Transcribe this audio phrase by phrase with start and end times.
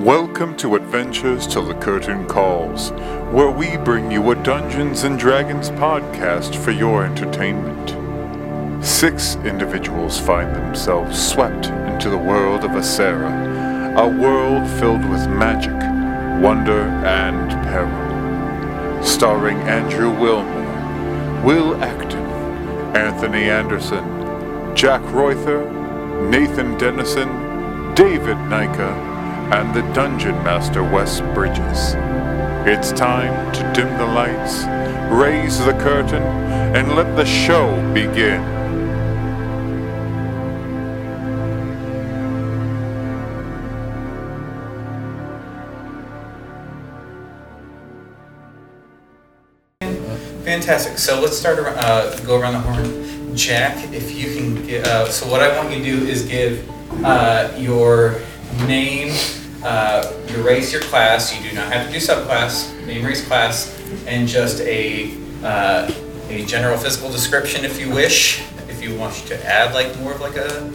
[0.00, 2.90] Welcome to Adventures Till the Curtain Calls,
[3.32, 8.82] where we bring you a Dungeons and Dragons podcast for your entertainment.
[8.82, 15.74] Six individuals find themselves swept into the world of Acera, a world filled with magic,
[16.42, 19.04] wonder, and peril.
[19.04, 22.24] Starring Andrew Wilmore, Will Acton,
[22.96, 25.70] Anthony Anderson, Jack Reuther,
[26.30, 29.09] Nathan Dennison, David Nika,
[29.52, 31.94] and the Dungeon Master Wes Bridges.
[32.66, 34.64] It's time to dim the lights,
[35.12, 38.40] raise the curtain, and let the show begin.
[50.44, 50.98] Fantastic.
[50.98, 53.36] So let's start around, uh, go around the horn.
[53.36, 56.68] Jack, if you can get, uh, so what I want you to do is give
[57.04, 58.20] uh, your
[58.66, 59.12] name,
[59.62, 61.34] uh, your race, your class.
[61.34, 65.90] You do not have to do subclass, name, race, class, and just a uh,
[66.28, 68.42] a general physical description if you wish.
[68.68, 70.70] If you want to add like more of like a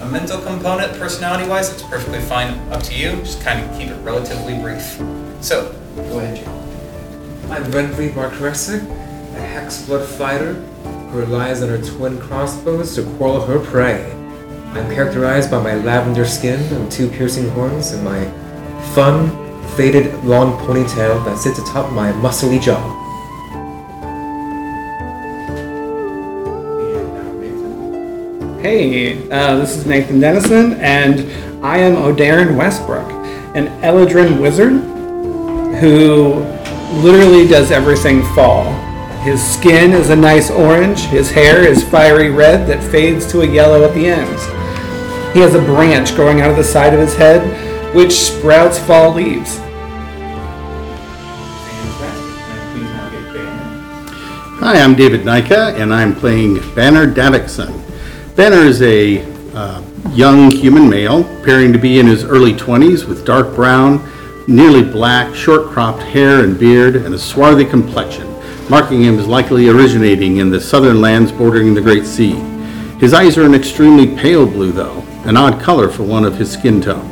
[0.00, 2.58] a mental component, personality-wise, it's perfectly fine.
[2.72, 3.16] Up to you.
[3.16, 4.98] Just kind of keep it relatively brief.
[5.42, 6.46] So, go ahead.
[7.50, 13.58] I'm Renfrey Barkresic, a hexblood fighter who relies on her twin crossbows to quarrel her
[13.58, 14.19] prey.
[14.72, 18.24] I'm characterized by my lavender skin and two piercing horns and my
[18.94, 19.28] fun,
[19.76, 22.78] faded long ponytail that sits atop my muscly jaw.
[28.62, 33.10] Hey, uh, this is Nathan Dennison, and I am O'Darren Westbrook,
[33.56, 34.74] an Eladrin wizard
[35.80, 36.34] who
[37.02, 38.70] literally does everything fall.
[39.22, 43.46] His skin is a nice orange, his hair is fiery red that fades to a
[43.46, 44.59] yellow at the ends.
[45.32, 49.14] He has a branch growing out of the side of his head, which sprouts fall
[49.14, 49.58] leaves.
[54.58, 57.72] Hi, I'm David Nika, and I'm playing Banner Davickson.
[58.34, 59.24] Banner is a
[59.54, 59.80] uh,
[60.10, 64.04] young human male, appearing to be in his early 20s, with dark brown,
[64.48, 68.26] nearly black, short cropped hair and beard, and a swarthy complexion,
[68.68, 72.34] marking him as likely originating in the southern lands bordering the Great Sea.
[72.98, 76.50] His eyes are an extremely pale blue, though, an odd color for one of his
[76.50, 77.08] skin tone.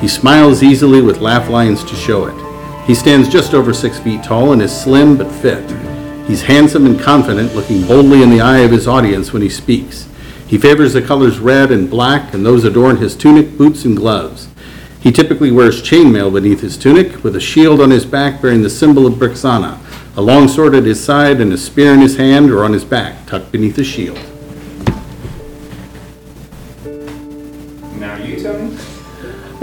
[0.00, 2.86] He smiles easily with laugh lines to show it.
[2.86, 5.70] He stands just over six feet tall and is slim but fit.
[6.26, 10.08] He's handsome and confident, looking boldly in the eye of his audience when he speaks.
[10.46, 14.48] He favors the colors red and black, and those adorn his tunic, boots, and gloves.
[15.00, 18.70] He typically wears chainmail beneath his tunic, with a shield on his back bearing the
[18.70, 19.78] symbol of Brixana,
[20.16, 22.84] a long sword at his side, and a spear in his hand or on his
[22.84, 24.18] back, tucked beneath his shield.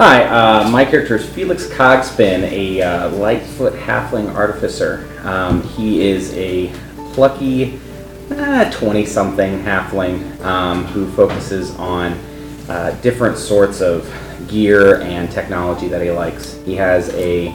[0.01, 5.05] Hi, uh, my character is Felix Cogspin, a uh, Lightfoot Halfling Artificer.
[5.23, 6.71] Um, he is a
[7.11, 7.81] plucky
[8.29, 12.13] 20 something halfling um, who focuses on
[12.69, 14.09] uh, different sorts of
[14.47, 16.53] gear and technology that he likes.
[16.63, 17.49] He has a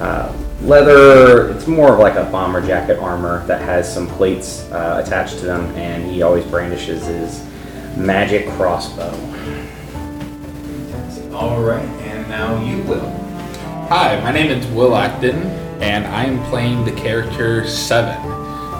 [0.00, 0.32] uh,
[0.62, 5.40] leather, it's more of like a bomber jacket armor that has some plates uh, attached
[5.40, 7.44] to them, and he always brandishes his
[7.96, 9.12] magic crossbow.
[11.38, 13.10] All right, and now you will.
[13.90, 15.36] Hi, my name is Will Acton,
[15.80, 18.20] and I am playing the character Seven.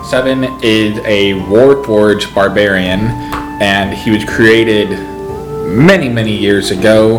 [0.05, 3.03] Seven is a Warforged barbarian,
[3.63, 4.91] and he was created
[5.69, 7.19] many, many years ago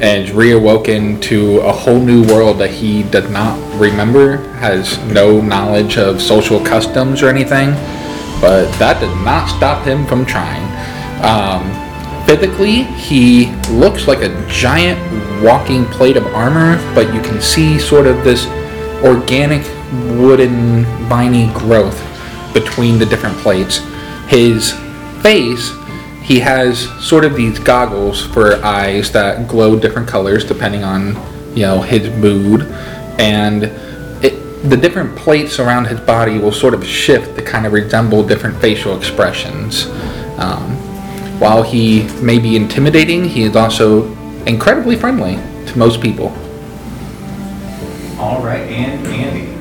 [0.00, 5.98] and reawoken to a whole new world that he does not remember, has no knowledge
[5.98, 7.70] of social customs or anything,
[8.40, 10.62] but that did not stop him from trying.
[11.24, 11.85] Um,
[12.26, 15.00] physically, he looks like a giant
[15.42, 18.46] walking plate of armor, but you can see sort of this
[19.04, 19.64] organic
[20.18, 22.02] wooden viney growth
[22.52, 23.78] between the different plates.
[24.26, 24.72] His
[25.22, 25.72] face,
[26.22, 31.14] he has sort of these goggles for eyes that glow different colors depending on,
[31.54, 32.62] you know, his mood.
[33.18, 33.64] And
[34.24, 38.26] it, the different plates around his body will sort of shift to kind of resemble
[38.26, 39.86] different facial expressions.
[40.38, 40.76] Um,
[41.38, 44.12] while he may be intimidating, he is also
[44.46, 45.36] incredibly friendly
[45.66, 46.28] to most people.
[48.18, 49.52] All right, and Andy.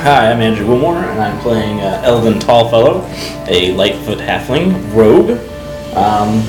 [0.00, 3.04] Hi, I'm Andrew Wilmore, and I'm playing uh, Elvin Tallfellow,
[3.48, 5.30] a Lightfoot Halfling rogue.
[5.96, 6.42] Um,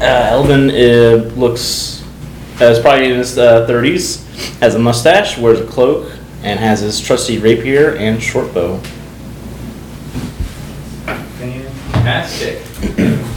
[0.00, 2.02] uh, Elvin uh, looks
[2.60, 6.80] uh, is probably in his uh, 30s, has a mustache, wears a cloak, and has
[6.80, 8.78] his trusty rapier and short bow.
[12.02, 12.60] Fantastic.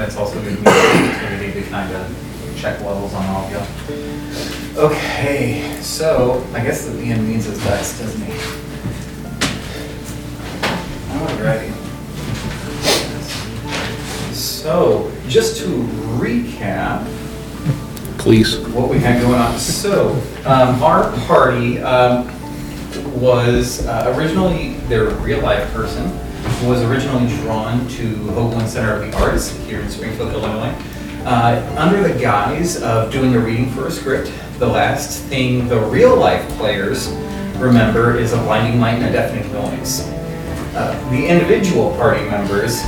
[0.00, 3.50] That's also going to be an opportunity to kind of check levels on all of
[3.50, 4.80] you.
[4.80, 8.32] Okay, so I guess the DM needs his dice, doesn't he?
[11.12, 11.70] Alrighty.
[14.32, 15.66] So, just to
[16.16, 17.04] recap,
[18.16, 18.58] Please.
[18.68, 19.58] what we had going on.
[19.58, 20.12] So,
[20.46, 22.26] um, our party um,
[23.20, 26.10] was uh, originally their real life person
[26.64, 30.74] was originally drawn to Hoogland Center of the Arts here in Springfield, Illinois,
[31.24, 34.32] uh, under the guise of doing a reading for a script.
[34.58, 37.08] The last thing the real life players
[37.56, 40.02] remember is a blinding light and a deafening noise.
[40.74, 42.80] Uh, the individual party members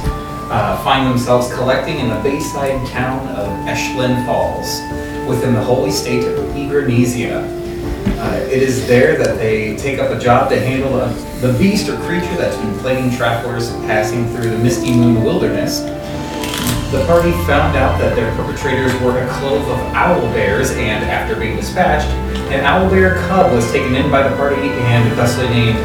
[0.53, 4.81] uh, find themselves collecting in the bayside town of Eshlin Falls
[5.29, 7.62] within the holy state of Ebernesia.
[8.19, 11.89] Uh, it is there that they take up a job to handle a, the beast
[11.89, 15.81] or creature that's been plaguing travelers passing through the Misty Moon wilderness.
[16.93, 21.35] The party found out that their perpetrators were a clove of owl bears, and after
[21.35, 22.09] being dispatched,
[22.53, 25.79] an owl bear cub was taken in by the party and thusly named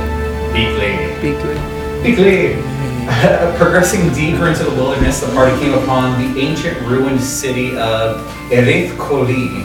[0.54, 1.16] Beakley.
[1.22, 1.56] Beakley.
[2.04, 3.58] Beakley.
[3.58, 8.20] Progressing deeper into the wilderness, the party came upon the ancient ruined city of
[8.52, 9.64] Erith Koli,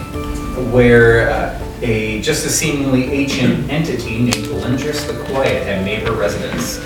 [0.70, 6.12] where uh, a just a seemingly ancient entity named Lendrys the Quiet had made her
[6.12, 6.80] residence.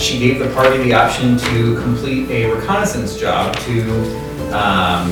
[0.00, 3.90] She gave the party the option to complete a reconnaissance job to,
[4.48, 5.10] um,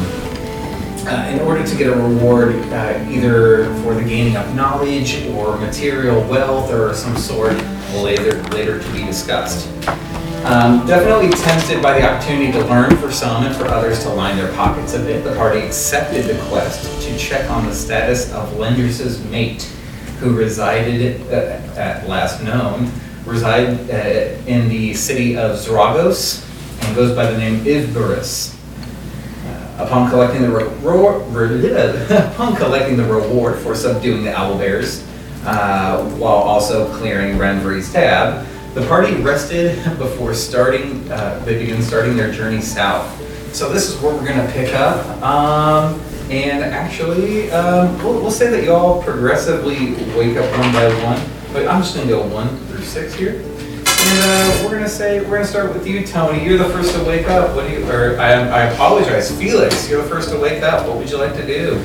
[1.07, 5.57] uh, in order to get a reward, uh, either for the gaining of knowledge or
[5.57, 7.57] material wealth or some sort
[7.95, 9.69] later later to be discussed.
[10.45, 14.37] Um, definitely tempted by the opportunity to learn for some and for others to line
[14.37, 18.53] their pockets a bit, the party accepted the quest to check on the status of
[18.53, 19.63] Lendrys's mate,
[20.21, 22.91] who resided, uh, at last known,
[23.25, 26.45] reside uh, in the city of Zragos
[26.85, 28.55] and goes by the name Ivberus.
[29.47, 35.03] Uh, upon collecting the re- re- upon collecting the reward for subduing the owl bears,
[35.47, 41.11] uh, while also clearing Renfrey's tab, the party rested before starting.
[41.11, 43.09] Uh, they begin starting their journey south.
[43.55, 45.07] So this is where we're gonna pick up.
[45.23, 51.23] Um, and actually, um, we'll, we'll say that y'all progressively wake up one by one.
[51.53, 53.43] But I'm just gonna go one through six here.
[54.07, 56.45] And uh, we're gonna say we're gonna start with you, Tony.
[56.45, 57.55] You're the first to wake up.
[57.55, 57.89] What do you?
[57.89, 59.89] Or I, I apologize, Felix.
[59.89, 60.89] You're the first to wake up.
[60.89, 61.77] What would you like to do?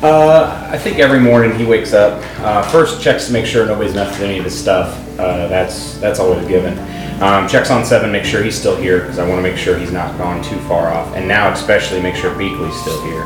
[0.00, 3.94] Uh, I think every morning he wakes up, uh, first checks to make sure nobody's
[3.94, 5.07] messed with any of his stuff.
[5.18, 6.78] Uh, that's that's always a given.
[7.22, 9.76] Um, checks on seven, make sure he's still here because I want to make sure
[9.76, 11.14] he's not gone too far off.
[11.16, 13.22] And now especially make sure Beakley's still here.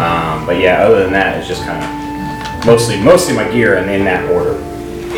[0.00, 3.90] Um, but yeah, other than that, it's just kind of mostly mostly my gear and
[3.90, 4.54] in that order.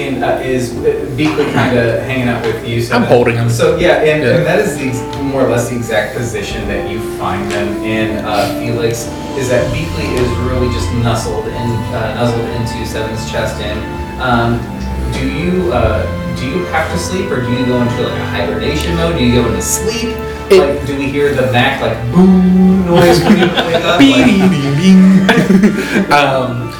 [0.01, 0.73] And uh, is
[1.19, 2.81] Beakley kind of hanging out with you?
[2.81, 3.51] So I'm that- holding him.
[3.51, 4.37] So yeah, and, Yeah.
[4.37, 7.83] and that is the ex- more or less the exact position that you find them
[7.85, 8.25] in.
[8.25, 9.05] Uh, Felix
[9.37, 11.53] is that Beakley is really just nuzzled in,
[11.93, 13.61] uh, nuzzled into Seven's chest.
[13.61, 14.80] And um,
[15.13, 16.05] do you uh,
[16.39, 19.17] do you have to sleep, or do you go into like a hibernation mode?
[19.19, 20.17] Do you go into sleep?
[20.51, 23.99] It- like, do we hear the Mac like boom noise when you wake up?
[24.01, 26.13] Bing, bing, bing.
[26.13, 26.73] um,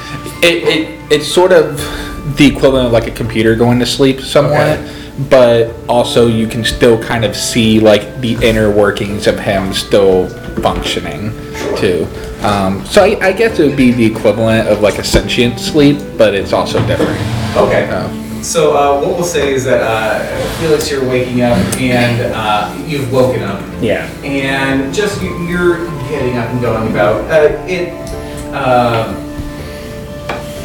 [0.43, 1.77] it, it, it's sort of
[2.37, 4.79] the equivalent of like a computer going to sleep somewhat,
[5.29, 10.27] but also you can still kind of see like the inner workings of him still
[10.61, 11.31] functioning
[11.77, 12.07] too.
[12.41, 15.97] Um, so I, I guess it would be the equivalent of like a sentient sleep,
[16.17, 17.19] but it's also different.
[17.55, 17.89] Okay.
[17.89, 20.17] Um, So uh, what we'll say is that uh,
[20.59, 24.07] Felix, you're waking up and uh, you've woken up, Yeah.
[24.23, 27.21] and just you- you're getting up and going about.
[27.29, 27.89] Uh, it
[28.51, 29.13] um,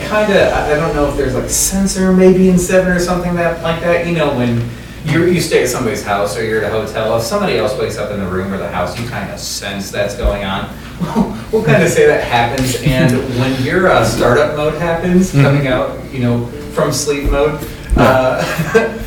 [0.08, 0.52] kind of.
[0.54, 3.62] I I don't know if there's like a sensor maybe in seven or something that
[3.62, 4.06] like that.
[4.06, 4.62] You know when.
[5.06, 7.16] You, you stay at somebody's house or you're at a hotel.
[7.16, 9.88] If somebody else wakes up in the room or the house, you kind of sense
[9.92, 10.68] that's going on.
[11.52, 12.82] we'll kind of say that happens.
[12.82, 17.58] And when your uh, startup mode happens, coming out, you know, from sleep mode,
[17.96, 18.44] uh,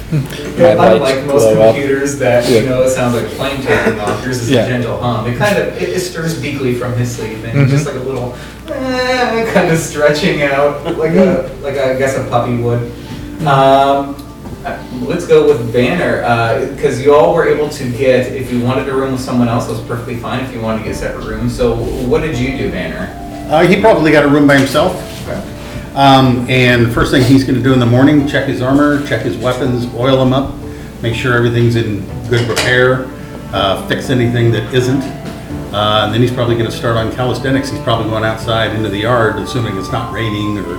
[0.58, 1.76] My lights unlike most blow up.
[1.76, 2.70] computers that, you Yeah.
[2.70, 4.66] know, it sounds like a plane taking off, yours is Yeah.
[4.66, 5.28] a gentle hum.
[5.28, 7.70] It kind of, it, it stirs Beakley from his sleep and Mhm.
[7.70, 8.36] just like a little,
[8.74, 12.92] eh, kind of stretching out like a, like a, I guess a puppy would.
[13.46, 14.16] Um,
[14.66, 16.22] uh, let's go with Banner,
[16.76, 19.68] because you all were able to get, if you wanted a room with someone else,
[19.68, 20.44] that was perfectly fine.
[20.44, 23.08] If you wanted to get separate rooms, so what did you do, Banner?
[23.52, 24.96] Uh, he probably got a room by himself.
[25.96, 29.22] Um, and the first thing he's gonna do in the morning, check his armor, check
[29.24, 30.54] his weapons, oil them up,
[31.02, 33.06] make sure everything's in good repair,
[33.54, 35.02] uh, fix anything that isn't.
[35.74, 37.70] Uh, and then he's probably gonna start on calisthenics.
[37.70, 40.76] He's probably going outside into the yard, assuming it's not raining or,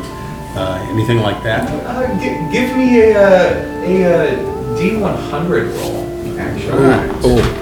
[0.57, 1.69] uh, anything like that.
[1.87, 7.19] Uh, gi- give me a, uh, a, uh D100 roll, actually.
[7.23, 7.57] Oh,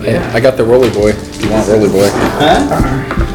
[0.00, 1.12] Yeah, I got the roly boy.
[1.42, 2.08] You want roly boy?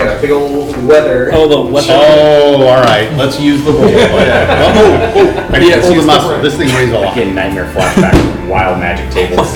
[0.01, 1.29] Got a big old weather.
[1.33, 1.91] Oh, the weapon.
[1.93, 3.83] Oh, all right, let's use the roll.
[3.85, 7.15] Oh, oh, I need to pull the muscle, this thing weighs a lot.
[7.15, 9.53] Getting nightmare flashback from wild magic tables.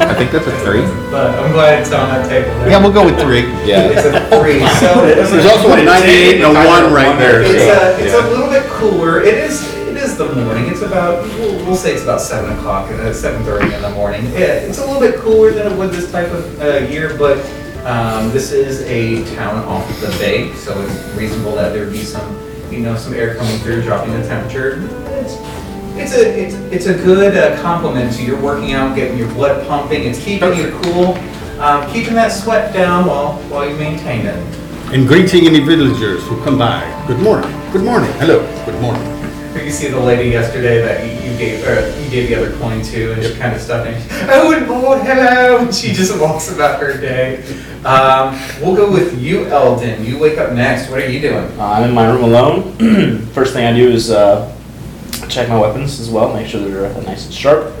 [0.00, 0.80] I think that's a three.
[1.12, 2.48] But I'm glad it's on that table.
[2.58, 2.70] there.
[2.70, 3.42] Yeah, we'll go with three.
[3.68, 3.86] Yeah.
[3.92, 5.04] It's a three, so.
[5.30, 7.42] There's also a 98 and a 1 right there.
[7.42, 9.20] It's so- a, it's a little bit cooler.
[9.20, 10.66] It is, it is the morning.
[10.68, 14.24] It's about, we'll, we'll say it's about seven o'clock, uh, seven thirty in the morning.
[14.32, 17.38] Yeah, it's a little bit cooler than it would this type of, uh, year, but,
[17.86, 22.36] um, this is a town off the bay, so it's reasonable that there'd be some,
[22.68, 24.82] you know, some air coming through, dropping the temperature.
[25.20, 25.34] It's,
[25.96, 29.64] it's a, it's, it's a good uh, compliment to your working out, getting your blood
[29.68, 31.14] pumping, it's keeping you cool,
[31.60, 34.36] um, keeping that sweat down while, while you maintain it.
[34.92, 36.82] And greeting any villagers who come by.
[37.06, 39.25] Good morning, good morning, hello, good morning.
[39.64, 42.82] You see the lady yesterday that you, you gave, or you gave the other coin
[42.82, 44.00] to, and she kind of stuck in.
[44.30, 47.42] Oh, and Lord, hello, and she just walks about her day.
[47.84, 50.04] Um, we'll go with you, Eldon.
[50.04, 50.90] You wake up next.
[50.90, 51.44] What are you doing?
[51.58, 53.26] Uh, I'm in my room alone.
[53.32, 54.54] First thing I do is uh,
[55.28, 57.74] check my weapons as well, make sure they're nice and sharp,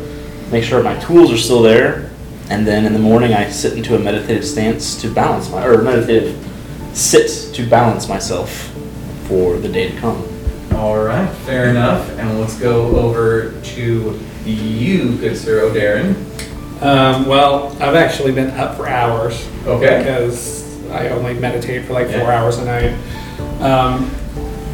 [0.50, 2.10] make sure my tools are still there,
[2.50, 5.82] and then in the morning I sit into a meditative stance to balance my, or
[5.82, 6.36] meditative
[6.92, 8.72] sit to balance myself
[9.26, 10.35] for the day to come.
[10.76, 12.08] All right, fair enough.
[12.18, 16.14] And let's go over to you, good Sir O'Darren.
[16.82, 19.98] Um, well, I've actually been up for hours Okay.
[19.98, 22.42] because I only meditate for like four Yeah.
[22.42, 22.92] hours a night.
[23.60, 24.10] Um,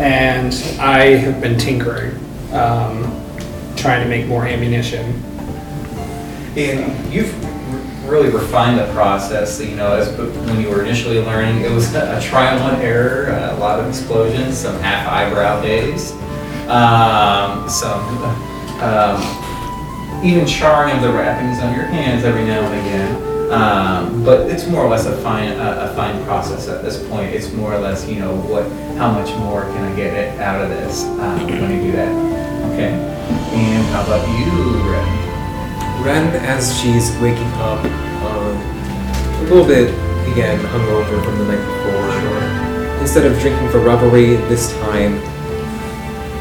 [0.00, 2.18] and I have been tinkering,
[2.52, 3.14] um,
[3.76, 5.23] trying to make more ammunition.
[6.56, 7.51] And you've r-
[8.04, 12.21] really refined the process, you know, as when you were initially learning, it was a
[12.21, 16.12] trial and error, a lot of explosions, some half eyebrow days,
[16.68, 18.02] um, some,
[18.82, 23.32] um, even charring of the wrappings on your hands every now and again.
[23.52, 27.35] Um, but it's more or less a fine, a, a fine process at this point.
[27.35, 28.64] It's more or less, you know, what,
[28.97, 32.09] how much more can I get out of this um, when you do that?
[32.73, 32.92] Okay.
[33.52, 35.22] And how about you, Red?
[36.02, 37.85] Ren, as she's waking up,
[38.25, 39.88] um, a little bit,
[40.32, 43.00] again, hungover from the night before.
[43.00, 45.14] Instead of drinking for revelry this time,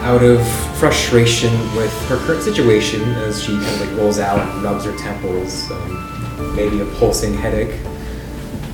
[0.02, 0.42] out of
[0.80, 4.98] frustration with her current situation, as she kind of like rolls out and rubs her
[4.98, 7.80] temples, um, maybe a pulsing headache,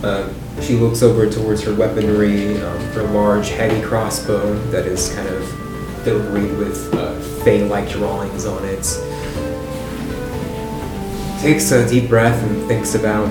[0.04, 5.28] uh, she looks over towards her weaponry, um, her large, heavy crossbow that is kind
[5.28, 5.46] of
[6.06, 8.86] filigree with uh, Fey-like drawings on it
[11.40, 13.30] takes a deep breath and thinks about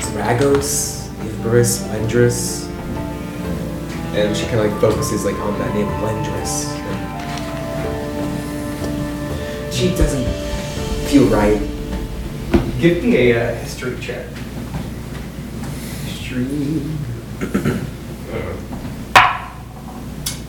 [0.00, 2.68] Zragos, Icarus, Lendrys.
[4.14, 6.68] And she kind of like focuses like on that name Lendrys.
[9.72, 10.26] She doesn't
[11.08, 11.60] feel right.
[12.80, 14.26] Give me a uh, history check.
[16.04, 16.82] History.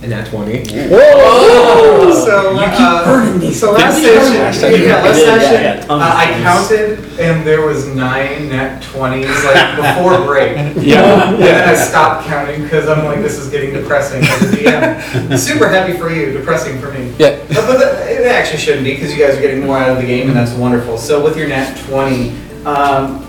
[0.04, 0.66] And that 20.
[0.92, 4.82] Oh, so, uh, so last session, Last session.
[4.86, 8.84] yeah, last Yeah, yeah, session, yeah, tons uh, I counted and there was nine net
[8.84, 10.58] twenties, like before break.
[10.84, 11.30] Yeah.
[11.32, 15.38] And then I stopped counting because I'm like, this is getting depressing as a DM.
[15.40, 17.14] Super happy for you, depressing for me.
[17.18, 17.38] Yeah.
[17.48, 19.98] But, but the- it actually shouldn't be because you guys are getting more out of
[19.98, 20.98] the game and that's wonderful.
[20.98, 22.30] So with your nat 20,
[22.66, 23.23] um, th-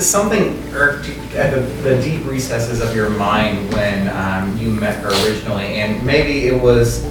[0.00, 5.10] something irked at the, the deep recesses of your mind when um, you met her
[5.26, 7.02] originally, and maybe it was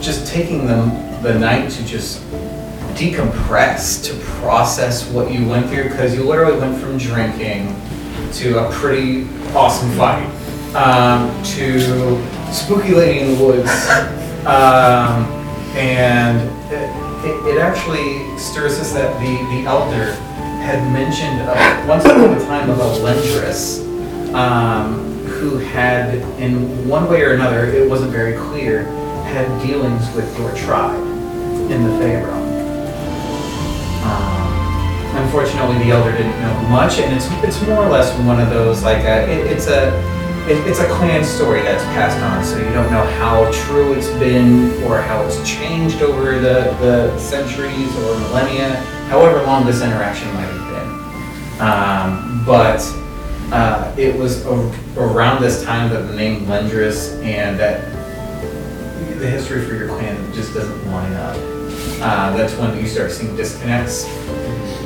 [0.00, 0.84] just taking the,
[1.22, 2.22] the night to just
[2.94, 7.74] decompress, to process what you went through because you literally went from drinking
[8.32, 10.26] to a pretty awesome fight
[10.76, 13.70] um, to spooky lady in the woods.
[14.44, 15.24] Um,
[15.74, 16.38] and
[16.70, 20.12] it, it, actually stirs us that the, the elder
[20.64, 23.84] had mentioned uh, once upon a time about Lendrys,
[24.32, 28.84] um, who had, in one way or another, it wasn't very clear,
[29.24, 30.98] had dealings with your tribe
[31.70, 32.48] in the Fey realm.
[34.04, 38.48] Um, unfortunately, the elder didn't know much, and it's it's more or less one of
[38.48, 39.92] those like a, it, it's a
[40.48, 44.10] it, it's a clan story that's passed on, so you don't know how true it's
[44.18, 50.32] been or how it's changed over the, the centuries or millennia, however long this interaction
[50.34, 51.60] might have been.
[51.60, 52.80] Um, but
[53.52, 54.54] uh, it was a,
[54.96, 57.90] around this time that the name Lendrys and that
[59.18, 61.36] the history for your clan just doesn't line up.
[62.00, 64.04] Uh, that's when you start seeing disconnects.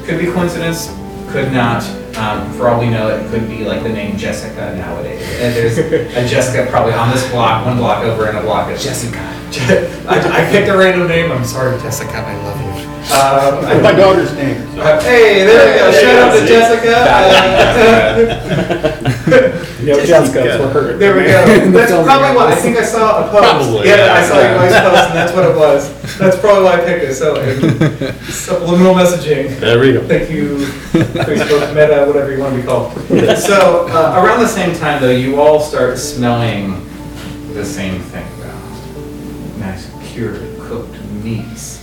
[0.06, 0.88] Could be coincidence,
[1.30, 1.82] could not.
[2.16, 5.22] Um, for all we know, it could be like the name Jessica nowadays.
[5.40, 8.78] And there's a Jessica probably on this block, one block over, and a block of
[8.78, 9.18] Jessica.
[10.08, 11.30] I, I picked a random name.
[11.30, 12.16] I'm sorry, Jessica.
[12.16, 12.67] I love you.
[13.10, 14.62] Um, I- My daughter's name.
[14.78, 15.90] Uh, Hey, there we go.
[15.92, 16.96] Shout out to Jessica.
[17.08, 20.96] Uh, Yep, Jessica for her.
[20.98, 21.70] There we go.
[21.70, 23.42] That's probably why, I think I saw a post.
[23.44, 24.14] Probably, yeah, yeah.
[24.14, 26.18] I saw your guys' post, and that's what it was.
[26.18, 27.14] That's probably why I picked it.
[27.14, 29.56] So uh, subliminal messaging.
[29.60, 30.02] There we go.
[30.06, 30.66] Thank you,
[31.24, 32.92] Facebook, Meta, whatever you want to be called.
[33.38, 36.84] So uh, around the same time, though, you all start smelling
[37.54, 38.26] the same thing.
[38.40, 39.60] Though.
[39.64, 41.77] Nice cured, cooked meats.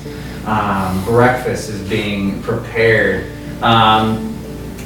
[0.46, 3.32] Um, breakfast is being prepared,
[3.64, 4.32] um,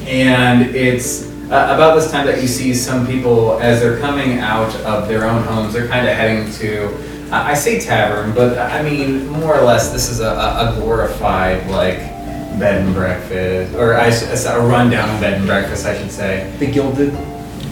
[0.07, 4.73] and it's uh, about this time that you see some people as they're coming out
[4.81, 5.73] of their own homes.
[5.73, 6.87] They're kind of heading to.
[7.31, 10.75] I I say tavern, but I mean more or less this is a, a a
[10.79, 11.97] glorified like
[12.57, 16.53] bed and breakfast, or I s- a rundown bed and breakfast, I should say.
[16.59, 17.11] The gilded.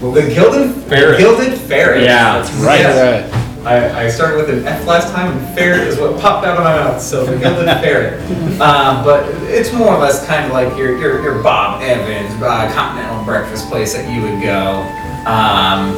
[0.01, 1.17] The gilded Ferret.
[1.19, 2.03] Gilded ferret.
[2.03, 2.79] Yeah, That's right.
[2.81, 3.56] Yes.
[3.67, 6.63] I, I started with an F last time, and ferret is what popped out of
[6.63, 7.01] my mouth.
[7.01, 8.23] So the gilded ferret.
[8.57, 12.73] Um, but it's more or less kind of like your your, your Bob Evans uh,
[12.73, 14.81] continental breakfast place that you would go.
[15.29, 15.95] Um,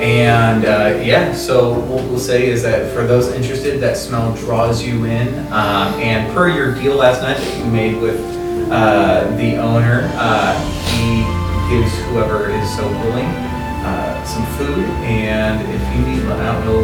[0.00, 4.82] and uh, yeah, so what we'll say is that for those interested, that smell draws
[4.82, 5.28] you in.
[5.52, 8.18] Um, and per your deal last night that you made with
[8.72, 10.58] uh, the owner, uh,
[10.90, 11.22] he
[11.70, 13.55] gives whoever is so willing
[13.86, 14.84] uh, some food.
[15.06, 16.82] And if you need, I don't know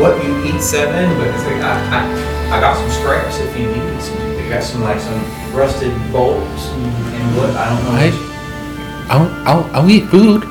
[0.00, 3.66] what you eat, seven, but it's like I, I, I got some scraps if you
[3.68, 4.16] need some.
[4.36, 5.20] They got some like some
[5.54, 7.50] rusted bolts and, and wood.
[7.56, 7.92] I don't know.
[8.24, 8.24] I-
[9.10, 10.44] I'll, I'll, I'll eat food.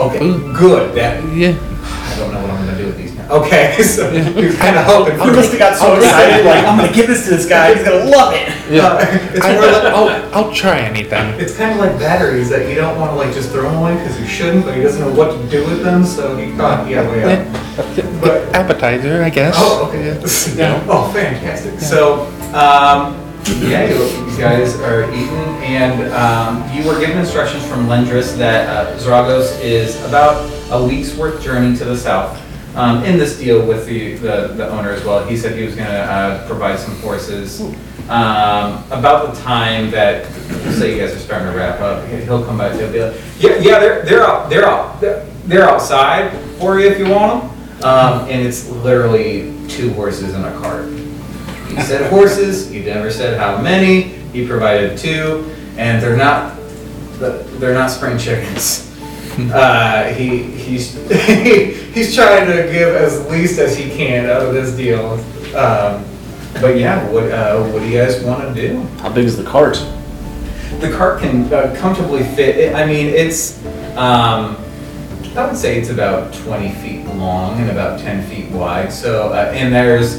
[0.00, 0.56] okay, food.
[0.56, 0.94] good.
[0.96, 1.54] That Yeah.
[1.54, 3.05] I don't know what I'm gonna do with now.
[3.28, 5.18] Okay, so he was kind of hoping.
[5.18, 7.84] He must have got so excited, like, I'm gonna give this to this guy, he's
[7.84, 8.48] gonna love it.
[8.70, 8.98] Uh,
[9.34, 11.34] it's I, more like, I'll, I'll try anything.
[11.40, 13.96] it's kind of like batteries that you don't want to like just throw them away
[13.96, 16.88] because you shouldn't, but he doesn't know what to do with them, so he thought,
[16.88, 18.20] yeah, way up.
[18.20, 19.54] But Appetizer, I guess.
[19.58, 20.06] oh, okay,
[20.56, 20.84] yeah.
[20.88, 21.80] Oh, fantastic.
[21.80, 23.20] So, um,
[23.60, 28.68] yeah, you, you guys are eating, and um, you were given instructions from Lendrys that
[28.68, 30.34] uh, Zragos is about
[30.70, 32.40] a week's worth journey to the south.
[32.76, 35.74] Um, in this deal with the, the, the owner as well, he said he was
[35.74, 37.62] going to uh, provide some horses.
[38.08, 40.30] Um, about the time that,
[40.74, 42.78] say you guys are starting to wrap up, he'll come back.
[42.78, 46.88] He'll be like, yeah, yeah, they're they're out, they're out, they're, they're outside for you
[46.88, 47.84] if you want them.
[47.84, 50.86] Um, and it's literally two horses and a cart.
[51.68, 52.70] He said horses.
[52.70, 54.02] He never said how many.
[54.32, 56.56] He provided two, and they're not
[57.18, 58.85] they're not spring chickens.
[59.38, 60.94] Uh, he he's
[61.94, 65.12] he's trying to give as least as he can out of this deal.
[65.54, 66.04] Um,
[66.60, 68.80] but yeah, what uh, what do you guys want to do?
[69.00, 69.76] How big is the cart?
[70.80, 72.56] The cart can uh, comfortably fit.
[72.56, 73.64] It, I mean, it's
[73.96, 74.56] um,
[75.36, 78.90] I would say it's about 20 feet long and about 10 feet wide.
[78.90, 80.16] So uh, and there's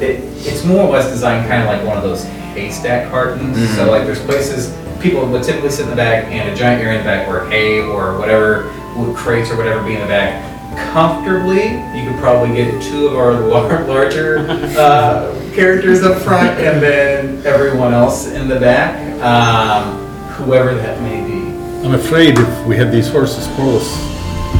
[0.00, 2.24] it, it's more or less designed kind of like one of those
[2.54, 3.56] haystack cartons.
[3.74, 6.98] So like there's places people would typically sit in the back and a giant area
[6.98, 10.44] in the back where hay or whatever wood crates or whatever be in the back.
[10.92, 11.64] Comfortably,
[11.98, 14.38] you could probably get two of our lar- larger
[14.78, 19.98] uh, characters up front and then everyone else in the back, um,
[20.34, 21.38] whoever that may be.
[21.86, 23.88] I'm afraid if we had these horses pull us,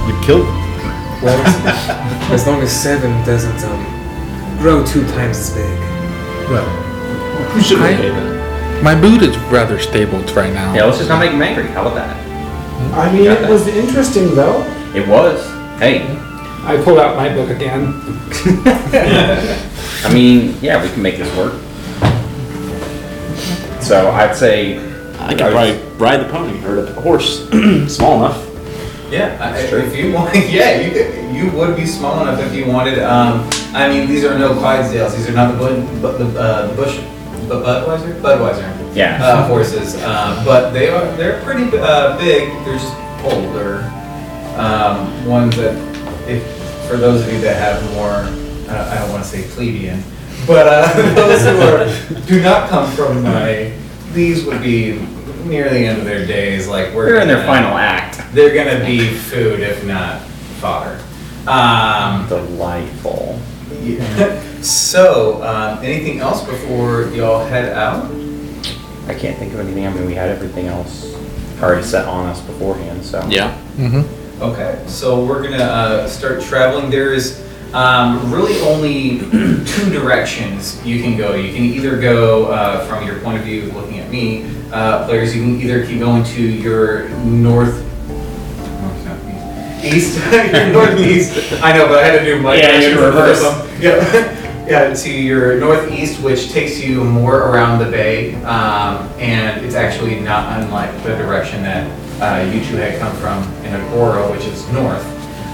[0.07, 0.55] we'd kill them.
[1.23, 5.79] Well, as long as seven doesn't um, grow two times as big.
[6.49, 6.67] Well,
[7.57, 8.28] You should be I- okay then.
[8.83, 10.75] My mood is rather stable right now.
[10.75, 11.67] Yeah, let's just not make him angry.
[11.69, 12.17] How about that?
[12.95, 14.63] I mean, it was interesting though.
[14.95, 15.45] It was.
[15.81, 16.07] Hey,
[16.65, 17.93] I pulled out my book again.
[20.05, 21.55] I mean, yeah, we can make this work.
[23.83, 24.79] So I'd say.
[25.19, 27.49] I could probably ride the pony or the horse,
[27.93, 28.45] small enough.
[29.11, 32.67] Yeah, I- if you want, yeah, you could, you would be small enough if you
[32.67, 33.01] wanted.
[33.01, 35.17] Um, I mean, these are no Clydesdales.
[35.17, 36.99] These are not the Bud, but the uh, the Bush,
[37.49, 39.19] but Budweiser, Budweiser Yeah.
[39.25, 39.95] uh, horses.
[39.97, 42.49] Uh, but they are they're pretty uh, big.
[42.65, 43.79] They're just older
[44.57, 45.75] um, ones that,
[46.29, 46.43] if
[46.89, 48.13] for those of you that have more,
[48.75, 50.03] I don't want to say plebeian,
[50.47, 53.73] but uh, those who are do not come from my,
[54.13, 54.99] these would be
[55.45, 56.67] near the end of their days.
[56.69, 58.21] Like we're They're in their gonna- final act.
[58.35, 60.21] they're gonna be food if not
[60.61, 60.99] fodder.
[61.47, 63.39] Um, Delightful.
[63.83, 64.45] yeah.
[64.63, 68.05] So, um, anything else before y'all head out?
[69.07, 69.87] I can't think of anything.
[69.87, 71.15] I mean, we had everything else
[71.63, 73.25] already set on us beforehand, so.
[73.29, 73.57] Yeah.
[73.77, 74.43] Mm-hmm.
[74.43, 76.91] Okay, so we're gonna uh, start traveling.
[76.91, 79.19] There is um, really only
[79.67, 81.35] two directions you can go.
[81.35, 85.35] You can either go uh, from your point of view, looking at me, uh, players.
[85.35, 87.85] You can either keep going to your north.
[88.83, 91.53] north, East, east, your northeast.
[91.63, 93.43] I know, but I had to do my Yeah, directions you in reverse.
[93.43, 94.35] one.
[94.69, 100.21] Yeah, to your northeast, which takes you more around the bay, um, and it's actually
[100.21, 101.89] not unlike the direction that
[102.21, 105.03] uh, you two had come from in Agora, which is north.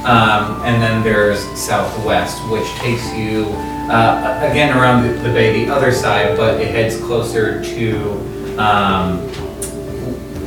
[0.05, 3.45] Um, and then there's southwest, which takes you
[3.89, 9.21] uh, again around the, the bay, the other side, but it heads closer to um,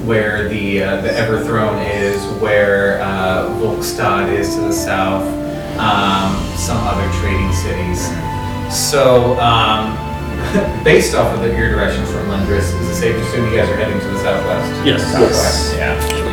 [0.05, 5.23] where the uh, the Everthrone is, where uh, Volkstad is to the south,
[5.79, 8.26] um, some other trading cities.
[8.71, 9.95] So, um,
[10.83, 13.69] based off of the, your directions from Lendrys, is it safe to assume you guys
[13.69, 14.85] are heading to the southwest?
[14.85, 15.01] Yes.
[15.11, 15.75] Southwest.
[15.75, 16.27] Yeah.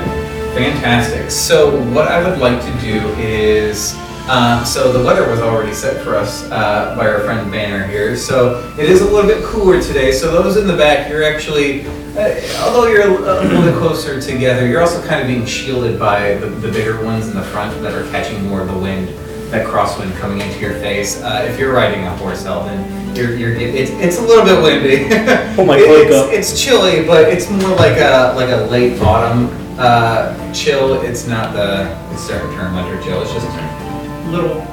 [0.54, 1.30] Fantastic.
[1.30, 3.94] So what I would like to do is,
[4.28, 8.16] um, so the weather was already set for us uh, by our friend Banner here.
[8.16, 10.12] So it is a little bit cooler today.
[10.12, 14.20] So those in the back, you're actually, uh, although you're a, a little bit closer
[14.20, 17.80] together, you're also kind of being shielded by the, the bigger ones in the front
[17.82, 19.08] that are catching more of the wind,
[19.54, 21.22] that crosswind coming into your face.
[21.22, 22.82] Uh, if you're riding a horse, Elvin,
[23.14, 25.06] you're, you're, it's, it's a little bit windy.
[25.54, 26.32] Pull my cloak it's, up.
[26.32, 31.00] it's chilly, but it's more like a like a late autumn uh, chill.
[31.02, 33.22] It's not the it's to turn winter chill.
[33.22, 34.66] It's just a little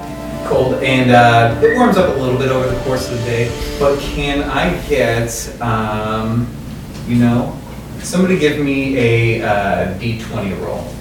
[0.48, 3.78] cold, and uh, it warms up a little bit over the course of the day.
[3.80, 6.52] But can I get um,
[7.08, 7.56] you know
[8.00, 10.91] somebody give me a uh, d20 roll?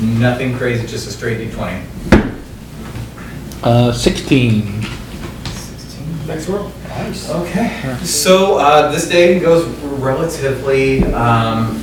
[0.00, 2.35] Nothing crazy, just a straight d20.
[3.62, 4.82] Uh, 16.
[4.82, 6.26] 16.
[6.26, 6.70] Next roll.
[7.28, 7.96] Okay.
[8.02, 9.66] So uh, this day goes
[10.00, 11.76] relatively um,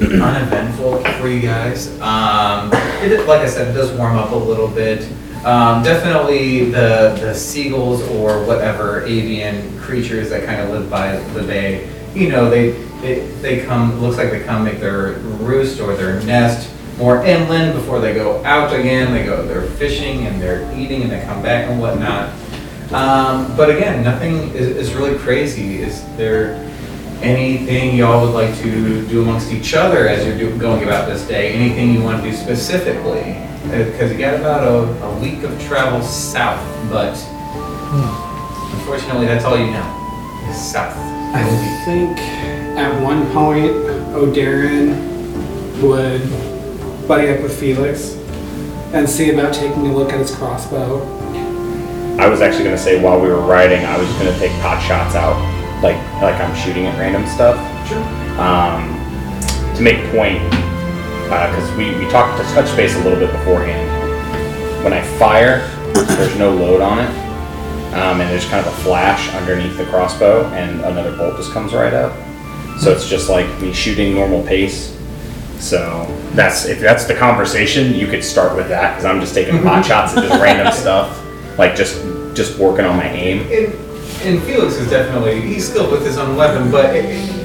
[0.00, 1.88] uneventful for you guys.
[2.00, 2.70] Um,
[3.02, 5.02] it, like I said, it does warm up a little bit.
[5.44, 11.42] Um, definitely the the seagulls or whatever avian creatures that kind of live by the
[11.42, 11.90] bay.
[12.14, 14.00] You know, they they, they come.
[14.00, 16.70] Looks like they come make their roost or their nest
[17.02, 19.12] more inland before they go out again.
[19.12, 19.44] They go.
[19.44, 22.32] They're fishing and they're eating and they come back and whatnot.
[22.92, 25.82] Um, but again, nothing is, is really crazy.
[25.82, 26.54] Is there
[27.20, 31.26] anything y'all would like to do amongst each other as you're do, going about this
[31.26, 31.52] day?
[31.52, 33.36] Anything you want to do specifically?
[33.64, 37.18] Because you got about a, a week of travel south, but
[38.74, 39.98] unfortunately, that's all you know.
[40.48, 40.96] Is south.
[41.34, 41.42] I
[41.84, 42.16] think
[42.78, 43.72] at one point,
[44.14, 46.51] O'Darren would
[47.06, 48.14] buddy up with Felix
[48.92, 51.00] and see about taking a look at his crossbow.
[52.18, 55.14] I was actually gonna say while we were riding, I was gonna take pot shots
[55.14, 55.36] out,
[55.82, 57.56] like like I'm shooting at random stuff.
[57.88, 58.02] Sure.
[58.38, 58.98] Um,
[59.76, 60.42] to make point,
[61.24, 63.88] because we we talked to touch base a little bit beforehand.
[64.84, 67.10] When I fire, there's no load on it,
[67.94, 71.72] um, and there's kind of a flash underneath the crossbow, and another bolt just comes
[71.72, 72.12] right up.
[72.78, 74.96] So it's just like me shooting normal pace.
[75.62, 79.62] So that's if that's the conversation, you could start with that because I'm just taking
[79.62, 81.22] pot shots at just random stuff,
[81.56, 82.02] like just
[82.34, 83.40] just working on my aim.
[83.42, 83.72] And,
[84.26, 87.38] and Felix is definitely he's skilled with his own weapon, but it, it-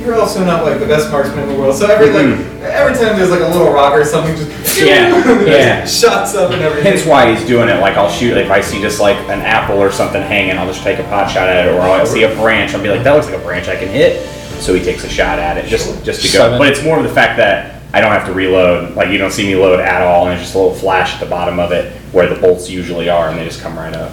[0.00, 1.76] you're also not like the best marksman in the world.
[1.76, 2.24] So every like
[2.62, 5.84] every time there's like a little rock or something, just Yeah, yeah.
[5.84, 6.90] shots up and everything.
[6.90, 7.80] Hence why he's doing it.
[7.80, 10.82] Like I'll shoot if I see just like an apple or something hanging, I'll just
[10.82, 13.12] take a pot shot at it, or I'll see a branch, I'll be like, that
[13.12, 14.26] looks like a branch I can hit.
[14.60, 16.32] So he takes a shot at it just just to go.
[16.44, 16.58] Seven.
[16.58, 18.94] But it's more of the fact that I don't have to reload.
[18.94, 21.20] Like you don't see me load at all, and there's just a little flash at
[21.20, 24.12] the bottom of it where the bolts usually are, and they just come right up.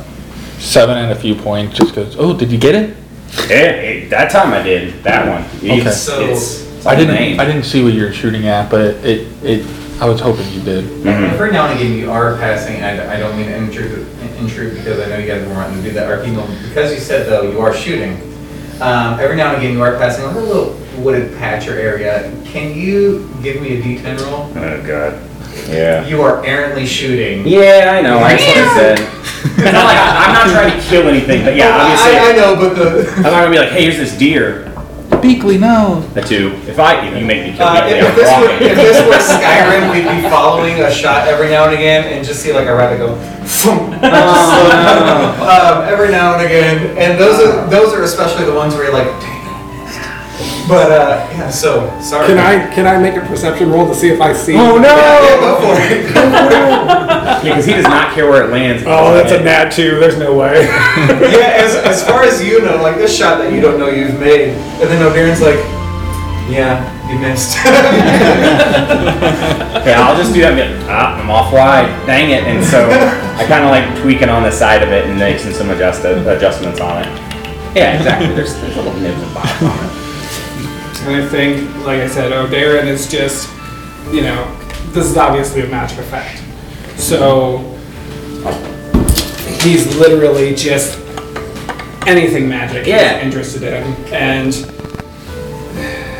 [0.59, 2.97] Seven and a few points just goes, oh, did you get it?
[3.47, 5.45] Yeah, it, that time I did that one.
[5.61, 7.39] It's, So- it's, it's I didn't, name.
[7.39, 9.65] I didn't see what you were shooting at, but it, it,
[10.01, 10.85] I was hoping you did.
[10.85, 11.33] Mhm.
[11.33, 12.81] Every now and again, you are passing.
[12.83, 14.07] I, I don't mean to intrude,
[14.39, 16.49] intrude because I know you guys were wanting to do that RP mode.
[16.69, 18.26] Because you said though you are shooting.
[18.81, 22.31] Um, every now and again, you are passing like a little wooded patch or area.
[22.45, 24.51] Can you give me a D10 roll?
[24.55, 25.23] Oh god.
[25.67, 26.05] Yeah.
[26.05, 27.47] You are errantly shooting.
[27.47, 28.19] Yeah, I know.
[28.19, 28.99] That's what I said.
[28.99, 32.17] It's not like I, I'm not trying to kill anything, but yeah, obviously.
[32.17, 33.11] I, I know, but the.
[33.17, 34.71] I'm not gonna be like, hey, here's this deer.
[35.21, 36.01] Beakley, no.
[36.13, 36.51] The two.
[36.67, 38.67] If I, if you make me kill Uh, me, if, I'm if this were, walking.
[38.67, 42.41] if this were Skyrim, we'd be following a shot every now and again and just
[42.41, 43.15] see like a rabbit go.
[43.45, 48.83] "Thump." um, every now and again, and those are those are especially the ones where
[48.85, 49.36] you're like, dang.
[50.67, 52.27] But uh, yeah, so sorry.
[52.27, 54.55] Can I can I make a perception roll to see if I see?
[54.55, 54.95] Oh no!
[54.95, 56.13] Yeah, go for it.
[56.13, 58.83] Yeah, because he does not care where it lands.
[58.85, 59.97] Oh, that's a nat two.
[59.97, 60.63] There's no way.
[60.65, 64.19] yeah, as, as far as you know, like this shot that you don't know you've
[64.19, 65.57] made, and then O'Darren's like,
[66.51, 67.55] yeah, you missed.
[69.87, 70.51] Yeah, I'll just do that.
[70.51, 71.87] And be like, ah, I'm off wide.
[72.05, 72.43] Dang it!
[72.43, 72.89] And so
[73.39, 76.81] I kind of like tweaking on the side of it and making some adjust adjustments
[76.81, 77.07] on it.
[77.73, 78.35] Yeah, exactly.
[78.35, 80.06] There's, there's little nibs and bobs on it.
[81.07, 83.49] And I think, like I said, O'Darren is just,
[84.13, 84.53] you know,
[84.91, 86.43] this is obviously a magic effect.
[86.99, 87.59] So
[89.61, 90.99] he's literally just
[92.07, 93.15] anything magic Yeah.
[93.15, 94.53] he's interested in, and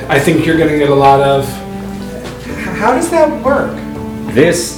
[0.09, 1.45] I think you're going to get a lot of.
[2.77, 3.75] How does that work?
[4.33, 4.77] This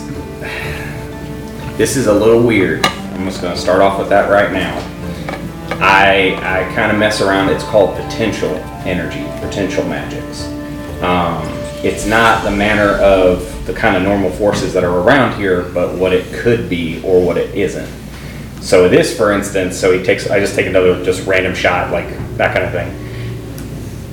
[1.77, 2.85] this is a little weird.
[2.85, 4.75] I'm just gonna start off with that right now.
[5.73, 7.49] I I kind of mess around.
[7.49, 8.55] It's called potential
[8.85, 10.47] energy, potential magics.
[11.01, 11.43] Um,
[11.83, 15.95] it's not the manner of the kind of normal forces that are around here, but
[15.95, 17.89] what it could be or what it isn't.
[18.61, 20.29] So this, for instance, so he takes.
[20.29, 22.89] I just take another just random shot, like that kind of thing.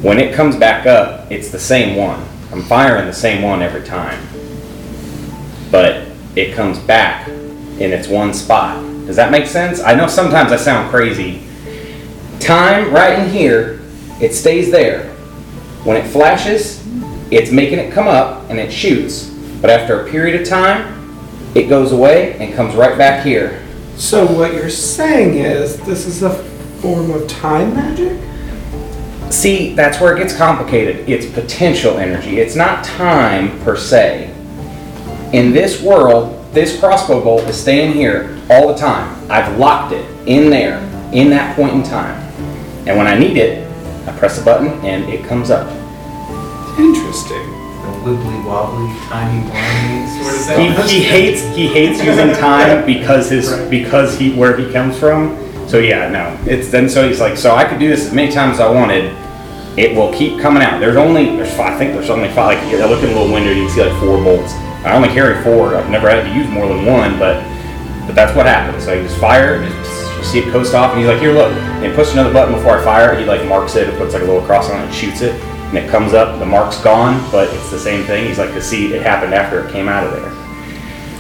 [0.03, 2.25] When it comes back up, it's the same one.
[2.53, 4.25] I'm firing the same one every time
[5.71, 8.83] but it comes back in its one spot.
[9.07, 9.81] Does that make sense?
[9.81, 11.46] I know sometimes I sound crazy.
[12.41, 13.81] Time right in here,
[14.21, 15.13] it stays there.
[15.85, 16.85] When it flashes,
[17.31, 19.31] it's making it come up and it shoots.
[19.61, 20.95] But after a period of time,
[21.55, 23.67] it goes away and comes right back here.
[23.97, 26.35] So what you're saying is this is a
[26.81, 28.21] form of time magic?
[29.33, 31.09] See, that's where it gets complicated.
[31.09, 32.39] It's potential energy.
[32.39, 34.33] It's not time per se.
[35.33, 39.31] In this world, this crossbow bolt is staying here all the time.
[39.31, 40.79] I've locked it in there,
[41.13, 42.26] in that point in time.
[42.87, 43.67] And when I need it,
[44.09, 45.69] I press a button and it comes up.
[46.79, 47.51] Interesting.
[47.83, 50.89] The wibbly wobbly, tiny whiny sort of thing.
[50.89, 55.37] he hates he hates using time because his because he where he comes from.
[55.69, 56.39] So yeah, no.
[56.49, 58.71] It's then so he's like, so I could do this as many times as I
[58.71, 59.15] wanted.
[59.77, 60.79] It will keep coming out.
[60.79, 62.63] There's only there's five, I think there's only five.
[62.65, 64.53] Like I look in a little window, you can see like four bolts.
[64.85, 65.75] I only carry four.
[65.75, 67.43] I've never had to use more than one, but
[68.07, 68.85] but that's what happens.
[68.85, 71.53] So you just fire, just, you see it coast off, and he's like, here, look,
[71.53, 73.19] and he pushes another button before I fire.
[73.19, 75.33] He like marks it, it puts like a little cross on it, and shoots it,
[75.43, 76.39] and it comes up.
[76.39, 78.27] The mark's gone, but it's the same thing.
[78.27, 80.33] He's like, to see it happened after it came out of there.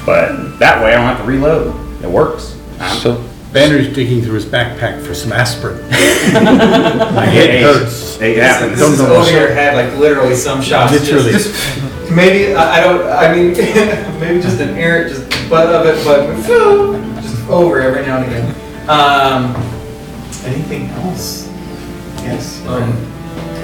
[0.05, 1.75] But that way, I don't have to reload.
[2.03, 2.59] It works.
[2.81, 5.81] I'm- So Banner's digging through his backpack for some aspirin.
[5.91, 8.17] My head Hey, hurts.
[8.17, 8.81] It This happens.
[8.81, 10.93] is over your head, like literally some shots.
[10.93, 11.33] Literally.
[11.33, 11.55] Just,
[12.11, 13.53] maybe, I I don't, I mean,
[14.21, 16.27] maybe just an errant, just butt of it, but
[17.23, 18.55] just over every now and again.
[18.89, 19.55] Um,
[20.45, 21.49] anything else?
[22.23, 22.65] Yes.
[22.67, 22.93] Um,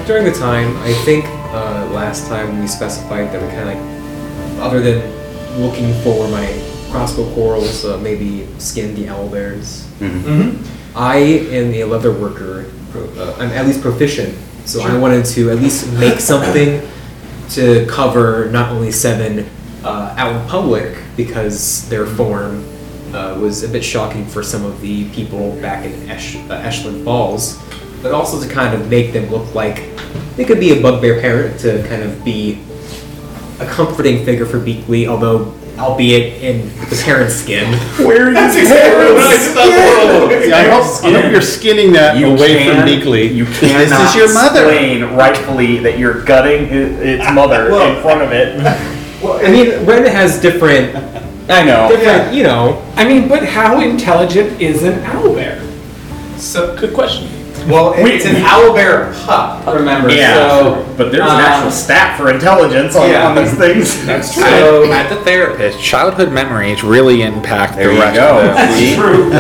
[0.07, 4.63] during the time, I think uh, last time we specified that we kind of like,
[4.63, 5.01] other than
[5.61, 6.47] looking for my
[6.91, 9.85] crossbow corals, uh, maybe skin the owlbears.
[10.01, 10.97] Mm-hmm.
[10.97, 12.71] I am a leather worker.
[12.95, 16.87] Uh, I'm at least proficient, so I wanted to at least make something
[17.51, 19.49] to cover not only seven
[19.85, 22.65] uh, out in public because their form
[23.15, 27.05] uh, was a bit shocking for some of the people back in Esh- uh, Ashland
[27.05, 27.59] Falls,
[28.03, 29.85] but also to kind of make them look like
[30.37, 32.61] they could be a bugbear parent to kind of be
[33.61, 37.73] a comforting figure for Beakley, although albeit in the parent's skin.
[38.07, 40.53] Where is That's exactly what I thought.
[40.53, 43.33] I hope, I hope you're skinning that You away can- from Beakley.
[43.35, 44.65] You This cannot is your mother.
[44.71, 48.57] explain rightfully that you're gutting its mother Well- in front of it.
[49.23, 50.95] Well, I mean, Ren has different,
[51.49, 51.89] I know.
[51.89, 52.83] different, you know.
[52.97, 55.61] I mean, but how intelligent is an owlbear?
[56.39, 57.42] So, Good question.
[57.69, 60.95] Well, it's an owlbear pup, remember, Yeah, so.
[60.97, 63.29] but there's an um, actual stat for intelligence on, yeah.
[63.29, 64.05] on these things.
[64.07, 64.59] That's I,
[64.93, 68.39] at the therapist, childhood memories really impact There the you rest go.
[68.39, 69.31] of the That's true.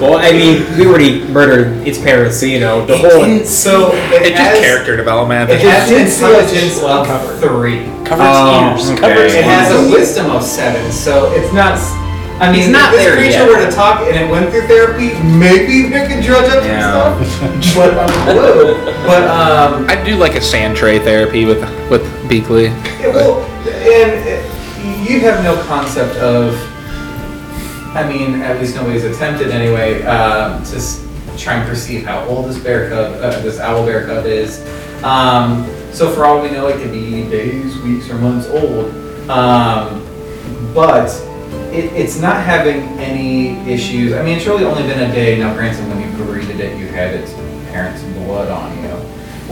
[0.00, 3.44] Well, I mean, we already murdered its parents, so you know the whole.
[3.44, 5.50] So, it It's just has, character development.
[5.50, 7.38] it has did say intelligence of covered.
[7.40, 7.84] three.
[8.04, 8.90] Cover Oh, its ears.
[8.98, 9.00] okay.
[9.00, 11.74] Cover its It has a wisdom of seven, so it's not.
[11.74, 11.92] s-
[12.40, 13.48] I mean, He's not if this there creature yet.
[13.48, 17.14] were to talk and it went through therapy, maybe it could drudge up Yeah.
[17.38, 17.74] some stuff.
[17.76, 17.94] But
[18.26, 18.74] whoa.
[19.06, 22.68] But um, I'd do like a sand tray therapy with with Beakley.
[23.00, 26.54] it will, and it, you'd have no concept of.
[27.94, 30.02] I mean, at least nobody's attempted anyway.
[30.04, 31.06] Um, to s-
[31.38, 34.60] try and perceive how old this bear cub, uh, this owl bear cub is.
[35.04, 38.90] Um, so for all we know, it could be days, weeks, or months old.
[39.30, 40.02] Um,
[40.74, 41.08] but
[41.72, 44.12] it, it's not having any issues.
[44.12, 45.38] I mean, it's really only been a day.
[45.38, 47.32] Now, granted, when you breeded it, you had its
[47.70, 48.90] parents' blood on you,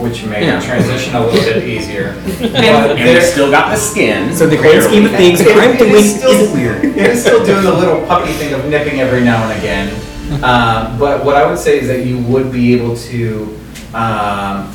[0.01, 0.59] which made Yeah.
[0.59, 2.13] the transition a little bit easier.
[2.39, 4.35] But And there- it's still got the skin.
[4.35, 6.85] So the grand scheme of things, it- it- crime it doing is still- isn't weird.
[6.85, 9.93] It is still doing the little puppy thing of nipping every now and again.
[10.31, 13.59] Um, but what I would say is that you would be able to
[13.93, 14.73] um,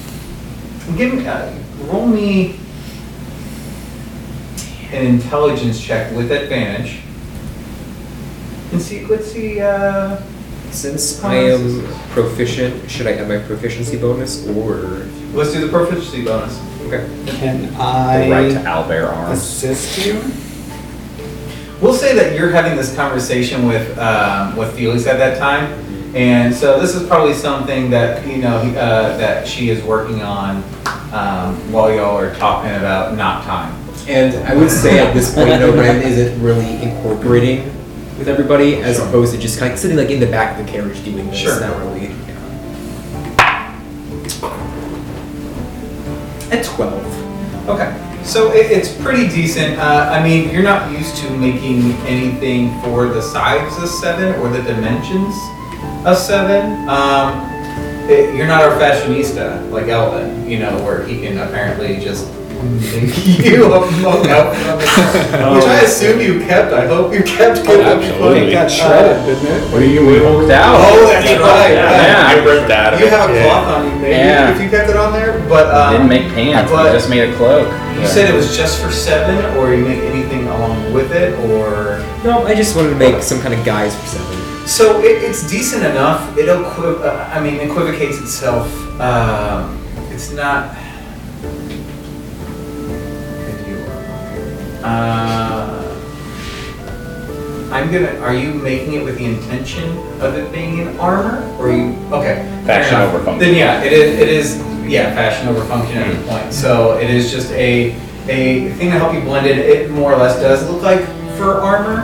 [0.98, 1.50] give me, uh,
[1.87, 2.56] roll me
[4.92, 6.98] an intelligence check with advantage.
[8.76, 9.58] And see, let's see.
[9.58, 10.20] Uh,
[10.70, 15.06] Since I am proficient, should I add my proficiency bonus or?
[15.32, 16.60] let's do the proficiency bonus.
[16.86, 17.08] Okay.
[17.38, 19.38] Can The right to I owlbear arms.
[19.38, 20.20] assist you?
[21.80, 25.72] We'll say that you're having this conversation with um, with Felix at that time,
[26.14, 30.56] And so this is probably something that, you know, uh, that she is working on,
[31.14, 33.72] um, while y'all are talking about not time.
[34.06, 37.72] And I would say at this point, you know, Ren isn't really incorporating
[38.18, 40.72] with everybody as opposed to just kind of sitting like in the back of the
[40.72, 41.38] carriage doing this.
[41.38, 41.61] Sure.
[41.61, 42.07] Not really.
[46.50, 47.68] At 12.
[47.68, 49.79] Okay, so it, it's pretty decent.
[49.79, 54.48] Uh, I mean, you're not used to making anything for the size of seven or
[54.48, 55.35] the dimensions
[56.07, 56.88] of seven.
[56.88, 57.44] Um,
[58.09, 63.66] it, you're not our fashionista like Elvin, you know, where he can apparently just you
[63.73, 64.81] a mock outfit,
[65.55, 66.73] which I assume you kept.
[66.73, 67.66] I hope you kept.
[67.66, 68.49] good absolutely.
[68.49, 69.73] It got shredded, didn't it?
[69.73, 70.77] What are you worked out?
[70.79, 71.73] Oh, that's right.
[71.73, 72.25] Yeah.
[72.29, 73.45] I ripped out of You have a yeah.
[73.45, 74.55] cloth on you, maybe, Yeah.
[74.55, 76.71] if you kept it on there, but um, Didn't make pants.
[76.71, 77.69] but- I just made a cloak.
[78.01, 82.05] You said it was just for seven, or you make anything along with it, or
[82.25, 84.66] No, I just wanted to make some kind of guise for seven.
[84.66, 86.37] so it, it's decent enough.
[86.37, 88.66] It equi- uh, I mean, equivocates itself.
[89.01, 89.79] Um,
[90.11, 90.75] it's not.
[94.87, 95.83] Uh,
[97.72, 98.18] I'm gonna.
[98.20, 101.96] Are you making it with the intention of it being in armor, or are you
[102.12, 102.37] okay?
[102.64, 103.40] Fashion over function.
[103.40, 104.20] Then yeah, it is.
[104.20, 104.62] It is.
[104.87, 106.53] Yeah, fashion over function at this point.
[106.55, 107.90] So it is just a
[108.29, 109.59] a thing to help you blend it.
[109.59, 111.01] It more or less does look like
[111.37, 112.03] fur armor.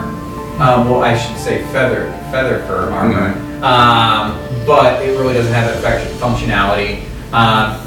[0.61, 3.33] Um, well, I should say feather feather fur armor.
[3.63, 7.03] Um, but it really doesn't have that functionality.
[7.31, 7.79] Um,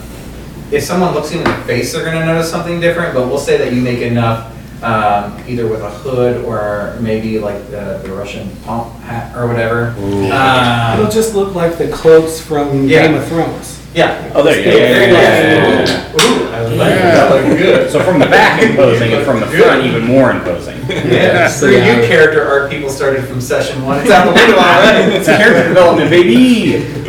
[0.72, 3.14] if someone looks you in the face, they're going to notice something different.
[3.14, 4.55] But we'll say that you make enough,
[4.86, 9.88] um, either with a hood or maybe like the, the Russian pomp hat or whatever.
[10.32, 13.06] Um, It'll just look like the cloaks from Yeah.
[13.08, 13.82] Game of Thrones.
[13.94, 14.30] yeah.
[14.34, 14.70] Oh, there you go.
[14.70, 15.20] There you go.
[15.20, 17.30] Yeah, yeah, Ooh, I like that.
[17.30, 17.90] That looked good.
[17.90, 20.76] So from the back imposing and from the front even more imposing.
[20.88, 23.98] Yeah, So, for you character art people started from session one.
[24.00, 25.14] It's out the window already.
[25.16, 26.84] It's character development, baby.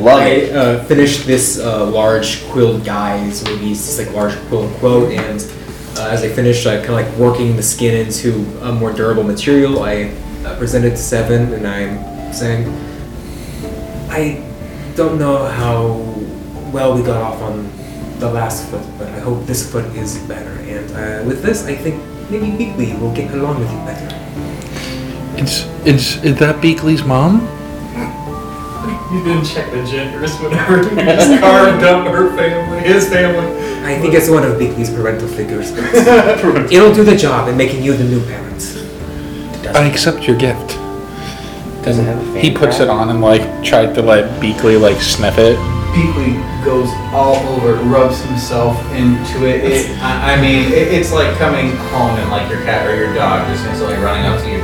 [0.00, 0.54] Love I it.
[0.56, 5.40] uh, finished this uh, large quilled guise, maybe it's just like large quill quote, and
[5.98, 9.24] uh, as I finished, I kind of like working the skin into a more durable
[9.24, 9.82] material.
[9.82, 12.68] I uh, presented to Seven, and I'm saying,
[14.08, 14.44] I
[14.94, 15.94] don't know how
[16.72, 17.70] well we got off on
[18.18, 20.50] the last foot, but I hope this foot is better.
[20.50, 24.08] And uh, with this, I think maybe Beakley will get along with you better.
[25.40, 27.46] It's, it's, is that Beakley's mom?
[29.12, 30.82] You didn't check the genders, whatever.
[30.90, 33.46] You just carved up her family, his family.
[33.86, 37.96] I think it's one of Beakley's parental figures, it'll do the job in making you
[37.96, 38.76] the new parents.
[39.74, 40.76] I accept your gift.
[41.84, 44.78] Does it have a fan He puts it on and like tried to let Beakley
[44.78, 45.56] like sniff it.
[45.96, 49.64] Beakley goes all over, rubs himself into it.
[49.64, 53.14] it I, I mean, it, it's like coming home and like your cat or your
[53.14, 54.58] dog just instantly running up to you,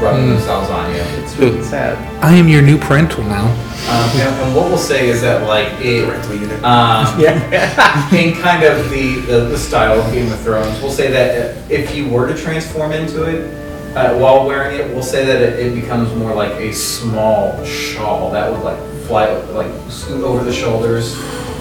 [0.00, 0.34] rubbing Mm.
[0.34, 1.00] themselves on you.
[1.22, 1.96] It's really sad.
[2.22, 3.46] I am your new parental now.
[3.88, 7.18] Um, and, and what we'll say is that like it, Parental um,
[8.14, 11.94] in kind of the, the, the style of Game of Thrones, we'll say that if
[11.94, 13.52] you were to transform into it
[13.96, 18.30] uh, while wearing it, we'll say that it, it becomes more like a small shawl
[18.32, 21.16] that would like fly like scoot over the shoulders.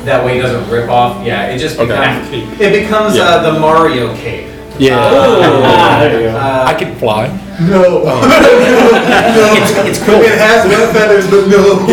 [0.06, 1.25] That way it doesn't rip off.
[1.25, 1.88] Yeah, it just Okay.
[1.88, 4.48] becomes it becomes uh, the Mario cape.
[4.80, 4.98] Yeah.
[4.98, 6.38] Uh, there you go.
[6.38, 7.28] uh, I can fly.
[7.60, 8.04] no.
[8.04, 8.15] no.
[9.60, 10.24] It's, it's cool.
[10.24, 11.84] It has web feathers, but no.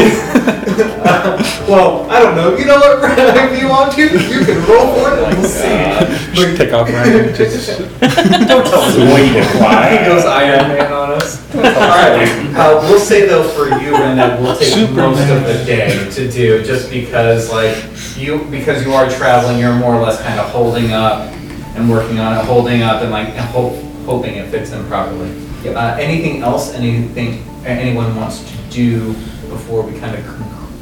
[1.68, 2.57] well, I don't know.
[2.57, 3.03] You know what?
[3.18, 5.18] if you want to, you can roll for it.
[5.18, 6.35] and We'll see.
[6.35, 7.35] Just take off running.
[7.35, 9.99] Just Don't tell us Way to fly.
[9.99, 11.42] He goes Iron Man on us.
[11.57, 12.55] All right.
[12.55, 16.31] Uh, we'll say though for you, Ren, that will take most of the day to
[16.31, 17.77] do, just because like
[18.16, 21.36] you because you are traveling, you're more or less kind of holding up
[21.76, 23.74] and working on it, holding up and like hope,
[24.06, 25.30] hoping it fits in properly.
[25.66, 26.72] Uh, anything else?
[26.74, 29.12] Anything anyone wants to do
[29.48, 30.24] before we kind of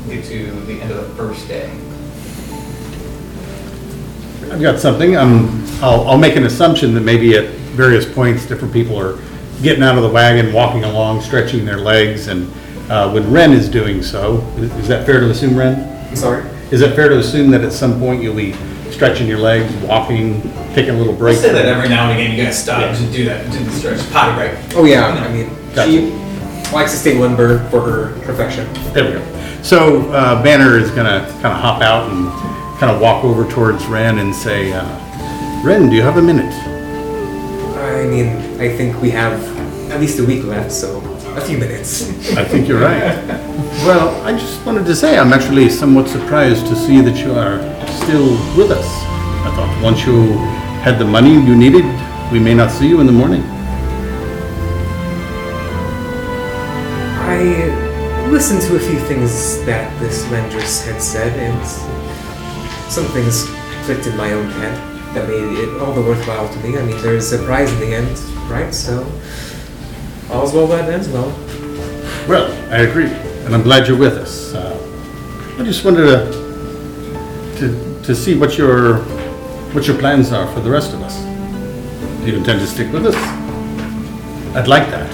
[0.09, 1.71] get to the end of the first day?
[4.53, 5.17] I've got something.
[5.17, 9.19] Um, I'll, I'll make an assumption that maybe at various points, different people are
[9.63, 12.53] getting out of the wagon, walking along, stretching their legs, and
[12.91, 16.09] uh, when Ren is doing so, is is that fair to assume, Ren?
[16.09, 16.45] I'm sorry.
[16.71, 18.55] Is it fair to assume that at some point you'll be
[18.95, 20.41] stretching your legs, walking,
[20.75, 21.39] taking a little We'll break?
[21.39, 24.11] say that every now and again you gotta stop to do that, do the stretch,
[24.13, 24.77] potty break.
[24.77, 25.91] Oh yeah, I mean, Gotcha.
[25.91, 26.11] she
[26.73, 28.73] likes to stay limber for her perfection.
[28.93, 29.63] There we go.
[29.63, 32.29] So uh, Banner is gonna kind of hop out and
[32.79, 34.85] kind of walk over towards Ren and say, uh,
[35.65, 36.53] Ren, do you have a minute?
[37.79, 38.29] I mean,
[38.61, 39.41] I think we have
[39.91, 41.01] at least a week left, so
[41.37, 42.09] a few minutes.
[42.37, 43.41] I think you're right.
[43.85, 47.59] Well, I just wanted to say I'm actually somewhat surprised to see that you are
[47.89, 48.87] still with us.
[49.47, 50.33] I thought once you
[50.83, 51.85] had the money you needed,
[52.33, 53.43] we may not see you in the morning.
[57.27, 61.67] I listened to a few things that this Lendrys had said, and
[62.91, 63.45] some things
[63.85, 64.75] clicked in my own head
[65.15, 66.77] that made it all the worthwhile to me.
[66.77, 68.19] I mean, there's a prize in the end,
[68.51, 68.75] right?
[68.75, 69.03] So,
[70.31, 71.31] all's well that ends well.
[72.29, 73.11] Well, I agree,
[73.45, 74.55] and I'm glad you're with us.
[74.55, 74.77] Uh,
[75.59, 76.44] I just wanted to,
[77.65, 78.99] to, to see what your,
[79.73, 81.17] what your plans are for the rest of us.
[82.25, 83.15] Do you intend to stick with us?
[84.55, 85.11] I'd like that.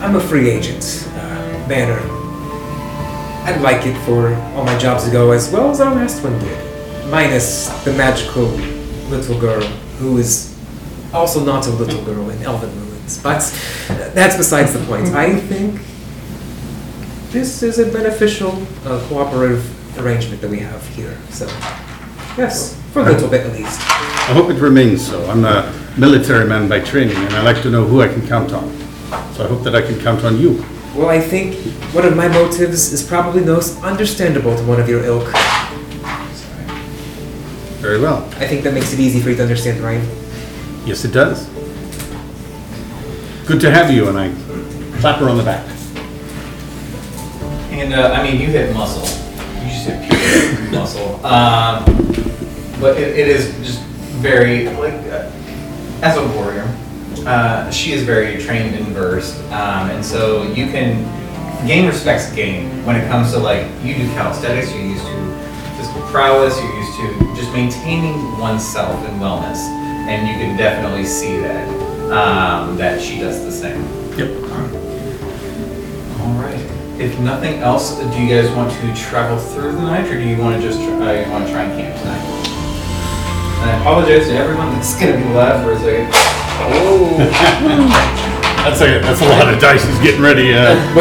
[0.00, 2.00] I'm a free agent, uh, Banner.
[3.44, 6.38] I'd like it for all my jobs to go as well as our last one
[6.38, 7.10] did.
[7.10, 8.46] Minus the magical
[9.08, 9.62] little girl,
[9.98, 10.56] who is
[11.12, 13.20] also not a little girl in Elven Ruins.
[13.22, 13.40] But
[14.14, 15.08] that's besides the point.
[15.08, 15.80] I think
[17.36, 18.50] this is a beneficial,
[18.86, 19.62] uh, cooperative
[19.98, 21.14] arrangement that we have here.
[21.28, 21.44] So,
[22.38, 23.78] yes, for a little bit at least.
[24.30, 25.22] I hope it remains so.
[25.28, 28.54] I'm a military man by training, and I like to know who I can count
[28.54, 28.70] on.
[29.34, 30.64] So I hope that I can count on you.
[30.94, 31.56] Well, I think
[31.92, 35.28] one of my motives is probably most understandable to one of your ilk.
[37.84, 38.24] Very well.
[38.40, 40.00] I think that makes it easy for you to understand, right?
[40.86, 41.44] Yes, it does.
[43.46, 44.32] Good to have you, and I
[45.00, 45.75] clap her on the back.
[47.76, 49.02] And uh, I mean, you hit muscle.
[49.62, 51.24] You just hit pure muscle.
[51.26, 51.84] Um,
[52.80, 53.82] but it, it is just
[54.16, 55.30] very like uh,
[56.00, 56.66] as a warrior,
[57.26, 61.04] uh, she is very trained and versed, um, and so you can
[61.66, 64.72] gain respect's gain when it comes to like you do calisthenics.
[64.72, 66.56] You're used to physical prowess.
[66.58, 69.58] You're used to just maintaining oneself and wellness,
[70.08, 71.68] and you can definitely see that
[72.10, 73.82] um, that she does the same.
[74.16, 74.85] Yep.
[76.96, 77.10] All right.
[77.10, 80.38] If nothing else, do you guys want to travel through the night, or do you
[80.38, 82.24] want to just try, uh, you want to try and camp tonight?
[83.60, 86.10] And I apologize to everyone that's gonna be left for a second.
[86.68, 88.32] Oh.
[88.66, 90.74] That's a, that's a lot of dice he's getting ready, uh,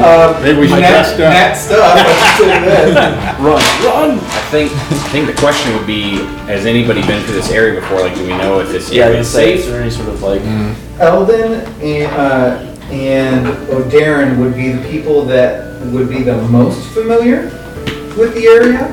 [0.00, 1.98] Uh, maybe we should Nat, test, uh, Nat stuff.
[1.98, 3.38] I can tell you that.
[3.40, 4.18] Run, run!
[4.18, 6.16] I think I think the question would be:
[6.48, 8.00] Has anybody been through this area before?
[8.00, 9.70] Like, do we know if this area can is say, is safe?
[9.70, 10.40] there any sort of like,
[10.98, 17.42] Eldon and, uh, and O'Darren would be the people that would be the most familiar
[18.16, 18.92] with the area.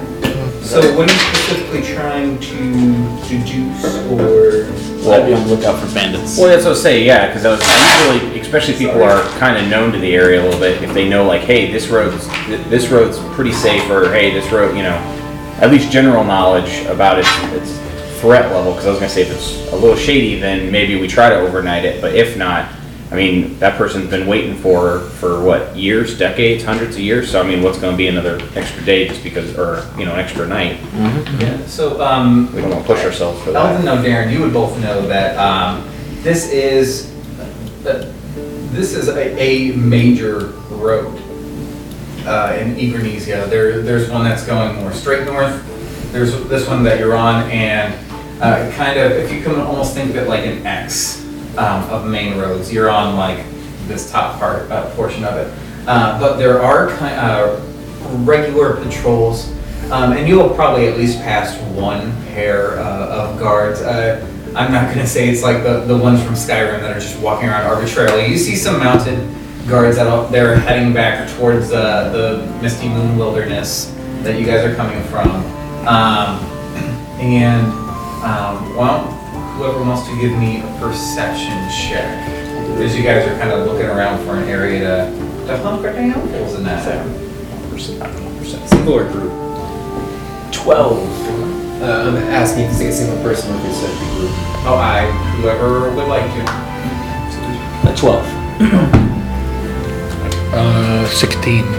[0.61, 4.85] So what are you specifically trying to deduce or?
[5.05, 6.37] well, I'd be on the lookout for bandits.
[6.37, 9.57] Well, that's what I was saying, yeah, because I was usually, especially people are kind
[9.57, 10.81] of known to the area a little bit.
[10.81, 14.51] If they know, like, hey, this road's th- this road's pretty safe, or hey, this
[14.51, 14.95] road, you know,
[15.61, 18.71] at least general knowledge about its its threat level.
[18.71, 21.35] Because I was gonna say if it's a little shady, then maybe we try to
[21.35, 22.01] overnight it.
[22.01, 22.69] But if not,
[23.11, 27.29] I mean, that person's been waiting for for what years, decades, hundreds of years.
[27.29, 30.19] So I mean, what's gonna be another extra day just because, or you know, an
[30.19, 30.79] extra night?
[31.39, 33.75] Yeah, so, um, We don't want to push ourselves for that.
[33.75, 35.87] Eldon and O'Darren, you would both know that, um,
[36.23, 37.11] this is,
[37.85, 38.11] uh,
[38.71, 41.21] this is a, a major road,
[42.25, 43.47] uh, in Egranesia.
[43.49, 45.63] There, there's one that's going more straight north,
[46.11, 47.93] there's this one that you're on, and,
[48.41, 51.24] uh, kind of, if you can almost think of it like an X,
[51.57, 53.45] um, of main roads, you're on like
[53.87, 55.87] this top part, uh, portion of it.
[55.87, 57.61] Uh, but there are uh,
[58.23, 59.51] regular patrols,
[59.91, 63.81] um, and you'll probably at least pass one pair uh, of guards.
[63.81, 64.25] Uh,
[64.55, 67.19] I'm not going to say it's like the, the ones from Skyrim that are just
[67.19, 68.27] walking around arbitrarily.
[68.27, 69.19] You see some mounted
[69.67, 74.63] guards that are, they're heading back towards uh, the Misty Moon Wilderness that you guys
[74.63, 75.29] are coming from.
[75.87, 76.39] Um,
[77.19, 77.65] and
[78.23, 79.14] um, well,
[79.55, 82.05] whoever wants to give me a perception check,
[82.79, 86.11] as you guys are kind of looking around for an area to, to hunker down
[86.11, 86.83] holes in that.
[88.69, 89.31] Single or group?
[90.51, 91.81] 12.
[91.81, 94.31] Uh, I'm asking if it's a single person or if it's a group.
[94.67, 95.05] Oh, I,
[95.39, 96.43] whoever would like to.
[97.87, 98.25] Uh, 12.
[100.53, 101.63] Uh, 16.
[101.63, 101.73] Okay.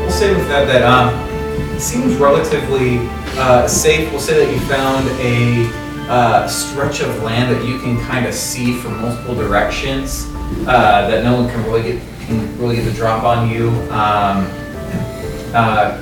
[0.00, 2.98] We'll say with that that um, seems relatively
[3.38, 4.10] uh, safe.
[4.10, 8.34] We'll say that you found a uh, stretch of land that you can kind of
[8.34, 10.26] see from multiple directions.
[10.66, 13.70] Uh, that no one can really get can really get the drop on you.
[13.90, 14.46] Um,
[15.54, 15.98] uh,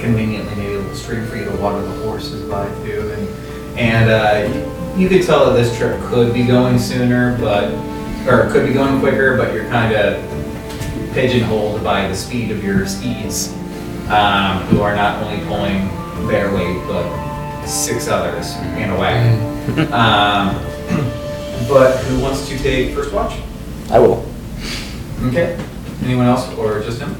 [0.00, 4.10] conveniently, maybe a little stream for you to water the horses by too, and and
[4.10, 7.72] uh, you could tell that this trip could be going sooner, but
[8.28, 10.22] or could be going quicker, but you're kind of
[11.12, 13.52] pigeonholed by the speed of your steeds,
[14.08, 15.88] um, who are not only pulling
[16.28, 17.29] their weight, but
[17.66, 19.40] six others in a wagon.
[19.92, 20.54] um,
[21.68, 23.40] but who wants to take first watch?
[23.90, 24.26] I will.
[25.24, 25.62] Okay.
[26.02, 27.14] Anyone else, or just him?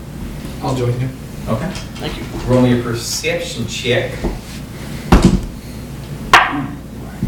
[0.62, 1.08] I'll join you.
[1.48, 1.70] Okay.
[2.00, 2.24] Thank you.
[2.48, 4.12] Roll me a perception check.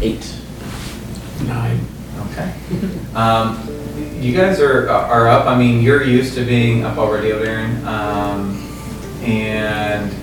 [0.01, 0.35] 8.
[1.45, 1.79] Nine.
[2.29, 2.53] Okay.
[3.15, 3.69] Um,
[4.19, 5.45] you guys are are up.
[5.45, 7.83] I mean, you're used to being up already, O'Darren.
[7.85, 8.57] Um,
[9.23, 10.13] and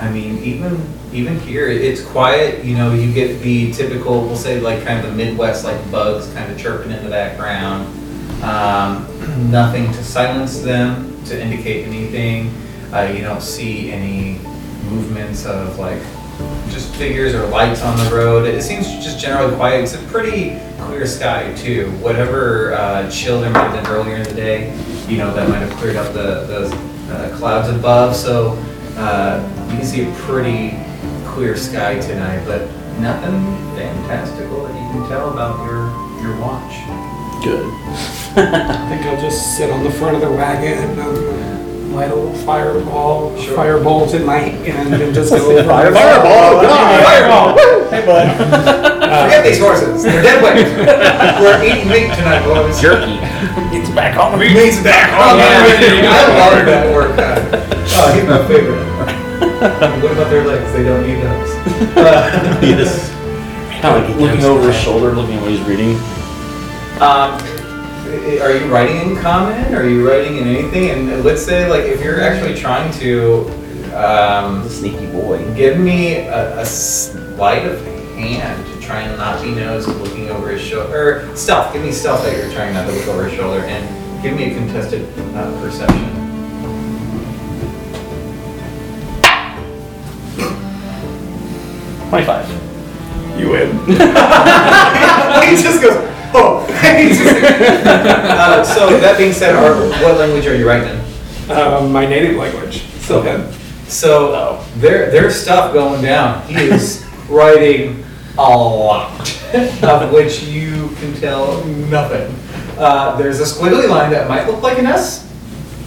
[0.00, 0.76] I mean, even
[1.14, 2.64] even here, it's quiet.
[2.64, 6.30] You know, you get the typical, we'll say, like kind of the Midwest, like bugs
[6.34, 7.86] kind of chirping in the background.
[8.42, 12.52] Um, nothing to silence them to indicate anything.
[12.92, 14.38] Uh, you don't see any
[14.90, 16.02] movements of like
[16.68, 18.46] just figures or lights on the road.
[18.46, 19.84] It seems just generally quiet.
[19.84, 21.90] It's a pretty clear sky too.
[22.02, 24.76] Whatever uh, chill there might have been earlier in the day,
[25.08, 28.16] you know, that might have cleared up the those uh, clouds above.
[28.16, 28.58] So
[28.96, 30.83] uh, you can see a pretty
[31.34, 32.62] clear sky tonight, but
[33.00, 33.42] nothing
[33.74, 35.90] fantastical that you can tell about your
[36.22, 36.72] your watch.
[37.42, 37.66] Good.
[38.38, 42.14] I think I'll just sit on the front of the wagon and um, light a
[42.14, 43.58] little fireball, Sure.
[43.58, 45.62] firebolt in my hand and just go.
[45.66, 46.62] Fireball!
[46.62, 47.58] Fireball!
[47.90, 48.30] Hey, bud.
[49.24, 50.04] Forget these horses.
[50.04, 50.66] They're dead weight.
[51.42, 52.80] We're eating meat tonight, boys.
[52.80, 53.18] Jerky.
[53.76, 54.54] It's back on the meat.
[54.54, 57.38] Meat's back on the I love that workout.
[57.96, 58.83] Oh, he's my favorite.
[60.02, 60.72] what about their legs?
[60.72, 61.50] They don't need those.
[61.96, 63.10] Uh, Yes.
[63.80, 65.96] Kind of like looking over his shoulder, looking at what he's reading.
[67.00, 67.40] Um,
[68.42, 69.74] are you writing in common?
[69.74, 70.90] Are you writing in anything?
[70.90, 73.48] And let's say, like, if you're actually trying to
[73.94, 75.38] um, Sneaky boy.
[75.54, 77.82] give me a, a sleight of
[78.16, 81.72] hand to try and not be noticed looking over his shoulder, or stealth.
[81.72, 84.52] Give me stealth that you're trying not to look over his shoulder, and give me
[84.52, 86.23] a contested uh, perception.
[92.14, 93.40] Twenty-five.
[93.40, 93.70] You win.
[93.86, 93.96] he
[95.60, 95.96] just goes,
[96.32, 96.64] oh.
[96.80, 101.50] He just- uh, so that being said, are, what language are you writing in?
[101.50, 102.82] Um, my native language.
[103.00, 103.52] So then.
[103.88, 106.46] So there, there's stuff going down.
[106.46, 108.04] He is writing
[108.38, 109.20] a lot,
[109.82, 112.32] of which you can tell nothing.
[112.78, 115.28] Uh, there's a squiggly line that might look like an S,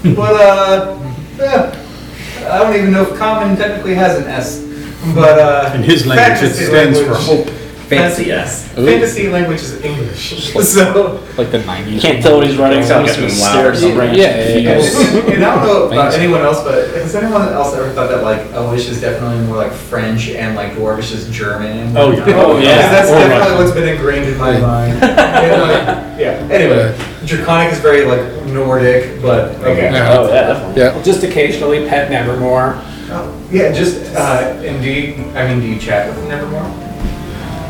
[0.04, 1.00] but uh,
[1.40, 4.68] eh, I don't even know if common technically has an S.
[5.16, 7.54] But uh, In his language, it fantasy stands for language- hope.
[7.88, 8.68] Fancy yes.
[8.74, 11.24] Fantasy language is English, so.
[11.38, 12.02] Like the 90s.
[12.02, 13.98] Can't tell what he's writing, so I'm just like gonna stare loud- at some Yeah,
[13.98, 14.82] random yeah, yeah.
[14.82, 15.34] figures.
[15.34, 16.16] And I don't know about Thanks.
[16.18, 19.72] anyone else, but has anyone else ever thought that like Elvish is definitely more like
[19.72, 21.96] French and like Dwarvish is German?
[21.96, 22.26] Oh, yeah.
[22.36, 22.92] Oh, yeah.
[22.92, 23.58] That's Or definitely Russian.
[23.58, 25.02] what's been ingrained in my mind.
[25.38, 26.46] And, like, yeah.
[26.52, 29.94] Anyway, Draconic is very like Nordic, but okay.
[29.94, 30.18] Yeah.
[30.18, 30.82] Oh, yeah, definitely.
[30.82, 31.04] Yeah.
[31.04, 32.74] Just occasionally pet Nevermore.
[33.10, 35.24] Oh, yeah, just uh, and do you?
[35.36, 36.68] I mean, do you chat with him Nevermore,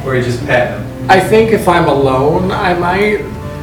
[0.06, 1.10] or you just pet him?
[1.10, 3.20] I think if I'm alone, I might.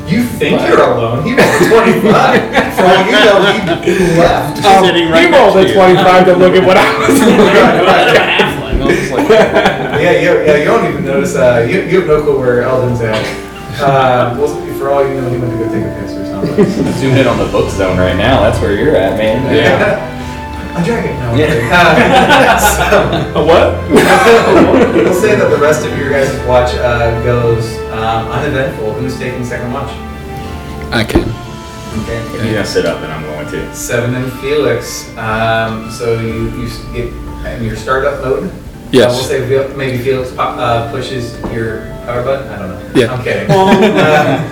[0.07, 1.25] You think you're alone?
[1.25, 2.05] He was 25.
[2.77, 4.59] For all you know, he left.
[4.85, 5.75] Sitting right he rolled next a you.
[5.75, 7.39] 25 to look at what I was doing.
[7.41, 8.83] Halfling.
[8.83, 9.29] I was like,
[10.05, 11.35] Yeah, you, yeah, you don't even notice.
[11.37, 13.17] Uh, you, you have no clue where Eldon's at.
[13.81, 16.93] Uh, well, for all you know, he went to go take a piss or something.
[17.01, 18.43] Zoom in on the book zone right now.
[18.43, 19.55] That's where you're at, man.
[19.55, 20.14] Yeah.
[20.77, 21.19] A dragon.
[21.21, 21.35] No.
[21.35, 21.71] Yeah.
[21.73, 23.79] Uh, A what?
[24.95, 28.93] we'll say that the rest of your guys' watch uh, goes um, uneventful.
[28.95, 29.91] Who's taking second watch?
[30.93, 31.23] I can.
[32.03, 32.19] Okay.
[32.19, 33.75] If you're gonna sit up, and I'm going to.
[33.75, 35.17] Seven and Felix.
[35.17, 37.13] Um, so you you get
[37.57, 38.51] in your startup mode.
[38.95, 39.11] Yes.
[39.11, 42.49] Uh, we'll say Fel- maybe Felix pop, uh, pushes your power button.
[42.49, 42.81] I don't know.
[42.95, 43.13] Yeah.
[43.13, 43.49] I'm kidding.
[43.55, 44.49] Uh,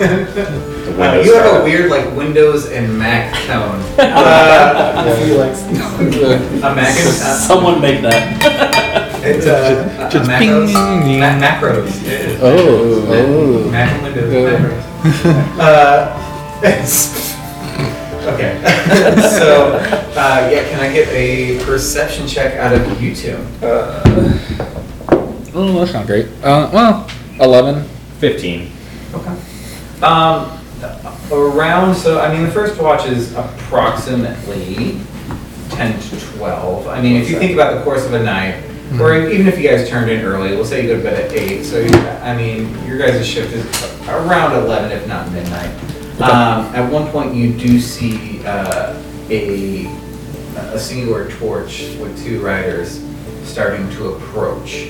[0.83, 1.65] The Uh, Windows you have a startup.
[1.65, 3.81] weird like Windows and Mac tone.
[3.99, 5.63] Uh, Felix.
[6.63, 9.23] a Mac and uh, Someone make that.
[9.25, 11.21] it's uh, a, a Just macros, ping.
[11.21, 11.89] ma- macros.
[12.05, 12.41] It is.
[12.43, 13.71] Oh, oh.
[13.71, 14.59] Mac and Windows Yeah.
[14.59, 15.59] macros.
[15.59, 17.32] Uh, it's-
[18.29, 18.61] okay.
[19.39, 19.75] so
[20.17, 23.37] uh, yeah, can I get a perception check out of you two?
[25.55, 26.27] Oh, that's not great.
[26.43, 27.09] Uh, well,
[27.41, 27.85] 11.
[28.19, 28.71] Fifteen.
[29.15, 29.37] Okay.
[30.03, 30.59] Um,
[31.33, 34.99] around, so, I mean, the first watch is approximately
[35.71, 36.87] ten to twelve.
[36.87, 38.63] I mean, if you think about the course of a night,
[39.01, 41.33] or even if you guys turned in early, we'll say you go to bed at
[41.33, 41.89] eight, so, you-
[42.23, 43.65] I mean, your guys' shift is
[44.09, 45.71] around eleven, if not midnight.
[46.23, 49.87] Um, at one point, you do see, uh, a,
[50.57, 53.05] a singular torch with two riders
[53.43, 54.89] starting to approach.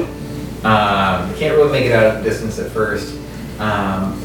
[0.65, 3.19] Um, can't really make it out of the distance at first.
[3.59, 4.21] Um,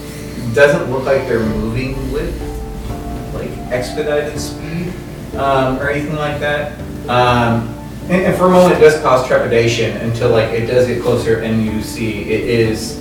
[0.54, 2.36] doesn't look like they're moving with
[3.34, 4.94] like expedited speed
[5.36, 6.80] um, or anything like that.
[7.10, 7.74] Um,
[8.10, 11.42] and, and for a moment, it does cause trepidation until like it does get closer
[11.42, 12.98] and you see it is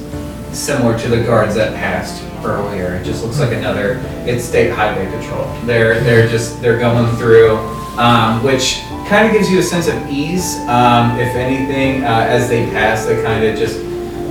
[0.53, 2.95] similar to the guards that passed earlier.
[2.97, 4.01] It just looks like another.
[4.27, 5.45] It's state highway patrol.
[5.65, 7.57] They're they're just they're going through,
[7.99, 10.57] um, which kind of gives you a sense of ease.
[10.69, 13.79] Um, if anything, uh, as they pass, they kind of just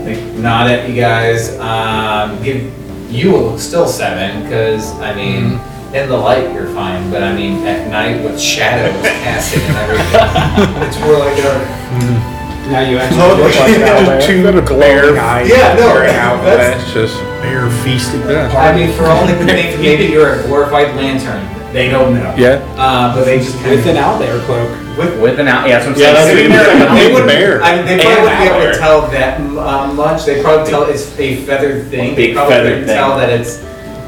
[0.05, 2.71] like nod at you guys, um, give
[3.11, 5.59] you will look still seven because I mean,
[5.93, 10.83] in the light you're fine, but I mean, at night with shadows casting and everything,
[10.87, 11.67] it's really dark.
[12.65, 14.23] Now you actually look like that.
[14.25, 15.47] Two glowing eyes.
[15.47, 17.34] Yeah, no, staring out, that's- that's just.
[17.45, 18.23] Bear feasting.
[18.23, 21.45] I mean, for all they can think, maybe you're a glorified lantern.
[21.73, 22.33] They don't know.
[22.37, 22.63] Yeah.
[22.77, 24.69] Uh, but they just kind With an owlbear cloak.
[24.97, 26.49] with With an out, yeah, that's what I'm Yeah, that's saying.
[26.49, 26.95] what Sitting you there, mean.
[26.95, 27.29] They wouldn't.
[27.29, 27.61] bear.
[27.63, 30.25] I mean, they probably wouldn't be able to tell that uh, much.
[30.25, 32.15] They probably tell it's a feathered thing.
[32.15, 32.95] they Big probably feathered couldn't thing.
[32.95, 33.57] tell that it's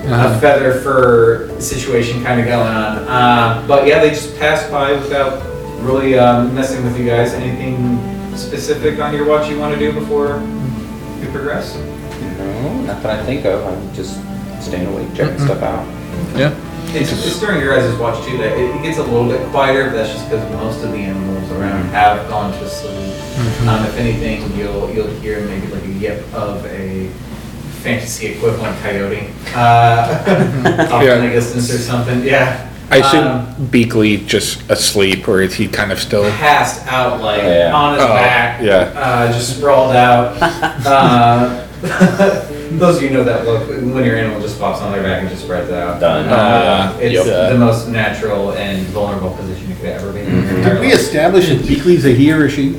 [0.09, 2.97] a feather fur situation kind of going on.
[3.07, 5.43] Uh, but yeah, they just passed by without
[5.83, 7.33] really um, messing with you guys.
[7.33, 7.99] Anything
[8.37, 10.39] specific on your watch you want to do before
[11.21, 11.75] you progress?
[12.21, 13.65] No, not that I think of.
[13.65, 14.19] I'm just
[14.63, 15.85] staying awake, checking stuff out.
[16.37, 16.55] Yeah.
[16.89, 19.85] It's, it's during your guys' watch too that it, it gets a little bit quieter,
[19.89, 23.13] but that's just because most of the animals around have gone to sleep.
[23.67, 27.09] Um, if anything, you'll you'll hear maybe like a yip of a
[27.83, 31.17] fantasy equivalent coyote uh, off Yeah.
[31.17, 32.23] in the distance or something.
[32.23, 32.63] Yeah.
[32.89, 36.23] I assume Um, Beakley just asleep, or is he kind of still?
[36.31, 37.73] passed out like Yeah.
[37.75, 38.93] on his Oh, back, yeah.
[38.95, 40.37] uh, just sprawled out.
[40.41, 41.66] uh,
[42.79, 45.29] those of you know that look when your animal just flops on their back and
[45.29, 45.99] just spreads out.
[45.99, 46.27] Done.
[46.27, 47.51] Uh, it's Yep.
[47.53, 50.25] the most natural and vulnerable position you could ever be in.
[50.27, 50.47] Mm-hmm.
[50.47, 50.99] your entire Did we life.
[50.99, 52.77] establish that Beakley's a he or a she?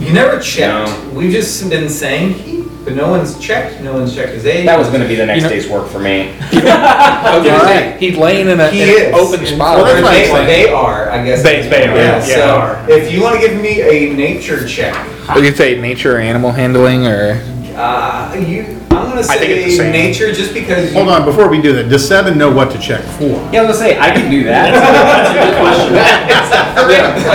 [0.00, 0.88] You never checked.
[0.90, 1.10] No.
[1.14, 3.80] We've just been saying he, but no one's checked.
[3.82, 4.66] No one's checked his age.
[4.66, 6.34] That was going to be the next You know- day's work for me.
[6.52, 9.02] I was he's laying in, a, He in is.
[9.08, 9.78] an open spot.
[9.78, 11.42] Or Well, that's they, what they are, I guess.
[11.44, 12.90] They- they are, Yeah, yeah, so are.
[12.90, 14.96] if you want to give me a nature check,
[15.36, 17.34] Would you say nature or animal handling, or
[17.82, 19.92] uh, you, I'm gonna I think it's the say same.
[19.92, 20.92] nature, just because.
[20.92, 23.34] You, Hold on, before we do that, does seven know what to check for?
[23.50, 24.70] Yeah, I was going to say, I can do that.
[24.70, 25.98] That's a good question.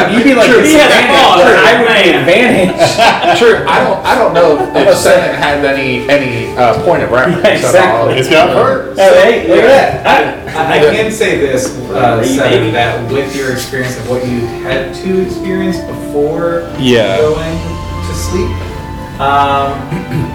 [0.15, 0.61] You'd be like, True.
[0.61, 2.77] disadvantage, where I would be advantage.
[3.37, 3.99] Sure, I don't.
[4.05, 8.09] I don't know if Seven had any any uh, point of reference at all.
[8.09, 8.17] Exactly.
[8.19, 8.95] It's got heart.
[8.97, 10.55] Oh, hey, look at that.
[10.55, 14.39] I, I can say this, uh, Hey, Seth, that with your experience of what you
[14.63, 17.17] had to experience before Yeah.
[17.19, 17.57] going
[18.07, 18.49] to sleep,
[19.19, 19.77] um,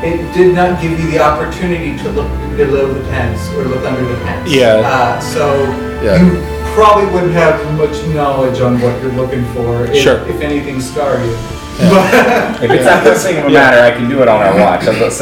[0.03, 4.05] it did not give you the opportunity to look below the pants or look under
[4.05, 4.51] the pants.
[4.53, 4.83] Yeah.
[4.85, 5.63] Uh, so
[6.03, 6.21] Yeah.
[6.23, 6.41] you
[6.75, 9.85] probably wouldn't have much knowledge on what you're looking for.
[9.87, 10.19] If, Sure.
[10.29, 11.37] If anything, scar you.
[11.79, 14.57] But- If it's not that thing of a matter, I can do it on our
[14.59, 15.17] watch, I was going to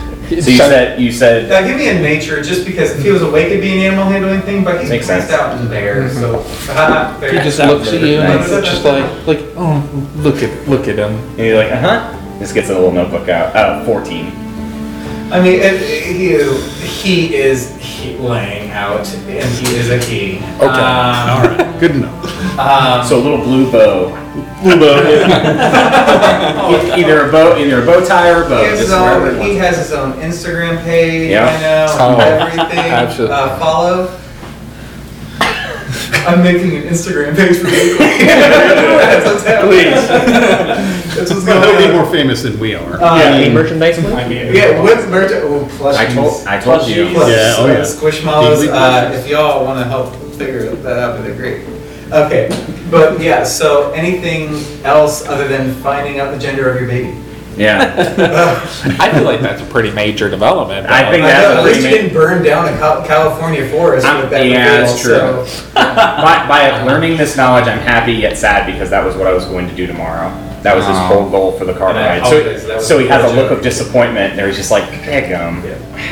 [0.00, 0.06] say.
[0.30, 3.20] So you said, you said, Now give me a nature, just because if he was
[3.22, 5.40] awake, it'd be an animal handling thing, but he's Makes passed sense.
[5.40, 6.44] out in there, so.
[6.70, 9.82] uh, He just looks at you and it's just like, like, oh,
[10.16, 11.12] look at, look at him.
[11.30, 12.16] and you're like, uh-huh.
[12.38, 13.54] Just gets a little notebook out.
[13.56, 14.49] Uh, 14.
[15.32, 16.38] I mean, it, he,
[16.86, 20.36] he is he laying out, and he is a he.
[20.38, 20.64] Okay.
[20.64, 22.58] All right, good enough.
[22.58, 24.08] Um, So a little blue bow.
[24.62, 25.00] Blue bow.
[26.96, 28.64] either a bow, either a bow tie or a he bow.
[28.64, 31.30] has, his own, he has his own Instagram page.
[31.30, 31.46] Yeah.
[31.46, 32.78] I know Oh, everything.
[32.78, 33.36] absolutely.
[33.36, 34.19] Uh, follow.
[36.26, 37.96] I'm making an Instagram page for you.
[37.98, 39.90] That's what's happening.
[39.90, 42.02] That's what's Well, going they'll be on.
[42.02, 42.94] more famous than we are.
[42.94, 44.30] Um, Yeah, a merchandise link?
[44.54, 45.30] Yeah, what's merch?
[45.34, 45.96] Oh, plushies.
[45.96, 47.10] I told, I told you.
[47.12, 47.80] Plus, Yeah, oh, yeah.
[47.82, 48.60] Squishmallows.
[48.60, 51.66] Big Uh, if y'all want to help figure that out, they're great.
[52.12, 52.48] Okay,
[52.90, 53.44] but yeah.
[53.44, 54.54] So anything
[54.84, 57.16] else other than finding out the gender of your baby?
[57.56, 57.94] Yeah.
[59.00, 60.86] I feel like that's a pretty major development.
[60.88, 63.68] I think I know, at pretty least you ma- didn't burn down a Cal- California
[63.70, 64.46] forest I'm- with that.
[64.46, 65.46] yeah, reveal, that's true.
[65.46, 69.32] so- by, by learning this knowledge, I'm happy yet sad because that was what I
[69.32, 70.28] was going to do tomorrow.
[70.62, 71.00] That was his Oh.
[71.08, 72.26] whole goal for the car And I ride.
[72.28, 73.42] So, apologize, that was so he has a legit.
[73.42, 74.36] look of disappointment.
[74.36, 75.64] There he's just like, heckum.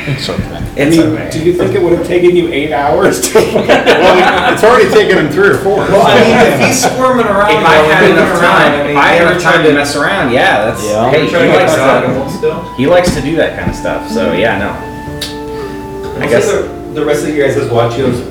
[0.07, 0.43] It's okay.
[0.43, 1.29] I It's mean, okay.
[1.31, 3.39] do you think it would have taken you eight hours to?
[3.39, 5.77] Well, it's already taken him three or four.
[5.77, 8.77] Well, I mean, if he's squirming around, If I while had enough moving time, I
[8.83, 11.09] mean, if I had ever time tried to mess around, yeah, that's Yeah.
[11.11, 12.73] hey, Try he to likes get to, dog still.
[12.75, 14.09] he likes to do that kind of stuff.
[14.09, 16.19] So yeah, no.
[16.21, 18.21] I guess the, the rest of you guys' watch goes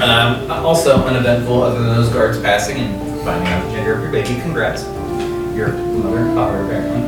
[0.00, 4.10] um, also uneventful, other than those guards passing and finding out the gender of your
[4.10, 4.40] baby.
[4.40, 4.84] Congrats,
[5.54, 7.00] your mother and father apparently.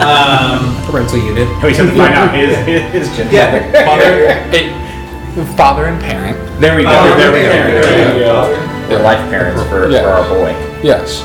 [0.00, 1.48] Um, Parental unit.
[1.62, 3.32] we have to find out his his, his gender.
[3.34, 4.12] yeah, Father,
[4.56, 6.36] it, father and parent.
[6.60, 6.88] There we go.
[6.90, 7.50] Father, there we go.
[7.50, 8.34] parent, There we go.
[8.56, 8.88] father.
[8.88, 10.02] They're life parents for, Yeah.
[10.02, 10.50] for our boy,
[10.82, 11.22] Yes.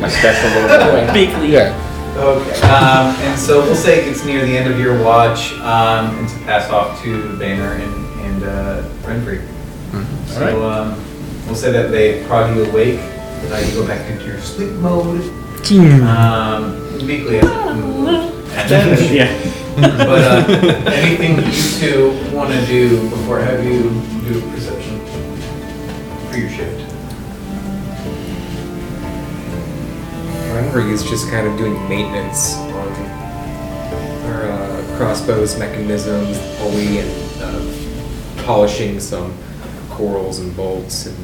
[0.00, 1.06] my special little boy.
[1.14, 1.50] Beakley.
[1.50, 1.82] Yeah.
[2.16, 2.60] Okay.
[2.62, 6.28] Um, and so we'll say it gets near the end of your watch, um, and
[6.28, 9.40] to pass off to Banner and and uh, Renfrey.
[10.26, 10.98] So um,
[11.46, 12.98] we'll say that they prod you awake.
[13.00, 15.22] Uh, you go back into your sleep mode.
[15.68, 18.48] Um, Beakley hasn't moved.
[18.54, 19.52] And- yeah.
[19.76, 23.90] But uh, anything you two want to do before I have you
[24.22, 25.00] do perception
[26.30, 26.80] for your shift?
[30.54, 32.88] Renfrey is just kind of doing maintenance on
[34.24, 39.36] our uh, crossbows mechanisms, pulley, and uh, polishing some
[39.90, 41.16] quarrels and bolts, and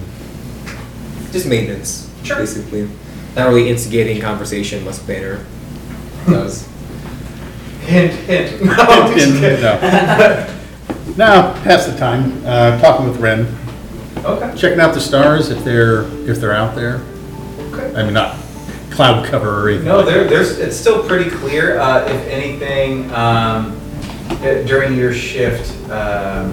[1.33, 2.37] just maintenance, Sure.
[2.39, 2.89] basically.
[3.37, 5.45] Not really instigating conversation unless Banner
[6.27, 6.69] does.
[7.83, 8.63] Hint, hint.
[8.65, 9.63] No, I'm just kidding.
[9.63, 10.49] No.
[11.17, 13.47] Now, pass the time, uh, talking with Ren,
[14.25, 14.57] Okay.
[14.57, 17.03] checking out the stars if they're, if they're out there.
[17.73, 17.93] Okay.
[17.95, 18.39] I mean, not
[18.91, 19.89] cloud cover or anything.
[19.89, 21.79] No, like there, there's, it's still pretty clear.
[21.79, 23.79] Uh, if anything, um,
[24.43, 26.53] eh, during your shift, um,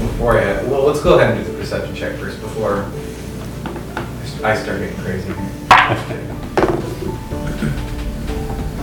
[0.00, 2.90] before I, well, let's go ahead and do the perception check first before
[4.42, 5.30] I start getting crazy.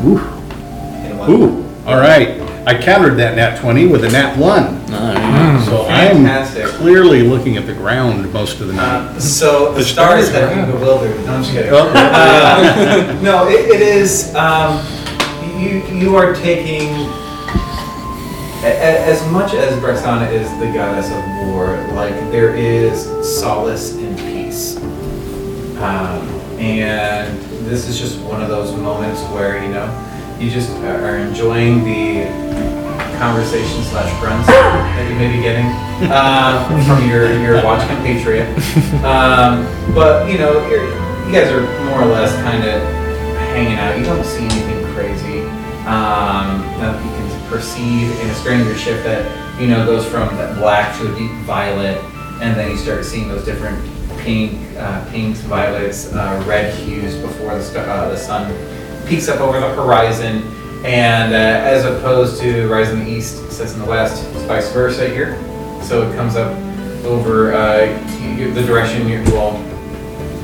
[0.06, 2.40] Ooh, And one- ooh, all right.
[2.68, 4.88] I countered that nat 20 with a nat 1.
[5.66, 6.66] So I'm Fantastic.
[6.66, 9.08] clearly looking at the ground most of the night.
[9.16, 11.16] Uh, so the stars have you bewildered.
[11.26, 11.72] No, I'm just kidding.
[11.74, 11.92] Oh.
[11.96, 14.34] Uh, no, it, it is.
[14.36, 14.86] Um,
[15.60, 16.90] you you are taking
[18.64, 21.78] a, a- as much as Brexana is the goddess of war.
[21.96, 23.04] Like there is
[23.40, 24.07] solace and peace,
[25.80, 26.28] um,
[26.60, 29.88] and this is just one of those moments where you know
[30.40, 32.26] you just are enjoying the
[33.18, 35.66] conversation slash grunts that you may be getting
[36.14, 38.48] um, from your your watch compatriot.
[39.04, 40.62] Um, but you know,
[41.26, 42.82] you guys are more or less kind of
[43.54, 43.98] hanging out.
[43.98, 45.42] You don't see anything crazy.
[45.88, 49.26] Um, that you can perceive in a stranger shift that
[49.60, 51.98] you know goes from that black to a deep violet,
[52.42, 53.82] and then you start seeing those different
[54.28, 58.52] pink, uh, pinks, violets, uh, red hues before the, uh, the sun
[59.08, 60.44] peeks up over the horizon.
[60.84, 64.70] And uh, as opposed to rising in the east, sets in the west, it's vice
[64.74, 65.42] versa here.
[65.82, 66.52] So it comes up
[67.06, 67.86] over uh,
[68.36, 69.54] the direction you well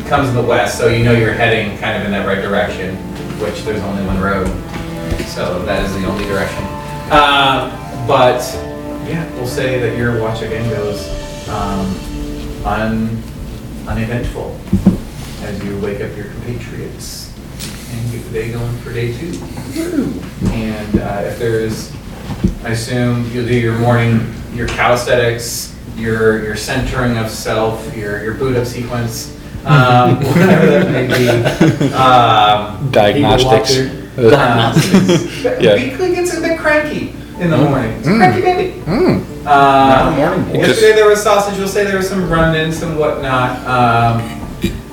[0.07, 2.95] comes in the west, so you know you're heading kind of in that right direction,
[3.41, 4.47] which there's only one road,
[5.25, 6.63] so that is the only direction.
[7.11, 7.69] Uh,
[8.07, 8.41] but
[9.09, 11.07] yeah, we'll say that your watch again goes
[11.49, 13.23] um, un,
[13.88, 14.59] uneventful
[15.41, 17.34] as you wake up your compatriots
[17.91, 19.38] and get the day going for day two.
[20.51, 21.93] And uh, if there's,
[22.63, 28.34] I assume you'll do your morning, your calisthenics, your your centering of self, your your
[28.34, 31.93] boot up sequence, um, whatever that may be.
[31.93, 33.75] Um, Diagnostics.
[34.15, 35.43] Diagnostics.
[35.43, 35.75] Yeah.
[35.77, 37.09] Beakley gets a bit cranky
[37.39, 37.91] in the morning.
[37.99, 38.79] It's a cranky baby.
[38.81, 39.32] Mm.
[39.45, 40.59] Um, morning boy.
[40.59, 41.57] Yesterday there was sausage.
[41.57, 44.21] We'll say there was some run-ins and whatnot um,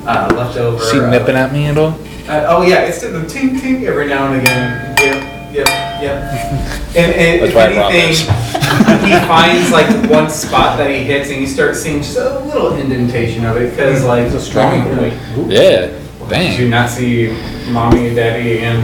[0.06, 0.82] uh, left over.
[0.82, 1.92] Is he uh, nipping at me at all?
[2.28, 4.96] uh, oh yeah, it's the ting ting every now and again.
[4.98, 6.76] Yep, yep, yep.
[6.90, 8.26] And, and That's if why I brought anything,
[9.06, 12.74] he finds like one spot that he hits, and you start seeing just a little
[12.74, 15.14] indentation of it because like It's a strong point.
[15.48, 15.96] Yeah.
[16.28, 16.70] Did you Dang.
[16.70, 17.28] not see
[17.70, 18.82] mommy, daddy, and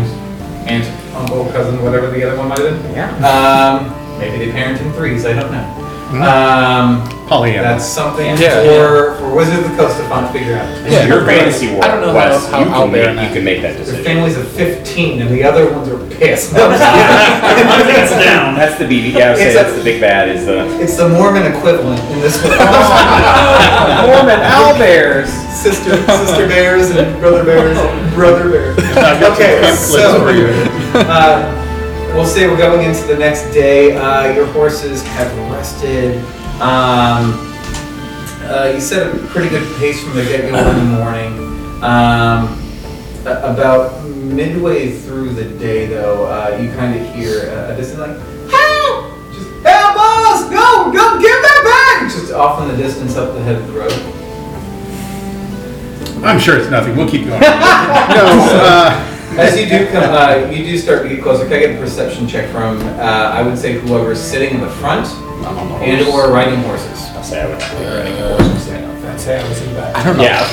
[0.68, 2.92] aunt, uncle, cousin, whatever the other one might have been?
[2.94, 3.10] Yeah.
[3.18, 5.24] Um, maybe they parent in threes.
[5.26, 5.82] I don't know.
[6.06, 7.62] Um, Pollyanna.
[7.62, 10.64] that's something Yeah, for for Wizard of the Coast to find figure out.
[10.84, 11.82] This is your fantasy world.
[11.82, 12.46] I don't know Wes.
[12.46, 13.22] how- how you out can there make, now.
[13.26, 14.04] you can make that Their decision.
[14.04, 16.52] families of 15 and the other ones are pissed.
[16.54, 18.24] No, I'm just kidding.
[18.24, 18.54] down.
[18.54, 19.14] That's the BB.
[19.18, 20.28] Yeah, I would say It's a- that's the big bad.
[20.28, 22.52] Is the it's the Mormon equivalent in this one.
[24.06, 25.26] Mormon owlbears.
[25.52, 28.78] sister, sister bears and brother bears and brother bears.
[28.78, 30.46] I've got some Okay, pamphlets so for you.
[30.94, 31.65] uh,
[32.16, 33.94] we'll say we're going into the next day.
[33.94, 36.16] Uh, your horses have rested.
[36.62, 37.34] Um,
[38.48, 41.38] uh, you set a pretty good pace from the get-go in the morning.
[41.82, 42.62] Um,
[43.26, 48.16] about midway through the day, though, uh, you kind of hear uh, a distant like,
[48.50, 49.12] "Help!
[49.34, 50.44] Just help us!
[50.48, 53.72] Go, go, give that back!" Just off in the distance, up the head of the
[53.74, 53.92] road.
[56.24, 56.96] I'm sure it's nothing.
[56.96, 57.40] We'll keep going.
[57.40, 61.44] no, uh, As you do come, uh, you do start to get closer.
[61.44, 64.70] Can I get a perception check from, uh, I would say whoever's sitting in the
[64.70, 65.06] front
[65.46, 67.02] I'm on the and or riding horses.
[67.10, 69.04] I'll say I would have been riding a horse instead.
[69.04, 69.94] I'd say I was in back.
[69.94, 70.22] I don't know.
[70.22, 70.48] Yeah.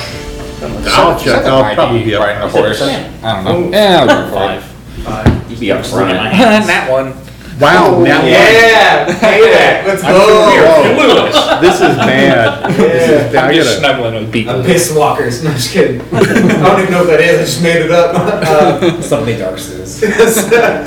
[0.96, 1.44] I'll check.
[1.46, 2.22] I'll probably be up.
[2.22, 2.82] riding a Is it horse.
[2.82, 3.76] I don't know.
[3.76, 4.60] Yeah, I'll go for it.
[4.60, 5.24] Five.
[5.26, 5.50] Five.
[5.50, 6.10] You'd be up front.
[6.12, 7.14] that one.
[7.60, 9.86] Wow, now Yeah, payback.
[9.86, 11.60] Let's go.
[11.60, 12.70] This is bad.
[12.74, 13.36] This is bad.
[13.36, 14.62] I'm I just gotta, snuggling with people.
[14.64, 15.44] Piss walkers.
[15.44, 16.00] No, just kidding.
[16.12, 17.38] I don't even know what that is.
[17.38, 18.14] I just made it up.
[18.44, 20.02] Uh, Something dark says.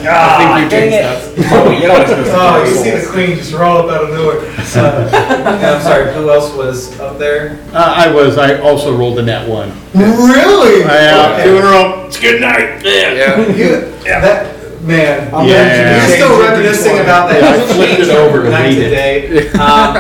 [0.06, 1.06] Ah, dang it.
[1.52, 2.70] Oh, you know what it's supposed to oh, be.
[2.70, 4.40] you see the queen just roll up out of nowhere.
[4.76, 6.14] Uh, I'm sorry.
[6.14, 7.60] Who else was up there?
[7.74, 9.70] uh, I was, I also rolled a nat one.
[9.94, 10.84] Really?
[10.84, 11.44] I, uh, Okay.
[11.46, 12.06] two in a row.
[12.08, 12.84] It's good night.
[12.84, 13.48] Yeah.
[13.48, 14.57] You, that
[14.88, 16.08] man, I'm Yeah.
[16.08, 17.42] you're still reminiscing about that.
[17.42, 18.90] Yeah, I flipped it over to night read to it.
[18.90, 19.50] day.
[19.60, 19.96] Um,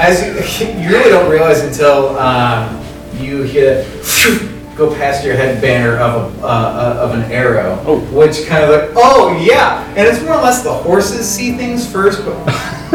[0.00, 2.80] as you, you really don't realize until um,
[3.18, 3.86] you hit
[4.76, 7.98] go past your head banner of a, uh, uh, of an arrow, Oh.
[8.16, 11.86] which kind of like, oh yeah, and it's more or less the horses see things
[11.90, 12.34] first, but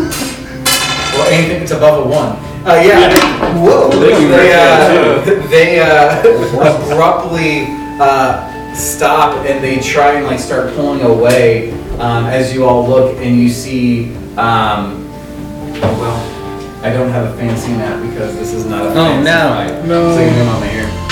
[0.02, 2.38] well, anything that's above a one.
[2.66, 3.14] Uh, yeah.
[3.62, 3.90] Whoa.
[3.92, 6.22] They They, can uh, they uh,
[6.90, 7.68] abruptly
[8.02, 13.16] uh, stop and they try and like start pulling away um, as you all look
[13.18, 14.14] and you see.
[14.38, 15.06] Um,
[15.82, 18.90] oh well, I don't have a fancy map because this is not a.
[18.90, 19.24] Oh no!
[19.24, 19.86] Map.
[19.86, 20.14] No.
[20.14, 21.06] So you know I'm here.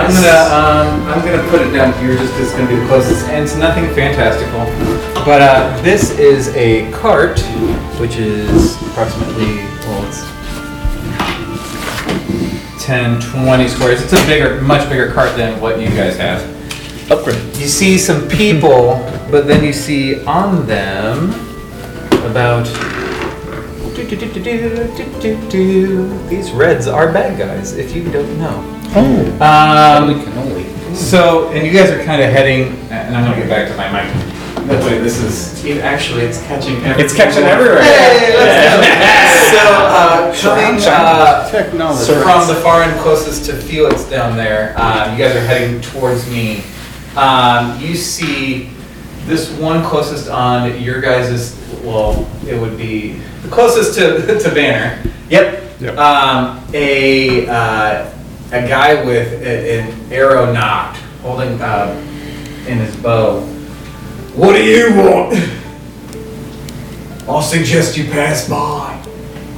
[0.00, 2.86] I'm gonna um, I'm gonna put it down here just because it's gonna be the
[2.86, 4.64] closest, and it's nothing fantastical.
[5.24, 7.40] But uh, this is a cart,
[8.00, 9.56] which is approximately
[9.86, 10.35] well, it's
[12.86, 14.00] 10, 20 squares.
[14.00, 16.40] It's a bigger, much bigger cart than what you guys have.
[17.10, 17.42] Upgrade.
[17.56, 21.30] You see some people, but then you see on them
[22.30, 22.66] about.
[26.30, 28.62] These reds are bad guys, if you don't know.
[28.94, 29.32] Oh.
[29.42, 30.94] Um, can only.
[30.94, 33.90] so, and you guys are kind of heading, and I'm gonna get back to my
[33.90, 34.35] mic.
[34.66, 36.76] That way, this is it- actually it's catching.
[36.76, 37.00] Everywhere.
[37.00, 37.82] It's catching everywhere.
[37.82, 39.58] Hey, let's go.
[39.58, 42.12] So, uh, coming uh, Technology.
[42.14, 46.28] from the far end closest to Felix down there, um, you guys are heading towards
[46.30, 46.62] me.
[47.16, 48.70] Um, you see
[49.26, 53.12] this one closest on your guys' well, it would be
[53.42, 55.00] the closest to to Banner.
[55.30, 55.62] Yep.
[55.80, 55.96] Yep.
[55.98, 58.10] Um, a uh,
[58.52, 61.88] a guy with a, an arrow nocked, holding uh,
[62.66, 63.52] in his bow.
[64.36, 65.34] What do you want?
[67.28, 68.92] I'll suggest you pass by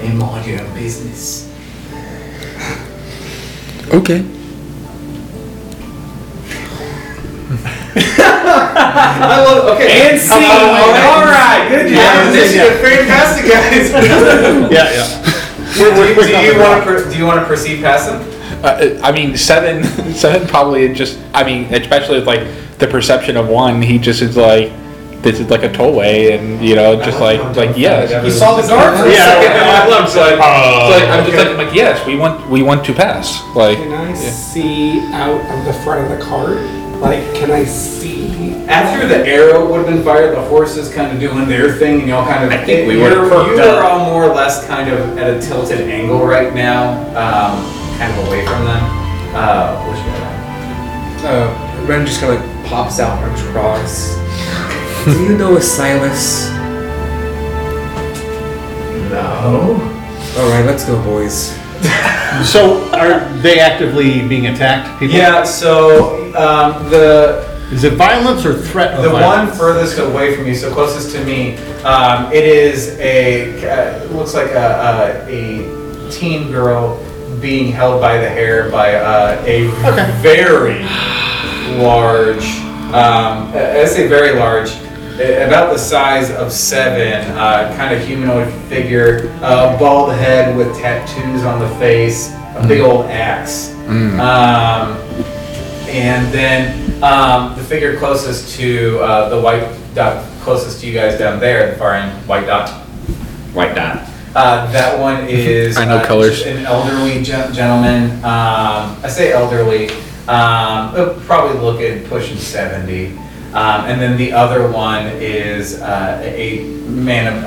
[0.03, 1.47] and mind your own business.
[3.93, 4.25] Okay.
[8.01, 10.11] I love, okay.
[10.11, 10.33] And see.
[10.35, 11.97] all right, good job.
[11.99, 12.81] Yeah, This is yeah.
[12.81, 13.91] fantastic, guys.
[14.73, 15.07] Yeah, yeah.
[15.75, 18.21] do, you- do you want to do you want to proceed past him?
[18.63, 19.85] Uh, I mean, seven,
[20.15, 21.19] seven probably just.
[21.35, 22.47] I mean, especially with like
[22.79, 24.71] the perception of one, he just is like,
[25.23, 28.11] this is like a tollway, and you know, just like, like yes.
[28.25, 29.53] You saw the guard for a Yeah, second.
[29.53, 31.39] I and I love like, Oh, so like, I'm just okay.
[31.39, 33.43] like, I'm like, yes, we want, we want to pass.
[33.55, 36.57] Like, Can I see out of the front of the cart?
[37.01, 38.55] Like, can I see?
[38.69, 42.09] After the arrow would have been fired, the horses kind of doing their thing, and
[42.09, 42.51] y'all kind of.
[42.51, 45.31] I think we you're- would've perked You are all more or less kind of at
[45.35, 47.65] a tilted angle right now, um,
[47.99, 48.83] kind of away from them.
[49.35, 50.39] Uh, what you got?
[51.25, 54.17] Uh, Ren just kind of like pops out, arms crossed.
[55.05, 56.49] Do you know a Silas?
[59.11, 59.75] No.
[60.39, 61.59] All right, let's go, boys.
[62.45, 65.01] So are they actively being attacked?
[65.01, 65.17] People?
[65.17, 65.43] Yeah.
[65.43, 67.43] So um, the
[67.73, 71.25] Is it violence or threat of The one furthest away from you, so closest to
[71.25, 77.03] me, um, it is a, uh, looks like a, a, a teen girl
[77.41, 79.69] being held by the hair by uh, a
[80.21, 80.83] very
[81.83, 82.45] large,
[82.93, 84.71] um, I I say very large,
[85.15, 91.45] about the size of seven, uh, kind of humanoid figure, uh, bald head with tattoos
[91.45, 93.75] on the face, a big old axe.
[94.21, 94.97] Um,
[95.89, 101.19] and then um, the figure closest to uh, the white dot, closest to you guys
[101.19, 102.71] down there, the far end, white dot.
[103.53, 104.08] White dot.
[104.35, 105.77] Uh, that one is.
[105.77, 106.43] I know uh, colors.
[106.47, 108.13] An elderly gen- gentleman.
[108.25, 109.89] Um, I say elderly.
[110.29, 113.17] Um, uh, probably looking pushing seventy.
[113.55, 117.45] Um, and then the other one is uh, a man of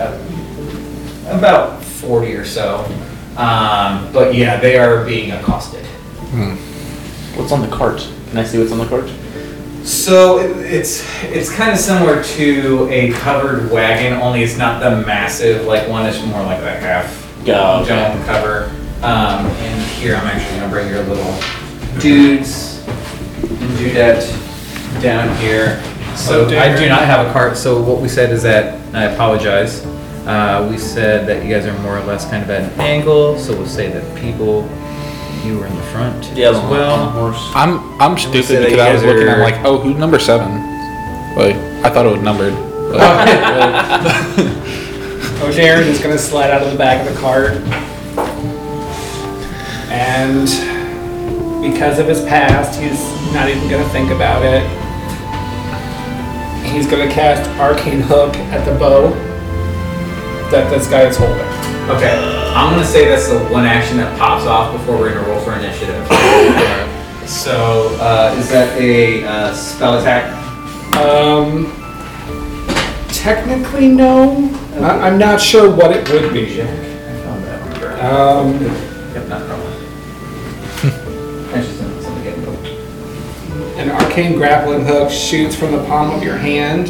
[1.27, 2.86] uh, about forty or so.
[3.38, 5.86] Um, but yeah, they are being accosted.
[7.36, 7.99] What's on the cart?
[8.29, 9.05] Can I see what's on the cart?
[9.84, 14.91] So it- it's it's kind of similar to a covered wagon, only it's not the
[15.05, 16.05] massive like one.
[16.05, 17.17] It's more like a half
[17.47, 17.89] Oh, okay.
[17.89, 18.69] dome cover.
[19.03, 21.34] Um, and here I'm actually gonna bring your little
[21.99, 22.82] dudes
[23.41, 24.32] and dudette
[25.01, 25.82] down here.
[26.15, 27.57] So I do not have a cart.
[27.57, 29.84] So what we said is that I apologize.
[30.27, 33.39] Uh, we said that you guys are more or less kind of at an angle.
[33.39, 34.69] So we'll say that people
[35.46, 36.94] you were in the front Yeah, as on well.
[36.94, 37.52] on the horse.
[37.56, 39.30] I'm, I'm stupid because I was guys looking.
[39.30, 40.52] I'm like, oh, who's number seven?
[41.36, 42.54] Like, I thought it was numbered.
[45.42, 47.52] O'Darren is gonna slide out of the back of the cart.
[49.92, 50.48] And
[51.62, 53.00] because of his past, he's
[53.34, 54.62] not even gonna think about it.
[56.72, 59.10] He's gonna cast Arcane Hook at the bow
[60.52, 61.39] that this guy is holding.
[61.89, 62.16] Okay,
[62.54, 65.54] I'm gonna say that's the one action that pops off before we're gonna roll for
[65.54, 66.06] initiative.
[67.26, 70.34] so, uh, is that a uh, spell attack?
[70.97, 71.72] Um,
[73.08, 74.49] technically, no.
[74.82, 76.62] I, I'm not sure what it would be.
[76.62, 76.66] I
[77.24, 78.60] found that one.
[78.60, 79.72] Um, Yep, not problem.
[81.52, 82.45] That's just something getting.
[83.80, 86.89] An arcane grappling hook shoots from the palm of your hand,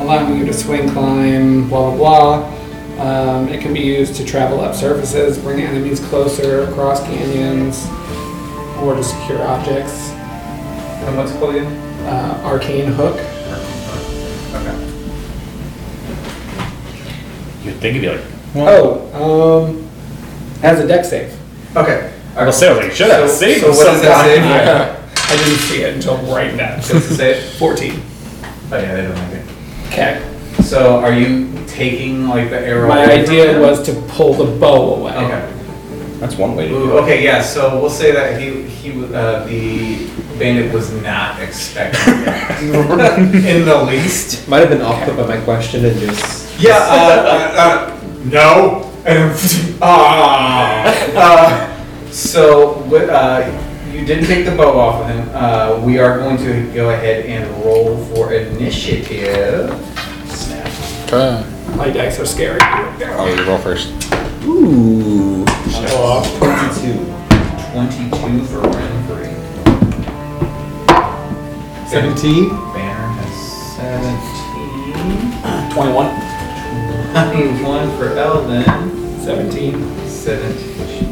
[0.00, 2.59] allowing you to swing, climb, blah blah blah.
[3.00, 7.86] Um, it can be used to travel up surfaces, bring enemies closer, across canyons,
[8.82, 10.10] or to secure objects.
[10.10, 11.72] And what's it called again?
[12.06, 13.14] Uh, arcane hook.
[14.54, 14.76] Okay.
[17.64, 18.24] You'd think it'd be like,
[18.54, 19.88] Oh, um,
[20.60, 21.34] has a dex save.
[21.76, 22.12] Okay.
[22.36, 24.36] I was saying, I was like, should have saved so what does that say?
[24.36, 24.96] Yeah.
[25.16, 26.76] I didn't see it until right now.
[26.76, 27.42] Does it say it?
[27.58, 27.92] 14.
[28.72, 29.46] Oh yeah, they don't like it.
[29.86, 30.62] Okay.
[30.62, 32.88] So are you taking like the arrow?
[32.88, 33.62] My away from idea him?
[33.62, 35.14] was to pull the bow away.
[35.16, 35.56] Okay.
[36.20, 37.02] That's one way to do it.
[37.02, 37.40] okay, yeah.
[37.42, 40.06] So we'll say that he he uh, the
[40.38, 44.46] bandit was not expecting that in the least.
[44.48, 46.60] Might have been off put by my question and just.
[46.60, 46.76] Yeah.
[46.76, 48.86] Uh, uh, uh, no.
[49.06, 49.32] And
[49.82, 50.84] ah.
[51.16, 53.48] Uh, so wi- uh,
[53.90, 55.28] you didn't take the bow off of him.
[55.32, 59.70] Uh, we are going to go ahead and roll for initiative.
[61.06, 61.44] Okay.
[61.76, 62.58] My dice are scary.
[62.62, 63.88] Oh, you roll first.
[64.44, 65.44] Ooh.
[66.38, 66.98] Twenty-two.
[67.72, 69.30] Twenty-two for Renfrey.
[71.88, 72.48] 17.
[72.74, 73.34] Banner has
[73.76, 74.92] seventeen.
[75.72, 76.08] 21.
[77.12, 78.64] Twenty-one for Eldon.
[79.20, 80.08] 17.
[80.08, 81.08] Seventeen.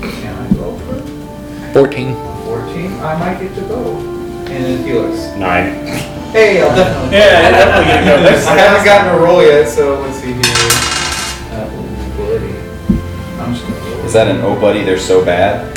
[0.00, 1.72] Can I go for it?
[1.74, 2.14] 14.
[2.44, 2.90] Fourteen.
[3.00, 3.96] I might get to go.
[3.96, 5.36] And then Felix.
[5.38, 6.23] Nine.
[6.34, 7.16] Hey, I'll definitely.
[7.16, 8.22] Yeah, I'll definitely get to go.
[8.24, 10.42] That's- I haven't gotten a roll yet, so let's see here.
[11.54, 12.50] Uh, ooh, buddy.
[13.38, 14.04] I'm just gonna roll.
[14.04, 15.70] Is that an oh buddy, they're so bad?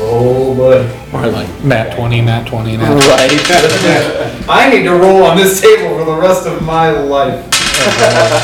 [0.00, 0.88] Oh, buddy.
[1.12, 3.08] Or like nat 20, nat 20, nat 20.
[3.08, 4.46] Right.
[4.48, 7.44] I need to roll on this table for the rest of my life.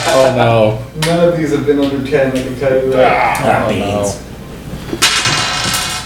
[0.09, 0.81] Oh no.
[1.07, 3.69] None of these have been under ten, I can tell you that.
[3.71, 4.13] Oh no.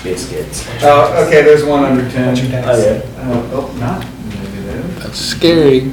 [0.05, 0.67] Biscuits.
[0.83, 2.29] Oh, okay, there's one under ten.
[2.29, 2.67] What's your dice?
[2.69, 3.03] Oh, yeah.
[3.33, 4.18] Oh, oh, not negative.
[4.99, 5.93] That's scary.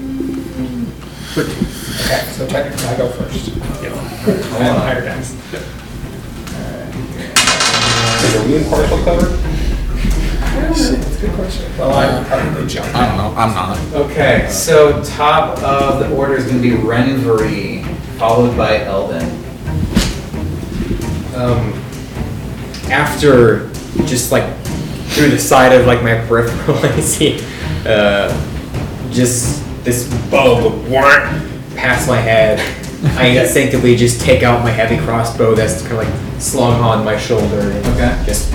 [1.37, 3.49] Okay, so technically I go first.
[3.49, 5.35] I have higher dice.
[8.35, 9.27] Are we in partial cover?
[10.55, 11.77] That's a good question.
[11.77, 12.93] Well, I probably jump.
[12.95, 13.39] I don't know.
[13.39, 13.77] I'm not.
[13.93, 17.83] Okay, so top of the order is gonna be Renfrey,
[18.17, 19.23] followed by Eldon.
[21.35, 21.73] Um,
[22.91, 23.69] after
[24.05, 24.55] just like
[25.09, 27.39] through the side of like my peripheral, I see
[27.85, 28.29] uh,
[29.15, 30.71] just this bow
[31.75, 32.59] past my head.
[33.17, 37.17] I instinctively just take out my heavy crossbow that's kind of like slung on my
[37.17, 38.23] shoulder and Okay.
[38.25, 38.51] just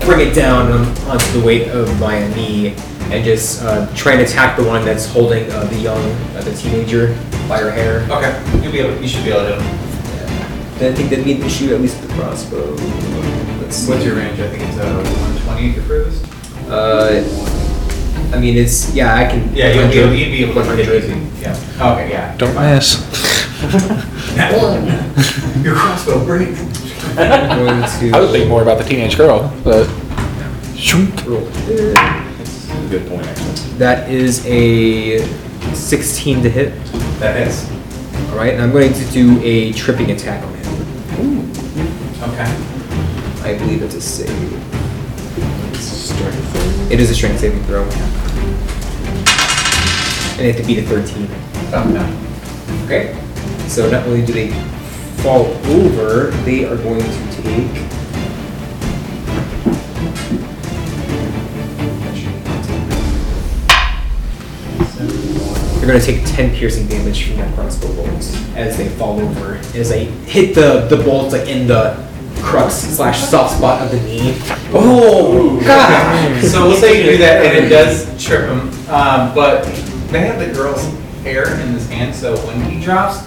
[0.00, 2.74] bring it down on, onto the weight of my knee
[3.10, 6.00] and just uh, try and attack the one that's holding uh, the young,
[6.36, 7.08] uh, the teenager
[7.48, 8.06] by her hair.
[8.10, 9.62] Okay, you'll be able, you should be able to.
[10.78, 12.64] Then I think that'd be an issue at least with the crossbow.
[13.60, 13.90] Let's see.
[13.90, 14.38] What's your range?
[14.40, 16.24] I think it's uh, one twenty for furthest.
[16.70, 17.20] Uh,
[18.32, 19.14] I mean, it's yeah.
[19.14, 19.54] I can.
[19.54, 21.04] Yeah, you'll be able, you'd be able to 100.
[21.04, 21.14] easy.
[21.40, 21.92] Yeah.
[21.92, 22.36] Okay, yeah.
[22.36, 22.98] Don't miss.
[25.64, 26.48] Your crossbow break.
[27.18, 28.10] I'm going to.
[28.16, 29.88] I would think more about the teenage girl, but.
[30.76, 31.24] Shoot.
[31.26, 31.44] roll.
[32.88, 33.78] Good point, actually.
[33.78, 35.18] That is a
[35.74, 36.72] 16 to hit.
[37.18, 37.68] That hits.
[38.30, 41.50] All right, and I'm going to do a tripping attack on him.
[42.22, 42.48] Okay.
[43.42, 44.79] I believe it's a save.
[46.90, 47.82] It is a strength saving throw.
[47.84, 47.92] And
[50.38, 51.28] they have to beat a 13.
[51.72, 52.84] Oh, no.
[52.84, 53.16] Okay.
[53.68, 54.50] So not only do they
[55.22, 57.72] fall over, they are going to take.
[65.78, 69.54] They're going to take 10 piercing damage from that crossbow bolts as they fall over.
[69.74, 72.09] As they hit the, the bolts like in the
[72.42, 74.36] crux slash soft spot of the knee.
[74.72, 76.42] Oh, God!
[76.44, 78.68] So we'll say you do that, and it does trip him.
[78.88, 79.64] Um, but
[80.10, 80.82] they have the girl's
[81.22, 83.20] hair in his hand, so when he drops,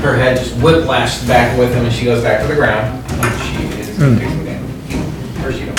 [0.00, 3.04] her head just whiplashes back with him, and she goes back to the ground.
[3.10, 5.44] And she is fixing damage.
[5.44, 5.78] Or she don't.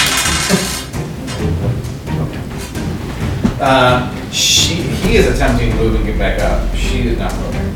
[3.61, 6.75] Uh, she, he is attempting to move and get back up.
[6.75, 7.75] She is not moving.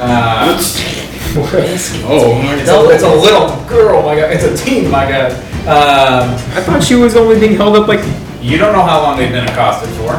[0.00, 0.58] Uh,
[1.36, 4.32] oh, it's a, it's a little girl, my god.
[4.32, 5.32] It's a teen, my god.
[5.62, 8.00] Um, I thought she was only being held up like.
[8.40, 10.12] you don't know how long they've been accosted for.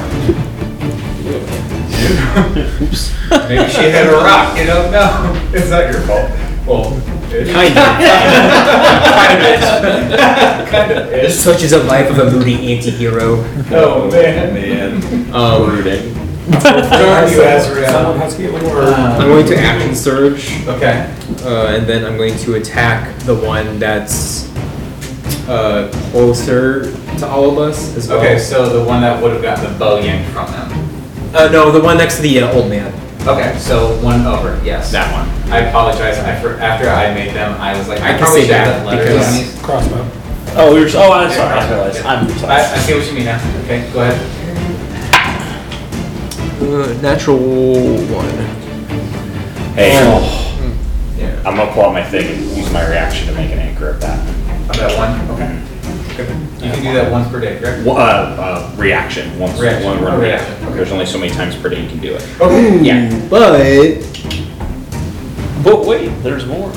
[2.83, 3.13] Oops.
[3.49, 5.39] Maybe she hit a rock, you don't know.
[5.53, 6.29] It's not your fault.
[6.65, 6.93] Well,
[7.31, 7.83] it Kind of.
[10.69, 11.37] kind of is.
[11.43, 13.43] Such is the life of a moody anti-hero.
[13.71, 14.53] Oh, man.
[14.53, 15.33] Man.
[15.33, 15.83] Um,
[16.45, 17.33] Brooding.
[17.33, 17.91] You, Azrael.
[17.91, 18.83] Someone has to get one more.
[18.83, 21.09] I'm going to action surge, Okay.
[21.43, 24.49] uh, and then I'm going to attack the one that's
[25.47, 28.19] uh, closer to all of us as well.
[28.19, 30.71] Okay, so the one that would have gotten the bow yanked from them.
[31.35, 32.93] Uh, no, the one next to the uh, old man.
[33.27, 34.91] Okay, so one over, yes.
[34.91, 35.29] That one.
[35.51, 36.17] I apologize.
[36.19, 38.53] I for, after I made them, I was like, I, I can probably say should
[38.55, 39.63] that done letters because- on.
[39.63, 40.19] Crossbow.
[40.55, 40.89] Oh, we were.
[40.93, 41.57] Oh, I'm sorry.
[41.59, 42.05] I realized.
[42.05, 42.53] I'm sorry.
[42.53, 43.39] I, I see what you mean now.
[43.63, 44.42] Okay, go ahead.
[46.63, 47.37] Uh, natural
[48.07, 48.25] one.
[49.75, 49.91] Hey,
[51.17, 51.35] Yeah.
[51.45, 53.99] I'm gonna pull out my thing and use my reaction to make an anchor of
[53.99, 54.17] that.
[54.69, 55.29] Of that one.
[55.35, 55.59] Okay.
[56.65, 57.83] You can do that once per day, correct?
[57.85, 57.99] Wha- Uh,
[58.39, 59.37] uh, reaction.
[59.37, 59.59] Once.
[59.59, 59.83] Reaction.
[59.83, 60.51] One run Oh, reaction.
[60.53, 60.75] reaction.
[60.77, 62.23] There's only so many times per day you can do it.
[62.39, 62.79] Okay.
[62.79, 63.09] Yeah.
[63.29, 63.59] But
[65.63, 66.71] But wait, there's more.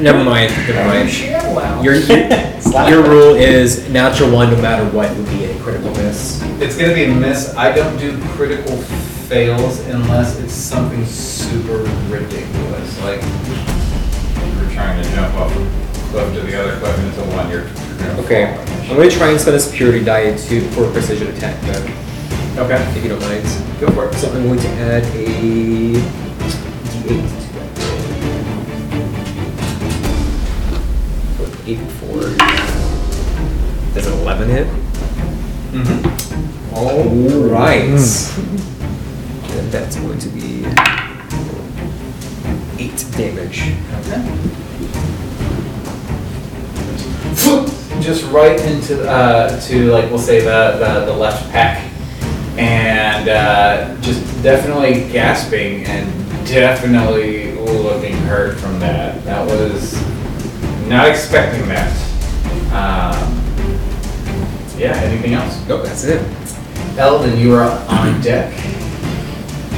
[0.00, 0.52] Never mind.
[0.68, 1.84] Never mind.
[1.84, 6.42] Your your rule is natural one, no matter what, would be a critical miss.
[6.60, 7.54] It's gonna be a miss.
[7.56, 8.76] I don't do critical
[9.28, 16.40] fails unless it's something super ridiculous, like you're trying to jump off a cliff to
[16.42, 17.50] the other cliff and it's a one.
[17.50, 18.90] You're, you're gonna Okay, fall.
[18.90, 21.82] I'm going to try and spend a superiority die to for precision attack then,
[22.58, 22.76] Okay.
[22.96, 23.42] if you don't mind.
[23.80, 24.14] Go for it.
[24.14, 25.26] So I'm going to add a
[27.02, 27.45] d8
[31.66, 32.20] eight four.
[33.94, 34.66] Does an eleven hit?
[35.72, 36.74] Mm-hmm.
[36.74, 37.04] All
[37.48, 37.88] right.
[39.48, 40.64] Then that's going to be
[42.78, 43.74] eight damage.
[48.00, 51.82] just right into uh, to like we'll say the the, the left pack,
[52.56, 56.06] and uh, just definitely gasping and
[56.46, 59.24] definitely looking hurt from that.
[59.24, 59.94] That was
[60.88, 61.90] not expecting that.
[62.72, 63.42] Um,
[64.78, 64.96] yeah.
[65.02, 65.66] Anything else?
[65.66, 66.22] Nope, that's it.
[66.98, 68.52] Eldon, you are on deck.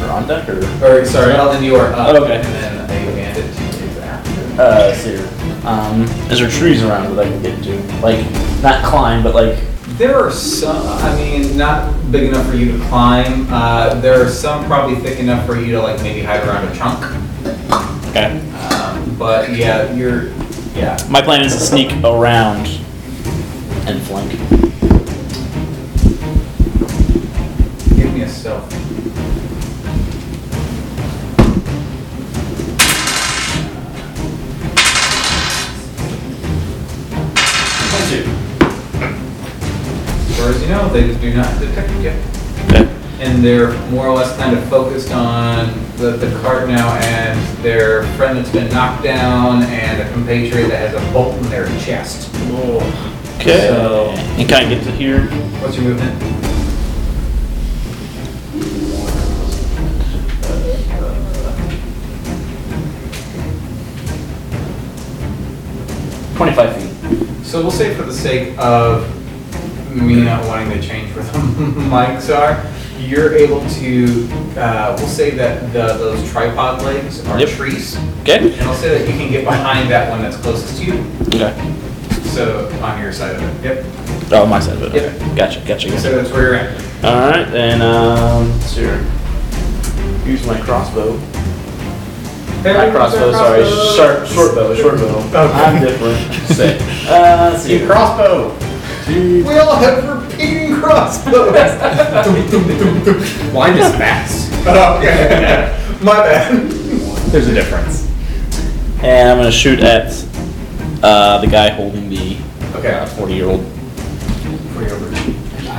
[0.02, 0.58] Or on deck or?
[0.84, 2.14] Or sorry, Eldon, you are up.
[2.14, 2.36] Oh, okay.
[2.36, 4.62] And then a bandit is after.
[4.62, 5.18] Uh, let's see.
[5.66, 7.76] Um, is there trees around that I can get to?
[8.00, 8.24] Like,
[8.62, 9.58] not climb, but like.
[9.96, 13.48] There are some, I mean, not big enough for you to climb.
[13.50, 16.74] Uh, there are some probably thick enough for you to like maybe hide around a
[16.76, 17.02] trunk.
[18.10, 18.38] Okay.
[18.52, 20.28] Um, but yeah, you're,
[20.78, 20.96] yeah.
[21.10, 22.66] My plan is to sneak around
[23.86, 24.30] and flank.
[27.96, 28.72] Give me a stealth.
[40.30, 42.12] As far as you know, they do not detect you.
[42.68, 42.97] Okay.
[43.20, 45.66] And they're more or less kind of focused on
[45.96, 50.90] the, the cart now and their friend that's been knocked down and a compatriot that
[50.90, 52.32] has a bolt in their chest.
[53.40, 53.68] Okay.
[53.68, 55.22] So- and can I get to here?
[55.60, 56.14] What's your movement?
[66.36, 67.44] Twenty-five feet.
[67.44, 69.04] So we'll say for the sake of
[69.94, 71.30] me not wanting to change where the
[71.90, 72.62] mics are,
[72.98, 77.48] you're able to, uh, we'll say that the, those tripod legs are Yep.
[77.50, 77.96] trees.
[78.22, 78.52] Okay.
[78.52, 81.54] And I'll say that you can get behind that one that's closest to you, Okay.
[82.24, 83.64] so on your side of it.
[83.64, 83.84] Yep.
[84.32, 84.94] Oh, my side of it.
[84.94, 85.14] Yep.
[85.14, 85.34] Okay.
[85.36, 85.60] Gotcha.
[85.66, 85.88] Gotcha.
[85.88, 86.10] So Gotcha.
[86.16, 86.84] that's where you're at.
[87.04, 87.80] All right, then.
[87.80, 89.04] Um, here.
[90.26, 91.18] Use my crossbow.
[92.64, 93.32] Not crossbow.
[93.32, 93.64] Sorry,
[93.96, 94.74] short, short bow.
[94.74, 95.50] Short bow.
[95.54, 96.18] I'm different.
[96.48, 96.80] Sick.
[97.08, 97.86] Uh, let's see.
[97.86, 98.54] Crossbow.
[99.08, 101.54] We all have repeating crossbows.
[103.52, 104.50] Mine is fast.
[104.66, 105.74] oh, okay.
[106.02, 106.70] My bad.
[107.30, 108.06] There's a difference.
[109.02, 110.12] And I'm gonna shoot at
[111.02, 112.36] uh, the guy holding the
[112.76, 113.06] Okay.
[113.16, 113.60] forty-year-old.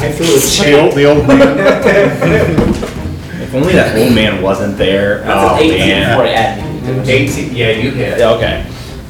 [0.01, 2.85] I feel it's The old, the old man.
[3.41, 5.21] If only that old man wasn't there.
[5.21, 6.09] That's oh, an 18 man.
[6.11, 7.09] before I add anything to it.
[7.09, 8.19] 18, yeah, you hit.
[8.19, 8.65] Yeah, okay.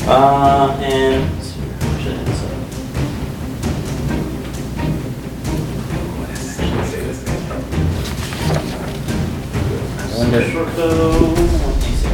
[0.08, 1.39] Uh, and.
[10.20, 10.42] Wonder.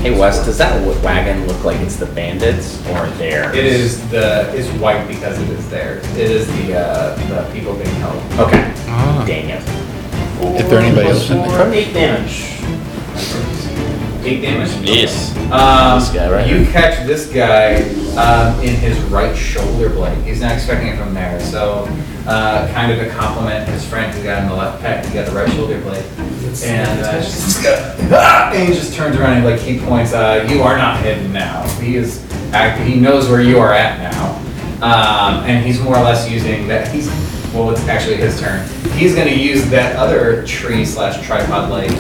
[0.01, 3.55] Hey Wes, does that wa- wagon look like it's the bandits or theirs?
[3.55, 6.05] It is the, it's white because it is theirs.
[6.15, 7.15] It is the, uh,
[7.45, 8.21] the people being held.
[8.39, 8.71] Okay.
[8.87, 9.23] Ah.
[9.25, 9.63] Dang it.
[10.61, 11.73] If there anybody else in Four, there.
[11.73, 12.51] Eight damage.
[14.23, 14.71] Eight damage?
[14.87, 15.35] Yes.
[15.51, 16.71] Um, This guy right you here.
[16.71, 17.77] catch this guy
[18.21, 20.23] um, in his right shoulder blade.
[20.23, 21.39] He's not expecting it from there.
[21.39, 21.87] So,
[22.27, 25.25] uh, kind of to compliment his friend who got in the left pec, he got
[25.27, 26.05] the right shoulder blade.
[26.63, 27.65] And, uh, just,
[28.11, 28.51] ah!
[28.53, 31.67] and he just turns around and like he points, uh, you are not hidden now.
[31.79, 32.23] He is
[32.53, 34.35] act, he knows where you are at now.
[34.81, 36.89] Um, and he's more or less using that.
[36.89, 37.07] He's
[37.53, 38.67] well, it's actually his turn.
[38.91, 41.91] He's gonna use that other tree slash tripod light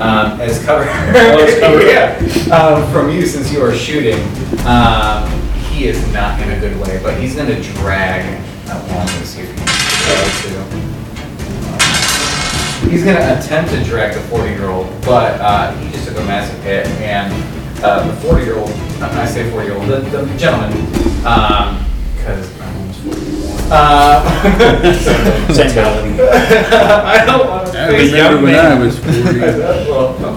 [0.00, 0.82] um, as cover.
[0.88, 1.82] as cover.
[1.86, 2.18] yeah,
[2.52, 4.20] um, from you since you are shooting.
[4.66, 5.30] Um,
[5.70, 9.06] he is not in a good way, but he's gonna drag that one.
[9.06, 10.91] Let's see if he
[12.96, 13.18] can go to.
[13.18, 16.24] He's gonna attempt to drag the 40 year old, but uh, he just took a
[16.24, 17.32] massive hit, and
[17.84, 18.70] uh, the 40 year old,
[19.00, 20.72] I say 40 year old, the, the gentleman,
[22.16, 23.42] because I'm almost 41.
[23.74, 24.22] Uh,
[25.54, 26.20] Same building.
[26.20, 28.80] I don't want to I face remember young when I man.
[28.80, 29.40] was 40.
[29.40, 30.36] well, no,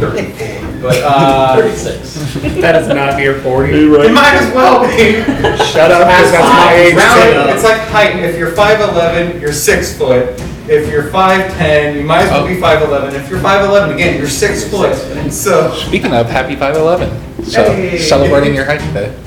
[0.00, 2.14] 34, but uh, 36.
[2.62, 3.72] That is not near 40.
[3.72, 5.22] it might as well be.
[5.70, 6.94] Shut up, that's my age.
[6.94, 7.54] Round it.
[7.54, 8.16] It's like height.
[8.16, 10.40] If you're 5'11, you're 6 foot.
[10.72, 13.12] If you're 5'10, you might as well be 5'11.
[13.14, 14.94] If you're 5'11, again, you're 6 foot.
[15.32, 17.44] So, Speaking of, happy 511.
[17.44, 17.98] So, Hey.
[17.98, 19.12] celebrating your height today.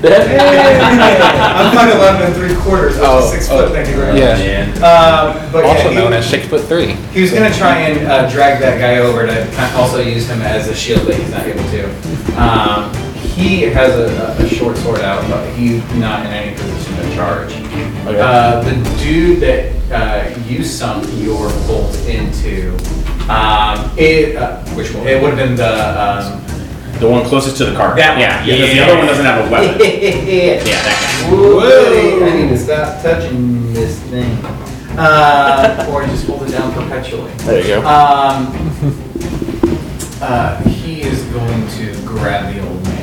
[1.44, 2.96] I'm 5'11 and 3 quarters.
[2.96, 4.20] I'm Oh, 6 oh, foot, thank you very much.
[4.20, 4.36] Yeah.
[4.38, 4.68] Man.
[4.78, 6.92] Um, but Also yeah, he- known as six foot three.
[7.12, 10.26] He was gonna try and uh, drag that guy over to kind of also use
[10.30, 11.84] him as a shield, but he's not able to.
[12.40, 12.90] Um,
[13.34, 17.52] he has a, a short sword out, but he's not in any position to charge.
[18.06, 22.70] Uh, the dude that uh, you sunk your bolt into,
[23.30, 25.06] um, it uh, Which one?
[25.06, 26.42] It would have been the um,
[27.00, 27.96] The one closest to the car.
[27.96, 28.20] That one.
[28.20, 29.80] Yeah, because the other one doesn't have a weapon.
[29.80, 30.62] yeah.
[30.64, 32.26] Yeah, that Whoa!
[32.26, 34.38] I need to stop touching this thing.
[34.96, 37.32] Uh, or just hold it down perpetually.
[37.38, 37.78] There you go.
[37.80, 38.52] Um,
[40.20, 42.93] uh, he is going to grab the old man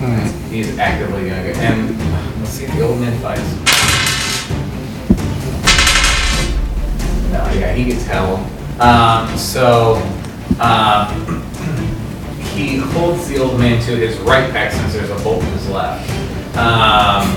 [0.00, 3.42] He's actively going to, and let's see if the old man fights.
[7.30, 8.40] No, yeah, he gets held.
[8.80, 9.96] Um, so,
[10.58, 11.42] um,
[12.54, 15.68] he holds the old man to his right back since there's a bolt in his
[15.68, 16.08] left.
[16.56, 17.36] Um,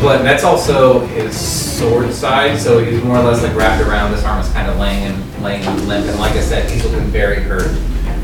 [0.00, 4.12] but that's also his sword side, so he's more or less like wrapped around.
[4.12, 7.04] This arm is kind of laying and laying limp, and like I said, he's looking
[7.08, 7.70] very hurt.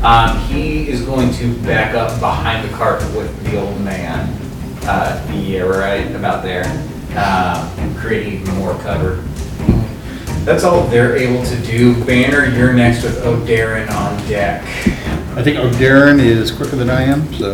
[0.03, 4.29] Um, he is going to back up behind the cart with the old man.
[4.83, 6.65] Uh, yeah, right about there,
[7.17, 9.23] um, creating even more cover.
[10.45, 12.01] That's all they're able to do.
[12.05, 14.61] Banner, you're next with O'Darren on deck.
[15.35, 17.51] I think O'Darren is quicker than I am, so.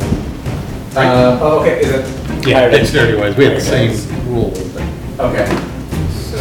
[0.95, 2.47] Uh, oh, okay, is it?
[2.47, 3.91] Yeah, dexterity wise, we have the same
[4.27, 4.51] rule.
[4.73, 4.83] but-
[5.19, 5.45] Okay.
[6.11, 6.37] So,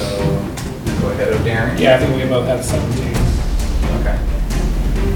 [1.01, 1.79] go ahead, O'Darren.
[1.79, 3.09] Yeah, I think we both have 17.
[4.01, 4.19] Okay.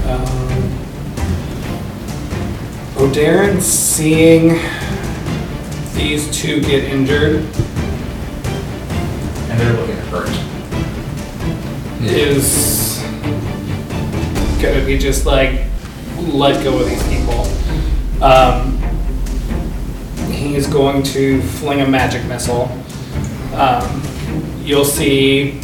[0.09, 0.46] Um,
[2.99, 4.59] O'Darren seeing
[5.93, 7.45] these two get injured
[9.49, 10.29] And they're looking hurt.
[12.01, 12.99] is
[14.59, 15.65] gonna be just like,
[16.17, 17.43] let go of these people.
[18.23, 18.79] Um,
[20.31, 22.63] he is going to fling a magic missile.
[23.53, 24.01] Um,
[24.63, 25.59] you'll see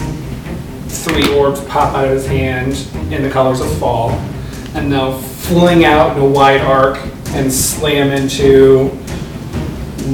[0.88, 2.74] three orbs pop out of his hand
[3.12, 4.12] in the colors of fall,
[4.76, 7.00] and they'll fling out in a wide arc
[7.34, 8.90] and slam into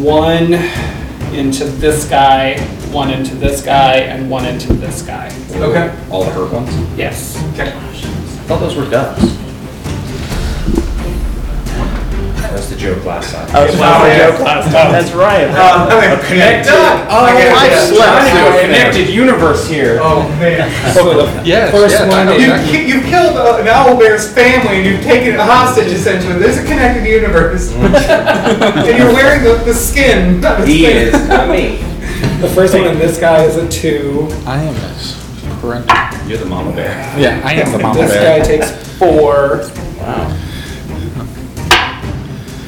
[0.01, 0.53] one
[1.33, 2.59] into this guy,
[2.91, 5.27] one into this guy, and one into this guy.
[5.51, 5.95] Okay.
[6.09, 6.69] All the hurt ones?
[6.97, 7.37] Yes.
[7.53, 7.71] Okay.
[7.71, 7.91] I
[8.47, 9.48] thought those were doves.
[12.79, 13.45] Joke last time.
[13.53, 14.31] I was Wow, yeah.
[14.91, 15.51] That's right.
[15.51, 16.71] Uh, connected.
[16.71, 18.31] Oh, I slept.
[18.31, 19.99] A connected universe here.
[20.01, 20.69] Oh man.
[21.45, 22.87] Yes, First yes, I one You, exactly.
[22.87, 26.39] you killed uh, an owlbear's family and you've taken it a hostage essentially.
[26.39, 27.71] There's a connected universe.
[27.75, 30.39] and you're wearing the, the skin.
[30.41, 30.97] not the He skin.
[30.97, 31.83] is, not me.
[32.39, 34.27] The first one in this guy is a two.
[34.45, 35.15] I am this.
[35.59, 36.27] Parental.
[36.27, 36.95] You're the mama bear.
[37.19, 38.07] Yeah, I am the mama bear.
[38.07, 39.69] This guy takes four,
[39.99, 40.38] Wow.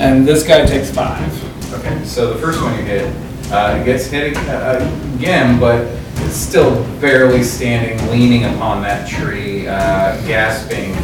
[0.01, 1.73] And this guy takes five.
[1.75, 3.15] Okay, so the first one you hit,
[3.51, 4.79] uh, it gets hit uh,
[5.15, 5.85] again, but
[6.25, 10.95] it's still barely standing, leaning upon that tree, uh, gasping.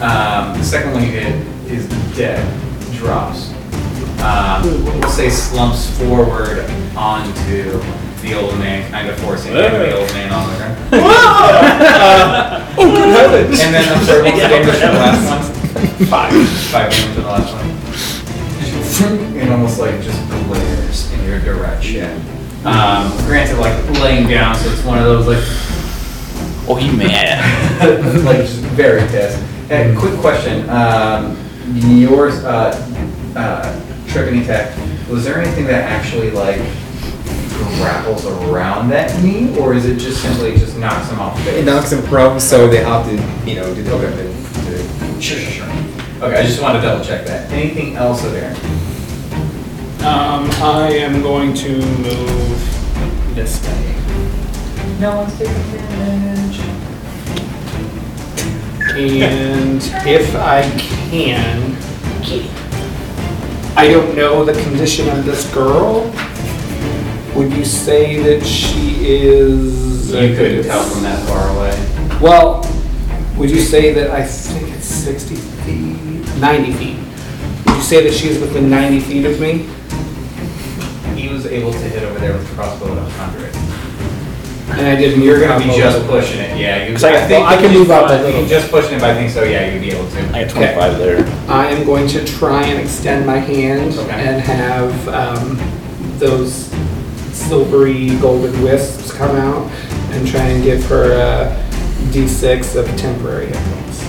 [0.00, 2.42] Um, the second one you hit is dead,
[2.94, 3.52] drops.
[4.22, 6.60] Um, we'll say slumps forward
[6.96, 7.80] onto
[8.22, 10.78] the old man, kind of forcing him, the old man on the ground.
[11.98, 13.60] Uh, oh, good heavens!
[13.60, 16.06] And then I'm sorry, what's the damage for the last one?
[16.06, 16.48] Five.
[16.48, 18.17] Five damage for the last one
[18.96, 22.20] and almost like just glares in your direction.
[22.64, 25.44] Um, granted, like laying down, so it's one of those like,
[26.70, 27.40] Oh, he mad.
[28.24, 29.38] like just very pissed.
[29.70, 31.36] And quick question: um,
[31.74, 32.72] yours, uh,
[33.36, 34.76] uh, tripping attack.
[35.08, 36.58] Was there anything that actually like
[37.78, 41.56] grapples around that knee, or is it just simply just knocks him off base?
[41.62, 43.14] It knocks him prone, so they have to,
[43.48, 44.16] you know, to do the weapon.
[44.16, 45.66] to- Sure, sure, sure.
[46.20, 47.48] Okay, I just wanted to double check that.
[47.52, 48.50] Anything else there?
[50.00, 53.94] Um, I am going to move this way.
[54.98, 56.58] No one's taking advantage.
[58.96, 60.62] And if I
[61.08, 61.76] can,
[63.76, 66.12] I don't know the condition of this girl.
[67.36, 70.12] Would you say that she is?
[70.12, 72.20] You couldn't tell from that far away.
[72.20, 72.64] Well,
[73.36, 75.97] would you say that I think it's 60 feet,
[76.40, 76.96] 90 feet?
[77.66, 79.68] Would you say that she's within 90 feet of me?
[81.20, 83.54] He was able to hit over there with the crossbow at 100.
[84.78, 85.22] And I didn't.
[85.22, 86.84] You're gonna be just pushing it, yeah.
[86.86, 88.20] You, 'Cause I- think well, I can move up fine.
[88.20, 88.50] a little bit.
[88.50, 90.18] Just pushing it, but I think so, yeah, you'd be able to.
[90.36, 91.26] I got 25 there.
[91.48, 94.10] I am going to try and extend my hand Okay.
[94.12, 95.58] and have um,
[96.18, 96.70] those
[97.32, 99.70] silvery golden wisps come out
[100.12, 101.56] and try and give her a
[102.12, 104.04] d6 of temporary hit points.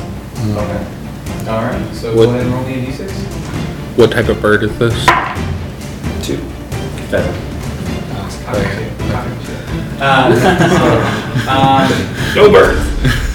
[1.41, 1.49] Okay.
[1.49, 3.11] Alright, so What- go ahead and roll me a d6.
[3.98, 4.94] What type of bird is this?
[6.26, 6.38] Two.
[7.10, 7.36] Pheasant.
[10.02, 11.90] Um, so, um,
[12.36, 12.80] No birds.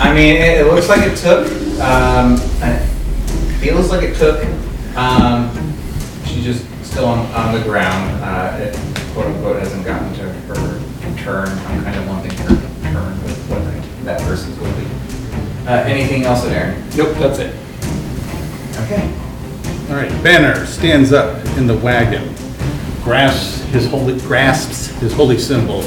[0.00, 1.46] I mean, it, it looks like it took,
[1.80, 2.80] um, it
[3.60, 4.42] feels like it took,
[4.96, 5.50] um,
[6.26, 8.74] she's just still on, on the ground, uh, it
[9.12, 10.80] quote unquote hasn't gotten to her
[11.24, 11.48] turn.
[11.48, 12.48] I'm kind of wanting her
[12.92, 14.86] turn with what that person's will be.
[15.66, 16.76] Uh, anything else in there?
[16.96, 17.54] Nope, that's it.
[18.82, 19.12] Okay.
[19.88, 22.34] All right, Banner stands up in the wagon,
[23.02, 25.80] grasps his holy, grasps his holy symbol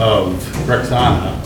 [0.00, 0.34] of
[0.66, 1.40] Rexana,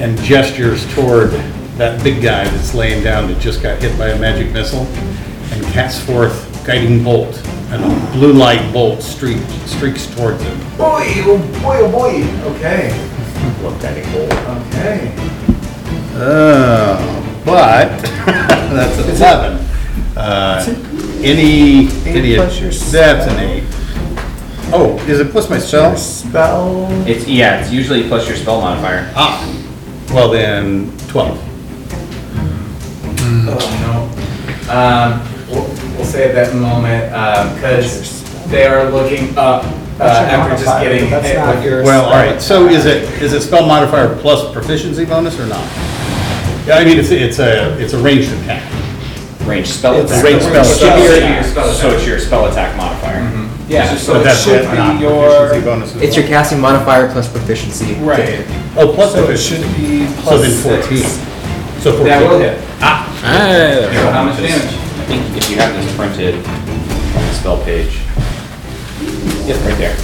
[0.00, 1.30] and gestures toward
[1.76, 4.86] that big guy that's laying down that just got hit by a magic missile,
[5.52, 7.36] and casts forth guiding bolt,
[7.70, 10.58] and a blue light bolt streak, streaks towards him.
[10.76, 12.54] Boy, oh boy, oh boy.
[12.56, 12.88] Okay.
[13.62, 14.06] Look at it.
[14.74, 15.12] Okay.
[16.14, 17.88] Oh, but
[18.26, 19.67] that's an eleven.
[20.18, 20.64] Uh,
[21.22, 23.64] any, any, plus your that's an eight.
[24.72, 25.96] Oh, is it plus my spell?
[25.96, 26.86] Spell.
[27.06, 29.10] It's, yeah, it's usually plus your spell modifier.
[29.14, 29.40] Ah,
[30.12, 31.38] well then, twelve.
[33.50, 34.12] Oh,
[34.66, 34.72] no.
[34.72, 35.64] Um, we'll,
[35.96, 37.10] we'll say at that moment,
[37.54, 39.64] because they are looking up,
[40.00, 42.84] uh, after just modifier, getting that's hit not with your- Well, all right, so is
[42.86, 45.64] it, is it spell modifier plus proficiency bonus or not?
[46.66, 48.70] Yeah, I mean, it's, it's a, it's a ranged attack.
[49.48, 50.24] Range spell It's attack.
[50.24, 50.98] range spell So attack.
[51.00, 51.34] it's Yeah.
[51.34, 53.30] your spell- So it's your spell attack modifier.
[53.68, 55.28] Yeah, But so it that's should not be your.
[55.30, 57.96] proficiency bonus as It's your casting modifier plus proficiency.
[58.00, 58.40] Right.
[58.76, 59.64] Oh, plus So it proficiency.
[59.64, 60.62] should be So plus then six.
[60.62, 61.10] fourteen.
[61.82, 62.06] So fourteen.
[62.06, 62.58] That will hit.
[62.80, 63.06] Ah,
[64.12, 64.52] How much damage?
[64.52, 67.98] I think if you have this printed on the spell page.
[69.46, 69.94] Yep, right there.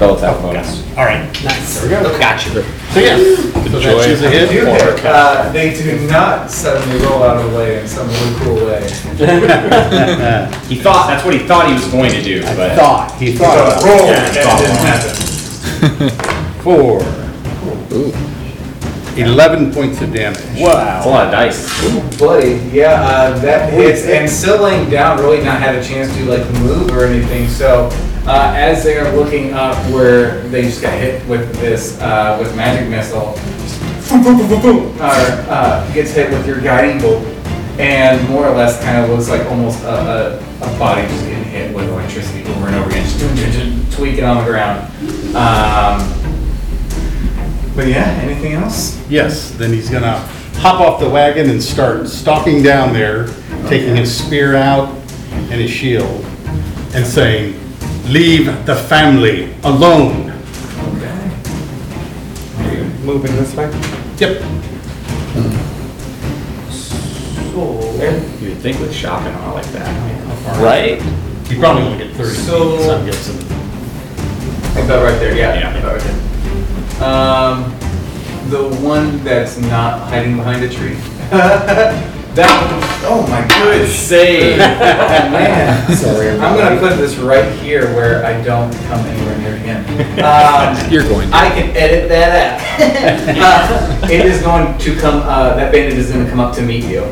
[0.00, 0.80] Spell attack bonus.
[0.96, 1.82] All right, Nice.
[1.82, 2.18] there we go.
[2.18, 2.48] Gotcha.
[2.48, 4.48] So yeah, so joy that's just a of hit.
[4.48, 5.04] Do hit.
[5.04, 8.80] Uh, they do not suddenly roll out of the way in some really cool way.
[10.70, 12.76] He thought, that's what he thought he was going to do, but.
[12.76, 13.82] Thought, he thought.
[13.84, 16.62] Roll, Yeah, and it thought didn't happen.
[16.62, 17.02] Four.
[19.18, 20.40] Eleven points of damage.
[20.58, 20.76] Wow.
[20.76, 21.84] That's a lot of dice.
[21.84, 26.10] Ooh, Buddy, yeah, uh, that hits, and still laying down, really not had a chance
[26.16, 27.90] to like move or anything, so,
[28.26, 32.54] uh, as they are looking up where they just got hit with this, uh, with
[32.56, 33.34] magic missile,
[34.08, 37.24] boom, boom, boom, boom, boom, or, uh, gets hit with your guiding bolt,
[37.78, 41.44] and more or less kind of looks like almost a, a, a body just getting
[41.44, 44.86] hit with electricity over and over again, just tweaking on the ground.
[45.34, 46.16] Um,
[47.76, 49.00] but yeah, anything else?
[49.08, 50.18] Yes, then he's gonna
[50.56, 53.28] hop off the wagon and start stalking down there,
[53.68, 54.94] taking his spear out
[55.30, 56.24] and his shield,
[56.94, 57.59] and saying,
[58.10, 60.32] "Leave the family alone."
[60.96, 61.30] Okay.
[62.58, 63.70] Are you moving this way.
[64.18, 64.42] Yep.
[66.70, 67.90] So,
[68.40, 70.60] You'd think with shopping and all like that.
[70.62, 71.02] Right?
[71.50, 73.36] You probably only get thirty feet, So- so I'm guessing.
[74.84, 75.54] About right there, yeah.
[75.58, 75.76] Yeah.
[75.78, 76.04] About right
[76.98, 77.08] there.
[77.08, 77.74] Um,
[78.50, 80.96] the one that's not hiding behind a tree.
[82.34, 82.80] that one,
[83.10, 84.58] oh my good save.
[85.10, 85.96] Oh man.
[85.96, 89.80] Sorry, I'm gonna put this right here where I don't come anywhere near him.
[90.20, 91.34] Um, You're going to.
[91.36, 92.60] I can edit that out.
[94.02, 96.84] Uh, It is going to come, uh, that bandit is gonna come up to meet
[96.84, 97.02] you,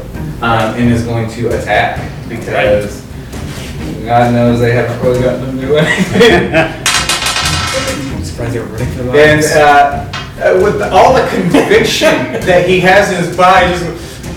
[0.40, 3.04] um, and is going to attack, because
[4.04, 6.54] God knows they haven't really gotten to do anything.
[6.54, 10.12] I'm surprised they were running for their And, uh,
[10.42, 13.84] uh, with the- all the conviction that he has in his body, just,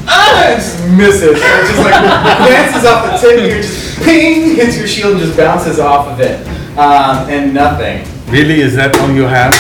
[0.08, 1.38] ah, it just misses.
[1.38, 2.00] It just like
[2.48, 6.20] glances off the tip here, just ping, hits your shield and just bounces off of
[6.20, 6.46] it.
[6.78, 8.06] Um, and nothing.
[8.32, 9.54] Really, is that all you have?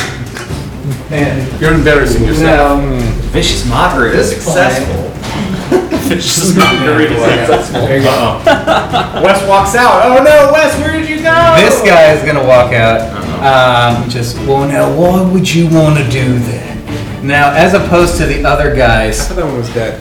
[1.12, 2.82] And, You're embarrassing yourself.
[2.82, 3.00] no,
[3.32, 5.10] Vicious mockery this is successful.
[6.08, 7.82] Vicious mockery is successful.
[9.24, 10.02] Wes walks out.
[10.06, 11.56] Oh no, Wes, where did you go?
[11.58, 13.02] This guy is gonna walk out
[13.42, 17.24] Um, just, well, now, why would you want to do that?
[17.24, 20.00] Now, as opposed to the other guys, That one was dead.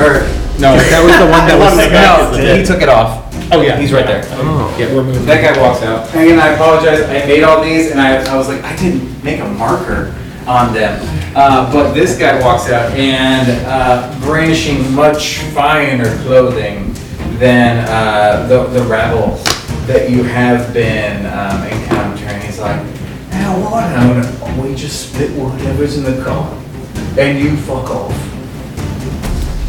[0.00, 0.24] Or
[0.60, 1.76] No, that was the one that was.
[2.38, 3.22] no, he took it off.
[3.52, 4.22] Oh yeah, He's right there.
[4.32, 4.74] Oh.
[4.78, 5.26] Yeah, we're moving.
[5.26, 6.08] That guy walks out.
[6.14, 7.02] And I apologize.
[7.02, 10.14] I made all these, and I, I was like, I didn't make a marker
[10.46, 10.98] on them.
[11.36, 16.92] Uh, but this guy walks out and uh, brandishing much finer clothing
[17.38, 19.36] than uh, the, the rabble
[19.86, 22.40] that you have been um, encountering.
[22.40, 22.76] He's like,
[23.30, 23.84] now what?
[23.84, 26.52] And we just spit whatever's in the car,
[27.18, 28.31] and you fuck off.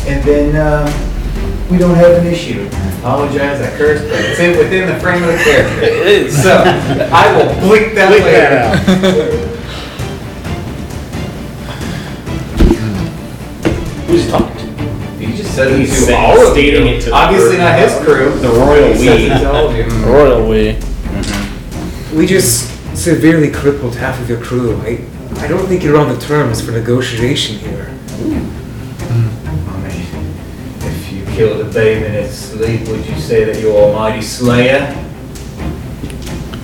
[0.06, 2.68] And then uh, we don't have an issue.
[3.00, 5.82] Apologize, I cursed, but it's in, within the frame of the character.
[5.84, 6.42] It is.
[6.44, 6.52] So
[7.12, 9.50] I will blink that later.
[14.08, 14.64] Who's he talking to?
[15.26, 16.94] He just said it He's to saying- all of stating you.
[16.96, 17.60] it to the Obviously group.
[17.62, 18.40] not his crew.
[18.40, 19.26] The royal He says we.
[19.32, 19.84] it to all of you.
[20.06, 20.78] Royal we.
[22.16, 24.78] We just severely crippled half of your crew.
[24.82, 25.04] I,
[25.38, 27.90] I don't think you're on the terms for negotiation here.
[31.34, 34.82] Killed a babe in its sleep, would you say that you're Almighty Slayer?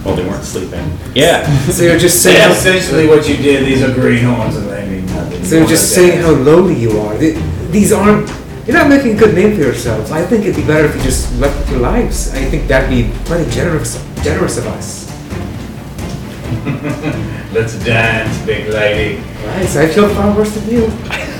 [0.06, 0.86] Well, they weren't sleeping.
[1.16, 1.46] Yeah.
[1.72, 3.66] So you're just saying, That's essentially what you did.
[3.66, 5.44] These are greenhorns and they mean nothing.
[5.46, 7.18] so you're just saying how lowly you are.
[7.18, 7.38] Th-
[7.72, 8.28] These aren't.
[8.68, 10.12] You're not making a good name for yourselves.
[10.12, 12.32] I think it'd be better if you just left with your lives.
[12.34, 15.08] I think that'd be plenty generous, generous of us.
[17.54, 19.22] Let's dance, big lady.
[19.46, 19.66] Right?
[19.68, 20.86] So I feel far worse than you.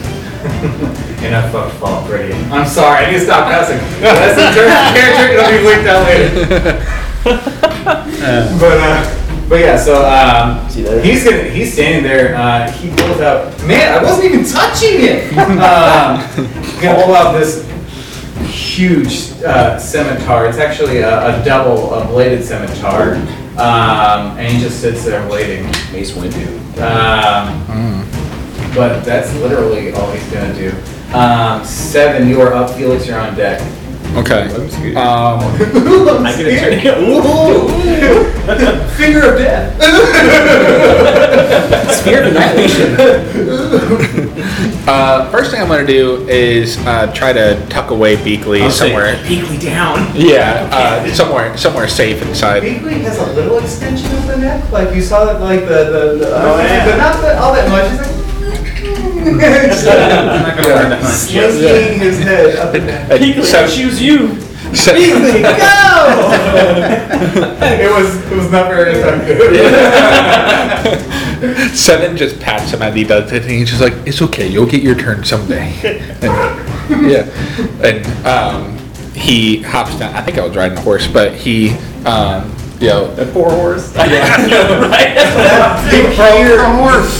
[1.22, 2.34] And I fucked fall pretty.
[2.50, 3.78] I'm sorry, I need to stop cussing.
[4.02, 6.96] That's the term of character, it'll be linked out later.
[8.60, 11.02] But, uh, but yeah, so, um, Is he there?
[11.02, 15.38] he's gonna, he's standing there, uh, he pulls out, man, I wasn't even touching it!
[15.38, 16.20] Um,
[16.64, 17.68] he's gonna pull out this
[18.46, 23.16] huge, uh, scimitar, it's actually a, a double, a bladed scimitar.
[23.60, 25.66] Um, and he just sits there waiting.
[25.92, 26.48] Mace Windu.
[26.80, 28.08] Um,
[28.76, 30.72] but that's literally all he's gonna do.
[31.16, 33.62] Um, seven, you are up, Felix, you're on deck.
[34.16, 34.46] Okay.
[34.96, 35.40] Um,
[36.26, 37.00] I get a turn.
[38.98, 39.78] Finger of death.
[41.94, 42.96] Spear of annihilation.
[44.88, 49.16] uh, first thing I'm gonna do is uh, try to tuck away Beakley somewhere.
[49.26, 50.10] Beakley down.
[50.16, 52.64] Yeah, uh, somewhere, somewhere safe inside.
[52.64, 56.16] Beakley has a little extension of the neck, like you saw that, like the, the,
[56.20, 56.86] the Oh, yeah.
[56.86, 57.92] but not that, all that much.
[58.00, 58.19] It's like.
[59.26, 59.42] Not
[62.02, 63.12] his head up and down.
[63.12, 64.36] Uh, seven- choose you.
[64.74, 65.52] se- Beakley, go!
[67.62, 69.40] it was, it was not very effective.
[71.76, 74.66] Seven just pats him as he does it, and he's just like, "It's okay, you'll
[74.66, 75.74] get your turn someday."
[76.92, 77.30] And, yeah,
[77.84, 78.78] and um,
[79.14, 80.14] he hops down.
[80.16, 81.70] I think I was riding a horse, but he,
[82.04, 83.94] um, you know, That poor horse.
[83.94, 84.00] You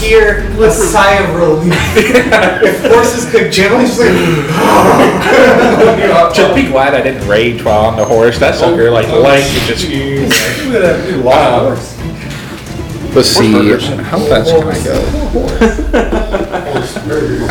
[0.00, 1.74] hear a sigh of relief.
[1.96, 4.10] if horses could generally just like.
[6.34, 8.38] just be glad I didn't rage while on the horse.
[8.38, 9.86] That sucker like like just.
[11.30, 11.76] Um,
[13.14, 15.00] Let's see, how fast can I go?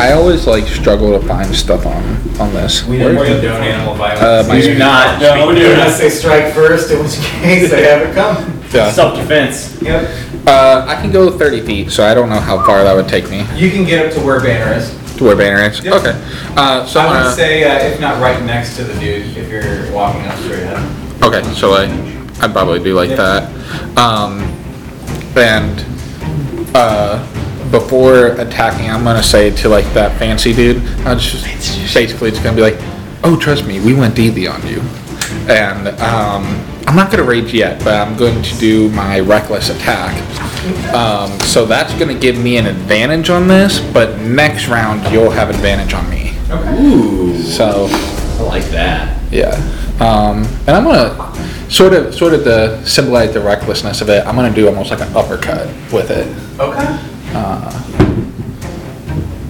[0.00, 2.02] I always like struggle to find stuff on
[2.40, 2.84] on this.
[2.86, 4.22] We Where- don't condone animal violence.
[4.22, 5.20] Uh, my- we do not.
[5.20, 5.96] No, we we do do not not.
[5.98, 8.36] say strike first, in which case they haven't come.
[8.72, 8.90] Yeah.
[8.90, 9.82] Self-defense.
[9.82, 10.08] Yep.
[10.46, 13.28] Uh, I can go 30 feet, so I don't know how far that would take
[13.28, 14.90] me You can get up to where Banner is.
[15.16, 15.84] to where Banner is.
[15.84, 15.94] Yep.
[15.94, 16.14] Okay.
[16.56, 19.36] Uh, so I I'm would gonna- say, uh, if not right next to the dude,
[19.36, 21.22] if you're walking up straight ahead.
[21.22, 21.84] Okay, so I,
[22.42, 23.50] I'd probably do like that.
[23.98, 24.40] Um,
[25.36, 25.84] and,
[26.74, 27.26] uh,
[27.70, 31.44] before attacking, I'm gonna say to like that fancy dude, I just,
[31.94, 32.78] basically it's gonna be like,
[33.22, 34.80] oh, trust me, we went DV on you.
[35.52, 40.16] And, um, I'm not gonna rage yet, but I'm going to do my reckless attack.
[40.94, 45.50] Um, so that's gonna give me an advantage on this, but next round you'll have
[45.50, 46.34] advantage on me.
[46.80, 47.40] Ooh.
[47.42, 49.16] So, I like that.
[49.32, 49.54] yeah.
[50.00, 51.32] Um, and I'm gonna
[51.70, 54.26] sort of, sort of to symbolize the recklessness of it.
[54.26, 56.26] I'm gonna do almost like an uppercut with it.
[56.60, 56.98] Okay.
[57.32, 57.70] Uh,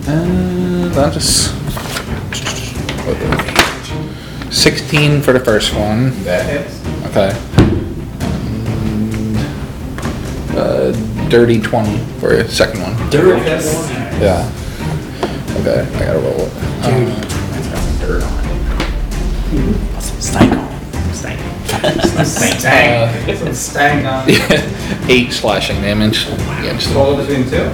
[0.07, 1.51] and I'll just.
[4.53, 6.11] 16 for the first one.
[6.25, 6.81] That hits.
[7.07, 7.33] Okay.
[8.51, 9.37] And,
[10.57, 10.93] uh,
[11.29, 13.11] dirty 20 for the second one.
[13.11, 13.89] Dirt hits.
[14.21, 14.51] Yeah.
[15.61, 16.53] Okay, I gotta roll it.
[16.85, 17.07] Um,
[18.01, 20.03] Dirt on it.
[20.03, 20.70] Some stank on it.
[22.25, 22.61] Stank.
[22.61, 23.37] Stang.
[23.37, 24.29] Some stang on.
[25.11, 27.71] eight slashing damage against Roll between two?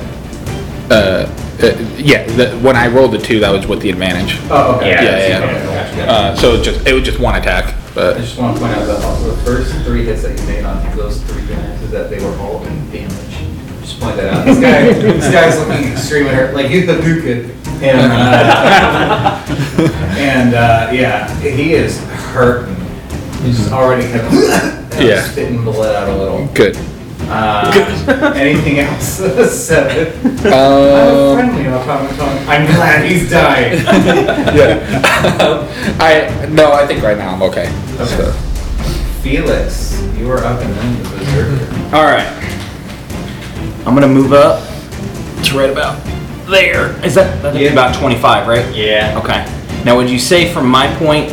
[0.91, 1.27] uh,
[1.63, 1.67] uh,
[1.97, 4.39] yeah, the, when I rolled the two, that was with the advantage.
[4.51, 4.91] Oh, okay.
[4.91, 6.11] Yeah, Yeah, yeah, Okay, gotcha, gotcha.
[6.11, 7.75] Uh, so it just it was just one attack.
[7.95, 10.47] But I just want to point out that also the first three hits that you
[10.47, 13.11] made on those three guys is that they were all in damage.
[13.81, 14.45] Just point that out.
[14.45, 17.53] This guy, this guy's looking extremely hurt, like he's the Duke.
[17.81, 19.45] And, uh,
[20.19, 21.99] and, uh, yeah, he is
[22.33, 22.76] hurting.
[23.47, 25.23] He's already kind of Yeah.
[25.23, 26.47] spitting blood out a little.
[26.55, 26.77] good.
[27.29, 29.17] Uh, anything else?
[29.53, 30.13] Seven.
[30.47, 32.49] I'm Um, friendly automaton.
[32.49, 33.83] I'm glad he's dying.
[33.85, 35.97] yeah.
[35.99, 37.67] I no, I think right now I'm okay.
[37.99, 38.33] So,
[39.23, 41.97] Felix, you are up and then the berserker.
[41.97, 42.29] All right.
[43.87, 44.63] I'm gonna move up
[45.45, 45.99] to right about
[46.49, 46.93] there.
[47.05, 47.73] Is that that's Yeah.
[47.73, 48.67] about 25, right?
[48.75, 49.19] Yeah.
[49.23, 49.45] Okay.
[49.85, 51.33] Now, would you say from my point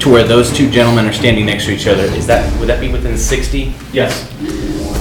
[0.00, 2.80] to where those two gentlemen are standing next to each other, is that, would that
[2.80, 3.74] be within 60?
[3.92, 4.28] Yes.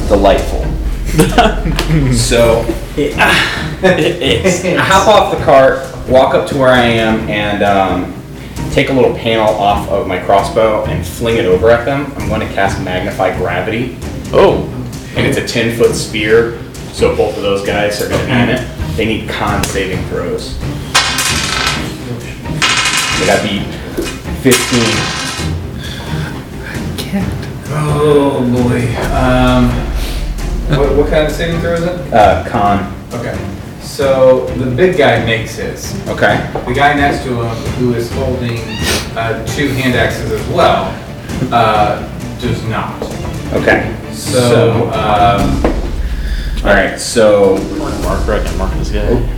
[0.10, 0.66] Delightful.
[2.14, 2.66] so,
[3.18, 8.14] ah, I hop off the cart, walk up to where I am, and um,
[8.72, 12.12] take a little panel off of my crossbow and fling it over at them.
[12.18, 13.98] I'm going to cast Magnify Gravity.
[14.34, 14.66] Oh.
[15.16, 16.62] And it's a 10 foot spear,
[16.92, 18.96] so both of those guys are going to be it.
[18.98, 20.56] They need con saving throws.
[23.20, 23.79] Did I beat
[24.42, 24.80] 15.
[26.64, 27.34] I can't.
[27.72, 28.96] Oh boy.
[29.14, 29.70] Um,
[30.78, 32.14] what, what kind of saving throw is it?
[32.14, 32.96] Uh, con.
[33.14, 33.38] Okay.
[33.82, 35.94] So the big guy makes his.
[36.08, 36.50] Okay.
[36.66, 38.60] The guy next to him, who is holding
[39.18, 40.86] uh, two hand axes as well,
[41.52, 42.00] uh,
[42.40, 43.02] does not.
[43.54, 43.96] Okay.
[44.14, 44.40] So.
[44.40, 45.66] So- um,
[46.66, 46.98] All right.
[47.00, 47.58] So
[48.04, 49.36] Mark, right can mark this guy.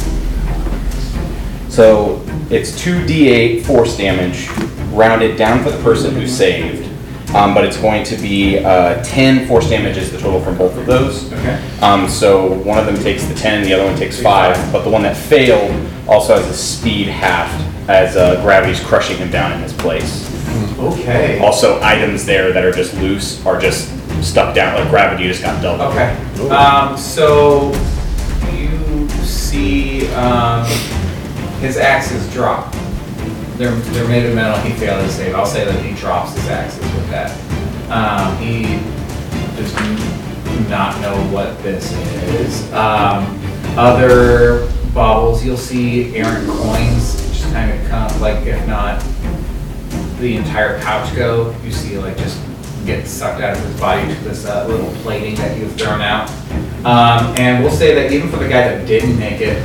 [1.69, 4.47] so it's two d8 force damage
[4.91, 6.87] rounded down for the person who saved.
[7.35, 10.77] Um, but it's going to be uh, 10 force damage is the total from both
[10.77, 11.31] of those.
[11.31, 11.79] okay.
[11.79, 14.89] Um, so one of them takes the 10, the other one takes 5, but the
[14.89, 15.71] one that failed
[16.09, 20.27] also has a speed halved as uh, gravity's crushing him down in his place.
[20.77, 21.39] Okay.
[21.39, 23.89] Also, items there that are just loose are just
[24.21, 25.93] stuck down, like gravity just got doubled.
[25.93, 26.49] Okay.
[26.49, 27.71] Um, so
[28.53, 30.65] you see um,
[31.61, 32.73] his axes drop.
[33.61, 34.59] They're, they're made of metal.
[34.63, 35.35] He failed his save.
[35.35, 37.29] I'll say that he drops his axes with that.
[37.91, 38.63] Um, he
[39.55, 39.71] does
[40.67, 42.73] not know what this is.
[42.73, 43.39] Um,
[43.77, 48.99] other baubles, you'll see errant coins, just kind of come, like if not
[50.17, 52.41] the entire pouch go, you see like just
[52.87, 56.27] get sucked out of his body to this uh, little plating that you've thrown out.
[56.83, 59.61] Um, and we'll say that even for the guy that didn't make it,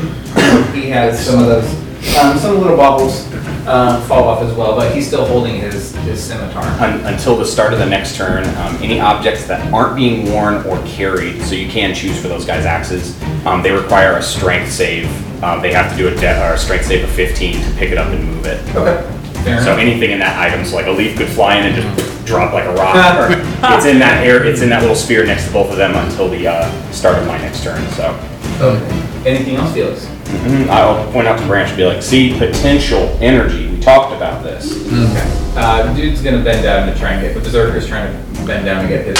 [0.74, 1.85] he has some of those,
[2.20, 3.26] um, some little bubbles
[3.66, 6.62] uh, fall off as well, but he's still holding his, his scimitar.
[6.80, 10.64] Un- until the start of the next turn, um, any objects that aren't being worn
[10.66, 14.70] or carried, so you can choose for those guys' axes, um, they require a strength
[14.70, 15.06] save.
[15.42, 17.90] Um, they have to do a, de- or a strength save of 15 to pick
[17.92, 18.60] it up and move it.
[18.74, 19.12] Okay.
[19.44, 19.78] Fair So enough.
[19.78, 22.64] anything in that item, so like a leaf could fly in and just drop like
[22.64, 22.96] a rock.
[23.18, 23.28] or
[23.76, 24.44] it's in that air.
[24.44, 27.26] It's in that little sphere next to both of them until the uh, start of
[27.26, 27.84] my next turn.
[27.92, 28.10] So
[28.58, 29.05] Okay.
[29.26, 30.06] Anything else, Felix?
[30.26, 30.68] Mhm.
[30.70, 33.66] I'll point out to Branch and be like, "See potential energy.
[33.68, 35.22] We talked about this." Okay.
[35.56, 38.82] Uh, dude's gonna bend down to try and get, the berserker's trying to bend down
[38.82, 39.16] to get his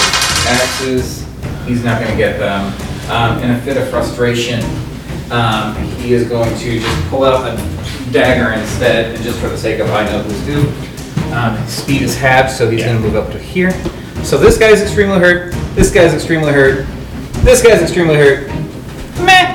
[0.47, 1.23] axes.
[1.67, 2.71] He's not gonna get them.
[3.11, 4.63] Um, in a fit of frustration,
[5.31, 7.57] um, he is going to just pull out a
[8.11, 10.67] dagger instead, and just for the sake of I know who's who.
[11.35, 13.73] Um, his speed is halved, so he's gonna move up to here.
[14.23, 16.85] So this guy's extremely hurt, this guy's extremely hurt,
[17.43, 18.47] this guy's extremely hurt.
[19.19, 19.25] Meh.
[19.25, 19.46] Meh.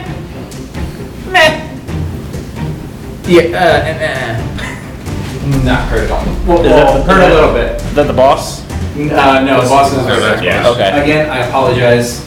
[3.32, 6.24] Yeah, uh, and, uh, not hurt at all.
[6.46, 7.80] Well, Is that the- hurt a little bit.
[7.80, 8.60] Is that the boss?
[8.62, 10.44] Uh, no, bosses are.
[10.44, 10.68] Yeah.
[10.68, 11.02] Okay.
[11.02, 12.20] Again, I apologize.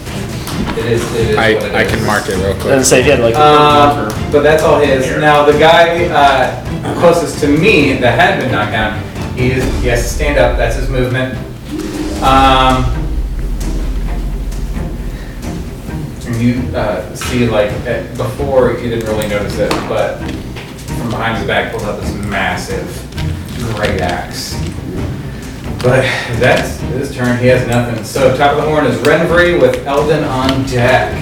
[0.79, 1.91] It is, it is I, what it I is.
[1.91, 2.73] can mark it real quick.
[2.73, 3.35] Doesn't say yeah, like.
[3.35, 5.05] Um, but that's all his.
[5.21, 8.99] Now, the guy, uh, closest to me that had been knocked down,
[9.37, 11.37] he is, he has to stand up, that's his movement.
[12.23, 12.83] Um,
[16.25, 20.19] and you, uh, see like, uh, before you didn't really notice it, but
[20.97, 22.87] from behind his back pulls out this massive
[23.75, 24.53] great axe.
[25.81, 26.01] But
[26.39, 28.03] that's his turn, he has nothing.
[28.03, 31.13] So top of the horn is Renfrey with Eldon on deck.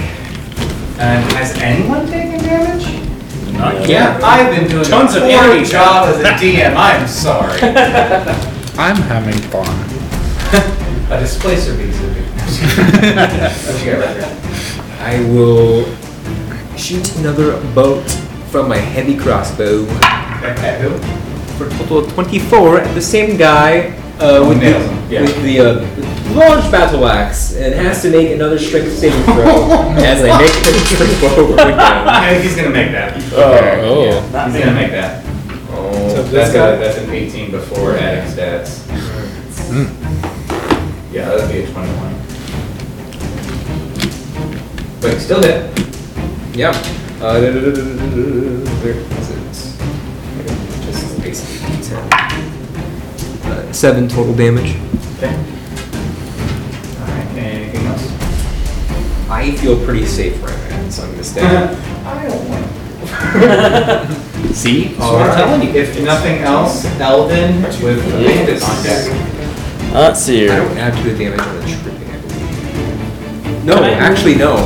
[0.99, 3.03] And has anyone taken damage?
[3.53, 7.59] Not Yeah, I've been doing Tons a of poor job as a DM, I'm sorry.
[8.79, 9.67] I'm having fun.
[11.11, 12.23] A displacer piece of it.
[13.67, 14.39] What you got right there?
[14.99, 15.85] I will
[16.77, 18.05] shoot another bolt
[18.53, 19.83] from my heavy crossbow
[20.45, 20.77] At
[21.57, 25.21] for a total of 24 at the same guy uh, with, Nails the, yeah.
[25.21, 30.21] with the uh, large battle axe and has to make another strength saving throw as
[30.23, 31.77] I make him trip over again.
[31.79, 33.17] Yeah, he's gonna make that.
[33.33, 34.21] Oh.
[34.21, 35.25] He's gonna make that.
[35.71, 38.87] Oh, So that's, this a, that's an 18 before adding stats.
[41.11, 42.13] Yeah, that'd be a twenty-one.
[45.01, 46.55] Wait, still hit.
[46.55, 47.02] Yep.
[47.23, 49.39] Uh, da- da- da- da- da- da- da- where is it?
[50.85, 52.03] Just basically D10.
[53.45, 54.75] Uh, seven total damage.
[55.17, 55.33] Okay.
[56.99, 58.03] Alright, anything else?
[59.29, 61.41] I feel pretty safe right now, so I'm gonna stay.
[61.45, 61.75] Uh,
[62.05, 62.63] I don't want.
[64.43, 64.53] To.
[64.53, 64.95] See?
[64.99, 69.07] All right, if nothing else, Eldon with the on deck.
[69.95, 70.65] Uh, let's see I here.
[70.65, 73.63] don't add to the damage on the tripping, I believe.
[73.65, 74.57] No, Can I- actually, no.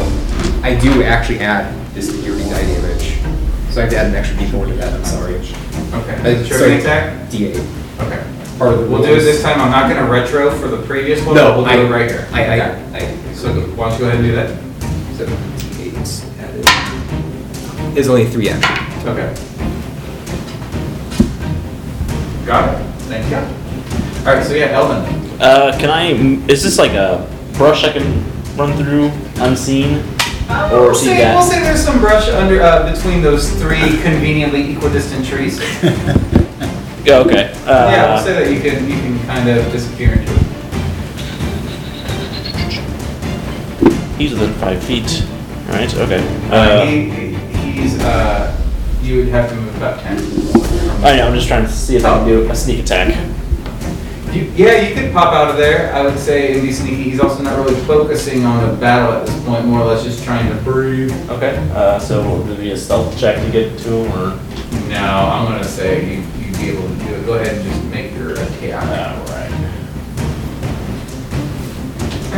[0.63, 2.09] I do actually add this
[2.47, 3.73] fury die damage.
[3.73, 5.35] So I have to add an extra d4 to that, I'm sorry.
[5.35, 6.41] Okay.
[6.41, 7.29] Uh, Tripping attack?
[7.29, 7.55] D8.
[7.99, 8.57] Okay.
[8.57, 9.23] Part of the We'll do it rules.
[9.23, 9.59] this time.
[9.61, 11.35] I'm not gonna retro for the previous one.
[11.35, 12.27] No, but we'll I- do it right here.
[12.31, 13.17] I, I, Okay.
[13.29, 14.49] I, So why don't you go ahead and do that?
[15.17, 17.93] so D8 added.
[17.95, 19.05] There's only three actions.
[19.05, 19.33] Okay.
[22.45, 22.83] Got it.
[23.09, 23.37] Thank you.
[24.27, 24.45] All right.
[24.45, 25.03] So yeah, Eldon.
[25.41, 26.11] Uh, can I?
[26.49, 28.23] Is this like a brush I can
[28.55, 29.11] run through
[29.43, 30.03] unseen?
[30.49, 31.35] Uh, Or we'll, see say, that.
[31.35, 35.59] we'll say there's some brush under uh, between those three conveniently equidistant trees.
[37.07, 37.19] Yeah.
[37.19, 37.53] Okay.
[37.65, 40.41] Uh, yeah, we'll say that you can you can kind of disappear into it.
[44.17, 45.23] He's within five feet.
[45.69, 45.95] All right.
[45.95, 46.19] Okay.
[46.49, 47.33] Uh, Uh, he,
[47.71, 48.51] he's uh,
[49.01, 50.17] you would have to move about ten.
[51.05, 51.27] I know.
[51.29, 53.15] I'm just trying to see if I can do a sneak attack.
[54.33, 55.93] You, yeah, you could pop out of there.
[55.93, 57.03] I would say and be sneaky.
[57.03, 59.65] He's also not really focusing on the battle at this point.
[59.65, 61.11] More or less just trying to breathe.
[61.29, 61.57] Okay.
[61.73, 64.37] Uh, so would it be a stealth check to get to him, or?
[64.89, 67.25] No, I'm gonna say you you'd be able to do it.
[67.25, 69.17] Go ahead and just make your attack.
[69.17, 69.25] All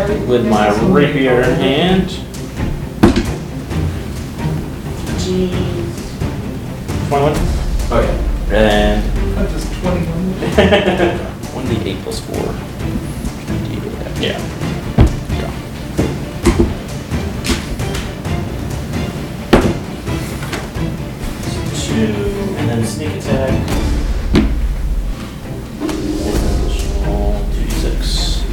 [0.08, 0.28] right.
[0.28, 2.10] With my rapier in hand.
[7.10, 7.34] 21.
[7.92, 8.56] Oh yeah.
[8.56, 9.04] And
[9.36, 11.86] That's just twenty-one.
[11.86, 12.36] 1d8 plus 4.
[14.22, 14.40] Yeah.
[21.74, 23.52] Two, and then sneak attack.
[26.22, 28.44] Additional 2d6.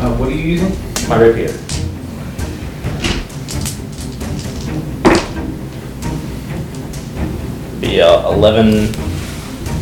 [0.00, 0.72] Uh, what are you using?
[1.08, 1.52] My rapier.
[7.80, 8.92] Be uh, 11,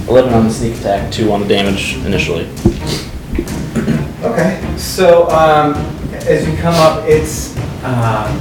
[0.09, 2.49] 11 on the sneak attack, 2 on the damage initially.
[4.23, 4.61] Okay.
[4.77, 5.75] So um,
[6.27, 8.41] as you come up, it's um,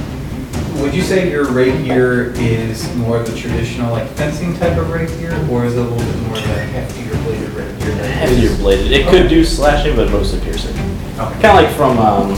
[0.80, 5.32] would you say your rapier is more of the traditional like fencing type of rapier,
[5.50, 7.94] or is it a little bit more of a heftier bladed rapier?
[7.96, 8.92] that Heavier bladed.
[8.92, 9.20] It Okay.
[9.22, 10.76] could do slashing, but mostly piercing.
[11.18, 11.40] Okay.
[11.40, 12.30] Kind of like from um,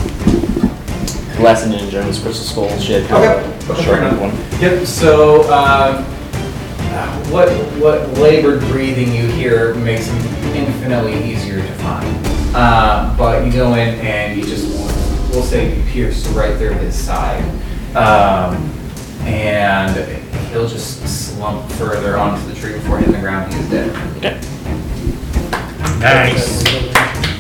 [1.42, 2.78] Last Indiana Jones, Crystal Skull.
[2.78, 3.44] She had kind Okay.
[3.44, 4.50] of a Okay, fair sharpened enough.
[4.52, 4.60] one.
[4.60, 4.86] Yep.
[4.86, 6.04] So, um, uh,
[7.30, 7.48] what
[7.80, 10.18] what labored breathing you hear makes them
[10.54, 12.26] infinitely easier to find.
[12.54, 14.66] Uh, but you go in and you just
[15.30, 17.42] we'll say you pierce right through his side,
[17.96, 18.54] um,
[19.22, 19.96] and
[20.50, 23.52] he'll just slump further onto the tree before hitting the ground.
[23.52, 23.90] He is dead.
[24.16, 24.40] Okay.
[25.98, 26.62] Nice.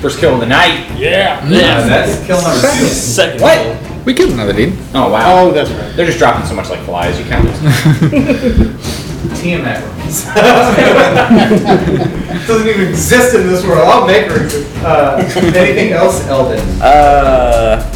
[0.00, 0.98] First kill of the night.
[0.98, 1.40] Yeah.
[1.44, 2.86] Uh, that's kill number two.
[2.86, 3.40] Second.
[3.40, 4.04] What?
[4.04, 4.76] We killed another dude.
[4.94, 5.46] Oh wow.
[5.46, 5.94] Oh, that's right.
[5.96, 7.18] They're just dropping so much like flies.
[7.18, 9.00] You can't lose.
[9.36, 10.24] Tiamat rules.
[12.46, 13.88] Doesn't even exist in this world.
[13.88, 14.70] I'll make her exist.
[14.84, 15.16] Uh,
[15.56, 16.60] anything else, Eldon?
[16.80, 17.90] Uh,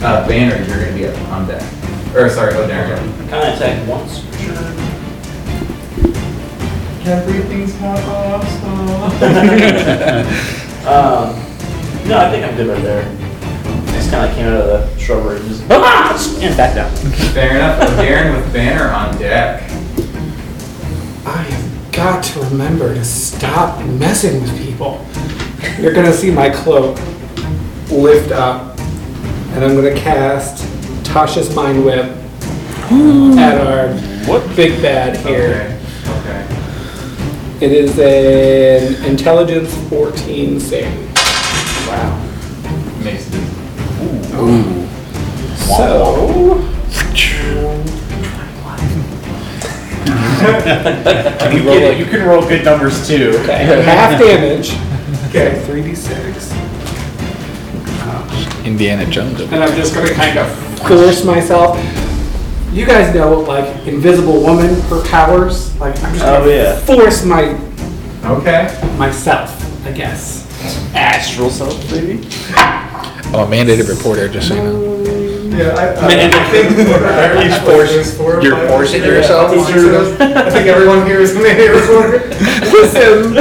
[0.00, 1.62] Uh, Banner, you're gonna be up on deck.
[2.14, 3.28] Or sorry, O'Darren.
[3.28, 4.54] kind of attack once for sure.
[7.04, 8.88] Everything's not awesome.
[10.86, 11.34] Um,
[12.08, 13.04] no, I think I'm good right there.
[13.92, 16.38] Just kind of came out of the shrubbery and just ah!
[16.40, 16.90] and back down.
[17.34, 17.80] Fair enough.
[17.82, 19.67] O'Darren with Banner on deck.
[21.28, 25.04] I have got to remember to stop messing with people.
[25.78, 26.96] You're gonna see my cloak
[27.90, 28.78] lift up,
[29.50, 30.64] and I'm gonna cast
[31.04, 32.06] Tasha's Mind Whip
[33.38, 33.94] at our
[34.26, 35.78] what big bad here.
[36.06, 36.46] Okay.
[36.46, 37.66] Okay.
[37.66, 41.14] It is an intelligence 14 save.
[41.88, 42.24] Wow.
[43.04, 44.88] Makes it easy.
[45.76, 46.67] So,
[50.38, 53.32] You, roll, you can roll good numbers too.
[53.46, 54.70] half damage,
[55.28, 55.62] Okay.
[55.66, 56.54] 3d6.
[58.64, 59.40] Indiana Jones.
[59.40, 61.78] And I'm just gonna kind of force myself.
[62.72, 65.74] You guys know, like, Invisible Woman, her powers.
[65.80, 66.76] Like, I'm just oh, gonna Oh, yeah.
[66.80, 67.56] force my
[68.24, 68.94] Okay.
[68.98, 70.44] myself, I guess.
[70.94, 72.20] Astral self, maybe.
[73.30, 74.97] Oh, a mandated reporter, just so you know.
[75.58, 79.50] Yeah, I, I, Man, I think You're forcing- you're forcing yourself?
[79.50, 82.28] I think everyone here is a man reporter.
[82.70, 83.34] Listen!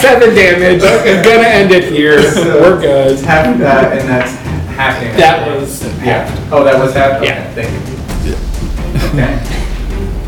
[0.00, 0.82] seven damage.
[0.84, 2.18] I'm gonna end it here.
[2.62, 3.18] We're good.
[3.24, 4.30] Half that, and that's
[4.76, 5.16] half damage.
[5.18, 6.48] That was Yeah.
[6.52, 7.20] Oh, that was half?
[7.22, 7.50] Yeah.
[7.50, 7.72] Okay, thank
[8.24, 8.34] you.
[9.08, 9.34] Okay.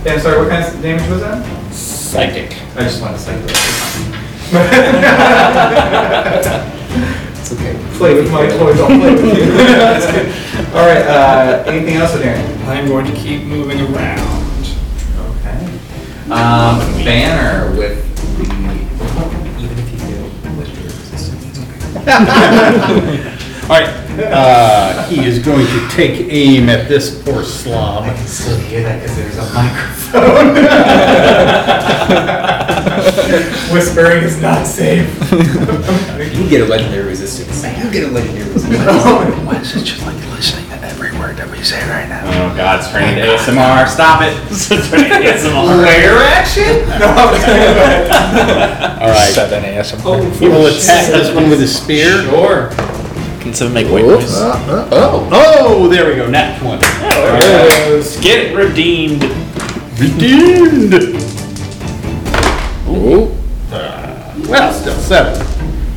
[0.05, 1.73] Yeah, sorry, what kind of damage was that?
[1.73, 2.57] Psychic.
[2.77, 3.37] I just wanted to say
[4.51, 4.71] that.
[7.51, 7.75] It's okay.
[7.99, 9.51] Play with my toys, I'll play with you.
[9.57, 10.29] That's good.
[10.73, 12.65] All right, uh, anything else, Darren?
[12.67, 14.65] I'm going to keep moving around.
[15.19, 15.67] Okay.
[16.31, 18.07] Um, banner with
[18.39, 18.45] the.
[19.65, 21.59] Even if you fail, with your resistance.
[23.71, 23.89] All right,
[24.33, 28.03] uh, he is going to take aim at this poor slob.
[28.03, 30.55] I can still hear that because there's a microphone.
[33.73, 35.07] Whispering is not safe.
[36.35, 37.63] You get a legendary resistance.
[37.63, 38.79] You get a legendary resistance.
[39.47, 42.25] Why is it just like listening to every word that we say right now?
[42.27, 43.87] Oh God, it's turning into ASMR.
[43.87, 44.35] Stop it.
[44.51, 45.79] It's turning into ASMR.
[45.87, 46.89] Lair action?
[46.99, 47.71] No, I'm just kidding.
[49.01, 50.33] All right, Seven ASMR.
[50.41, 52.25] he will attack this one with his spear.
[52.25, 52.73] Sure.
[53.41, 54.35] Can someone make white noise?
[54.37, 58.23] Oh, oh, there we go, nat 20.
[58.23, 59.23] Get redeemed.
[59.99, 60.95] Redeemed.
[62.89, 63.35] Ooh.
[63.73, 65.41] Uh, well, still seven.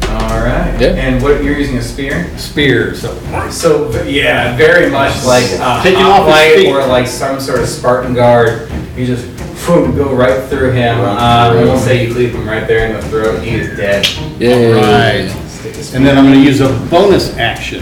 [0.10, 0.76] All right.
[0.80, 0.90] Yeah.
[0.96, 2.36] And what, you're using a spear?
[2.38, 3.14] Spear, so.
[3.50, 6.68] So, yeah, very much like uh, a Taking off his hoplite feet.
[6.68, 8.72] or like some sort of Spartan guard.
[8.96, 9.26] You just
[9.66, 11.00] boom, go right through him.
[11.00, 13.42] Um, I will say you cleave him right there in the throat.
[13.44, 14.06] He is dead.
[14.40, 14.72] Yay.
[14.74, 15.43] Right.
[15.64, 17.80] Stick his And then I'm gonna use a bonus action.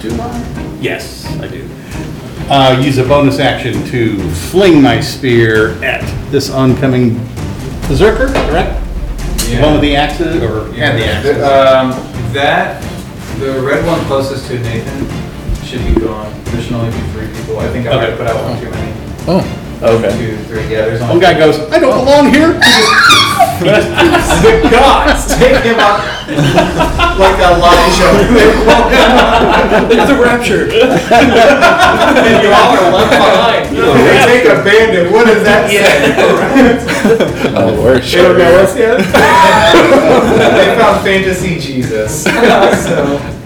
[0.00, 0.78] Do I?
[0.80, 1.68] Yes, I do.
[2.48, 6.00] Uh, use a bonus action to fling my spear at
[6.30, 7.18] this oncoming
[7.88, 8.82] berserker, correct?
[9.50, 11.36] The one with the axes, or had the axes?
[11.42, 11.90] Um,
[12.32, 12.82] that,
[13.38, 15.06] the red one closest to Nathan
[15.66, 16.32] should be gone.
[16.44, 17.58] There should only be three people.
[17.58, 18.92] I think I might have put out one too many.
[19.28, 19.63] Oh.
[19.84, 20.16] Okay.
[20.16, 21.14] Two, three, yeah, there's only.
[21.14, 22.58] One guy goes, I don't belong here.
[23.54, 26.02] The gods take him up
[27.18, 28.10] like Elijah.
[29.92, 30.64] It's a rapture.
[30.72, 33.76] and you all are left behind.
[33.76, 35.12] They take a bandit.
[35.12, 36.90] What does that say?
[37.56, 38.10] Oh, worse.
[38.10, 38.96] They don't know us yet.
[38.98, 42.24] they found fantasy Jesus.
[42.24, 42.30] so,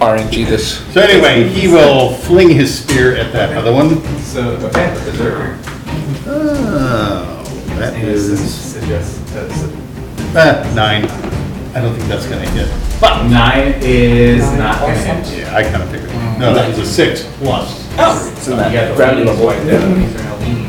[0.01, 0.79] RNG this.
[0.95, 4.03] So anyway, he will fling his spear at that other one.
[4.21, 5.78] so okay, berserker.
[6.27, 7.43] Oh,
[7.79, 9.63] that And this is is, suggest that's
[10.37, 11.05] uh, nine.
[11.75, 12.69] I don't think that's gonna hit.
[13.01, 15.41] But, nine is not gonna hit.
[15.41, 16.11] Yeah, I kinda figured.
[16.39, 17.87] No, that was a six plus.
[17.99, 19.47] Oh, so you got the ground leaning level.
[19.47, 19.81] white there.
[19.81, 20.67] These are no leaning.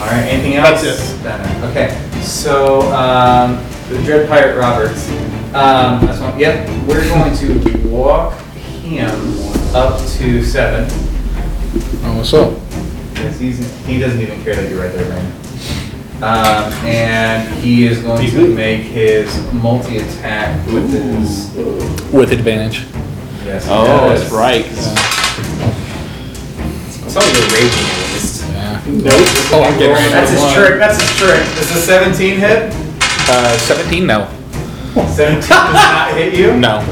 [0.00, 0.82] All right, anything else?
[0.82, 1.22] That's it.
[1.22, 1.66] Banner.
[1.70, 3.56] Okay, so um,
[3.88, 5.08] the Dread Pirate Roberts.
[5.54, 6.38] Um, that's one.
[6.38, 8.38] Yep, we're going to walk
[8.82, 9.10] him
[9.74, 10.88] up to seven.
[12.04, 12.52] Oh, what's up?
[13.16, 15.32] Because he's he doesn't even care that you're right there, man.
[16.22, 21.50] Um, and he is going to make his multi attack with his.
[22.12, 22.84] With advantage.
[23.44, 23.64] Yes.
[23.64, 24.20] he Oh, does.
[24.22, 24.64] that's right.
[24.64, 24.94] 'cause
[27.12, 27.92] Some of your raging at.
[28.52, 28.80] Yeah.
[28.86, 29.28] Nope.
[29.52, 30.54] Oh, I'm getting rid of That's his one.
[30.54, 30.78] trick.
[30.78, 31.44] That's his trick.
[31.56, 32.72] Does the 17 hit?
[33.28, 34.06] Uh, 17?
[34.06, 34.26] No.
[35.14, 36.54] 17 does not hit you.
[36.56, 36.80] No.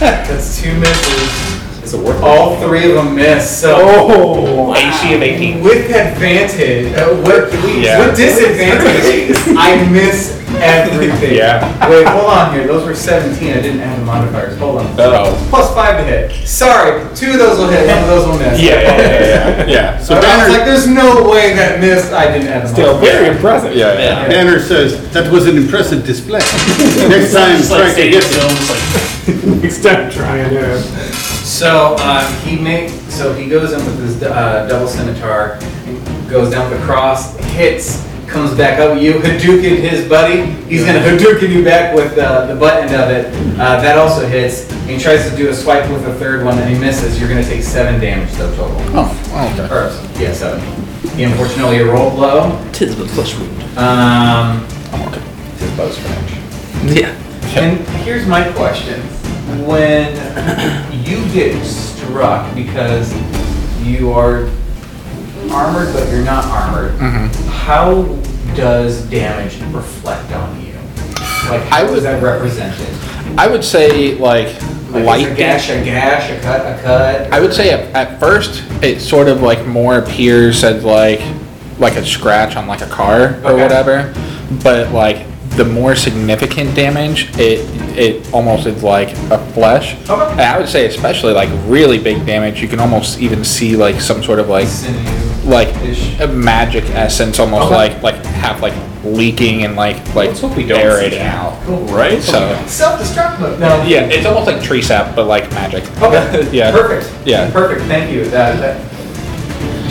[0.00, 1.51] That's two misses.
[1.92, 3.60] It's a worth All three of them miss.
[3.60, 5.62] So Oh, AC of 18.
[5.62, 7.52] with advantage, uh, with,
[7.84, 7.98] Yeah.
[8.06, 11.34] with disadvantage, I miss everything.
[11.36, 11.60] Yeah.
[11.90, 12.66] Wait, hold on here.
[12.66, 13.50] Those were 17.
[13.50, 14.58] I didn't add the modifiers.
[14.58, 14.86] Hold on.
[14.98, 15.46] Oh.
[15.50, 16.48] Plus five to hit.
[16.48, 17.86] Sorry, two of those will hit.
[17.86, 18.58] One of those will miss.
[18.58, 19.66] Yeah, yeah, yeah, yeah.
[19.66, 19.98] Yeah.
[20.00, 23.12] So I was like, "There's no way that missed." I didn't add the Still modifiers.
[23.12, 23.76] very impressive.
[23.76, 24.28] Yeah, yeah.
[24.28, 26.38] Banner says, that was an impressive display.
[27.08, 31.31] Next time, Just try like to stadium get films, like Next time, try it.
[31.52, 35.58] So um, he make so he goes in with his uh, double scimitar,
[36.30, 38.98] goes down with the cross, hits, comes back up.
[38.98, 40.46] You Hadouken his buddy.
[40.64, 43.26] He's gonna Hadouken you back with uh, the butt end of it.
[43.60, 44.70] Uh, that also hits.
[44.72, 47.20] And he tries to do a swipe with the third one, and he misses.
[47.20, 48.76] You're gonna take seven damage though total.
[48.94, 49.72] Oh, okay.
[49.72, 50.60] Or yeah, seven.
[51.16, 52.58] He unfortunately rolled low.
[52.72, 53.62] tis the flesh wound.
[53.78, 54.66] Um,
[55.58, 56.96] His bow's range.
[56.98, 57.14] Yeah.
[57.60, 59.02] And here's my question.
[59.66, 60.14] When
[61.04, 63.12] you get struck because
[63.84, 64.48] you are
[65.50, 67.48] armored but you're not armored, mm-hmm.
[67.48, 68.02] how
[68.54, 70.72] does damage reflect on you?
[71.50, 72.88] Like how I is would- that represented?
[73.38, 74.48] I would say like,
[74.90, 77.32] Like light a gash, a gash, a cut, a cut.
[77.32, 81.20] I would say at, at first it sort of like more appears as like
[81.78, 83.62] like a scratch on like a car or Okay.
[83.62, 84.12] whatever,
[84.62, 87.60] but like the more significant damage, it
[87.96, 89.94] it almost is like a flesh.
[90.08, 90.30] Okay.
[90.32, 94.00] And I would say especially like really big damage, you can almost even see like
[94.00, 94.68] some sort of like
[95.44, 95.74] like
[96.20, 98.74] a magic essence, almost like like have like
[99.04, 101.50] leaking and like like Let's hope we don't see aerating Al.
[101.50, 101.90] out.
[101.90, 102.22] Right.
[102.22, 103.60] So Self-destruct mode.
[103.60, 103.82] No.
[103.84, 105.84] yeah, it's almost like tree sap, but like magic.
[106.00, 106.50] Okay.
[106.52, 106.70] yeah.
[106.70, 107.26] Perfect.
[107.26, 107.50] Yeah.
[107.50, 107.82] Perfect.
[107.86, 108.24] Thank you.
[108.30, 108.91] That, that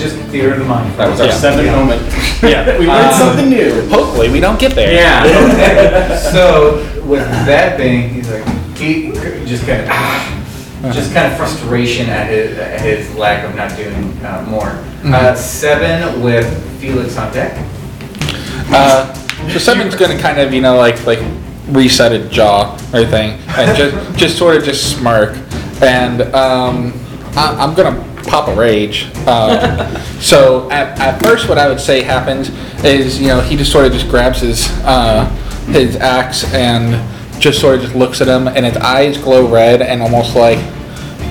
[0.01, 0.93] just theater of the mind.
[0.97, 1.33] That was our Yeah.
[1.33, 2.01] seventh moment.
[2.41, 2.77] Yeah.
[2.79, 3.87] we learned Um, something new.
[3.89, 4.91] Hopefully we don't get there.
[4.93, 5.23] Yeah.
[5.53, 6.17] Okay.
[6.33, 8.43] so with that being, he's like
[8.77, 9.11] he
[9.45, 9.87] just kind of
[10.93, 14.79] just kind of frustration at his at his lack of not doing uh, more.
[15.05, 16.47] Uh, seven with
[16.81, 17.53] Felix on deck.
[18.71, 19.13] Uh,
[19.51, 21.19] so Seven's gonna kind of, you know, like like
[21.69, 25.37] reset his jaw or thing, and just just sort of just smirk,
[25.81, 26.93] and um,
[27.35, 29.07] I, I'm gonna pop a rage.
[29.27, 32.49] Uh, so at, at first, what I would say happens
[32.83, 35.25] is, you know, he just sort of just grabs his uh,
[35.67, 36.99] his axe and
[37.41, 40.59] just sort of just looks at him, and his eyes glow red and almost like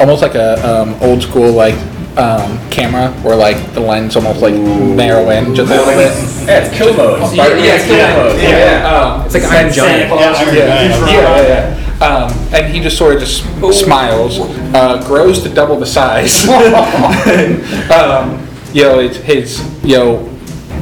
[0.00, 1.74] almost like a um, old school like
[2.18, 6.46] um, camera where like the lens almost like narrow in just a little bit.
[6.48, 7.20] Yeah, it's kill mode.
[7.34, 8.40] Yeah, yeah, It's kill yeah, mode.
[8.42, 8.90] yeah.
[8.90, 10.10] Um, It's like Iron Giant.
[10.10, 11.79] yeah, yeah, yeah, yeah.
[12.00, 13.44] Um, and he just sort of just
[13.78, 14.38] smiles,
[14.74, 16.46] uh, grows to double the size.
[16.48, 17.62] and,
[17.92, 20.26] um, you know, it's his, you know,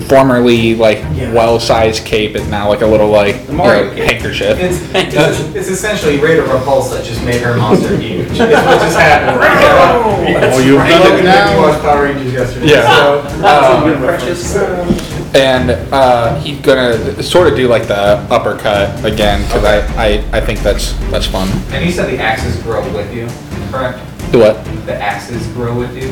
[0.08, 1.02] formerly like
[1.34, 4.58] well-sized cape is now like a little like you know, handkerchief.
[4.58, 8.28] It's, it's, it's essentially Rita Repulsa just made her monster huge.
[8.30, 10.54] It's what just happened right now.
[10.54, 11.54] Oh, you've done it now?
[11.54, 12.68] You watched Power Rangers yesterday.
[12.68, 12.86] Yeah.
[12.96, 17.96] So, um, and uh, he's gonna sort of do like the
[18.30, 21.48] uppercut again because I, I, I think that's that's fun.
[21.72, 23.26] and you said the axes grow with you,
[23.70, 23.98] correct?
[24.32, 24.62] Do what?
[24.86, 26.08] The axes grow with you?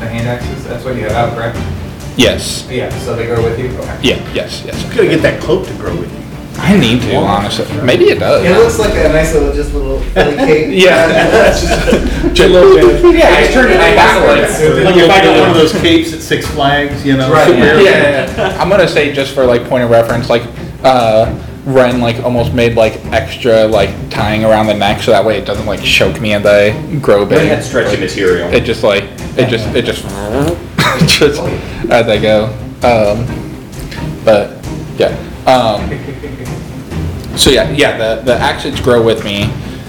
[0.00, 0.64] The hand axes?
[0.64, 1.56] That's what you have out, correct?
[2.16, 2.68] Yes.
[2.70, 3.68] Yeah, so they grow with you?
[3.78, 3.98] Okay.
[4.02, 4.32] Yeah.
[4.32, 4.62] Yes.
[4.64, 4.82] Yes.
[4.94, 6.23] Gotta get that cloak to grow with you.
[6.56, 7.66] I need to honestly.
[7.82, 8.44] Maybe it does.
[8.44, 10.82] It looks like a nice little, just little Philly cape.
[10.82, 11.50] Yeah.
[11.50, 12.74] Just- Just a little
[13.12, 13.16] bit.
[13.18, 14.84] Yeah, I turned it backwards.
[14.84, 17.30] Like if I got one of those capes at Six Flags, you know.
[17.32, 18.56] Right, yeah, yeah, yeah.
[18.60, 20.42] I'm gonna say just for like point of reference, like
[20.82, 21.32] uh,
[21.64, 25.44] Ren like almost made like extra like tying around the neck so that way it
[25.44, 27.48] doesn't like choke me and I grow They big.
[27.48, 28.52] had stretchy material.
[28.52, 29.04] It just like
[29.36, 30.02] it just it just
[31.18, 31.40] just
[31.90, 32.46] as I go.
[32.82, 33.26] Um,
[34.24, 34.64] but
[34.98, 35.30] yeah.
[35.46, 35.88] Um,
[37.36, 37.98] so yeah, yeah.
[37.98, 39.44] The the axes grow with me,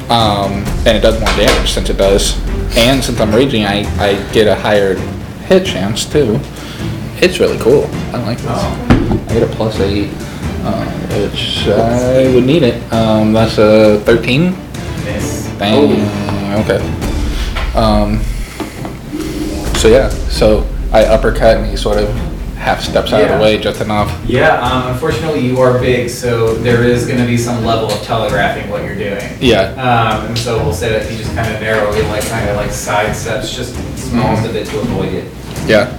[0.09, 2.35] um, and it does more damage since it does,
[2.77, 4.95] and since I'm raging, I I get a higher
[5.47, 6.39] hit chance too.
[7.21, 7.85] It's really cool.
[8.13, 8.49] I like this.
[8.49, 10.11] I get a plus eight,
[10.63, 10.85] uh,
[11.21, 12.81] which I would need it.
[12.91, 14.51] Um, that's a thirteen.
[15.05, 15.47] Miss.
[15.57, 16.01] Dang.
[16.65, 16.81] Okay.
[17.75, 18.19] Um.
[19.77, 20.09] So yeah.
[20.09, 22.09] So I uppercut and he sort of
[22.65, 23.37] half steps out of Yeah.
[23.37, 24.11] the way just enough.
[24.25, 28.71] Yeah, um, unfortunately you are big, so there is gonna be some level of telegraphing
[28.71, 29.21] what you're doing.
[29.39, 29.69] Yeah.
[29.77, 32.71] Um, and so we'll say that he just kind of narrowly, like, kind of like
[32.71, 35.25] sidesteps just smallest a bit to avoid it.
[35.67, 35.89] Yeah.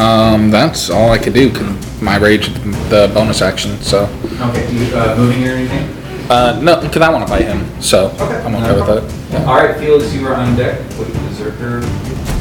[0.00, 0.50] Um.
[0.50, 1.50] That's all I could do.
[1.50, 1.66] 'cause
[2.00, 2.50] My rage,
[2.88, 3.76] the bonus action.
[3.82, 4.08] So.
[4.40, 5.88] Okay, you, uh, moving or anything?
[6.30, 6.56] Uh.
[6.60, 7.64] No, because I want to fight him.
[7.80, 8.12] So.
[8.20, 8.40] Okay.
[8.44, 9.02] I'm okay with that.
[9.32, 9.48] Yeah.
[9.50, 11.84] Alright, Felix, you are on deck with Berserker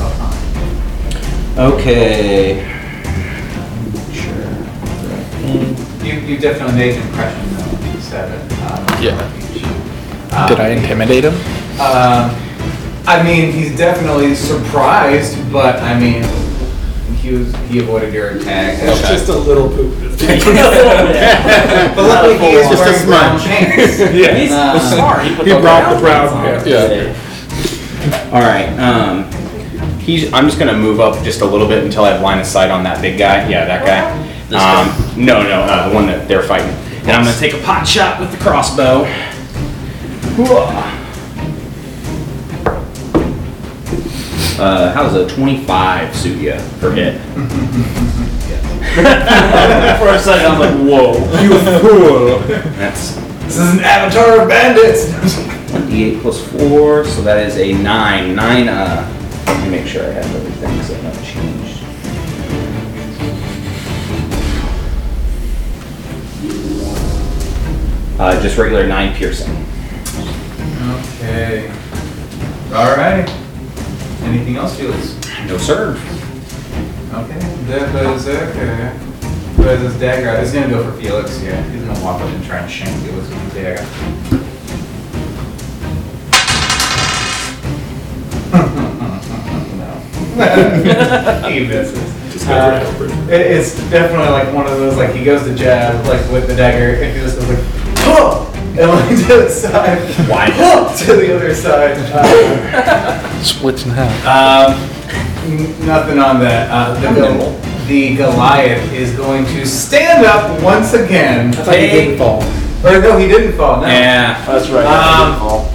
[0.02, 0.34] up.
[1.74, 2.64] Okay.
[5.48, 8.42] You, you definitely made an impression though, seven.
[8.64, 9.18] um, Yeah.
[10.34, 11.34] um, Did I intimidate him?
[11.80, 12.36] Um,
[13.08, 16.24] I mean, he's definitely surprised, but I mean,
[17.18, 18.78] he was, he avoided your attack.
[18.82, 19.94] It's just a little poop.
[20.18, 23.48] But luckily he is Just a wearing brown smudge.
[23.48, 23.98] pants.
[23.98, 25.24] He's smart.
[25.24, 26.70] He, put He the brought the brown brown pants on.
[26.72, 28.32] Yeah.
[28.34, 28.70] All right.
[28.80, 29.26] Um,
[30.00, 30.32] he's.
[30.34, 32.72] I'm just gonna move up just a little bit until I have line of sight
[32.72, 33.48] on that big guy.
[33.50, 34.28] Yeah, that guy.
[34.50, 34.88] This um,
[35.18, 36.70] No, no, uh, the one that they're fighting.
[37.02, 39.06] And I'm gonna take a pot shot with the crossbow.
[40.36, 40.94] Hooah.
[44.60, 47.20] Uh, how's a 25 suit ya for hit?
[48.98, 51.14] For a second, I'm like, whoa.
[51.42, 51.50] You
[51.80, 52.40] fool.
[52.78, 53.16] That's
[53.46, 55.12] This is an avatar of bandits.
[55.72, 58.36] 1d8 plus 4, so that is a 9.
[58.36, 61.57] 9, uh, let me make sure I have everything so not changed.
[68.20, 69.52] Uh, just regular 9 piercing.
[71.20, 71.70] Okay.
[72.72, 73.30] Alright.
[74.24, 75.16] Anything else, Felix?
[75.48, 75.92] No, sir.
[77.14, 77.40] Okay.
[77.68, 78.90] The Berserker.
[79.58, 80.40] Who has his dagger out?
[80.40, 81.62] He's gonna go for Felix, yeah.
[81.70, 84.88] He's gonna walk up and try and shank Felix with his dagger.
[89.78, 89.94] no.
[91.50, 92.48] he misses.
[92.48, 96.48] Uh, it- it's definitely like one of those, like he goes to jab, like with
[96.48, 98.44] the dagger, and he just goes like, huh!
[98.80, 100.30] And like to the other side.
[100.30, 100.50] Why?
[100.52, 100.96] Huh!
[101.06, 101.98] To the other side.
[102.14, 104.26] Uh, Splits in half.
[104.26, 106.70] um, n- nothing on that.
[106.72, 111.50] Uh, the, How the Goliath is going to stand up once again.
[111.50, 112.44] I thought he didn't fall.
[112.86, 113.82] Or no, he didn't fall.
[113.82, 113.88] No.
[113.88, 114.44] Yeah.
[114.46, 114.86] That's right.
[114.86, 115.66] Um,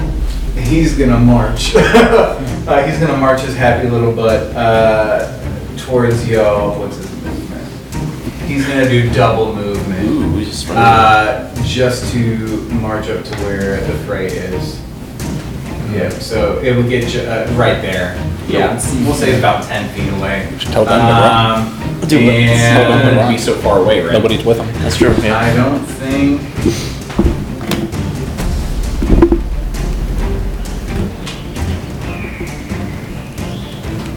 [0.62, 1.74] He's gonna march.
[1.76, 5.30] uh, he's gonna march his happy little butt uh,
[5.76, 6.78] towards y'all.
[6.78, 8.42] What's his movement?
[8.48, 10.08] He's gonna do double movement.
[10.08, 14.78] Ooh, we just Uh, just to march up to where the fray is.
[15.90, 18.14] Yeah, so it would get you uh, right there.
[18.46, 18.74] Yeah,
[19.04, 20.46] we'll say it's about 10 feet away.
[20.60, 21.62] tell them to run.
[21.62, 23.16] Um, Dude, Tell them to and run.
[23.16, 24.12] Wouldn't be so far away, right?
[24.12, 24.66] Nobody's with them.
[24.82, 25.14] That's true.
[25.22, 25.38] Yeah.
[25.38, 26.42] I don't think.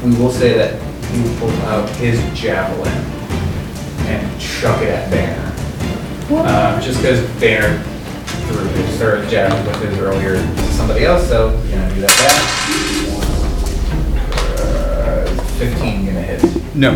[0.03, 2.91] We will say that he will pull out his javelin
[4.07, 5.54] and chuck it at Banner.
[6.29, 7.81] Uh, just because Banner
[8.47, 12.09] threw his third javelin with his earlier to somebody else, so he's gonna do that
[12.09, 12.41] back.
[14.59, 16.75] Uh, 15 gonna hit.
[16.75, 16.91] No.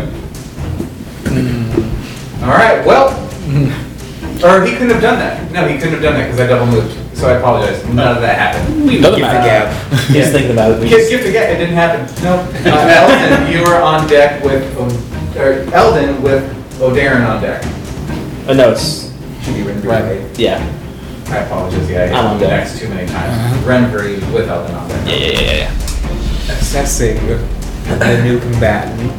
[2.42, 3.10] All right, well,
[4.44, 5.52] or he couldn't have done that.
[5.52, 6.96] No, he couldn't have done that because I double moved.
[7.16, 7.84] So I apologize.
[7.86, 8.86] None of that happened.
[8.86, 9.70] Doesn't Give the matter.
[9.70, 9.92] gap.
[10.08, 10.88] He's thinking about it.
[10.88, 11.50] Gift, gift again.
[11.54, 12.06] It didn't happen.
[12.24, 12.38] No.
[12.64, 16.42] Uh, Eldon, you were on deck with, O- or Eldon with
[16.80, 17.62] O'Darren on deck.
[18.48, 19.09] Oh, no, it's
[19.42, 20.20] Should be written right.
[20.38, 20.58] yeah.
[21.28, 21.88] I apologize.
[21.88, 22.64] Yeah, I I'm on the deck.
[22.64, 23.56] next too many times.
[23.64, 25.06] Renfrey with Eldon on deck.
[25.06, 26.52] Yeah, yeah, yeah, yeah.
[26.52, 29.12] Assessing the new combatant.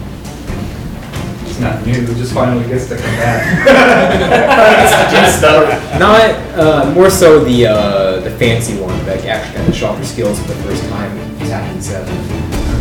[1.47, 1.93] It's not new.
[1.93, 3.65] It just finally gets to come back.
[5.99, 9.97] Not uh, more so the uh, the fancy one that actually got to show off
[9.97, 12.15] her skills for the first time attacking seven.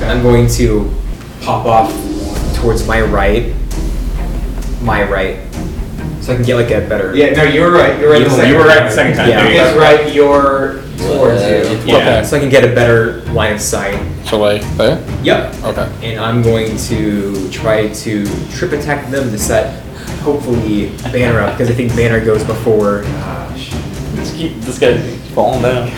[0.05, 0.91] I'm going to
[1.43, 1.91] pop off
[2.57, 3.55] towards my right,
[4.83, 5.39] my right,
[6.21, 7.15] so I can get like a better.
[7.15, 7.99] Yeah, no, you were right.
[7.99, 8.87] You were right the second You were right time.
[8.89, 9.29] the second time.
[9.29, 9.71] Yeah.
[9.71, 11.93] His right, you're towards you.
[11.93, 12.23] Yeah.
[12.23, 13.99] So I can get a better line of sight.
[14.27, 14.99] So like there?
[15.23, 15.55] Yep.
[15.65, 16.11] Okay.
[16.13, 19.83] And I'm going to try to trip attack them to set
[20.21, 23.03] hopefully Banner up because I think Banner goes before.
[23.07, 23.57] Uh,
[24.17, 24.99] Just keep this guy
[25.35, 25.89] falling down.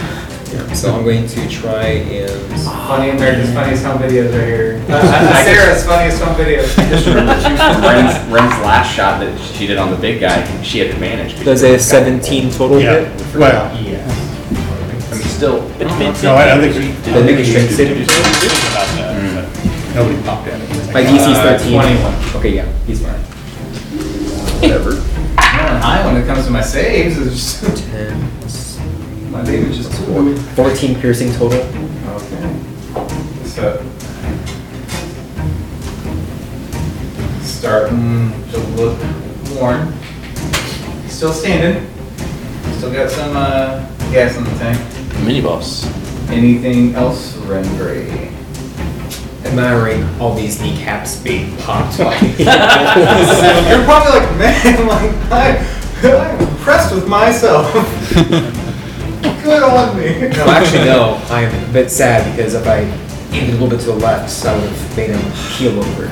[0.53, 2.53] Yeah, so I'm going to try and.
[2.87, 4.73] Funny America's Funniest Home Videos right here.
[4.93, 6.75] Uh, Sarah's Funniest Home Videos.
[6.91, 10.45] Just remember too from Ren's, Ren's last shot that she did on the big guy,
[10.63, 11.43] she had the advantage.
[11.45, 13.09] Does a 17 total hit?
[13.35, 13.99] Well, I mean,
[15.23, 15.63] still.
[15.79, 17.03] no, I don't think we.
[17.03, 19.95] Did I make a strength saving throw?
[19.95, 20.95] Nobody popped at it.
[20.95, 21.73] My DC Uh, 13.
[21.73, 22.37] 21.
[22.37, 23.21] Okay, yeah, he's fine.
[24.61, 25.01] Whatever.
[25.39, 28.22] High when it comes to my saves is just 10,
[29.43, 30.37] my damage is two.
[30.55, 31.59] 14 piercing total.
[31.59, 32.61] Okay.
[33.45, 33.85] So
[37.43, 38.99] starting to look
[39.55, 39.93] worn.
[41.09, 41.89] Still standing.
[42.77, 43.81] Still got some uh,
[44.13, 45.25] gas in the tank.
[45.25, 45.87] Mini boss.
[46.31, 48.33] Anything else, Renfrey?
[49.45, 52.15] Admiring all these kneecaps being popped by.
[53.69, 54.87] You're probably like, man,
[55.31, 55.67] like I,
[56.05, 57.73] I'm impressed with myself.
[59.23, 60.29] Good on me.
[60.29, 61.21] well, actually, no.
[61.31, 62.81] I'm a bit sad because if I
[63.35, 66.09] aimed a little bit to the left, I would have made him keel over.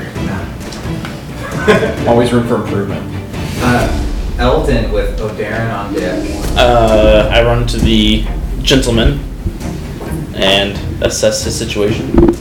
[2.09, 3.03] Always room for improvement.
[3.63, 6.27] Uh, Eldon with O'Darren on deck.
[6.57, 8.25] Uh, I run to the
[8.63, 9.21] gentleman
[10.35, 12.35] and assess his situation.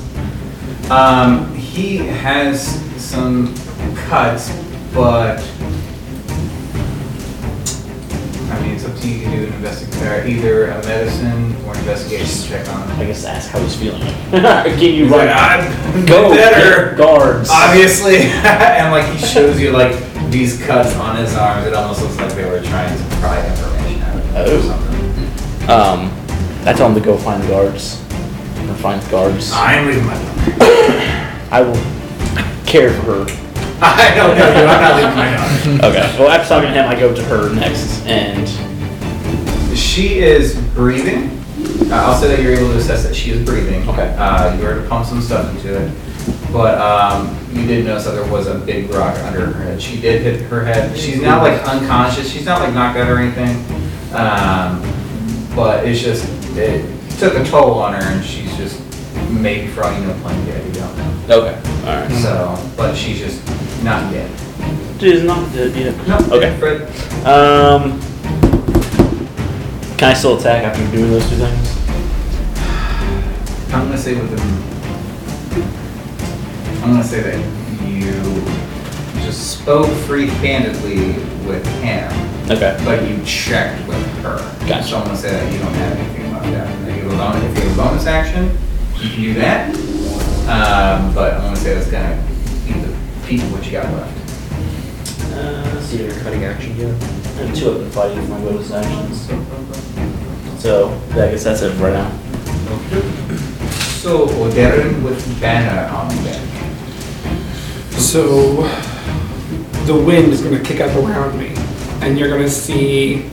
[0.90, 3.54] Um, he has some
[4.08, 4.50] cuts,
[4.94, 5.40] but
[9.60, 13.08] you to do an investigation, either a medicine or investigation check on I him.
[13.08, 14.02] guess ask how he's feeling.
[14.32, 16.90] Can you He's like, I'm Go better.
[16.90, 17.50] get guards.
[17.52, 19.96] Obviously, and like he shows you like
[20.32, 21.68] these cuts on his arms.
[21.68, 24.62] It almost looks like they were trying to pry information out of him or Oh.
[24.62, 25.70] something.
[25.70, 26.12] Um,
[26.68, 28.02] I tell him to go find guards.
[28.70, 29.52] Or find guards.
[29.54, 30.16] I'm leaving my.
[31.52, 31.76] I will
[32.66, 33.26] care for her.
[33.82, 34.68] I don't know you.
[34.68, 35.98] I'm not leaving my daughter.
[35.98, 36.20] Okay.
[36.20, 38.48] Well, after talking to him, I go to her next, and
[39.90, 41.32] She is breathing.
[41.92, 43.90] Uh, I'll say that you're able to assess that she is breathing.
[43.90, 44.16] Okay.
[44.20, 45.92] Uh, you were to pump some stuff into it,
[46.54, 49.82] but um, you did notice that there was a big rock under her head.
[49.82, 50.96] She did hit her head.
[50.96, 52.32] She's not like unconscious.
[52.32, 53.58] She's not like knocked out or anything.
[54.14, 54.80] Um,
[55.56, 56.24] but it's just
[56.56, 56.86] it
[57.18, 58.80] took a toll on her, and she's just
[59.32, 60.68] maybe for all you know playing dead.
[60.68, 61.42] You don't know.
[61.42, 61.56] okay.
[61.80, 62.12] All right.
[62.12, 63.44] So, but she's just
[63.84, 64.30] not dead.
[65.02, 66.08] She's not dead yet.
[66.08, 66.18] No.
[66.38, 66.56] Okay.
[66.60, 67.26] Fred.
[67.26, 68.00] Um,
[70.00, 71.76] can I still attack after doing those two things?
[73.74, 74.48] I'm gonna say with them.
[76.82, 77.38] I'm gonna say that
[77.86, 78.14] you
[79.26, 81.16] just spoke free-handedly
[81.46, 82.10] with him,
[82.50, 82.80] Okay.
[82.86, 84.38] but you checked with her.
[84.70, 84.84] Gotcha.
[84.88, 86.68] So I'm gonna say that you don't have anything about that.
[86.68, 88.58] And that you have a bonus, if you have a bonus action,
[89.02, 89.76] you can do that.
[90.48, 92.16] Um, but I'm gonna say that's gonna
[92.66, 92.96] be the
[93.28, 94.16] peak of what you got left.
[95.34, 96.04] Uh, let's see.
[96.06, 96.96] Your cutting action here.
[97.40, 99.28] And two up and fighting for my bonus actions.
[100.62, 102.12] So yeah, I guess that's it for now.
[104.00, 106.42] So, Darren with banner on deck.
[107.92, 108.64] So
[109.86, 111.54] the wind is going to kick up around me,
[112.02, 113.24] and you're going to see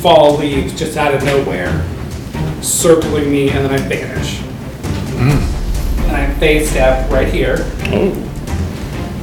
[0.00, 1.86] fall leaves just out of nowhere,
[2.62, 4.38] circling me, and then I vanish.
[5.18, 6.08] Mm.
[6.08, 7.56] And I fey step right here.
[7.92, 8.29] Oh.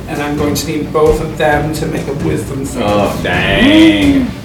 [0.08, 2.84] And I'm going to need both of them to make a wisdom save.
[2.86, 4.28] Oh, dang.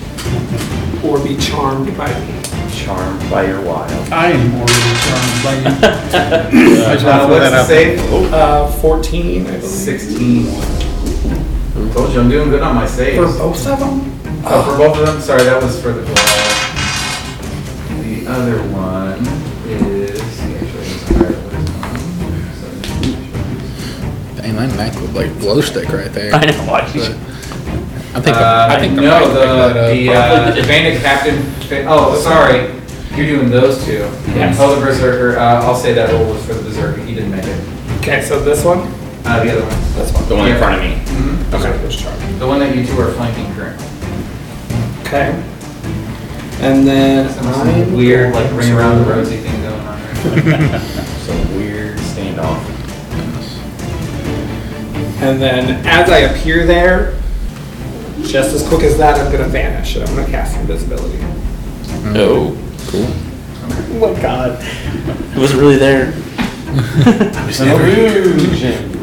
[1.05, 2.41] Or be charmed by me.
[2.73, 3.91] Charmed by your wild.
[4.13, 5.67] I am already charmed by you.
[6.87, 7.67] I just want Uh, to throw that what's the out.
[7.67, 7.99] there.
[7.99, 8.33] save?
[8.33, 9.65] Uh, 14, I believe.
[9.65, 10.47] 16.
[11.93, 13.17] Told you I'm doing good on my saves.
[13.19, 14.13] For both of them?
[14.47, 15.21] Oh, for both of them?
[15.21, 16.15] Sorry, that was for the claw.
[18.03, 19.25] The other one
[24.53, 24.69] wisdom.
[24.69, 26.35] Dang, that knife with like glow stick right there.
[26.35, 26.53] I know.
[26.71, 27.03] Why did you?
[28.15, 28.37] I think.
[28.37, 29.91] Uh, I think the no, mic picked that the, up.
[29.91, 31.43] the, uh, the bandit captain.
[31.69, 32.79] fa- Oh, sorry.
[33.17, 34.09] You're doing those two.
[34.35, 34.57] Yes.
[34.59, 35.39] Oh, the berserker.
[35.39, 37.01] Uh, I'll say that roll was for the berserker.
[37.03, 37.61] He didn't make it.
[37.99, 38.79] Okay, so this one?
[39.25, 39.95] Uh, the other one.
[39.95, 40.29] This one.
[40.29, 40.97] The one in front of me.
[41.13, 41.55] Mhm.
[41.55, 42.39] Okay.
[42.39, 43.87] The one that you two are flanking currently.
[45.03, 45.31] Okay.
[46.61, 50.81] And then Some I'm weird, like ring around the rosy thing going on there.
[51.27, 52.61] Some weird standoff.
[55.23, 57.17] And then as I appear there,
[58.23, 61.21] just as quick as that, I'm gonna vanish and I'm gonna cast invisibility.
[62.17, 62.59] Oh,
[62.89, 63.07] cool.
[63.07, 64.59] oh my god.
[64.61, 66.11] It wasn't really there.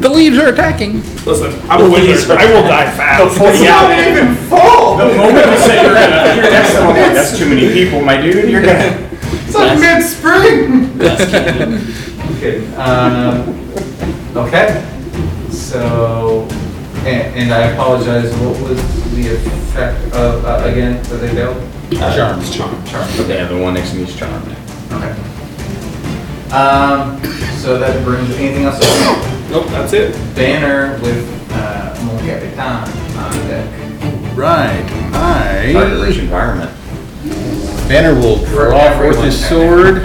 [0.00, 1.02] The leaves are attacking.
[1.24, 2.36] Listen, I'm a wizard.
[2.36, 3.40] I will die fast.
[3.62, 4.10] Yeah.
[4.10, 4.98] even fall!
[4.98, 8.20] The moment you say you're gonna appear next to someone, that's too many people, my
[8.20, 8.50] dude.
[8.50, 9.08] You're gonna.
[9.46, 11.00] It's like mid-spring!
[12.36, 12.74] Okay.
[12.76, 13.58] Um,
[14.34, 14.99] okay.
[15.52, 16.46] So,
[17.06, 21.56] and, and I apologize, what was the effect of, uh, again, that they failed?
[21.92, 22.44] Charmed.
[22.52, 22.84] Charm.
[22.86, 23.08] Charm.
[23.28, 24.46] Yeah, the one next to me is charmed.
[24.92, 25.10] Okay.
[26.54, 27.20] Um,
[27.58, 28.80] so that brings, anything else?
[29.50, 30.12] Nope, that's it.
[30.34, 34.36] Banner with, uh, Mon Capitan on deck.
[34.36, 34.86] Right,
[35.72, 36.70] Target rich I, environment.
[37.88, 40.04] Banner will For draw forth his sword,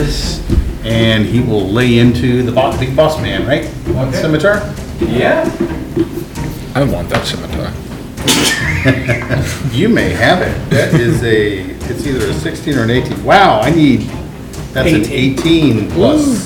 [0.83, 3.65] and he will lay into the bo- big boss man, right?
[3.95, 4.17] On Okay.
[4.21, 4.61] scimitar?
[4.99, 5.43] Yeah.
[6.75, 7.71] I want that scimitar.
[9.71, 10.69] You may have it.
[10.69, 11.57] That is a,
[11.91, 13.23] it's either a 16 or an 18.
[13.25, 14.01] Wow, I need,
[14.73, 16.45] that's an 18 plus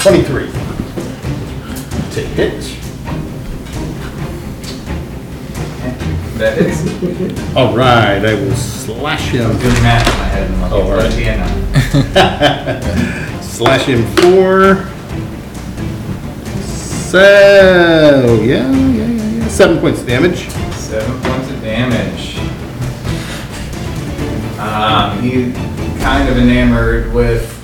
[0.00, 0.46] 23.
[0.46, 2.64] To hit.
[6.38, 9.50] That is, All right, I will slash him.
[9.58, 10.50] doing math in my head.
[10.50, 11.18] I'm like, Oh, all right.
[11.18, 11.36] Yeah,
[13.34, 13.40] no.
[13.42, 14.86] Slash him four.
[17.08, 19.06] So, yeah, yeah, yeah,
[19.38, 19.48] yeah.
[19.48, 20.50] Seven points of damage.
[20.74, 22.36] Seven points of damage.
[24.58, 25.54] Um, he's
[26.02, 27.54] kind of enamored with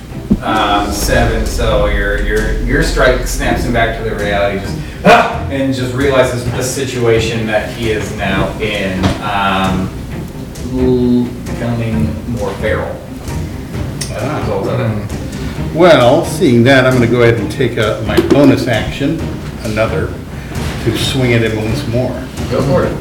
[0.43, 5.47] um, seven, so your your your strike snaps him back to the reality, just ah,
[5.51, 9.87] and just realizes the situation that he is now in, um,
[10.73, 12.89] l- becoming more feral.
[14.09, 14.79] As a result of
[15.11, 15.14] it.
[15.75, 19.19] Well, seeing that, I'm gonna go ahead and take a, my bonus action,
[19.65, 22.13] another, to swing at him once more.
[22.49, 22.93] Go for it.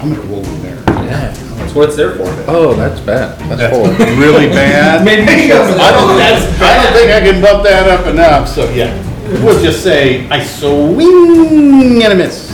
[0.00, 0.82] I'm gonna roll in there.
[0.88, 1.30] Yeah.
[1.58, 2.24] That's what it's there for.
[2.48, 3.38] Oh, that's bad.
[3.40, 4.06] That's That's full.
[4.16, 5.04] really bad.
[5.04, 5.52] Maybe.
[5.52, 8.96] I don't, I don't think I can bump that up enough, so yeah.
[9.44, 12.50] We'll just say I swing and a miss.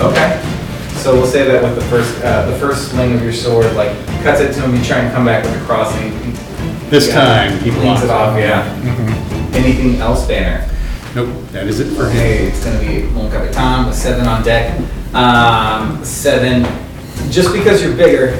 [0.00, 0.42] Okay.
[0.96, 3.96] So we'll say that with the first, uh, the first swing of your sword, like
[4.22, 6.51] cuts it to him, you try and come back with a cross and he.
[6.92, 8.68] This yeah, time, he Cleans it off, yeah.
[9.54, 10.70] Anything else, Banner?
[11.14, 12.10] Nope, that is it for him.
[12.10, 14.78] Okay, it's gonna be one Mon Capitan with seven on deck.
[15.14, 16.64] Um, seven,
[17.30, 18.32] just because you're bigger,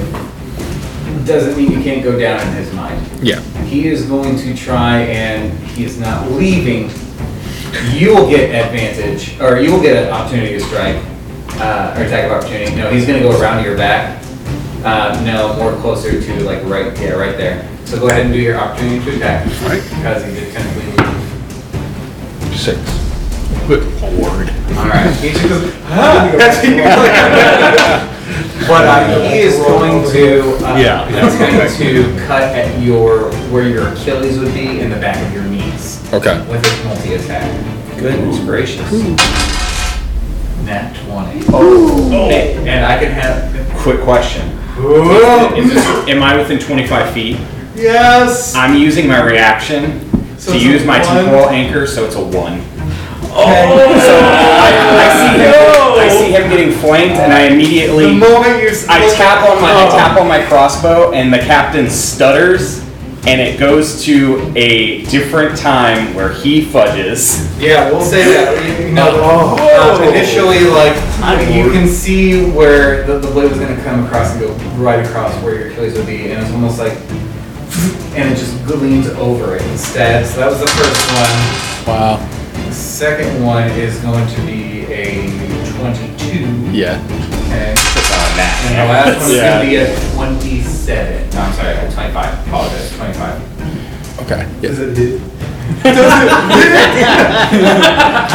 [1.25, 3.01] doesn't mean you can't go down in his mind.
[3.23, 3.41] Yeah.
[3.63, 6.91] He is going to try and he is not leaving.
[7.91, 11.03] You will get advantage, or you will get an opportunity to strike,
[11.59, 12.75] uh, or attack of opportunity.
[12.75, 14.23] No, he's gonna go around your back.
[14.83, 17.67] Uh, no, more closer to like right, yeah, right there.
[17.93, 19.45] So go ahead and do your opportunity to attack.
[19.69, 19.83] Right.
[19.83, 22.57] Because he did technically leave.
[22.57, 22.79] Six.
[23.67, 24.49] Good lord.
[24.79, 25.13] All right.
[25.21, 26.31] He just goes, "Ah!"
[28.67, 31.05] But uh, he is going to, uh, Yeah.
[31.07, 35.31] he's going to cut at your, where your Achilles would be in the back of
[35.31, 36.39] your knees Okay.
[36.49, 37.99] with his multi-attack.
[37.99, 38.91] Goodness gracious.
[40.65, 41.45] Nat 20.
[41.49, 42.09] Oh.
[42.31, 43.53] And I can have,
[43.83, 44.49] Quick question.
[45.55, 47.37] Is this, am I within 25 feet?
[47.75, 48.55] Yes.
[48.55, 49.99] I'm using my reaction
[50.37, 51.07] So to it's a use my one?
[51.07, 52.61] temporal anchor, so it's a one.
[53.33, 54.69] So I,
[54.99, 55.53] I see him.
[55.99, 58.05] I see him getting flanked, and I immediately.
[58.07, 61.33] The moment you s- I look- tap on my I tap on my crossbow, and
[61.33, 62.79] the captain stutters,
[63.25, 67.49] and it goes to a different time where he fudges.
[67.59, 68.81] Yeah, we'll say that.
[68.87, 70.95] You know, uh, initially, like
[71.55, 75.03] you can see where the, the blade was going to come across and go right
[75.05, 76.93] across where your Achilles would be, and it's almost like,
[78.15, 80.25] and it just leans over it instead.
[80.25, 81.31] So that was the first one.
[81.87, 82.17] Wow.
[82.67, 85.27] The second one is going to be a
[85.77, 86.71] 22.
[86.71, 87.01] Yeah.
[87.03, 87.75] Okay.
[88.65, 89.59] And the last one's Yeah.
[89.59, 91.29] going to be a 27.
[91.31, 92.47] No, I'm sorry, a 25.
[92.47, 94.19] Apologize, 25.
[94.21, 94.41] Okay.
[94.61, 94.69] Yeah.
[94.69, 95.21] Does it hit?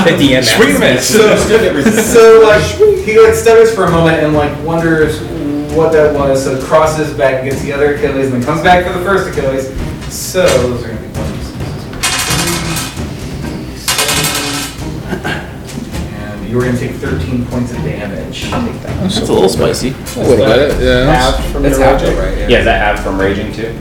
[0.05, 1.09] 50 and Swing and miss.
[1.09, 2.63] So, so like
[3.05, 5.21] he like stutters for a moment and like wonders
[5.75, 6.45] what that was.
[6.45, 9.69] So crosses back, gets the other Achilles, and then comes back for the first Achilles.
[10.13, 11.29] So those are gonna be one,
[16.15, 18.51] and you were gonna take 13 points of damage.
[18.51, 19.91] That's a little spicy.
[19.91, 20.81] A little bit.
[20.83, 21.13] Yeah.
[21.13, 21.81] half from raging?
[22.17, 22.49] right?
[22.49, 23.75] Yeah, is that half from raging too?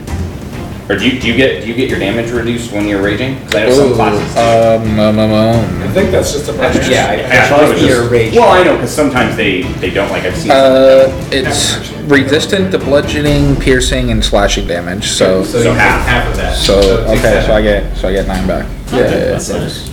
[0.88, 3.38] Or do you, do you get do you get your damage reduced when you're raging?
[3.44, 4.34] Because I know some classes.
[4.34, 4.40] do.
[4.40, 5.82] Um, um, um, um.
[5.82, 8.00] I think that's just a That's- Yeah, I, I That thought it was be just,
[8.00, 8.34] your rage.
[8.34, 10.50] Well, I know because sometimes they they don't like I've seen.
[10.50, 15.08] Uh, it's resistant to bludgeoning, piercing, and slashing damage.
[15.08, 16.00] So, So, So you half.
[16.00, 16.56] take half of that.
[16.56, 17.20] so take okay.
[17.20, 17.44] seven.
[17.46, 18.66] So I get, so I get nine back.
[18.90, 19.38] Yeah.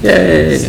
[0.01, 0.65] Yay.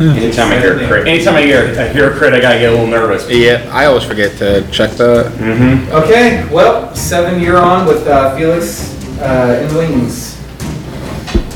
[0.00, 2.70] anytime I hear a crit, anytime I hear I hear a crit, I gotta get
[2.70, 3.28] a little nervous.
[3.30, 3.68] Yeah.
[3.70, 5.26] I always forget to check that.
[5.36, 5.92] Mm-hmm.
[5.92, 10.36] Okay, well, seven you're on with uh, Felix uh, in the wings.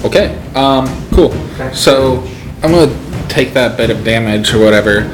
[0.05, 0.39] Okay.
[0.55, 0.86] Um.
[1.12, 1.32] Cool.
[1.72, 2.22] So
[2.62, 2.93] I'm gonna
[3.28, 5.05] take that bit of damage or whatever,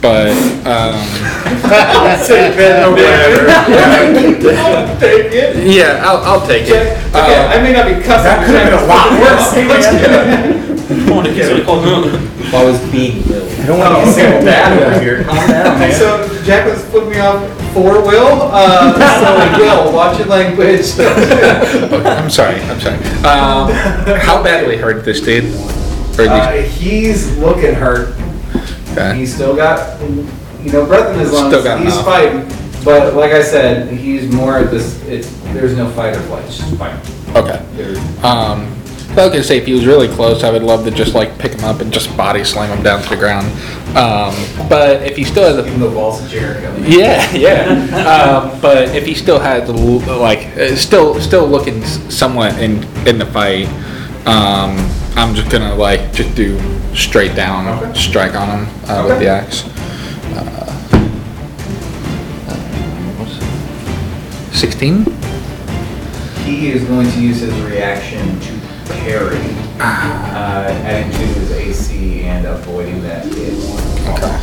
[0.00, 0.32] but
[0.66, 0.94] um.
[4.98, 5.66] Take it.
[5.66, 6.96] Yeah, I'll, I'll take it.
[7.14, 8.24] Okay, I may not be cussing.
[8.24, 10.58] That could have been a lot worse.
[12.50, 13.44] While I was being Will.
[13.60, 15.24] I don't want to get single dad over here.
[15.24, 15.92] Calm down, man.
[15.92, 17.42] So Jack was flipping me off
[17.72, 18.48] for Will.
[18.52, 18.92] Uh,
[19.56, 20.86] so Will, watch your language.
[20.98, 22.60] Okay, I'm sorry.
[22.62, 22.96] I'm sorry.
[23.24, 23.70] Um,
[24.20, 25.44] how badly hurt this dude?
[26.18, 28.14] Or uh, these- he's looking hurt.
[28.92, 29.16] okay.
[29.16, 31.48] He's still got, you know, breath in his lungs.
[31.54, 32.46] Still got he's fighting.
[32.84, 35.02] But like I said, he's more of this.
[35.04, 36.44] It's there's no fight or flight.
[36.44, 37.00] It's just fighting.
[37.36, 37.58] Okay.
[38.22, 38.77] Um,
[39.18, 41.38] I was gonna say if he was really close, I would love to just like
[41.38, 43.46] pick him up and just body slam him down to the ground.
[43.96, 44.34] Um,
[44.68, 46.74] but if he still has a Even the walls of Jericho.
[46.86, 48.42] yeah, yeah.
[48.52, 53.26] um, but if he still l- like uh, still still looking somewhat in in the
[53.26, 53.66] fight,
[54.26, 54.76] um,
[55.16, 56.58] I'm just gonna like just do
[56.94, 57.98] straight down Okay.
[57.98, 59.64] strike on him uh, with the axe.
[64.52, 65.04] Sixteen.
[66.44, 68.57] He is going to use his reaction to
[68.88, 69.38] parry,
[69.80, 73.54] uh, adding to his AC and avoiding that hit.
[74.08, 74.36] Okay.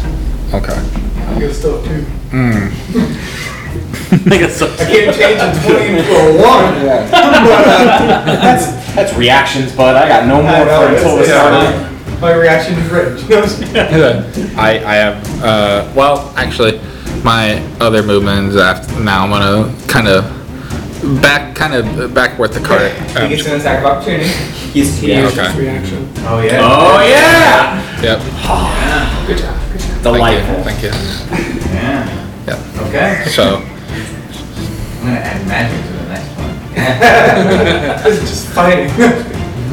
[0.57, 1.23] Okay.
[1.27, 2.01] I'm good stuff too.
[2.31, 2.69] Hmm.
[4.31, 4.71] I guess so.
[4.73, 6.41] I can't change a 20 into a 1.
[7.45, 8.65] But, uh, That's
[8.95, 9.95] that's reactions, bud.
[9.95, 11.91] I got no more I know, for until it's- we yeah.
[12.07, 12.21] start.
[12.21, 13.17] my reaction is written.
[13.17, 14.57] You know what I'm saying?
[14.57, 16.79] I I have uh well actually
[17.23, 20.23] my other movement is after now I'm gonna kind of
[21.21, 22.91] back kind of back with the cart.
[22.91, 24.27] He Um, gets an attack of opportunity.
[24.73, 25.59] He's Yeah, yeah, okay.
[25.59, 26.09] reaction.
[26.25, 26.59] Oh, yeah.
[26.61, 28.01] Oh yeah!
[28.01, 28.19] Yep.
[29.27, 29.55] Good job.
[29.71, 30.03] Good job.
[30.03, 30.63] Delightful.
[30.63, 30.91] Thank you.
[30.91, 31.69] Thank you.
[31.73, 32.09] Yeah.
[32.47, 32.59] Yep.
[32.87, 33.23] Okay.
[33.27, 36.55] So I'm gonna add magic to the next one.
[38.03, 38.89] this is just fighting.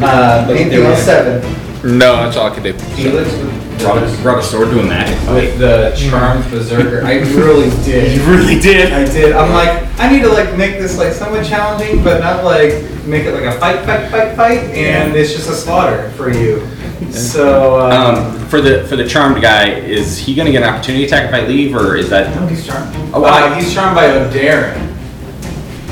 [0.02, 1.40] Uh, anything else seven?
[1.84, 2.72] No, that's all I could do.
[2.94, 7.04] Felix with, Brought a, brought a sword to a magic with the charmed berserker.
[7.04, 8.16] I really did.
[8.16, 8.92] You really did.
[8.92, 9.32] I did.
[9.32, 12.74] I'm like, I need to like make this like somewhat challenging, but not like
[13.06, 16.64] make it like a fight, fight, fight, fight, and it's just a slaughter for you.
[17.10, 21.04] So, um, Um, for the for the charmed guy, is he gonna get an opportunity
[21.04, 22.94] attack if I leave, or is that no, he's charmed.
[23.12, 23.54] Oh, uh, wow.
[23.54, 24.78] he's charmed by O'Darren.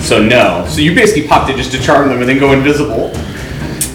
[0.01, 0.23] so?
[0.23, 0.65] No.
[0.69, 3.11] So you basically popped it just to charm them and then go invisible.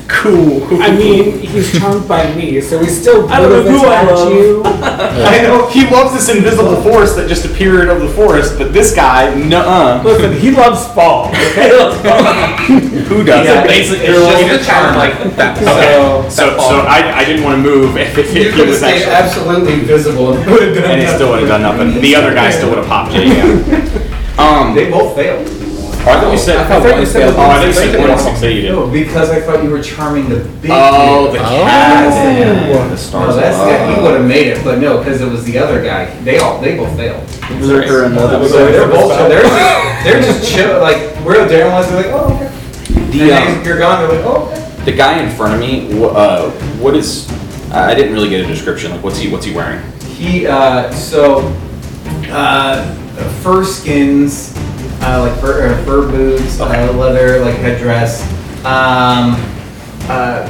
[0.07, 0.61] Cool.
[0.83, 4.31] I mean, he's charmed by me, so he's still I don't know who I love.
[4.33, 4.61] you.
[4.65, 8.93] I know he loves this invisible force that just appeared of the forest, but this
[8.95, 10.03] guy, nuh-uh.
[10.03, 11.29] Listen, he loves fall.
[11.29, 11.69] Okay?
[13.09, 13.67] Who does Yeah, it?
[13.67, 15.57] basically, It's it's just just a charm like that.
[15.61, 16.29] Okay.
[16.29, 19.03] So, so I, I didn't want to move if, if You he have was stayed
[19.03, 19.11] actually,
[19.49, 22.01] absolutely visible and would have done and it still would have done nothing.
[22.01, 23.27] The other guy still would have popped it.
[23.27, 24.41] Yeah.
[24.41, 25.47] Um, They both failed.
[26.07, 26.57] I thought you said.
[26.57, 28.71] I thought you said Oh, I think you said one one succeeded.
[28.71, 31.41] No, because I thought you were charming the big Oh, dude.
[31.41, 31.65] the Oh.
[31.65, 32.89] cat.
[32.91, 33.35] The stars.
[33.35, 35.83] No, that's yeah, he would have made it, but no, because it was the other
[35.83, 36.05] guy.
[36.23, 37.25] They all they both failed.
[37.59, 41.89] Berserker and the So they're both they're just they're just chill like where Darren was.
[41.89, 42.51] They're like, oh okay.
[43.11, 44.07] The, and um, you're gone.
[44.07, 44.61] They're like, oh okay.
[44.85, 47.27] The guy in front of me, uh, what is,
[47.71, 48.91] I didn't really get a description.
[48.91, 49.81] Like, what's he what's he wearing?
[50.03, 51.39] He uh, so
[52.29, 52.85] uh,
[53.41, 54.53] fur skins,
[55.05, 58.23] uh, like fur, uh, fur boots, uh, leather like headdress.
[58.65, 59.35] Um,
[60.09, 60.47] uh,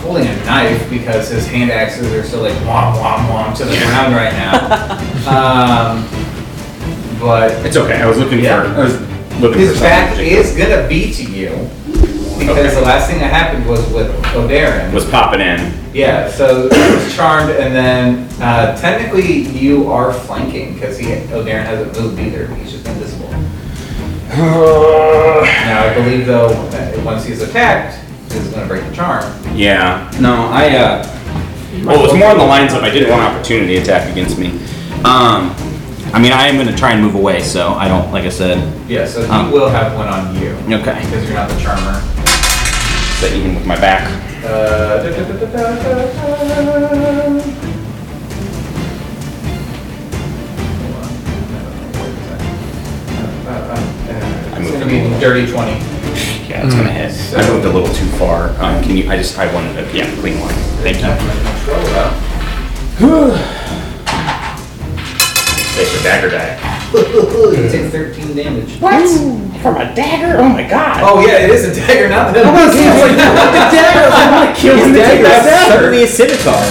[0.00, 3.76] holding a knife because his hand axes are still like womp womp womp to the
[3.86, 4.92] ground right now.
[6.00, 8.00] um, but It's okay.
[8.02, 8.62] I was looking Yeah.
[8.74, 9.00] for I was
[9.40, 11.50] looking his for back is gonna be to you
[12.38, 12.74] because Okay.
[12.74, 14.92] the last thing that happened was with O'Darren.
[14.92, 15.72] was popping in.
[15.94, 21.64] Yeah, so he was charmed, and then uh, technically you are flanking because he O'Darren
[21.64, 22.48] hasn't moved either.
[22.56, 23.13] He's just invisible.
[24.36, 27.98] now I believe though, that once he's attacked,
[28.32, 29.24] he's going to break the charm.
[29.54, 30.10] Yeah.
[30.20, 30.68] No, I.
[30.76, 31.04] uh
[31.84, 34.50] Well, it was more on the lines of I didn't want opportunity attack against me.
[35.04, 35.52] Um,
[36.12, 38.10] I mean, I am going to try and move away, so I don't.
[38.12, 38.58] Like I said.
[38.88, 39.50] Yeah, so he Um.
[39.52, 40.98] will have one on you Okay.
[41.04, 42.00] because you're not the charmer.
[42.24, 44.08] Is that even with my back?
[44.44, 45.48] Uh, da, da, da,
[54.78, 55.72] gonna be a dirty twenty.
[56.48, 57.12] Yeah, it's gonna hit.
[57.12, 58.50] So- I moved a little too far.
[58.60, 59.10] Um, can you?
[59.10, 59.96] I just I wanted to.
[59.96, 60.52] Yeah, clean one.
[60.82, 61.08] Thank you.
[65.74, 66.54] Take the dagger die.
[66.94, 68.78] You take thirteen damage.
[68.80, 69.02] What?
[69.60, 70.38] From a dagger?
[70.38, 71.00] Oh my god.
[71.02, 72.42] Oh yeah, it is a dagger, not the.
[72.44, 74.06] I was like, the dagger.
[74.14, 75.72] I want to kill him to take that dagger.
[75.74, 76.62] Suddenly a scimitar.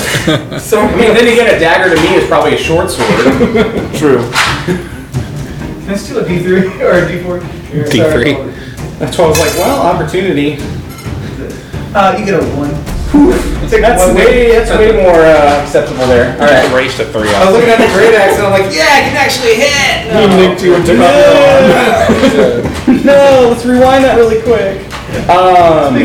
[0.64, 3.10] So I mean, then again, a dagger to me is probably a short sword.
[4.00, 4.24] True.
[4.64, 7.40] Can I steal a D three or a D four?
[7.74, 9.00] D3.
[9.00, 10.58] That's why I was like, well, opportunity.
[11.94, 12.72] Uh, you get a one.
[13.70, 16.34] Take That's one way, that's way more uh, acceptable there.
[16.34, 16.74] All right.
[16.74, 19.02] Raised to three I was looking at the great axe and I'm like, yeah, I
[19.06, 20.08] can actually hit.
[20.10, 20.26] No.
[23.04, 24.82] no, let's rewind that really quick.
[25.30, 25.96] Um,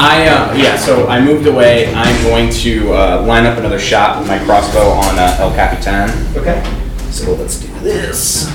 [0.00, 1.92] I uh, yeah, so I moved away.
[1.92, 6.08] I'm going to uh, line up another shot with my crossbow on uh, El Capitan.
[6.36, 6.62] Okay.
[7.10, 8.46] So let's do this.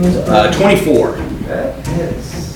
[0.00, 1.10] Uh, 24.
[1.48, 2.48] That hits.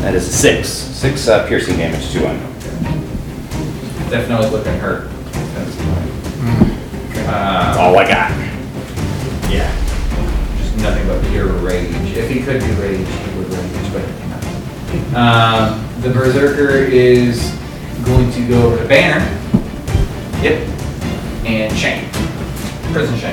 [0.00, 0.68] That is a six.
[0.68, 2.38] Six uh, piercing damage to him.
[4.10, 5.08] Definitely looking hurt.
[5.32, 5.76] That's
[7.28, 8.30] Uh, all I got.
[9.50, 9.70] yeah.
[10.58, 11.92] Just nothing but pure rage.
[12.16, 14.04] If he could do rage, he would rage, but
[15.14, 17.50] Um, the berserker is
[18.04, 19.24] going to go over to Banner.
[20.42, 20.68] Yep.
[21.44, 22.08] And Shane.
[22.92, 23.32] Prison Shane.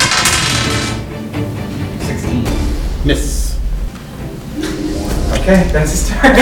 [2.01, 2.43] 16.
[3.05, 3.57] Miss.
[5.39, 6.35] Okay, that's his turn.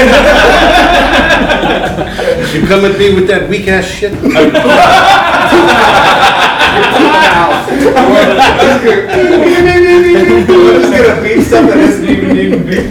[2.54, 4.12] You come at me with that weak ass shit?
[10.16, 12.86] I'm just gonna beat stuff that isn't even even beep.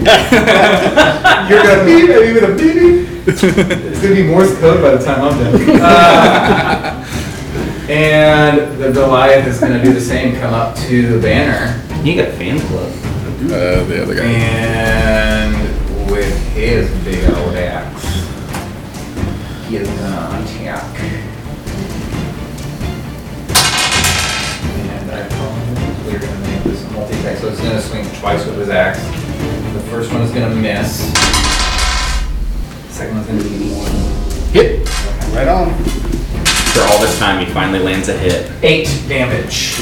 [1.48, 3.08] You're gonna beep and even a beep beep.
[3.26, 3.40] It's
[4.02, 5.80] gonna be Morse code by the time I'm done.
[5.80, 7.04] Uh,
[7.88, 10.36] and the Goliath is gonna do the same.
[10.36, 12.90] Come up to the banner You got a fan club.
[13.44, 14.24] Uh, the other guy.
[14.24, 15.54] and
[16.10, 18.04] with his big old axe,
[19.68, 20.33] he is gonna
[27.74, 29.00] gonna swing twice with his axe.
[29.74, 31.12] The first one is gonna miss.
[32.94, 33.68] Second one's gonna be
[34.52, 34.88] Hit.
[35.34, 35.74] Right on.
[36.72, 38.52] For all this time, he finally lands a hit.
[38.62, 39.80] eight damage.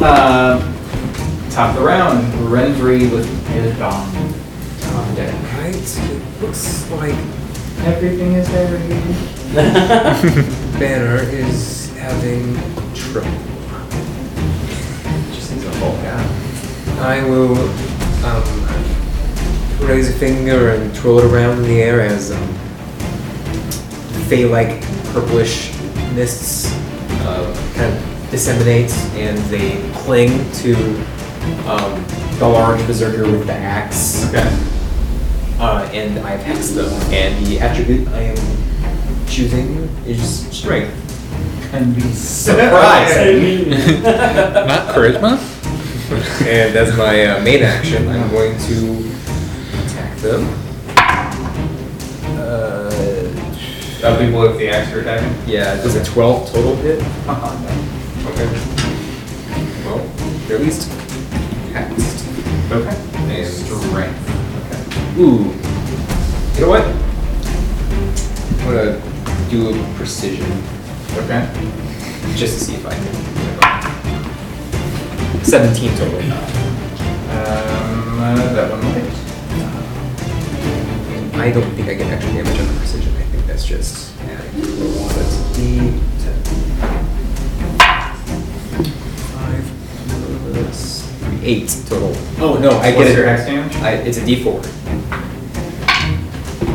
[0.00, 0.74] Um,
[1.50, 4.08] top of the round, Renfrey with his dong
[4.94, 5.34] on deck.
[5.58, 5.74] Right?
[5.76, 7.14] It looks like
[7.82, 9.14] Everything is everything.
[10.78, 12.54] Banner is having
[12.94, 13.30] trouble.
[15.34, 16.26] Just needs a Hulk out.
[17.00, 17.58] I will
[18.24, 22.48] um, raise a finger and twirl it around in the air as um,
[24.28, 24.80] fey-like
[25.12, 25.74] purplish
[26.14, 26.72] mists
[27.26, 30.74] uh, kind of disseminate and they cling to
[31.68, 32.02] um,
[32.38, 34.26] the large berserker with the axe.
[34.28, 34.66] Okay.
[35.58, 36.90] Uh, and I have hexed them.
[37.12, 41.09] And the attribute I am choosing is strength.
[41.72, 43.16] And be Surprise!
[44.02, 45.38] Not charisma?
[46.42, 49.08] and as my uh, main action, I'm going to
[49.84, 50.42] attack them.
[52.36, 52.90] Uh,
[54.02, 55.32] Of people with the axe are attacking?
[55.46, 57.00] yeah, does a 12 total hit?
[57.28, 57.76] Uh-huh,
[58.30, 58.48] Okay.
[59.84, 59.98] Well,
[60.48, 60.88] they're at least
[61.72, 62.26] hexed.
[62.72, 62.96] Okay.
[63.30, 64.18] And strength.
[64.66, 65.20] Okay.
[65.20, 65.54] Ooh.
[66.54, 66.84] You know what?
[68.60, 70.50] I'm gonna do a precision
[71.18, 71.42] Okay.
[72.36, 73.14] just to see if I can.
[75.44, 76.18] 17 total.
[76.20, 76.26] Um,
[78.20, 79.10] uh, that one hit.
[81.38, 83.16] I don't think I get extra damage on the precision.
[83.16, 84.62] I think that's just adding.
[84.62, 86.36] So that's D10.
[89.32, 89.64] Five
[90.52, 90.80] plus
[91.18, 92.14] three, eight total.
[92.38, 93.16] Oh no, I get it.
[93.16, 93.74] your hex damage?
[93.76, 94.62] I, it's a D4.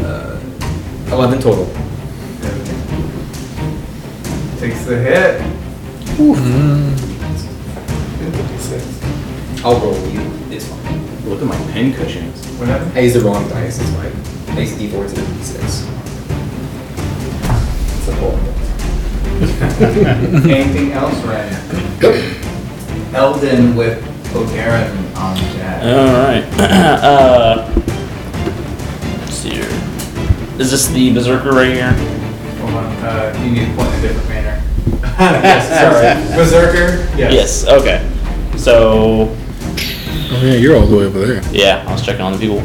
[0.04, 1.85] Uh, 11 total.
[4.60, 5.42] Takes the hit.
[9.66, 10.22] I'll roll you.
[10.50, 11.30] It's fine.
[11.30, 12.46] Look at my pin cushions.
[12.58, 12.98] What happened?
[12.98, 13.80] I used the wrong dice.
[13.80, 14.14] It's fine.
[14.58, 15.64] I used D4 instead of D6.
[17.98, 18.56] It's a horrible.
[20.50, 21.54] Anything else, Ryan?
[23.14, 24.02] Eldon with
[24.36, 25.84] O'Darren on Jack.
[25.84, 26.46] Alright.
[26.60, 27.72] uh,
[29.20, 29.70] let's see here.
[30.60, 32.15] Is this the berserker right here?
[32.66, 34.64] Hold on, uh, you need to point in a different manner.
[35.20, 36.36] yes, sorry.
[36.36, 37.18] Berserker?
[37.18, 37.34] Yes.
[37.34, 38.58] Yes, okay.
[38.58, 39.36] So,
[40.32, 41.42] Oh yeah, you're all the way over there.
[41.52, 42.60] yeah, I was checking on the people.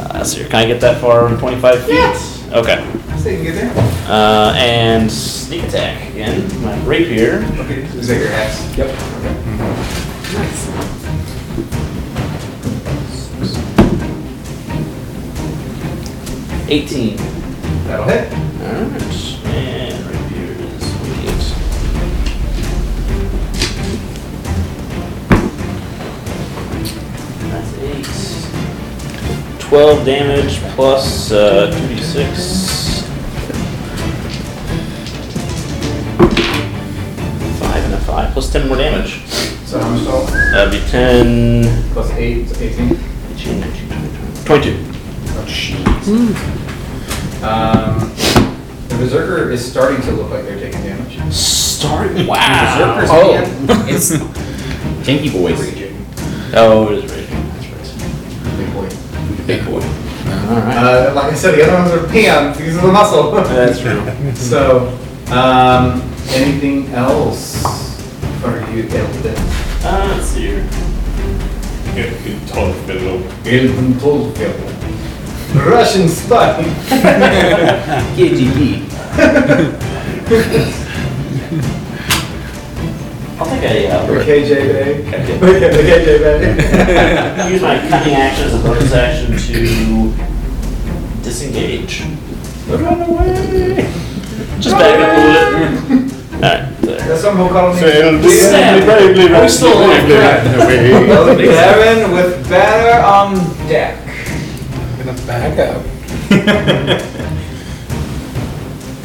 [0.00, 0.48] Uh, let's see here.
[0.48, 1.92] Can I get that far in 25 feet?
[1.94, 2.48] Yes.
[2.52, 2.76] Okay.
[3.18, 3.72] So you can get there?
[4.08, 6.40] Uh, and sneak attack again.
[6.64, 7.44] My rapier.
[7.58, 8.76] Okay, is that your hex?
[8.78, 8.88] Yep.
[10.32, 10.70] Nice.
[16.68, 17.18] Eighteen.
[17.90, 18.32] That'll hit.
[18.32, 19.02] Alright.
[19.46, 21.42] And rapier is immediate.
[27.50, 28.06] That's eight.
[29.60, 33.02] Twelve damage plus uh, two d six.
[37.58, 39.24] Five and a five plus ten more damage.
[39.66, 40.26] So how much total?
[40.52, 41.64] That'd be ten.
[41.92, 42.98] Plus eight, so 18.
[43.34, 44.76] 18, 19, 20, 22.
[45.32, 46.59] Oh, jeez.
[47.42, 47.98] Um,
[48.88, 51.32] the Berserker is starting to look like they're taking damage.
[51.32, 52.26] Starting.
[52.26, 53.00] Wow.
[53.00, 53.32] Berserker's Oh.
[53.32, 54.08] hand is
[55.04, 55.58] Tinky boys.
[55.60, 56.06] raging.
[56.54, 57.50] Oh, it is raging.
[57.52, 58.56] That's right.
[58.58, 59.46] Big boy.
[59.46, 59.80] Big boy.
[60.52, 60.76] Alright.
[60.76, 63.30] Uh, like I said, the other ones are pans because of the muscle.
[63.32, 64.02] That's true.
[64.34, 64.88] so,
[65.32, 67.62] um, anything else
[68.42, 69.34] for you, Eldon?
[69.82, 70.68] Uh, let's see here.
[71.96, 74.79] Eldon Tolfield.
[75.54, 76.62] Russian spy.
[78.14, 78.86] KGB.
[83.38, 85.00] I'll take a, uh, Or KJ Bay.
[85.08, 85.38] Okay.
[85.38, 87.50] the KJ Bay.
[87.50, 90.12] use my cunning action as a bonus action to
[91.22, 92.02] disengage.
[92.68, 93.90] Run away.
[94.60, 96.12] Just back up a little bit.
[96.34, 96.98] Alright, there.
[97.00, 97.80] That's some who call me.
[97.80, 100.06] Sam, are we still alive?
[101.38, 103.34] Kevin with banner on
[103.68, 104.09] deck.
[105.00, 105.82] I'm gonna back up.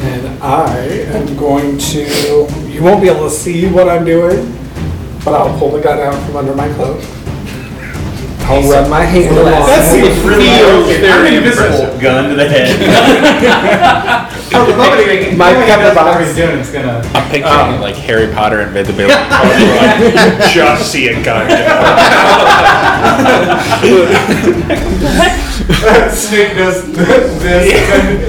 [0.01, 0.75] and I
[1.15, 2.47] am going to.
[2.67, 4.51] You won't be able to see what I'm doing,
[5.23, 7.01] but I'll pull the gun out from under my cloak.
[8.47, 9.53] I'll run my hand along.
[9.53, 11.97] That seems really very invisible.
[12.01, 12.75] Gun to the head.
[14.51, 16.27] Nobody, My nobody pepper knows what box.
[16.27, 16.59] he's doing.
[16.59, 17.01] It's gonna.
[17.15, 19.13] I'm picturing um, like Harry Potter and invisibility.
[20.53, 21.49] just see a gun.
[26.11, 27.71] Snake does this,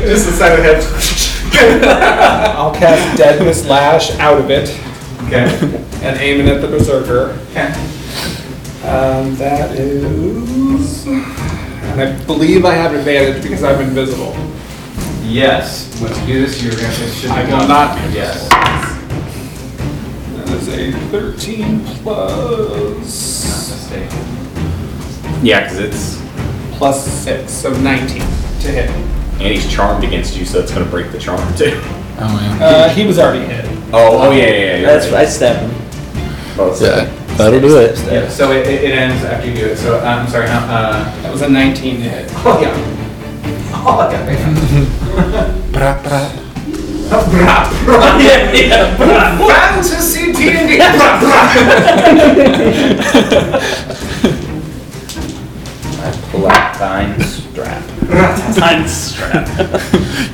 [0.08, 1.84] just the side of the head.
[2.56, 4.68] I'll cast Deadness Lash out of it
[5.24, 5.48] Okay.
[6.02, 7.38] and aim it at the Berserker.
[7.50, 7.72] Okay.
[8.88, 11.06] Um, that is.
[11.06, 14.34] And I believe I have advantage because I'm invisible.
[15.24, 15.98] Yes.
[16.00, 16.86] Once you do this, you're gonna.
[16.88, 18.48] It should be I will not be Yes.
[20.36, 23.90] That is a 13 Not plus.
[23.90, 25.42] mistaken.
[25.42, 26.25] yeah, because it's.
[26.76, 28.90] Plus 6, so 19 to hit.
[28.90, 31.80] And he's charmed against you, so it's gonna break the charm too.
[32.18, 33.64] Oh Uh, he was already hit.
[33.92, 34.76] Oh, oh yeah, yeah, yeah.
[34.76, 35.22] you're That's, right.
[35.22, 36.56] I stabbed him.
[36.56, 36.80] Both.
[36.80, 37.04] yeah.
[37.36, 37.98] That'll do it.
[38.06, 38.28] Yeah.
[38.30, 39.76] So it, it it ends after you do it.
[39.76, 40.48] So I'm sorry.
[40.48, 41.04] How, uh.
[41.22, 42.30] That was a 19 to hit.
[42.36, 42.72] Oh yeah.
[43.74, 45.70] Oh yeah.
[45.70, 46.46] Bra, bra.
[48.18, 48.96] yeah, yeah.
[48.96, 50.78] Fantasy D&D.
[50.80, 50.82] I
[54.30, 54.45] pull
[56.76, 57.82] out thine strap.
[58.56, 59.46] Time strap.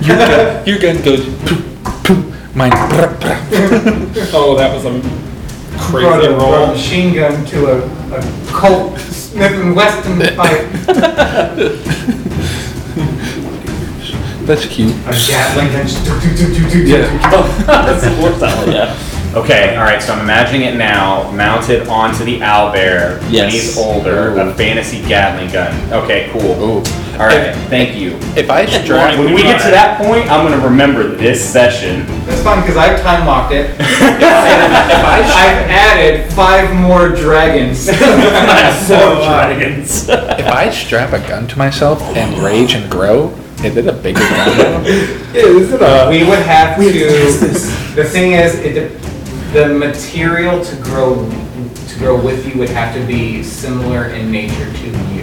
[0.02, 1.24] Your gun, your gun goes.
[1.44, 2.56] Poof, poof.
[2.56, 2.70] Mine.
[2.70, 3.38] Bra, bra.
[4.34, 5.00] Oh, that was a
[5.78, 7.78] crazy Brought a, brought a machine gun to a,
[8.16, 10.68] a Colt Smith and Wesson fight.
[14.46, 14.92] That's cute.
[15.06, 15.86] A Gatling gun.
[15.86, 17.02] just do, do, do, do, do, do.
[17.66, 18.98] That's the worst out, yeah.
[19.34, 20.02] Okay, all right.
[20.02, 23.18] So I'm imagining it now, mounted onto the owlbear.
[23.22, 23.52] When Yes.
[23.52, 24.40] he's older, Ooh.
[24.50, 25.72] a fantasy Gatling gun.
[25.90, 26.82] Okay, cool.
[27.18, 28.16] All right, thank you.
[28.36, 32.04] If I strap, When we get to that point, I'm gonna remember this session.
[32.26, 33.70] That's fine because I've time locked it.
[33.80, 37.88] I've added five more dragons.
[38.82, 40.08] So dragons.
[40.08, 43.28] if I strap a gun to myself and rage and grow,
[43.64, 44.84] is it a bigger gun?
[44.86, 46.06] Is it a?
[46.10, 46.84] we would have to.
[47.94, 51.28] The thing is, it, de- the material to grow
[51.88, 55.22] to grow with you would have to be similar in nature to you.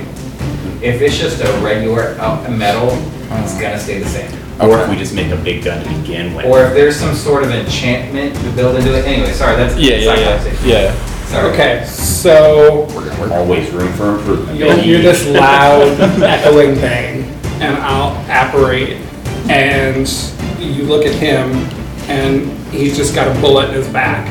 [0.82, 2.90] If it's just a regular uh, metal,
[3.44, 4.32] it's gonna stay the same.
[4.61, 6.45] Or if we just make a big gun to begin with.
[6.45, 9.06] Or if there's some sort of enchantment to build into it.
[9.06, 10.70] Anyway, sorry, that's yeah, yeah, side yeah, conversation.
[10.70, 11.06] yeah.
[11.26, 11.52] Sorry.
[11.53, 12.88] Okay, so
[13.32, 14.57] Always room for improvement.
[14.60, 15.82] you'll hear this loud
[16.24, 17.24] echoing bang,
[17.61, 18.98] and I'll apparate,
[19.49, 20.07] and
[20.60, 21.52] you look at him,
[22.10, 24.27] and he's just got a bullet in his back,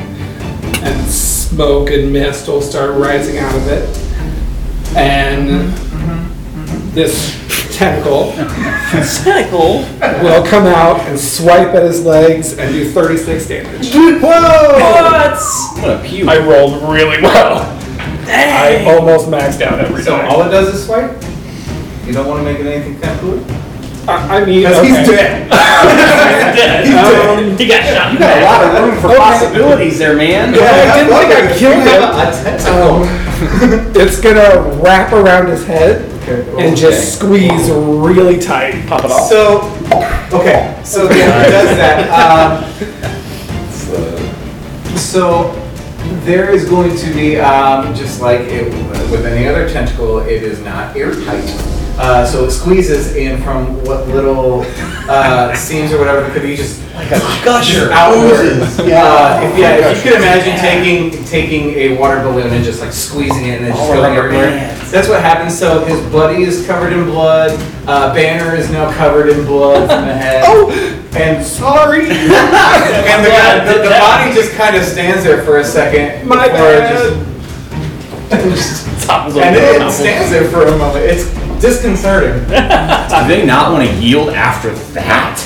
[0.83, 3.89] and smoke and mist will start rising out of it,
[4.97, 6.95] and mm-hmm, mm-hmm.
[6.95, 7.37] this
[7.77, 8.33] tentacle
[9.05, 9.85] Cycle.
[10.23, 13.93] will come out and swipe at his legs and do 36 damage.
[13.93, 14.21] Whoa!
[14.21, 15.39] What?
[15.39, 16.29] I'm gonna puke.
[16.29, 17.75] I rolled really well.
[18.31, 20.29] I almost maxed out every So time.
[20.29, 21.11] all it does is swipe?
[22.09, 23.39] You don't want to make it anything kind of cool?
[24.09, 24.89] I I mean, Because okay.
[24.97, 25.53] he's dead.
[26.97, 28.13] Um, He got shot.
[28.15, 30.55] You got a lot of room for possibilities there, man.
[30.55, 32.03] Yeah, I didn't think I killed him.
[32.03, 33.05] A tentacle.
[33.05, 36.11] Um, it's gonna wrap around his head
[36.59, 38.87] and just squeeze really tight.
[38.87, 39.29] Pop it off.
[39.29, 39.71] So,
[40.33, 42.09] okay, so then it does that.
[42.17, 42.65] Um,
[44.97, 45.68] so
[46.25, 48.73] there is going to be, um, just like it,
[49.11, 51.45] with any other tentacle, it is not airtight.
[51.99, 54.65] Uh, so it squeezes in from what little
[55.09, 58.63] uh, seams or whatever it could be just like a gusher outward.
[58.63, 62.93] Uh, if, yeah, if you could imagine taking taking a water balloon and just like
[62.93, 64.51] squeezing it and then just filling everywhere.
[64.91, 65.59] That's what happens.
[65.59, 67.51] So his buddy is covered in blood.
[67.87, 70.45] Uh, Banner is now covered in blood from the head.
[70.47, 72.03] Oh, and sorry.
[72.11, 76.27] and the, guy, the, the body just kind of stands there for a second.
[76.29, 76.95] My before it bad.
[76.95, 77.29] just-
[79.11, 81.05] and then it stands there for a moment.
[81.07, 81.31] It's
[81.63, 82.45] disconcerting.
[82.45, 85.45] Do they not want to yield after that?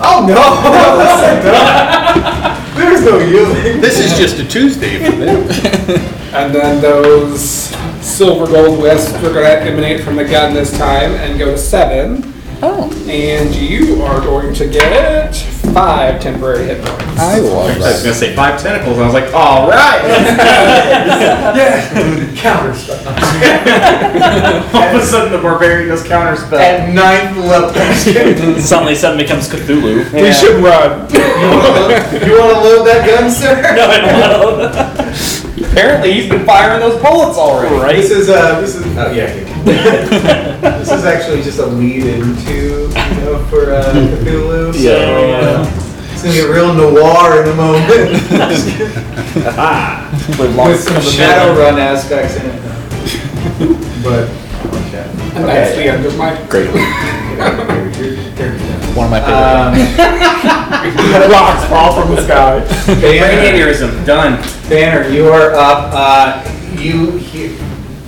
[0.00, 0.34] Oh no!
[1.42, 2.76] That's.
[2.76, 3.80] There's no yielding.
[3.80, 5.48] This is just a Tuesday for them.
[6.32, 7.42] And then those
[8.00, 12.32] silver gold wisps are gonna emanate from the gun this time and go to seven.
[12.60, 15.32] Oh, And you are going to get
[15.72, 17.04] five temporary hit points.
[17.18, 18.02] I love I was that.
[18.02, 20.02] gonna say five tentacles, and I was like, all right.
[21.56, 22.98] yeah, Counter spell.
[24.74, 26.58] All of a sudden, the barbarian does counter spell.
[26.58, 27.70] At ninth level.
[28.60, 30.10] Suddenly, seven becomes Cthulhu.
[30.12, 31.08] We should run.
[31.12, 33.54] you want to load that gun, sir?
[33.78, 34.00] No, I
[34.32, 35.70] don't.
[35.70, 37.74] Apparently, he's been firing those bullets already.
[37.76, 37.96] Right?
[37.96, 39.47] This is uh, this is oh yeah.
[40.78, 42.88] this is actually just a lead into you
[43.24, 44.72] know for uh, Cthulhu.
[44.74, 45.62] So, Yeah, yeah.
[45.62, 45.66] uh,
[46.12, 47.88] it's gonna get real noir in a moment
[50.38, 52.62] With, long- with some Shadowrun aspects in it.
[54.02, 54.28] But
[55.36, 56.34] And that's the end of my.
[56.48, 56.68] Great.
[58.96, 59.38] One of my favorite.
[59.38, 59.72] um,
[61.30, 62.60] Rocks fall from the sky.
[63.00, 64.32] Brain Banner, aneurysm, done.
[64.68, 65.90] Banner, you are up.
[65.92, 66.42] Uh,
[66.80, 67.56] you he-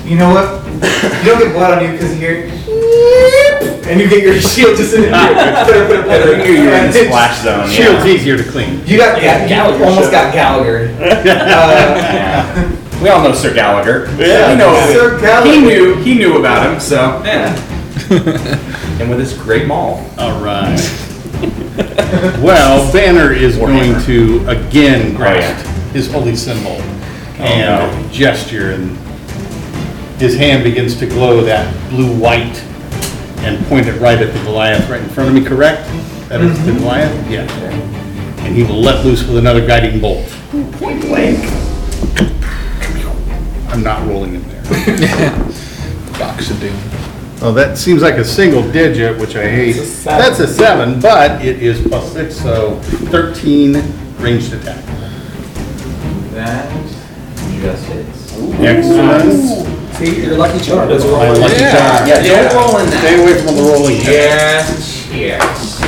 [0.04, 0.46] you know what?
[0.82, 2.44] You don't get blood on you because you hear.
[3.90, 7.68] And you get your shield just in I knew you were in the splash zone.
[7.68, 8.12] Shield's Yeah.
[8.12, 8.80] easier to clean.
[8.86, 10.88] You got yeah, you Gallagher almost got Gallagher.
[11.00, 12.76] Uh, Yeah.
[13.02, 14.08] We all know Sir Gallagher.
[14.18, 14.50] Yeah.
[14.52, 15.20] He knows Sir.
[15.20, 15.50] Gallagher.
[15.50, 15.94] He knew.
[15.96, 16.80] He knew about him.
[16.80, 17.54] So yeah.
[19.00, 20.04] and with his great maul.
[20.18, 20.78] All right.
[22.42, 26.72] Well, Banner is going to again grasp his holy symbol
[27.38, 28.96] and gesture, and
[30.20, 32.62] his hand begins to glow that blue-white
[33.38, 35.80] and point it right at the Goliath right in front of me, correct?
[36.28, 36.80] That is the mm-hmm.
[36.80, 37.30] Goliath?
[37.30, 37.40] Yeah.
[38.44, 40.28] And he will let loose with another guiding bolt.
[40.72, 41.38] Point blank.
[43.70, 44.62] I'm not rolling in there.
[46.18, 46.76] Box of Doom.
[47.42, 49.76] Oh, that seems like a single digit, which I hate.
[49.76, 50.18] It's a seven.
[50.18, 52.78] That's a seven, but it is plus six, so
[53.08, 53.82] thirteen
[54.18, 54.84] ranged attack.
[56.32, 56.70] That
[57.62, 58.34] just hits.
[58.60, 59.79] Excellent.
[60.00, 61.40] See, your lucky charm is My rolling.
[61.42, 62.08] lucky charm.
[62.08, 63.00] Yeah, don't roll in that.
[63.04, 63.96] Stay away from the rolling.
[63.96, 65.80] Yes, yes.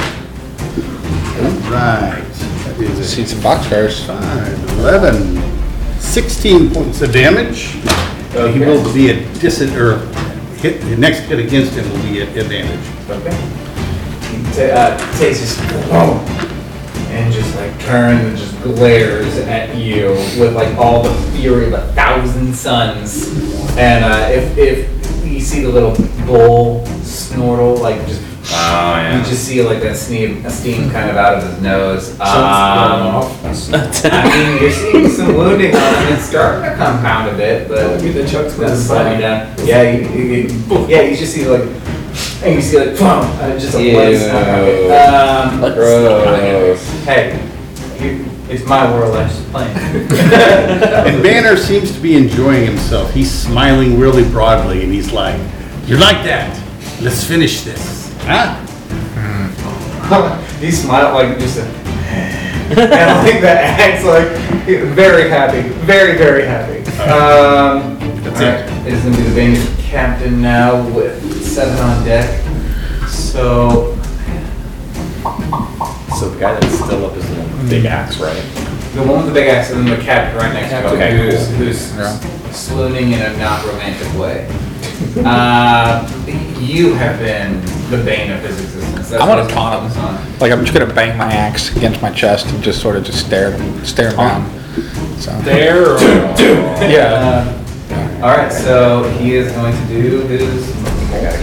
[1.72, 2.20] Right.
[2.66, 4.04] That is a See some boxcars.
[4.06, 5.40] five, eleven,
[5.98, 7.76] sixteen points of damage.
[8.36, 9.98] Uh, He will be a dis, or
[10.60, 12.84] hit, the next hit against him will be at advantage.
[13.08, 13.34] Okay.
[14.28, 15.56] He ta- uh, takes his
[15.88, 16.20] boom,
[17.08, 21.72] and just like turns and just glares at you with like all the fury of
[21.74, 23.28] a thousand suns.
[23.76, 25.94] And uh, if if you see the little
[26.26, 28.20] bull snortle, like just.
[28.54, 29.16] Oh, yeah.
[29.18, 32.10] You just see like that steam, steam kind of out of his nose.
[32.20, 32.26] Um,
[33.40, 36.12] I mean, you're seeing some wounding on him.
[36.14, 39.54] It's starting to compound a bit, but the chucks that's slowing down.
[39.64, 41.62] Yeah, you, you, you- yeah, you just see like,
[42.42, 43.06] and you see like, boom,
[43.40, 44.90] uh, just a blood stain.
[44.90, 46.82] Um, Gross.
[47.04, 47.38] hey,
[48.00, 49.16] you, it's my world.
[49.16, 49.76] I'm just playing.
[51.12, 53.12] And Banner seems to be enjoying himself.
[53.12, 55.40] He's smiling really broadly and he's like,
[55.86, 56.58] You're like that?
[57.00, 58.14] Let's finish this.
[58.20, 58.58] Huh?
[60.60, 61.62] he smiled like just a,
[62.72, 64.28] and I think that acts like
[64.94, 66.78] very happy, very very happy.
[67.00, 72.40] Um, That's alright, It's gonna be the Danish captain now with seven on deck.
[73.08, 73.98] So
[76.18, 78.36] So the guy that's still up is the one with the big axe, right?
[78.94, 81.16] the one with the big axe and then the captain right next to him, Okay,
[81.16, 81.56] who's, cool.
[82.50, 84.46] who's swooning in a not romantic way.
[85.24, 86.06] Uh,
[86.60, 87.60] you have been
[87.90, 89.08] the bane of his existence.
[89.10, 90.04] That's I want what to taunt it's him.
[90.04, 90.38] on.
[90.38, 93.24] Like I'm just gonna bang my axe against my chest and just sort of just
[93.26, 94.50] stare at him, stare him down.
[95.18, 95.98] So There.
[96.90, 97.56] yeah.
[97.90, 100.70] Uh, all right, so he is going to do his.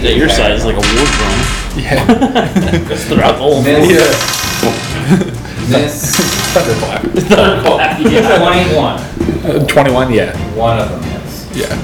[0.02, 1.40] Yeah, your side is like a war drum.
[1.76, 2.84] Yeah.
[2.88, 4.39] Just throughout the whole Miss.
[5.70, 6.16] Miss.
[6.52, 7.04] Thunderclap.
[8.10, 8.38] Yeah.
[8.38, 8.98] Twenty-one.
[9.44, 10.12] Uh, Twenty-one.
[10.12, 10.36] Yeah.
[10.54, 11.56] One of them hits.
[11.56, 11.76] Yeah.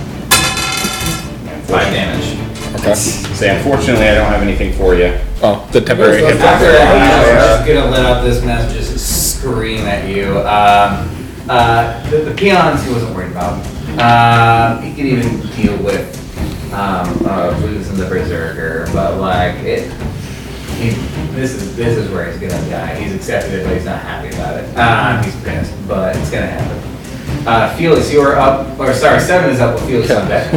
[1.66, 2.36] Five damage.
[2.80, 2.94] Okay.
[2.94, 5.18] Say, unfortunately, I don't have anything for you.
[5.42, 6.36] Oh, the temporary hit.
[6.40, 10.38] After that, he's just gonna let out this mess, just scream at you.
[10.40, 11.08] Um,
[11.48, 13.54] uh, the, the peons he wasn't worried about.
[13.98, 19.90] Um, he could even deal with um, uh, losing the berserker, but like it.
[20.74, 20.90] He,
[21.34, 22.94] this is this is where he's gonna die.
[22.96, 24.76] He's accepted it, but he's not happy about it.
[24.76, 27.46] Um, he's pissed, but it's gonna happen.
[27.46, 30.52] Uh, Felix, you are up, or sorry, seven is up with Felix on deck.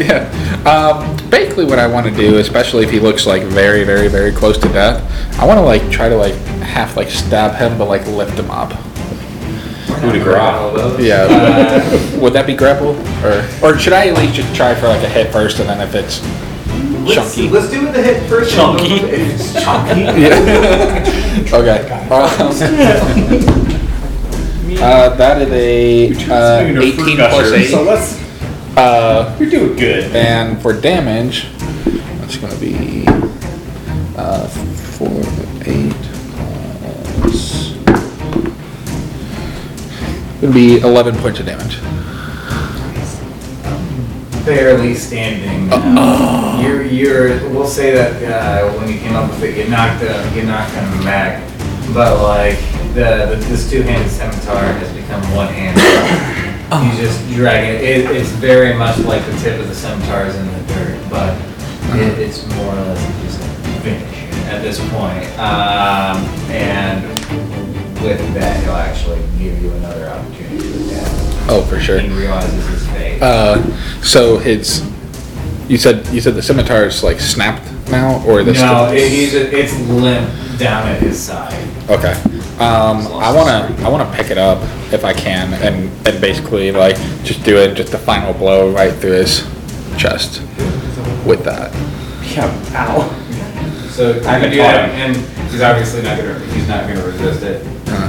[0.00, 0.30] yeah.
[0.70, 4.30] Um, basically, what I want to do, especially if he looks like very, very, very
[4.32, 5.02] close to death,
[5.38, 8.50] I want to like try to like half like stab him, but like lift him
[8.50, 8.70] up.
[10.00, 11.00] Coup de grace.
[11.00, 11.26] Yeah.
[12.20, 12.94] Would that be grapple,
[13.24, 15.80] or or should I at least just try for like a hit first, and then
[15.80, 16.20] if it's
[17.04, 17.48] Let's, chunky?
[17.50, 18.54] let's do it the hit first.
[18.54, 18.94] Chunky.
[18.94, 20.02] If it's chunky.
[20.04, 21.50] Yeah.
[21.52, 21.80] okay.
[22.10, 22.20] Um,
[24.82, 27.66] uh, that is a uh, 18 plus 8.
[27.70, 28.18] So let's.
[28.76, 30.16] Uh, You're doing good.
[30.16, 31.46] and for damage,
[32.18, 33.04] that's going to be
[34.16, 35.08] uh, 4,
[35.66, 35.92] 8
[37.20, 37.72] plus.
[40.42, 41.78] It would be 11 points of damage.
[44.44, 45.70] Barely standing.
[46.64, 50.36] You're, you're, we'll say that uh, when you came up with it, you knocked him,
[50.36, 51.42] you knocked him back.
[51.92, 52.58] But like
[52.94, 56.44] the, the this two-handed scimitar has become one-handed.
[56.74, 57.84] You just dragging it.
[57.84, 58.16] it.
[58.16, 61.38] It's very much like the tip of the scimitar is in the dirt, but
[61.94, 63.40] it, it's more or less just
[63.84, 65.24] finish at this point.
[65.38, 67.04] Um, and
[68.02, 71.13] with that, he'll actually give you another opportunity to attack.
[71.48, 71.98] Oh, for sure.
[72.00, 73.20] He realizes his fate.
[73.22, 73.62] Uh,
[74.02, 74.88] so his.
[75.68, 79.32] You said you said the scimitar is like snapped now, or the No, it, he's
[79.34, 81.54] it's limp down at his side.
[81.88, 82.12] Okay.
[82.58, 84.58] Um, I wanna I wanna pick it up
[84.92, 88.92] if I can, and and basically like just do it just a final blow right
[88.92, 89.40] through his
[89.96, 90.40] chest
[91.26, 91.72] with that.
[92.36, 93.08] Yeah, ow.
[93.88, 95.16] So I can haven't do that, him.
[95.16, 97.66] and he's obviously not gonna he's not gonna resist it.
[97.86, 98.08] Uh,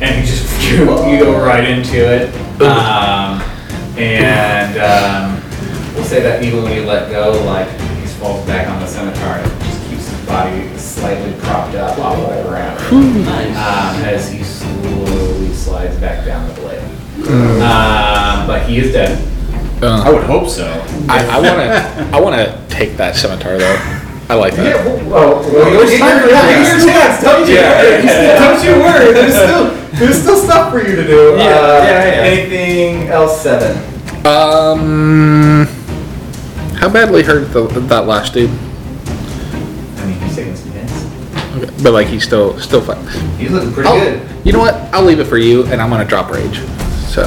[0.00, 2.34] And he just you, you go right into it.
[2.62, 3.40] Um,
[3.98, 7.68] and um, we'll say that even when you let go, like
[8.00, 11.98] he falls back on the scimitar and it just keeps his body slightly propped up
[11.98, 12.78] off the ground.
[13.50, 16.82] Um, as he slowly slides back down the blade.
[17.60, 19.26] Um, but he is dead.
[19.82, 20.66] uh, I would hope so.
[21.08, 24.00] I, I wanna I wanna take that scimitar though.
[24.30, 24.64] I like that.
[24.64, 25.06] Yeah, that.
[25.06, 26.28] well, well, well your turn.
[26.30, 27.20] Yeah, your chance.
[27.20, 27.56] Don't you?
[28.38, 29.12] Don't you worry.
[29.12, 31.34] There's still there's still stuff for you to do.
[31.36, 32.30] Yeah, Uh, yeah, yeah.
[32.30, 33.42] Anything else?
[33.42, 33.76] Seven.
[34.24, 35.66] Um,
[36.76, 38.50] how badly hurt the, that last dude?
[38.50, 38.52] I
[40.06, 41.56] mean, he's taking some hits.
[41.56, 41.82] Okay.
[41.82, 43.04] But like he's still still fine.
[43.36, 44.46] He's looking pretty I'll- good.
[44.46, 44.74] You know what?
[44.94, 46.60] I'll leave it for you, and I'm gonna drop rage.
[47.10, 47.24] So,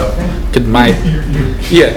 [0.53, 0.87] could my
[1.69, 1.91] yeah.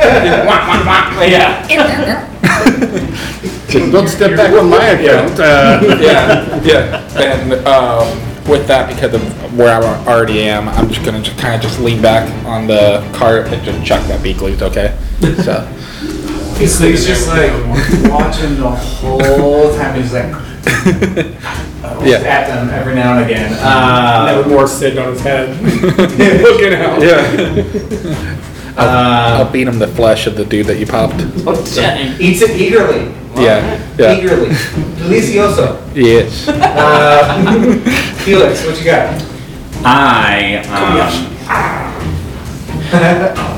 [1.27, 2.33] Yeah.
[3.69, 5.39] Don't step back on my account.
[5.39, 7.03] Uh, yeah, yeah.
[7.21, 8.09] And um,
[8.49, 11.81] with that, because of where I already am, I'm just gonna just kind of just
[11.81, 14.97] lean back on the cart and just chuck that beak leaf, okay?
[15.43, 15.67] So,
[16.59, 17.51] He's, he's just like
[18.11, 20.01] watching the whole time.
[20.01, 20.33] He's like
[22.07, 22.19] Yeah.
[22.19, 23.53] at them every now and again.
[23.61, 25.61] Uh, Nevermore sitting on his head,
[26.43, 27.03] looking out.
[27.03, 28.43] yeah.
[28.77, 31.17] I'll Um, beat him the flesh of the dude that you popped.
[31.75, 32.21] Dang.
[32.21, 33.13] eats it eagerly.
[33.37, 34.49] Yeah, yeah, Eagerly.
[34.97, 35.79] Delicioso.
[35.95, 36.49] yes.
[36.49, 37.79] Uh,
[38.25, 39.23] Felix, what you got?
[39.85, 41.27] I um,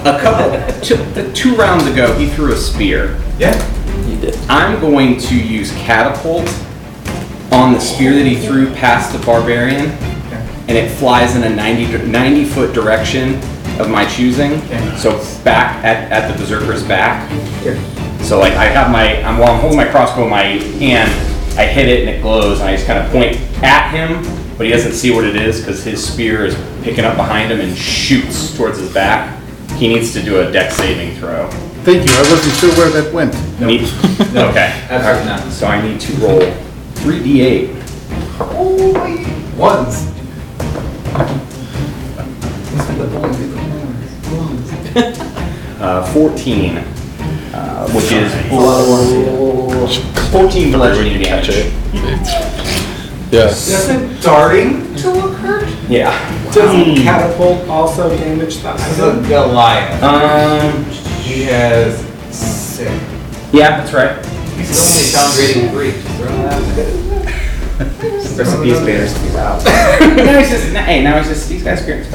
[0.05, 3.21] a couple two, two rounds ago he threw a spear.
[3.39, 3.55] Yeah.
[4.09, 4.37] You did.
[4.49, 6.49] I'm going to use catapult
[7.53, 9.87] on the spear that he threw past the barbarian,
[10.67, 13.41] and it flies in a 90, 90 foot direction
[13.79, 14.53] of my choosing.
[14.65, 14.97] Okay.
[14.97, 15.13] So
[15.45, 17.31] back at, at the berserker's back.
[18.23, 21.11] So like I have my, I'm while I'm holding my crossbow in my hand,
[21.59, 24.23] I hit it and it glows, and I just kind of point at him,
[24.57, 27.61] but he doesn't see what it is because his spear is picking up behind him
[27.61, 29.41] and shoots towards his back.
[29.73, 31.49] He needs to do a dex saving throw.
[31.85, 33.33] Thank you, I wasn't sure where that went.
[33.61, 33.83] Need-
[34.37, 34.87] okay.
[34.91, 35.53] absolutely not.
[35.53, 36.41] So I need to roll
[37.03, 37.75] 3d8.
[38.37, 39.25] Holy
[39.57, 40.09] ones.
[44.97, 48.33] Uh, 14, uh, which is
[50.33, 51.73] 14 bludgeoning Catch damage.
[51.95, 53.33] it.
[53.33, 53.69] Yes.
[53.71, 55.69] Doesn't darting to look hurt?
[55.89, 56.11] Yeah.
[56.53, 60.03] Doesn't catapult also damage the This is a Goliath.
[60.03, 60.85] Um.
[61.23, 62.01] He has
[62.35, 62.91] six.
[63.53, 64.25] Yeah, that's right.
[64.57, 65.93] He's only downgrading three.
[65.93, 68.37] Just throw that out there.
[68.39, 69.65] Recipes banners to be out.
[69.65, 72.11] now he's just, hey, now he's just, he's got experience.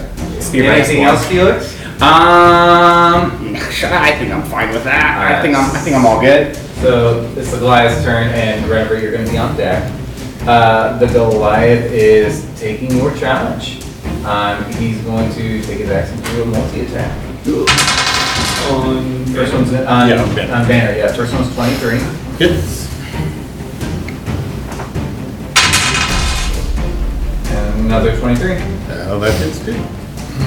[0.53, 1.82] Anything else, Felix?
[2.03, 5.37] Um, I think I'm fine with that.
[5.37, 6.55] I think I'm, I think I'm all good.
[6.81, 9.89] So it's the Goliath's turn, and remember, you're going to be on deck.
[10.45, 13.81] Uh, the Goliath is taking your challenge.
[14.25, 17.19] Um, he's going to take his action to do a multi-attack.
[18.71, 20.53] On First one's on, Yeah, on Banner.
[20.53, 21.11] on Banner, yeah.
[21.13, 21.99] First one's 23.
[22.37, 22.89] Hits.
[27.51, 28.55] And another 23.
[29.09, 29.81] Oh, that hits too.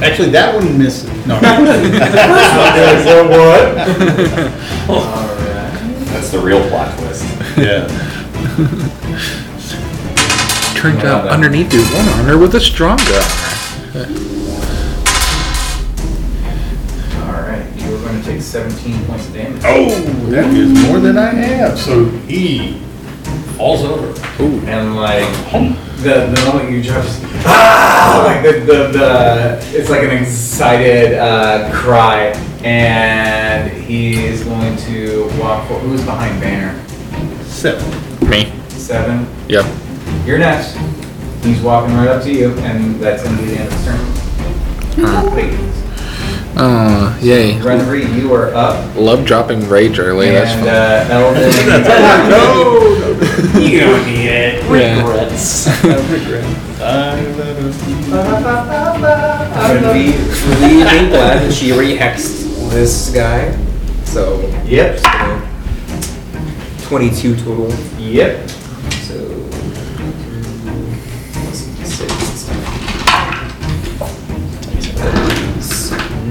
[0.03, 1.09] Actually, that one misses.
[1.27, 1.37] No.
[4.89, 5.73] Alright.
[6.13, 7.25] That's the real plot twist.
[7.57, 7.87] Yeah.
[10.77, 13.03] Turns Wow, out that- underneath is one armor with a stronger
[13.95, 14.07] armor.
[17.25, 19.63] Alright, you're going to take 17 points of damage.
[19.65, 19.89] Oh,
[20.31, 22.79] that is more than I have, so he
[23.57, 24.13] falls over.
[24.69, 25.25] And like
[25.97, 31.71] the the moment you just ah like the, the, the it's like an excited uh,
[31.73, 36.77] cry and he's going to walk for who's behind Banner?
[37.45, 38.29] Seven.
[38.29, 38.53] Me.
[38.69, 39.27] Seven.
[39.49, 39.65] Yep.
[40.27, 40.77] You're next.
[41.45, 45.35] He's walking right up to you and that's gonna be the end of his turn.
[45.35, 45.55] Wait,
[46.59, 47.53] Oh, yay.
[47.59, 48.97] Renfrey, you are up.
[48.97, 50.31] Love dropping rage early.
[50.31, 50.71] That's and fun.
[50.71, 51.51] uh, Eldon
[53.61, 54.65] No, You don't need it.
[54.65, 55.01] Yeah.
[55.07, 55.67] Regrets.
[59.67, 60.13] I'm really,
[60.61, 63.55] really glad that she already hexed this guy.
[64.05, 65.01] So, Yep.
[66.85, 67.73] 22 total.
[67.99, 68.51] Yep.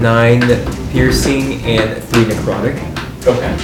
[0.06, 0.40] Nine
[0.92, 2.76] piercing and three necrotic.
[3.26, 3.56] Okay.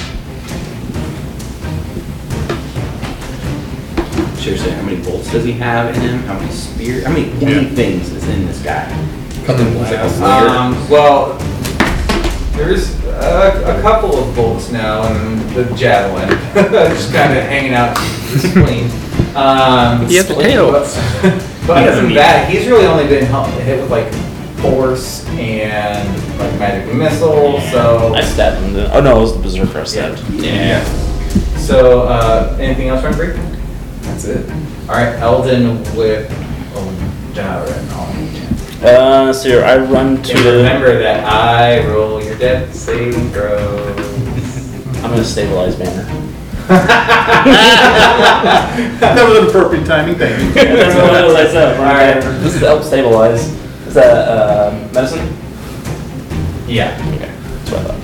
[4.42, 6.18] Seriously, how many bolts does he have in him?
[6.24, 7.04] How many spears?
[7.04, 8.90] How many pointy things is in this guy?
[10.20, 11.38] Um, well,
[12.56, 16.28] there's a, a couple of bolts now, and the javelin
[16.92, 18.90] just kind of hanging out the spleen.
[19.36, 20.72] Um, He has a tail.
[21.62, 24.12] But, but other doesn't than that, he's really only been hel- hit with like
[24.62, 26.08] force and
[26.38, 27.60] like magic missile.
[27.70, 28.72] So, I stabbed him.
[28.74, 28.90] Then.
[28.92, 30.22] Oh no, it was the berserker I stabbed.
[30.30, 30.82] Yeah.
[31.56, 33.36] so uh, anything else, Renfrey?
[34.02, 34.48] That's it.
[34.88, 36.30] All right, Eldon with
[36.74, 38.12] oh, Darren on.
[38.84, 40.56] Uh, so here, I run to And the.
[40.56, 43.94] remember that I roll your death saving throw.
[45.04, 46.04] I'm gonna stabilize banner.
[49.02, 50.52] that was an appropriate timing, thank you.
[50.54, 51.78] That's what it was, I said.
[51.78, 52.22] Alright.
[52.42, 53.61] just is to help stabilize.
[53.92, 55.28] Is that uh, medicine?
[56.66, 56.96] Yeah.
[57.12, 58.00] Okay, that's what I thought.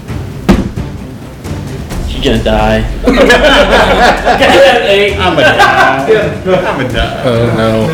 [2.12, 2.84] You're gonna die.
[5.16, 6.12] I'm a die.
[6.44, 7.22] I'm a die.
[7.24, 7.88] Oh, no.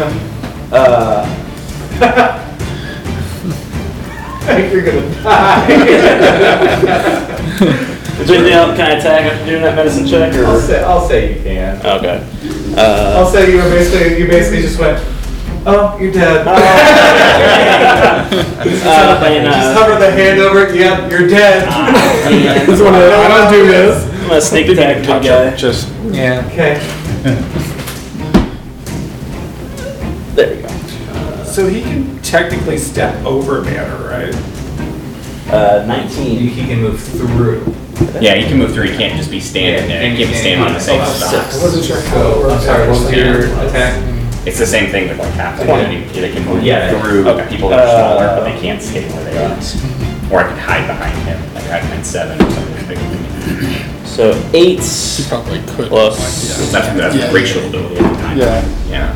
[0.76, 1.22] Uh,
[4.72, 5.66] You're gonna die.
[8.18, 8.74] is there anything else?
[8.76, 10.46] Can I attack after doing that medicine check or?
[10.46, 11.78] I'll say, I'll say you can.
[11.78, 12.18] Okay.
[12.76, 14.98] I'll Uh, say you were basically, you basically just went,
[15.66, 16.46] oh, you're dead.
[18.84, 21.68] uh, playing, Just uh, hover the hand over it, yep, you're dead.
[21.68, 24.04] and This one, I don't do this.
[24.22, 25.54] I'm gonna sneak attack the big guy.
[25.56, 26.46] Just Yeah.
[26.50, 26.80] Okay.
[30.34, 31.44] There we go.
[31.44, 34.34] So he can technically step over Banner, right?
[35.52, 36.38] Uh, 19.
[36.48, 37.62] he can move through.
[38.20, 38.88] Yeah, he can move through.
[38.90, 40.10] He can't just be standing there.
[40.10, 41.34] He can't be standing on the same spot.
[41.34, 44.13] I wasn't sure how So, I'm sorry, what was your attack?
[44.46, 46.04] It's the same thing with like half the Twenty.
[46.04, 47.00] They they can move Yeah.
[47.00, 47.46] through Okay.
[47.48, 49.56] people that are smaller, Uh, but they can't stay where they are.
[50.30, 53.70] Or I could hide behind him, like I hide behind seven or something bigger than
[53.70, 53.78] me.
[54.04, 54.80] So 8
[55.18, 55.88] You probably could.
[55.88, 56.16] plus.
[56.70, 57.32] That's, that's Yeah.
[57.32, 58.38] Rachel's ability at the time.
[58.38, 58.64] Yeah.
[58.90, 59.14] Yeah.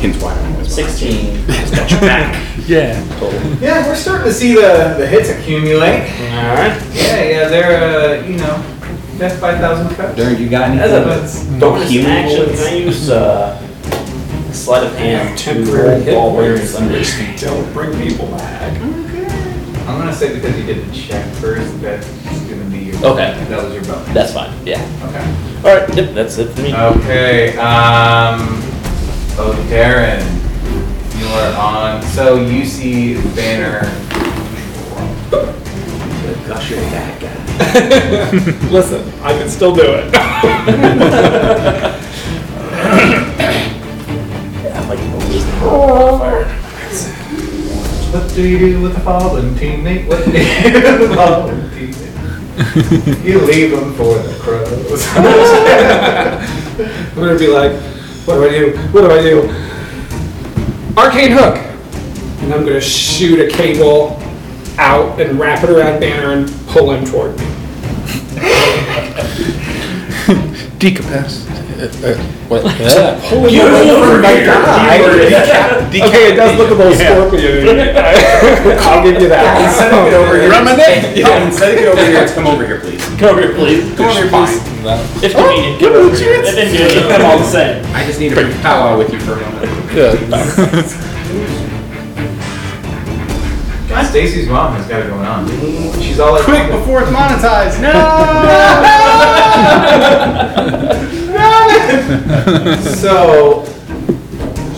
[0.00, 2.40] Hence why I'm always 16 got your back.
[2.66, 2.98] Yeah.
[3.20, 3.38] total.
[3.60, 6.08] Yeah, we're starting to see the, the hits accumulate.
[6.32, 6.80] Alright.
[6.94, 8.56] Yeah, yeah, they're, uh, you know,
[9.18, 10.18] that's 5,000 cuts.
[10.18, 11.56] Darren, you got As anything?
[11.56, 12.64] a bonus Healing action, bullets?
[12.64, 17.18] can I use uh, sleight of hand to Temporary roll hit ball bearings points.
[17.20, 18.80] under Don't bring people back.
[19.86, 22.08] I'm gonna say because you did the check first, that's
[22.48, 22.96] gonna be your.
[23.04, 23.34] Okay.
[23.48, 24.14] That was your bonus.
[24.14, 24.80] That's fine, yeah.
[25.04, 25.68] Okay.
[25.68, 26.74] Alright, yep, that's it for me.
[26.74, 28.40] Okay, um,
[29.36, 30.22] oh, Darren,
[31.20, 33.80] you are on, so you see Banner.
[36.48, 37.33] Gosh, you're a bad guy.
[38.70, 40.12] Listen, I can still do it.
[44.64, 44.98] Yeah, I'm like,
[45.62, 46.18] oh,
[48.12, 50.08] What do you do with a fallen teammate?
[50.08, 53.24] What do you do with a fallen teammate?
[53.24, 55.06] You leave them for the crows.
[56.76, 57.72] I'm gonna be like,
[58.26, 58.76] what do I do?
[58.92, 59.42] What do I do?
[60.96, 61.56] Arcane hook!
[62.42, 64.20] And I'm gonna shoot a cable
[64.78, 67.46] out and wrap it around Banner and pull him toward me.
[70.82, 71.54] Decapacitate.
[71.74, 72.18] Uh, uh,
[72.50, 72.62] what?
[73.30, 74.98] Pull him over my guy.
[75.94, 77.68] Okay, it does look a little scorpion.
[78.82, 79.62] I'll give you that.
[79.62, 80.50] Instead of get over here.
[80.50, 81.16] Run my neck.
[81.16, 83.00] Yeah, instead of get over here, it's come over here, please.
[83.20, 83.94] Come over here, please.
[83.94, 84.58] Come over here, please.
[85.22, 86.42] If convenient, come over here.
[86.42, 87.86] If inconvenient, I'm all the same.
[87.94, 91.13] I just need to bring powwow with you for a moment.
[93.94, 95.46] God, Stacy's mom has got it going on.
[96.00, 96.42] She's all like.
[96.44, 97.80] Quick before it's monetized.
[97.80, 97.92] No!
[101.32, 102.76] no!
[102.94, 103.64] so,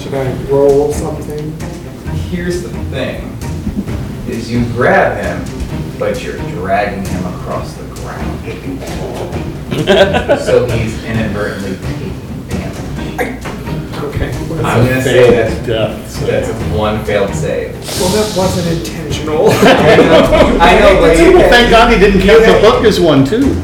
[0.03, 1.55] Should I roll something?
[2.29, 3.23] here's the thing,
[4.29, 5.43] is you grab him,
[5.99, 8.37] but you're dragging him across the ground.
[10.47, 12.13] So he's inadvertently taking
[12.49, 13.56] damage.
[14.09, 14.31] Okay.
[14.63, 16.21] I'm gonna say that's, death.
[16.27, 17.73] that's one failed save.
[18.01, 19.49] Well, that wasn't intentional.
[19.51, 21.33] I know, I know, but you.
[21.39, 23.55] Well, thank God he didn't count the hook as one too.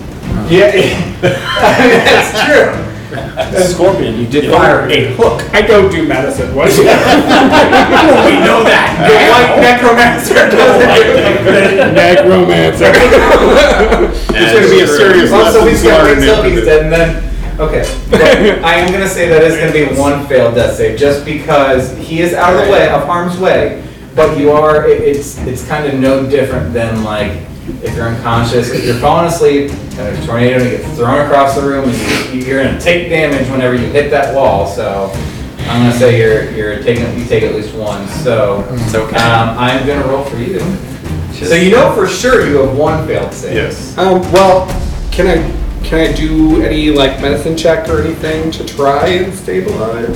[0.49, 0.71] Yeah,
[1.21, 2.89] that's true.
[3.69, 5.43] Scorpion, you did Fire a hook.
[5.55, 6.55] I don't do medicine.
[6.55, 6.69] What?
[6.73, 6.85] We
[8.41, 8.89] know that.
[9.05, 12.91] The white necromancer doesn't do Necromancer.
[14.35, 15.69] It's gonna be a serious Also, lesson.
[15.69, 16.65] he's gonna wait learned till in he's it.
[16.65, 17.32] dead and then,
[17.63, 17.83] okay.
[18.11, 18.21] But
[18.65, 22.21] I am gonna say that is gonna be one failed death save, just because he
[22.21, 23.83] is out of the way, of harm's way,
[24.15, 27.33] but you are, it- it's, it's kind of no different than like,
[27.83, 31.25] if you're unconscious, if you're falling asleep, and there's a tornado and it gets thrown
[31.25, 35.11] across the room, and you- you're gonna take damage whenever you hit that wall, so
[35.69, 38.67] I'm gonna say you're, you're taking, you take at least one, so.
[38.73, 39.17] It's okay.
[39.17, 40.61] Um, I'm gonna roll for you.
[41.33, 43.55] So you know for sure you have one failed save.
[43.55, 43.97] Yes.
[43.99, 44.67] Um, well,
[45.11, 50.09] can I, can I do any like medicine check or anything to try and stabilize?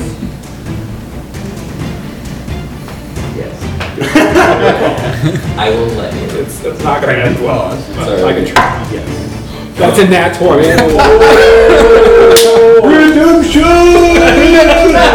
[3.36, 3.98] Yes.
[5.58, 6.40] I will let you.
[6.40, 9.08] It's, it's not gonna end well, but I can try, yes.
[9.76, 10.66] That's a nat twenty.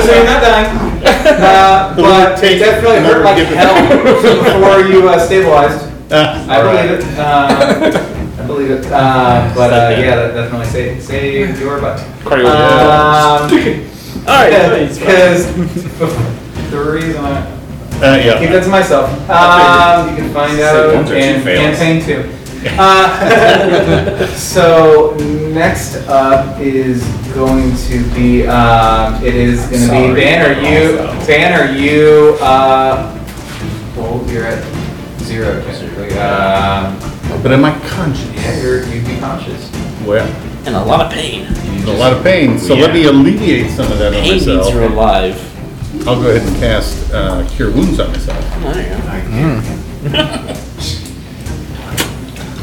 [0.02, 0.78] So you're not dying.
[1.04, 5.90] Uh, but it definitely hurt like hell before you uh, stabilized.
[6.12, 7.06] I believe it.
[7.18, 8.86] Uh, I believe it.
[8.88, 12.00] Uh, but uh, yeah, that definitely saved, saved your butt.
[12.26, 13.52] Um,
[14.28, 15.46] Alright, because
[16.72, 17.48] the reason I
[18.02, 19.10] Uh, keep that to myself.
[19.30, 21.78] Um, you can find out ones or two in fails.
[21.78, 22.38] campaign two.
[22.78, 25.16] Uh, so
[25.52, 27.04] next up is
[27.34, 30.08] going to be um, it is going to Sorry.
[30.10, 30.62] be Banner.
[30.62, 31.72] You Banner.
[31.76, 33.18] You uh,
[33.98, 34.64] well, you're at
[35.32, 36.18] zero technically.
[36.20, 37.00] Um,
[37.42, 38.30] But am I conscious?
[38.36, 39.72] yeah, you're you'd be conscious.
[40.06, 40.28] Well,
[40.66, 41.48] and a lot of pain.
[41.88, 44.74] a lot of pain, so let me alleviate some of that on Pain means myself.
[44.74, 45.38] you're alive.
[46.08, 48.40] I'll go ahead and cast uh, Cure Wounds on myself.
[48.62, 50.22] There you go.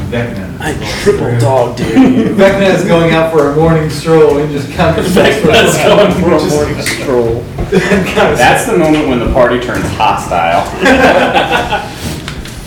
[0.09, 0.57] Vecna.
[0.59, 0.73] I
[1.03, 2.33] triple dog dare you.
[2.35, 6.33] Vecna is going out for a morning stroll and just kind of Vecna's going for
[6.33, 7.41] a morning stroll.
[7.69, 10.65] That's the moment when the party turns hostile.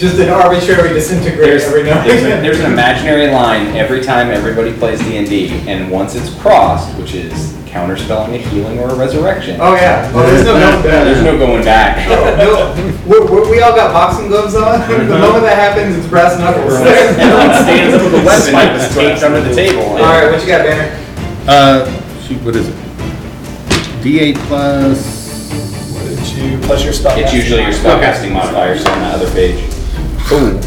[0.02, 2.42] Just an arbitrary disintegrator There's, every now and there's, a- again.
[2.42, 7.52] there's an imaginary line every time everybody plays D&D, and once it's crossed, which is
[7.70, 9.60] counterspelling a healing or a resurrection.
[9.60, 10.10] Oh yeah.
[10.12, 11.04] Oh, there's no going back.
[11.04, 12.08] There's no going back.
[12.38, 12.74] no,
[13.06, 14.80] we're, we're, we all got boxing gloves on.
[14.90, 16.74] the moment that happens, it's brass knuckles.
[16.82, 19.82] Everyone stands up with a weapon that was taped under the table.
[19.82, 20.98] All right, what you got, Banner?
[21.46, 21.86] Uh,
[22.22, 22.74] shoot, what is it?
[24.02, 25.22] D8 plus.
[26.08, 27.16] Did you plus your spell?
[27.16, 29.71] It's usually your spellcasting modifiers on the other page.
[30.32, 30.58] Ooh.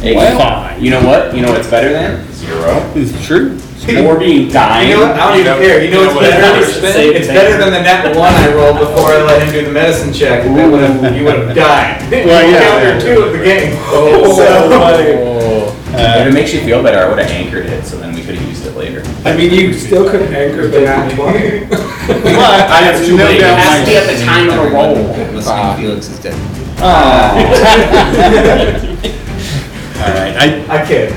[0.00, 1.34] Hey, Well- you know what?
[1.34, 2.82] You know what's better than zero.
[2.94, 3.58] It's true.
[4.06, 4.88] Or being dying.
[4.88, 5.16] You know what?
[5.16, 5.84] I don't even care.
[5.84, 7.14] You know what's better?
[7.14, 10.12] It's better than the net one I rolled before I let him do the medicine
[10.12, 10.42] check.
[10.44, 12.10] That would have you would have died.
[12.10, 12.60] Well, yeah.
[12.60, 13.76] Counter two of the game.
[13.88, 17.96] Oh, So- uh, if it makes you feel better, I would have anchored it, so
[17.98, 19.00] then we could have used it later.
[19.24, 21.66] I mean, you still could anchor the nat 20.
[21.66, 24.94] But I have no It doubt has to be at the time of the roll.
[25.32, 25.76] Listening, ah.
[25.78, 26.34] Felix is dead.
[26.84, 26.90] All
[30.10, 30.36] right.
[30.36, 31.10] I, I kid.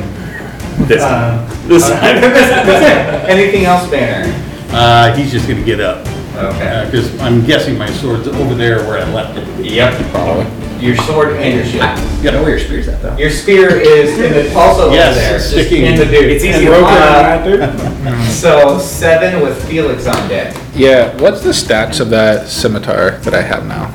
[0.88, 1.90] This Um, this
[3.30, 4.32] Anything else, Banner?
[4.72, 6.06] uh, he's just gonna get up.
[6.38, 6.84] Okay.
[6.86, 9.66] Because I'm guessing my sword's over there where I left it.
[9.66, 10.12] Yep.
[10.12, 10.46] Probably.
[10.80, 12.24] Your sword and your shield.
[12.24, 13.18] You know where your spear's at, though.
[13.18, 15.86] Your spear is in the, also Yes, over there, it's just sticking.
[15.88, 16.30] in the dude.
[16.32, 17.00] It's easy to rope find.
[17.00, 18.32] around that dude.
[18.32, 20.56] So seven with Felix on deck.
[20.76, 23.92] Yeah, what's the stats of that scimitar that I have now?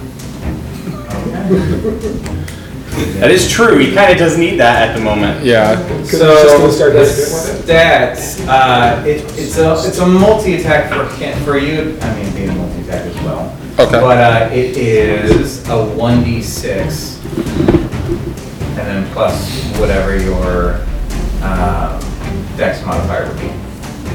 [3.18, 3.78] That is true.
[3.78, 5.44] He kind of does need that at the moment.
[5.44, 5.76] Yeah.
[6.04, 10.06] So just gonna start the doing it with stats, uh, it, it's a it's a
[10.06, 11.98] multi attack for him, for you.
[12.00, 13.56] I mean, being a multi attack as well.
[13.78, 14.00] Okay.
[14.00, 19.48] But uh, it is a one d six, and then plus
[19.78, 20.84] whatever your
[21.42, 21.98] um,
[22.56, 23.48] dex modifier would be,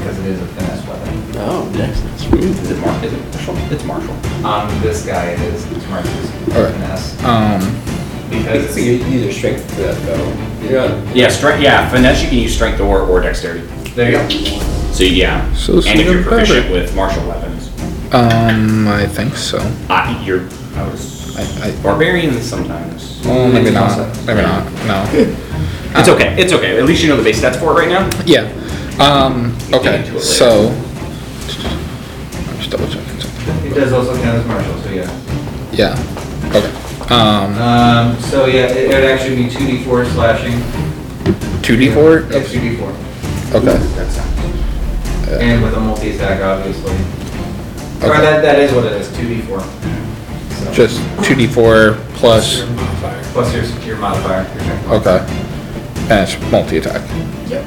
[0.08, 1.22] because it is a finesse weapon.
[1.36, 2.24] Oh, Dex, that's.
[2.32, 3.04] Is it Mar?
[3.04, 3.56] Is it martial?
[3.72, 4.46] It's martial.
[4.46, 6.72] On this guy, it is it's Marcus Alright.
[6.74, 7.60] finesse Um,
[8.30, 10.66] because So you use your strength for that though.
[10.66, 11.16] You're not.
[11.16, 11.62] Yeah, strength.
[11.62, 12.22] Yeah, finesse.
[12.22, 13.66] You can use strength or, or dexterity.
[13.94, 14.60] there you go.
[14.92, 15.52] So yeah.
[15.54, 16.72] So and if even you're proficient better.
[16.80, 17.68] with martial weapons,
[18.14, 19.58] um, I think so.
[19.90, 20.40] uh, you're.
[20.74, 21.36] I was.
[21.36, 23.20] I, I, Barbarians sometimes.
[23.24, 23.98] well, maybe not.
[24.26, 24.64] Maybe not.
[24.86, 25.04] No.
[25.94, 26.34] It's okay.
[26.40, 26.78] It's okay.
[26.78, 28.08] At least you know the base stats for it right now.
[28.26, 28.48] Yeah.
[29.00, 30.20] Um, We'll get okay, it later.
[30.20, 30.68] so.
[30.70, 33.70] I'm just double checking something.
[33.70, 35.10] It does also count as martial, so yeah.
[35.72, 36.50] Yeah.
[36.54, 37.14] Okay.
[37.14, 40.54] Um, Um, so yeah, it would actually be two d four slashing.
[41.62, 42.30] 2d4?
[42.32, 42.90] Yeah, two d four,
[43.54, 43.76] Okay.
[45.40, 46.92] And with a multi attack, obviously.
[48.02, 48.20] Or Okay.
[48.22, 49.60] that that is what it is, two d four.
[50.72, 52.64] Just 2d4 plus.
[53.32, 54.46] plus your your modifier.
[54.90, 55.18] Okay.
[56.10, 57.02] And it's multi attack.
[57.48, 57.64] Yep.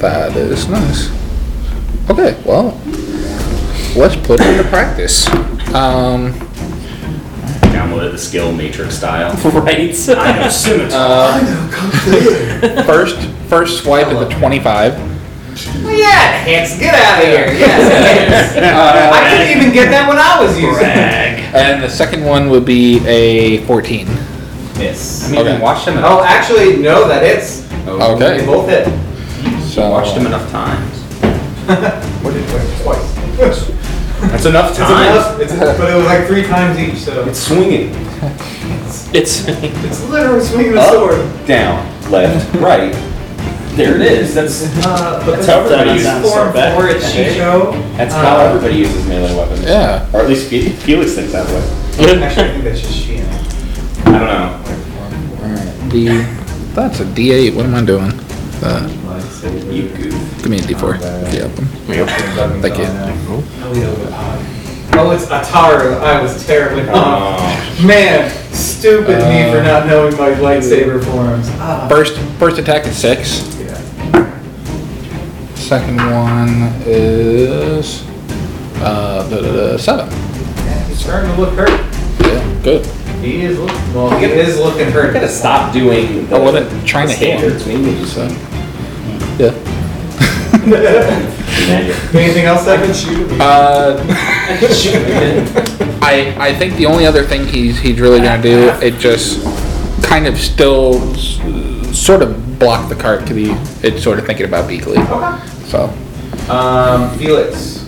[0.00, 1.10] That is nice.
[2.10, 2.80] Okay, well,
[3.96, 5.26] let's put it into practice.
[5.74, 6.32] Um,
[7.74, 9.34] Downloaded the skill matrix style.
[9.58, 9.90] Right.
[10.08, 11.40] I know scimitar.
[12.84, 13.18] first,
[13.48, 14.94] first swipe at the 25.
[15.82, 17.46] Well, yeah, Hanks, get out of here.
[17.58, 18.66] Yes, Hanks.
[19.12, 21.54] I couldn't even get that when I was using it.
[21.54, 24.06] And the second one would be a 14.
[24.78, 25.24] Miss.
[25.28, 25.56] I mean, Okay.
[25.56, 25.98] we watched him.
[25.98, 27.66] Oh, actually, no, that hits.
[27.88, 28.38] Okay.
[28.38, 28.86] They both hit.
[29.78, 30.94] So, Watched him enough times.
[32.24, 33.06] What did it twice?
[34.32, 35.16] That's enough It's times.
[35.16, 35.40] enough.
[35.40, 37.90] It's, but it was like three times each, so It's swinging.
[39.14, 41.46] It's it's literally swinging a Up, sword.
[41.46, 42.92] down, left, right.
[43.76, 44.34] There it is.
[44.34, 46.76] That's Uh, but That's the how everybody the uses form it back.
[46.76, 47.70] for it sheet show.
[47.96, 49.62] that's uh, how everybody uses melee weapons.
[49.62, 50.10] Yeah.
[50.12, 51.62] Or at least Fe- Felix thinks that way.
[52.24, 53.20] Actually, I think that's just she.
[53.20, 55.88] I don't know.
[55.90, 56.06] D.
[56.74, 57.54] That's a D8.
[57.54, 58.10] What am I doing?
[58.60, 58.88] Uh,
[59.42, 60.38] You goof.
[60.42, 62.60] give me a D4 if you have them.
[62.60, 62.84] Thank you.
[65.00, 66.00] Oh, it's Ataru.
[66.00, 67.38] I was terribly off.
[67.40, 67.86] Oh.
[67.86, 71.46] Man, stupid me for not knowing my lightsaber forms.
[71.60, 71.86] Ah.
[71.88, 73.28] First, first attack is six.
[75.54, 78.02] Second one is
[78.76, 80.08] uh, da, da, da, seven.
[80.08, 81.68] Yeah, he's starting to look hurt.
[82.22, 82.86] Yeah, good.
[83.22, 83.94] He is looking.
[83.94, 85.08] Well, he is looking hurt.
[85.08, 87.58] You gotta stop doing the, I wasn't trying the to hit you.
[87.58, 87.66] standards.
[87.66, 88.26] Maybe just So,
[89.38, 89.54] yeah.
[92.14, 93.28] Anything else I can shoot?
[93.40, 94.02] Uh,
[96.02, 99.42] I I think the only other thing he's he's really gonna do it just
[100.02, 101.38] kind of still s-
[101.98, 103.50] sort of block the cart to the
[103.82, 104.96] it's sort of thinking about Beakley.
[104.98, 105.66] Okay.
[105.66, 105.92] So
[106.52, 107.87] Um, Felix.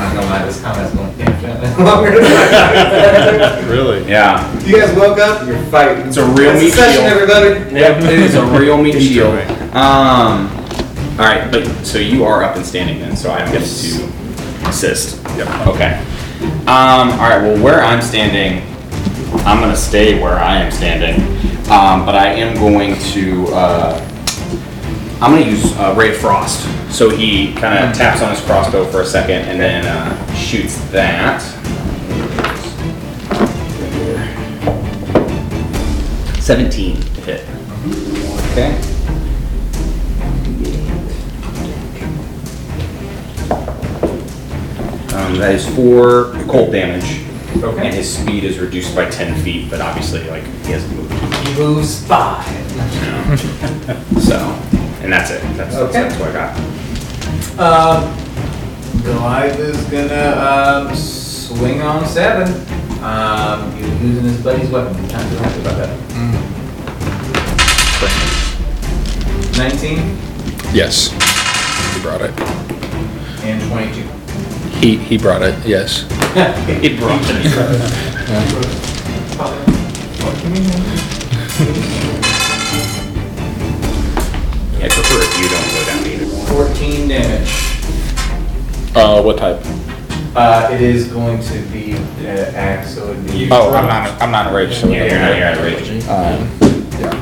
[0.00, 4.08] I'm not gonna lie, this comment's going infinitely longer than I Really?
[4.08, 4.58] Yeah.
[4.64, 6.06] You guys woke up, you're fighting.
[6.08, 7.12] It's a real That's meat session, shield.
[7.12, 7.74] everybody.
[7.78, 9.38] Yep, it is a real meat shield.
[9.38, 9.78] Enjoy.
[9.78, 10.48] Um,
[11.18, 15.22] all right, but so you are up and standing then, so I get to assist.
[15.36, 15.66] Yep.
[15.68, 15.98] Okay.
[16.62, 17.42] Um, all right.
[17.42, 18.66] Well, where I'm standing,
[19.44, 21.20] I'm gonna stay where I am standing,
[21.70, 23.46] um, but I am going to.
[23.48, 24.06] Uh,
[25.22, 26.66] I'm gonna use uh, Ray of Frost.
[26.90, 30.78] So he kind of taps on his crossbow for a second and then uh, shoots
[30.90, 31.42] that.
[36.40, 37.46] Seventeen to hit.
[38.52, 38.80] Okay.
[45.14, 47.26] Um, that is four cold damage.
[47.62, 47.86] Okay.
[47.86, 51.12] And his speed is reduced by ten feet, but obviously, like he hasn't moved.
[51.46, 52.46] He moves five.
[54.20, 55.40] So, and that's it.
[55.56, 56.02] That's, that's, Okay.
[56.02, 56.56] that's what I got.
[57.58, 60.36] Um, Goliath is gonna
[60.88, 62.48] um, swing on seven.
[63.02, 64.94] Um, he's using his buddy's weapon.
[64.96, 65.90] I'm not too happy about that.
[69.56, 70.16] Nineteen
[70.72, 71.10] Yes.
[71.94, 72.32] He brought it.
[73.44, 74.06] and twenty-two.
[74.78, 75.54] He he brought it.
[75.66, 76.04] Yes.
[76.82, 78.40] It brought Yeah,
[85.22, 86.26] if you don't go down either.
[86.46, 87.50] Fourteen damage.
[88.96, 89.60] Uh, what type?
[90.34, 93.48] Uh, it is going to be uh, axe, so it'd be.
[93.50, 94.20] Oh, I'm not.
[94.22, 94.74] I'm not enraged.
[94.80, 95.36] So Yeah, you're not.
[95.36, 95.90] You're out of range.
[96.08, 96.48] Um,
[97.00, 97.14] yeah.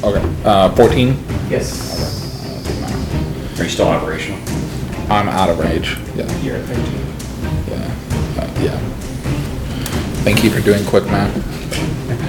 [0.00, 0.24] So, okay.
[0.44, 1.16] Uh, 14.
[1.50, 1.88] Yes.
[3.58, 4.38] Are you still operational?
[5.10, 5.98] I'm out of rage.
[6.14, 6.26] Yeah.
[6.40, 6.84] You're at 13.
[7.68, 7.90] Yeah.
[8.40, 8.78] Uh, yeah.
[10.22, 11.32] Thank you for doing quick math.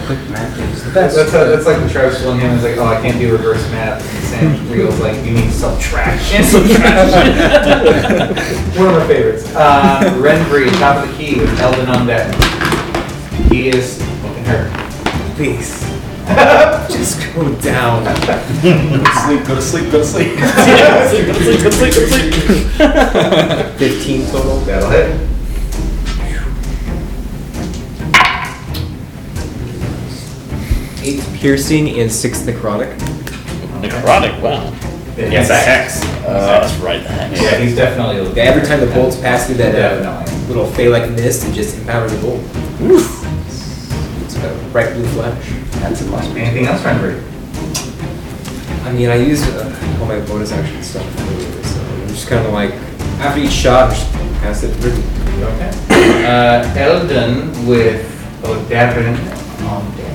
[0.06, 3.20] Quick math is That's, that's, that's like the Travis Willingham is like, oh, I can't
[3.20, 4.02] do reverse math.
[4.02, 6.42] And Sam Riegel's like, you need subtraction.
[8.80, 9.46] One of my favorites.
[9.54, 12.34] Uh, Renfrey, top of the key with Eldon on deck.
[13.52, 14.72] He is looking hurt.
[15.36, 15.82] Please.
[16.90, 18.06] Just go down.
[19.26, 20.38] Sleep, go to sleep, go to sleep.
[20.40, 22.66] sleep, sleep, sleep, sleep, sleep.
[23.78, 24.60] 15 total.
[24.62, 25.31] That'll hit.
[31.04, 32.96] Eight piercing and six necrotic.
[33.82, 34.72] Necrotic, wow.
[35.18, 36.02] Yes, a hex.
[36.26, 37.42] Uh, that's right, the hex.
[37.42, 38.38] Yeah, he's definitely looking.
[38.38, 40.48] Yeah, every time the bolts pass through that uh, Definitely.
[40.48, 42.42] little fey-like mist, it just empowers the bolt.
[44.24, 45.50] It's a bright blue flash.
[45.82, 46.34] That's a must.
[46.34, 46.42] be.
[46.42, 47.22] Anything else, Renfrey?
[48.86, 52.46] I mean, I used uh, all my bonus action stuff earlier, so I'm just kind
[52.46, 52.72] of like,
[53.20, 54.94] after each shot, just pass it through.
[55.44, 55.72] Okay.
[56.26, 58.06] Uh, Eldon with
[58.46, 59.16] O'Darren
[59.68, 60.11] on deck.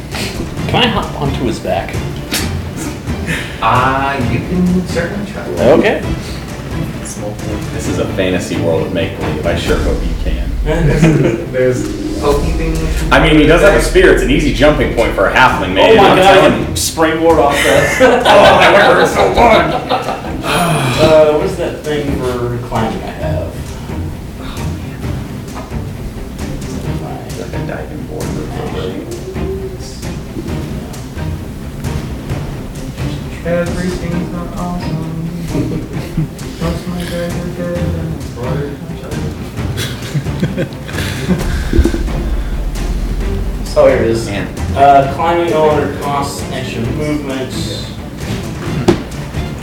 [0.69, 1.91] Can I hop onto his back?
[3.63, 5.45] Ah, you can certainly try.
[5.73, 6.01] Okay.
[7.73, 9.47] This is a fantasy world of make believe.
[9.47, 10.51] I sure hope you can.
[11.53, 11.83] There's
[12.21, 12.79] pokey things.
[13.13, 14.13] I mean, he does have a spear.
[14.13, 15.91] It's an easy jumping point for a halfling, man.
[15.93, 16.67] Oh my I'm god, I telling you.
[16.67, 17.99] can springboard off that.
[18.27, 20.43] Oh, that would hurt so much.
[21.01, 23.01] Uh, what is that thing for climbing
[33.47, 35.25] Everything's not awesome.
[36.61, 38.77] Most my guys are dead and it's water.
[43.79, 44.27] Oh, here it is.
[44.27, 47.53] Uh, climbing all under costs extra movement.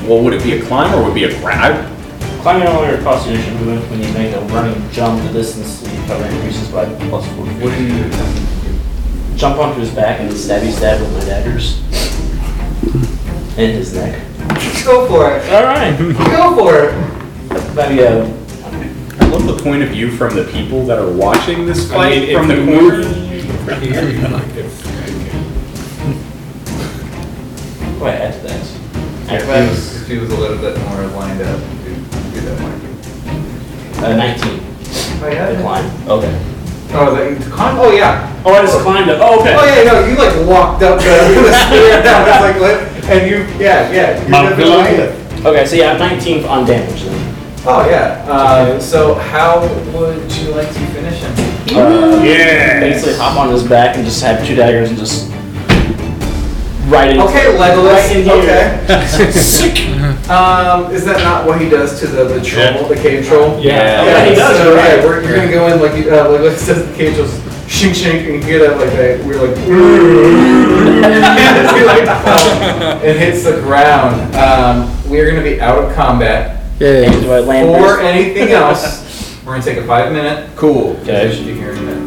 [0.07, 1.91] Well, would it be a climb or would it be a grab?
[2.41, 5.93] Climbing all under costs extra movement when you make a running jump, the distance that
[5.93, 7.45] you cover increases by plus four.
[7.45, 9.37] What do you do?
[9.37, 11.83] Jump onto his back and stabby stab with my daggers.
[13.57, 14.19] In his neck.
[14.83, 15.47] Go for it.
[15.53, 15.95] All right.
[15.97, 17.75] Go for it.
[17.75, 18.25] Maybe uh,
[19.19, 22.09] I love the point of view from the people that are watching this I fight
[22.21, 22.97] mean, if from the you corner.
[22.97, 24.65] move over here, you might get.
[27.99, 28.61] go ahead to that.
[28.61, 32.41] If he Acrobatics, was, if he was a little bit more lined up, he'd do
[32.41, 34.03] that one.
[34.03, 34.59] uh, 19.
[35.23, 35.51] Oh, yeah?
[35.51, 36.09] The climb.
[36.09, 36.49] Okay.
[36.95, 37.77] Oh, the, climb?
[37.79, 38.41] Oh, yeah.
[38.45, 39.19] Oh, I just climbed it.
[39.21, 39.55] Oh, okay.
[39.57, 43.29] Oh, yeah, no, you like walked up the, the stair down, it's like, lit, and
[43.29, 44.19] you, yeah, yeah.
[44.21, 45.45] you're Mount definitely- Goliath.
[45.45, 47.19] Okay, so yeah, I'm 19 on damage then.
[47.65, 48.23] Oh, yeah.
[48.27, 49.61] Uh, so how
[49.97, 51.31] would you like to finish him?
[51.77, 52.79] Uh, Yes.
[52.81, 55.29] Basically hop on his back and just have two daggers and just
[56.87, 57.19] right in.
[57.21, 57.93] Okay, Legolas.
[57.93, 58.33] Right in here.
[58.85, 59.31] Okay.
[59.31, 59.79] Sick.
[60.29, 63.59] Um, is that not what he does to the, the troll, the cave troll?
[63.59, 64.03] Yeah.
[64.03, 65.03] Yeah, he does, So, you're right.
[65.03, 67.27] we're, you're gonna go in like, you- uh, Legolas does the cave troll,
[67.73, 69.25] shink shink, and you get up like that.
[69.25, 69.57] We're like,
[71.03, 71.23] and,
[71.87, 74.35] like, it hits the ground.
[74.35, 76.61] Um, we're gonna be out of combat.
[76.79, 80.55] And do I land Or anything else, we're gonna take a five minute.
[80.55, 80.97] Cool.
[81.01, 81.29] Okay.
[81.29, 82.02] We should be here in a minute.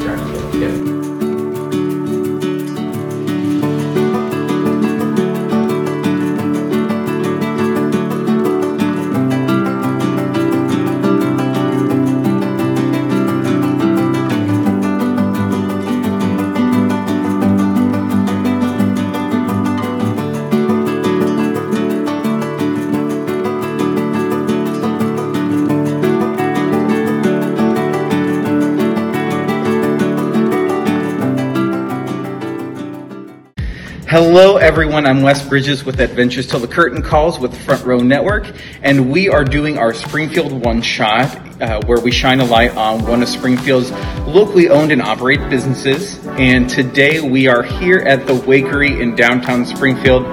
[34.38, 35.06] Hello, everyone.
[35.06, 39.30] I'm Wes Bridges with Adventures Till the Curtain Calls with Front Row Network, and we
[39.30, 43.30] are doing our Springfield One Shot, uh, where we shine a light on one of
[43.30, 43.90] Springfield's
[44.26, 46.18] locally owned and operated businesses.
[46.36, 50.24] And today we are here at the Wakery in downtown Springfield.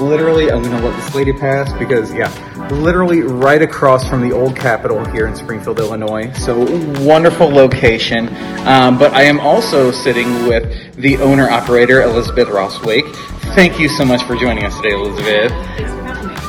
[0.00, 2.32] Literally, I'm going to let this lady pass because, yeah,
[2.72, 6.32] literally right across from the old Capitol here in Springfield, Illinois.
[6.32, 6.64] So
[7.02, 8.28] wonderful location.
[8.66, 13.11] Um, but I am also sitting with the owner operator, Elizabeth Ross Wake.
[13.54, 15.52] Thank you so much for joining us today, Elizabeth.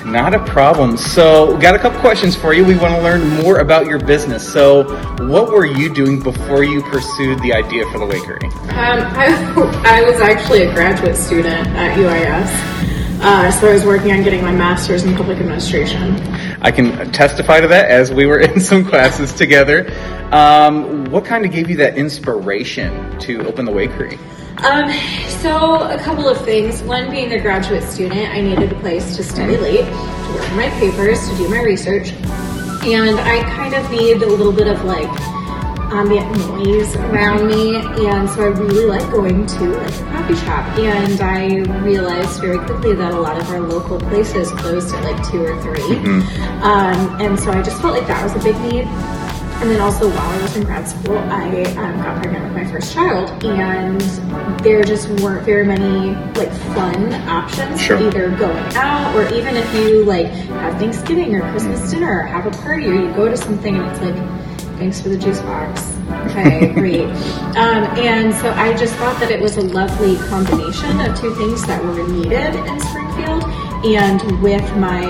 [0.05, 0.95] Not a problem.
[0.95, 2.63] So, got a couple questions for you.
[2.63, 4.41] We want to learn more about your business.
[4.49, 4.85] So,
[5.27, 8.45] what were you doing before you pursued the idea for the Wakery?
[8.71, 9.27] Um, I,
[9.85, 13.19] I was actually a graduate student at UIS.
[13.21, 16.15] Uh, so I was working on getting my master's in public administration.
[16.61, 19.93] I can testify to that as we were in some classes together.
[20.31, 24.17] Um, what kind of gave you that inspiration to open the Wakery?
[24.63, 24.89] Um,
[25.41, 26.81] so a couple of things.
[26.83, 30.55] One, being a graduate student, I needed a place to study late, to work on
[30.55, 32.13] my papers, to do my research,
[32.83, 35.09] and I kind of need a little bit of like
[35.91, 40.79] ambient noise around me, and so I really like going to like a coffee shop.
[40.79, 45.29] And I realized very quickly that a lot of our local places closed at like
[45.29, 46.63] two or 3 Mm-hmm.
[46.63, 48.87] Um, and so I just felt like that was a big need.
[49.63, 52.69] And then also while I was in grad school, I um, got pregnant with my
[52.69, 54.01] first child, and
[54.59, 57.97] there just weren't very many like fun options Sure.
[57.97, 62.23] for either going out or even if you like have Thanksgiving or Christmas dinner or
[62.23, 64.15] have a party or you go to something and it's like,
[64.79, 65.97] thanks for the juice box.
[66.29, 67.05] Okay, great.
[67.55, 71.65] Um, and so I just thought that it was a lovely combination of two things
[71.67, 73.43] that were needed in Springfield.
[73.85, 75.01] And with my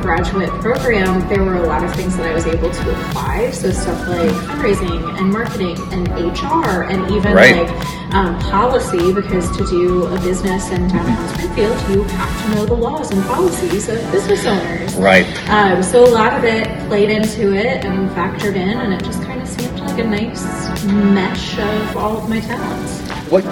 [0.00, 3.50] graduate program, there were a lot of things that I was able to apply.
[3.50, 7.54] So stuff like fundraising and marketing and HR and even Right.
[7.68, 12.64] like um, policy, because to do a business in downtown Springfield, you have to know
[12.64, 14.94] the laws and policies of business owners.
[14.94, 15.26] Right.
[15.50, 19.22] Um, so a lot of it played into it and factored in, and it just
[19.24, 20.42] kind of seemed like a nice
[20.86, 23.00] mesh of all of my talents.
[23.30, 23.44] What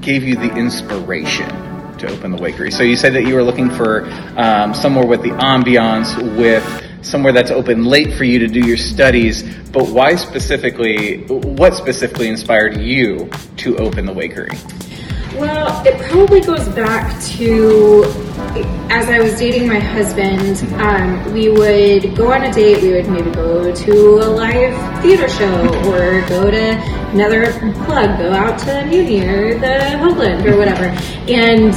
[0.00, 1.67] gave you the inspiration
[1.98, 2.72] to open the Wakery?
[2.72, 6.64] So, you said that you were looking for um, somewhere with the ambiance, with
[7.02, 12.28] somewhere that's open late for you to do your studies, but why specifically, what specifically
[12.28, 14.56] inspired you to open the Wakery?
[15.36, 18.04] Well, it probably goes back to
[18.90, 23.08] as I was dating my husband, um, we would go on a date, we would
[23.08, 26.74] maybe go to a live theater show or go to
[27.12, 27.52] another
[27.84, 30.86] plug, go out to Muni or the Hoogland or whatever.
[31.30, 31.74] And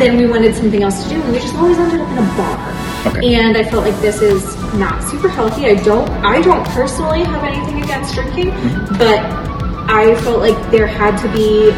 [0.00, 2.36] then we wanted something else to do, and we just always ended up in a
[2.36, 2.82] bar.
[3.06, 3.34] Okay.
[3.34, 5.66] And I felt like this is not super healthy.
[5.66, 8.50] I don't I don't personally have anything against drinking,
[8.96, 9.18] but
[9.90, 11.72] I felt like there had to be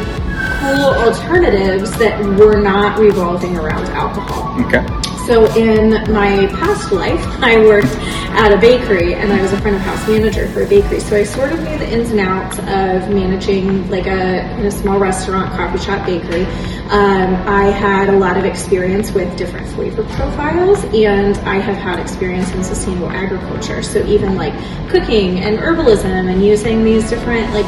[0.64, 4.58] cool alternatives that were not revolving around alcohol.
[4.64, 4.84] Okay.
[5.26, 7.94] So in my past life, I worked
[8.36, 11.00] at a bakery and I was a front of house manager for a bakery.
[11.00, 14.70] So I sort of knew the ins and outs of managing like a, in a
[14.70, 16.44] small restaurant, coffee shop, bakery.
[16.90, 21.98] Um, I had a lot of experience with different flavor profiles and I have had
[21.98, 23.82] experience in sustainable agriculture.
[23.82, 24.54] So even like
[24.90, 27.66] cooking and herbalism and using these different like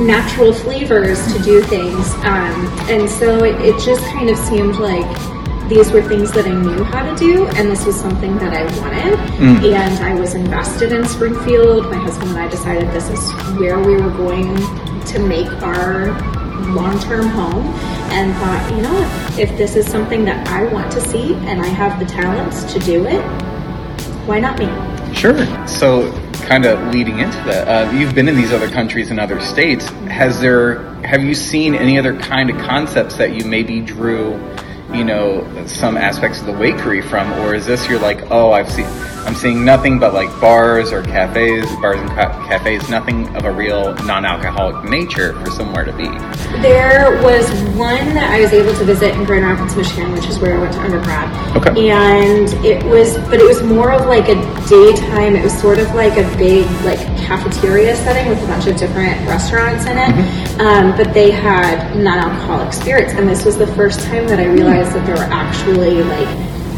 [0.00, 2.12] natural flavors to do things.
[2.24, 5.06] Um, and so it, it just kind of seemed like
[5.68, 8.64] these were things that I knew how to do, and this was something that I
[8.80, 9.18] wanted.
[9.38, 9.72] Mm.
[9.72, 11.84] And I was invested in Springfield.
[11.90, 14.56] My husband and I decided this is where we were going
[15.06, 16.08] to make our
[16.72, 17.66] long term home,
[18.10, 19.00] and thought, you know,
[19.38, 22.72] if, if this is something that I want to see and I have the talents
[22.72, 23.22] to do it,
[24.26, 24.66] why not me?
[25.14, 25.46] Sure.
[25.66, 29.40] So, kind of leading into that, uh, you've been in these other countries and other
[29.40, 29.88] states.
[30.08, 34.34] Has there, have you seen any other kind of concepts that you maybe drew,
[34.94, 38.70] you know, some aspects of the wakery from, or is this you're like, oh, I've
[38.70, 38.86] seen,
[39.26, 43.52] I'm seeing nothing but like bars or cafes, bars and ca- cafes, nothing of a
[43.52, 46.08] real non-alcoholic nature for somewhere to be.
[46.62, 50.38] There was one that I was able to visit in Grand Rapids, Michigan, which is
[50.38, 51.56] where I went to undergrad.
[51.56, 51.90] Okay.
[51.90, 54.34] And it was, but it was more of like a
[54.68, 55.36] daytime.
[55.36, 59.20] It was sort of like a big like cafeteria setting with a bunch of different
[59.28, 60.60] restaurants in it.
[60.60, 64.79] Um, but they had non-alcoholic spirits, and this was the first time that I realized
[64.88, 66.28] that there were actually like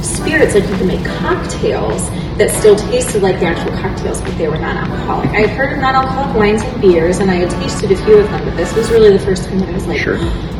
[0.03, 4.49] spirits, like you can make cocktails that still tasted like the actual cocktails, but they
[4.49, 5.31] were non-alcoholic.
[5.31, 8.29] I had heard of non-alcoholic wines and beers, and I had tasted a few of
[8.31, 10.01] them, but this was really the first time that I was like,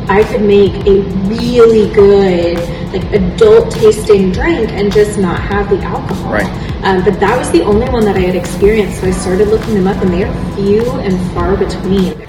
[0.09, 2.57] I could make a really good,
[2.93, 6.33] like adult tasting drink and just not have the alcohol.
[6.33, 6.73] Right.
[6.83, 9.73] Um, but that was the only one that I had experienced, so I started looking
[9.75, 12.19] them up, and they are few and far between.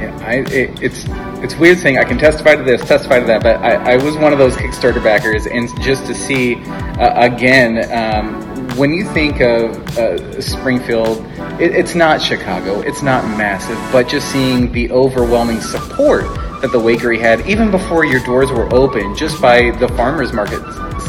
[0.00, 1.04] Yeah, I, it, it's
[1.44, 1.98] it's weird thing.
[1.98, 4.56] I can testify to this, testify to that, but I, I was one of those
[4.56, 11.18] Kickstarter backers, and just to see uh, again, um, when you think of uh, Springfield,
[11.60, 16.22] it, it's not Chicago, it's not massive, but just seeing the overwhelming support
[16.62, 20.62] that the Wakery had, even before your doors were open, just by the farmers market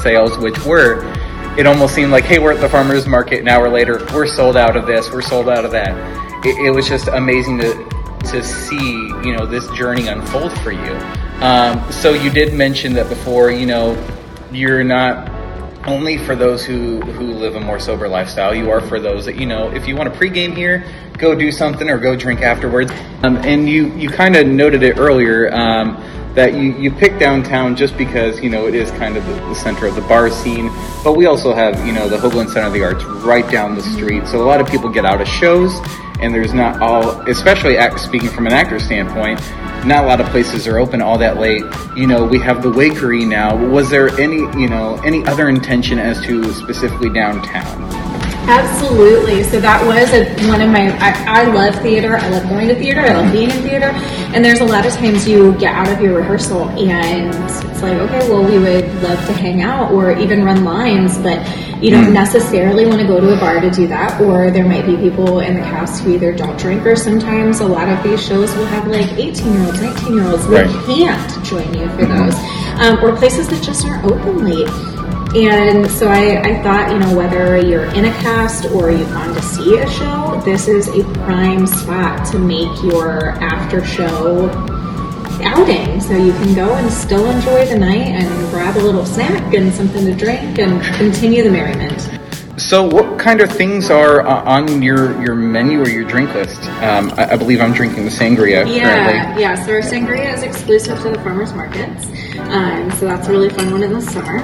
[0.04, 1.02] sales, which were,
[1.58, 4.58] it almost seemed like, hey, we're at the farmers market an hour later, we're sold
[4.58, 5.96] out of this, we're sold out of that.
[6.46, 7.85] It, it was just amazing to
[8.32, 8.92] to see
[9.24, 10.94] you know this journey unfold for you.
[11.42, 13.96] Um, so you did mention that before, you know,
[14.52, 15.32] you're not
[15.86, 18.56] only for those who who live a more sober lifestyle.
[18.56, 20.86] You are for those that you know, if you want to pregame here,
[21.18, 22.92] go do something or go drink afterwards.
[23.24, 25.54] Um, and you you kind of noted it earlier.
[25.54, 25.96] Um,
[26.36, 29.56] that you, you pick downtown just because you know it is kind of the, the,
[29.56, 30.70] center of the bar scene.
[31.04, 33.84] But we also have you know the Hoogland Center of the Arts right down the
[33.84, 34.28] street.
[34.28, 35.74] So a lot of people get out of shows
[36.22, 39.40] and there's not all especially act, speaking from an actor standpoint
[39.86, 41.64] not a lot of places are open all that late.
[41.96, 43.56] You know we have the wakery now.
[43.56, 48.15] Was there any you know any other intention as to specifically downtown
[48.48, 49.44] Absolutely.
[49.44, 50.92] So that was a, one of my.
[51.00, 52.18] I, I love theater.
[52.18, 53.02] I love going to theater.
[53.02, 53.90] I love being in theater.
[54.36, 57.34] And there's a lot of times you get out of your rehearsal and
[57.72, 61.40] it's like, okay, well, we would love to hang out or even run lines, but
[61.82, 64.20] you don't necessarily want to go to a bar to do that.
[64.22, 67.68] Or there might be people in the cast who either don't drink or sometimes a
[67.68, 70.48] lot of these shows will have like 18 year olds, 19 year olds.
[70.48, 70.86] They Right.
[70.86, 72.36] can't join you for those.
[72.80, 74.95] Um, or places that just aren't open late.
[75.36, 79.36] And so I, I thought, you know, whether you're in a cast or you've gone
[79.36, 84.50] to see a show, this is a prime spot to make your after show
[85.44, 86.00] outing.
[86.00, 89.74] So you can go and still enjoy the night and grab a little snack and
[89.74, 92.10] something to drink and continue the merriment.
[92.58, 96.62] So, what kind of things are uh, on your, your menu or your drink list?
[96.82, 98.78] Um, I, I believe I'm drinking the sangria currently.
[98.78, 99.66] Yeah, yeah.
[99.66, 102.06] So our sangria is exclusive to the farmers markets,
[102.40, 104.40] um, so that's a really fun one in the summer.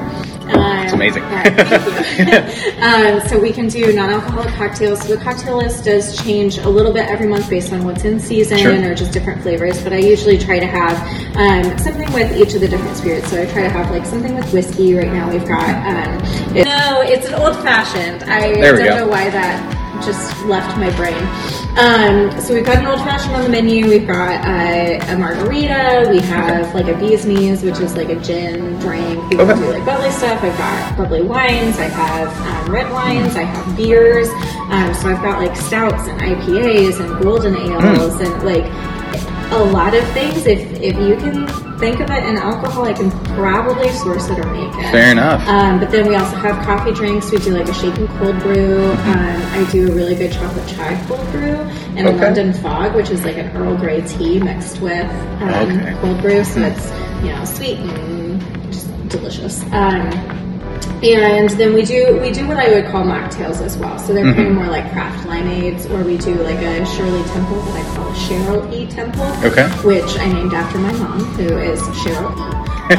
[0.54, 1.24] Um, It's amazing.
[2.82, 5.02] um, so we can do non-alcoholic cocktails.
[5.02, 8.20] So the cocktail list does change a little bit every month based on what's in
[8.20, 8.92] season Sure.
[8.92, 9.82] or just different flavors.
[9.84, 10.98] But I usually try to have
[11.38, 13.30] um, something with each of the different spirits.
[13.30, 14.94] So I try to have like something with whiskey.
[14.96, 18.24] Right now we've got um, it- no, it's an old fashioned.
[18.24, 18.96] I don't go.
[18.96, 21.16] know why that just left my brain.
[21.78, 23.88] Um, so we've got an old fashioned on the menu.
[23.88, 26.08] We've got uh, a margarita.
[26.12, 29.30] We have like a bee's knees, which is like a gin drink.
[29.30, 29.60] People Okay.
[29.60, 30.44] do like bubbly stuff.
[30.44, 31.78] I've got bubbly wines.
[31.80, 33.36] I have um, red wines.
[33.36, 34.28] I have beers.
[34.72, 38.66] Um, so I've got like stouts and IPAs and golden ales and like
[39.52, 40.46] a lot of things.
[40.46, 41.48] If if you can
[41.80, 44.92] think of it in alcohol, I can probably source it or make it.
[44.92, 45.46] Fair enough.
[45.48, 47.32] Um, but then we also have coffee drinks.
[47.32, 48.92] We do like a shaken cold brew.
[48.92, 51.56] Um, I do a really good chocolate chai cold brew
[51.98, 55.10] and a London fog, which is like an Earl Grey tea mixed with
[55.42, 55.50] um,
[55.80, 55.96] Okay.
[56.02, 56.44] cold brew.
[56.44, 56.90] So it's
[57.24, 59.64] you know sweet and just delicious.
[61.04, 63.98] And then we do we do what I would call mocktails as well.
[63.98, 67.60] So they're kind of more like craft limeades, or we do like a Shirley Temple
[67.62, 69.68] that I call a Cheryl E Temple, Okay.
[69.84, 72.68] which I named after my mom, who is Cheryl E.
[72.92, 72.98] Uh,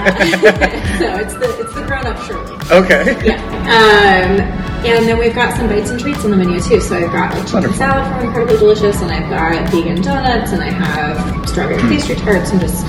[0.99, 2.57] so it's the it's the grown up Shirley.
[2.71, 3.27] Okay.
[3.27, 3.37] Yeah.
[3.63, 4.41] Um,
[4.87, 6.81] and then we've got some bites and treats on the menu too.
[6.81, 7.77] So I've got like chicken Wonderful.
[7.77, 11.89] salad from Incredibly Delicious, and I've got vegan donuts, and I have strawberry Hmm.
[11.89, 12.87] pastry tarts, and just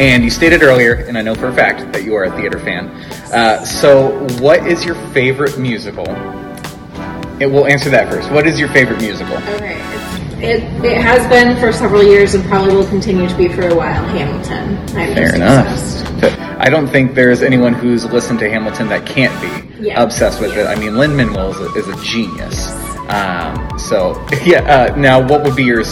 [0.00, 2.58] And you stated earlier, and I know for a fact that you are a theater
[2.58, 2.88] fan.
[3.34, 6.06] Uh, so, what is your favorite musical?
[7.38, 8.30] It will answer that first.
[8.30, 9.36] What is your favorite musical?
[9.36, 9.76] okay.
[10.42, 13.74] It it has been for several years, and probably will continue to be for a
[13.74, 14.02] while.
[14.06, 14.78] Hamilton.
[14.96, 15.66] I'm Fair enough.
[15.70, 16.40] obsessed.
[16.58, 20.02] I don't think there's anyone who's listened to Hamilton that can't be Yeah.
[20.02, 20.66] obsessed with it.
[20.66, 22.70] I mean, Lin Manuel is a, is a genius.
[23.10, 24.62] Um, so, yeah.
[24.92, 25.84] Uh, now, what would be your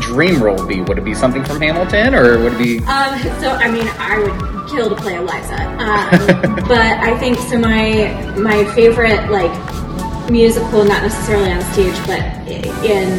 [0.00, 0.64] dream role?
[0.66, 2.78] Be would it be something from Hamilton, or would it be?
[2.80, 7.58] Um, so I mean, I would kill to play Eliza, um, but I think so.
[7.58, 9.52] My my favorite like
[10.30, 12.20] musical, not necessarily on stage, but
[12.84, 13.12] in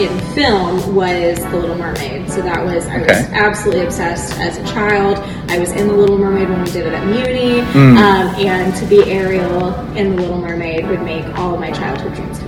[0.00, 2.30] in film, was The Little Mermaid.
[2.30, 5.18] So that was I was absolutely obsessed as a child.
[5.50, 7.96] I was in The Little Mermaid when we did it at Muni, Mm.
[7.98, 12.14] um, and to be Ariel in The Little Mermaid would make all of my childhood
[12.14, 12.41] dreams.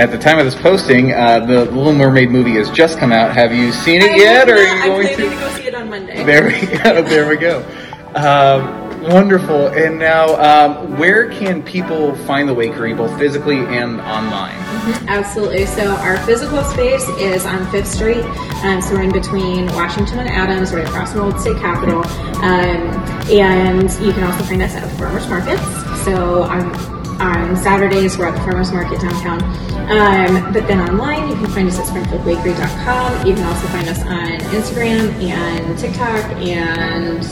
[0.00, 3.34] At the time of this posting, uh, the Little Mermaid movie has just come out.
[3.34, 5.14] Have you seen it I yet, or are you I'm going to?
[5.14, 6.24] to go see it on Monday.
[6.24, 7.02] There we go.
[7.10, 7.58] There we go.
[8.14, 9.66] Um, wonderful.
[9.66, 14.54] And now, um, where can people find the Wakery, both physically and online?
[15.06, 15.66] Absolutely.
[15.66, 18.24] So our physical space is on Fifth Street.
[18.64, 22.06] Um, so we're in between Washington and Adams, right across from Old State Capitol.
[22.42, 22.88] Um,
[23.30, 25.60] and you can also find us at farmers markets.
[26.06, 29.42] So I'm On Saturdays, we're at the farmers market downtown.
[29.90, 33.26] Um, but then online, you can find us at springfieldbakery.com.
[33.26, 37.22] You can also find us on Instagram and TikTok and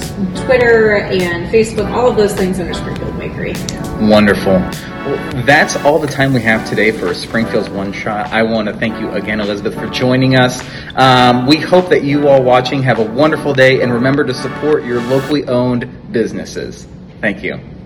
[0.45, 3.55] Twitter and Facebook, all of those things under Springfield Bakery.
[4.07, 4.59] Wonderful.
[5.45, 8.27] That's all the time we have today for Springfield's One Shot.
[8.27, 10.63] I want to thank you again, Elizabeth, for joining us.
[10.97, 14.85] Um, we hope that you all watching have a wonderful day and remember to support
[14.85, 16.87] your locally owned businesses.
[17.21, 17.78] Thank you.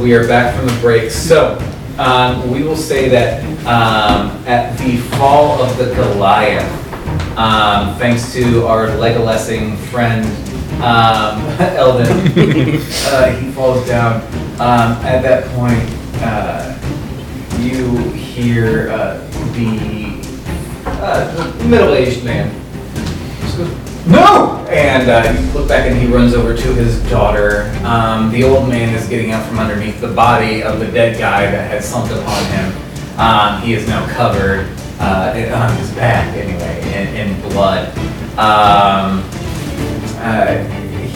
[0.00, 1.10] We are back from the break.
[1.10, 1.58] So,
[1.98, 6.66] um, we will say that, um, at the fall of the Goliath,
[7.36, 10.24] um, thanks to our Legolessing friend,
[10.82, 11.44] um,
[11.76, 14.22] Eldon, uh, he falls down.
[14.54, 15.88] Um, at that point,
[16.22, 16.78] uh,
[17.58, 19.18] you hear, uh,
[19.52, 20.18] the,
[20.86, 22.60] uh, the middle-aged man
[24.06, 24.59] no!
[24.70, 27.72] And uh, you look back and he runs over to his daughter.
[27.84, 31.50] Um, the old man is getting out from underneath the body of the dead guy
[31.50, 33.18] that had slumped upon him.
[33.18, 34.68] Um, he is now covered
[35.00, 37.88] uh, in- on his back, anyway, in, in blood.
[38.38, 39.24] Um,
[40.22, 40.62] uh,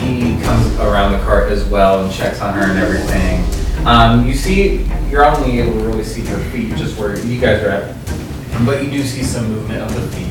[0.00, 3.44] he comes around the cart as well and checks on her and everything.
[3.86, 7.62] Um, you see, you're only able to really see her feet, just where you guys
[7.62, 10.23] are at, but you do see some movement of the feet.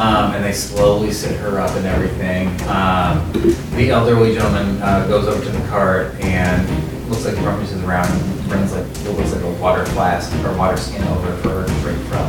[0.00, 2.48] Um, and they slowly sit her up and everything.
[2.70, 3.30] Um,
[3.76, 6.66] the elderly gentleman uh, goes over to the cart and
[7.10, 10.78] looks like rummages around and brings like what looks like a water flask or water
[10.78, 12.28] skin over for her to drink from.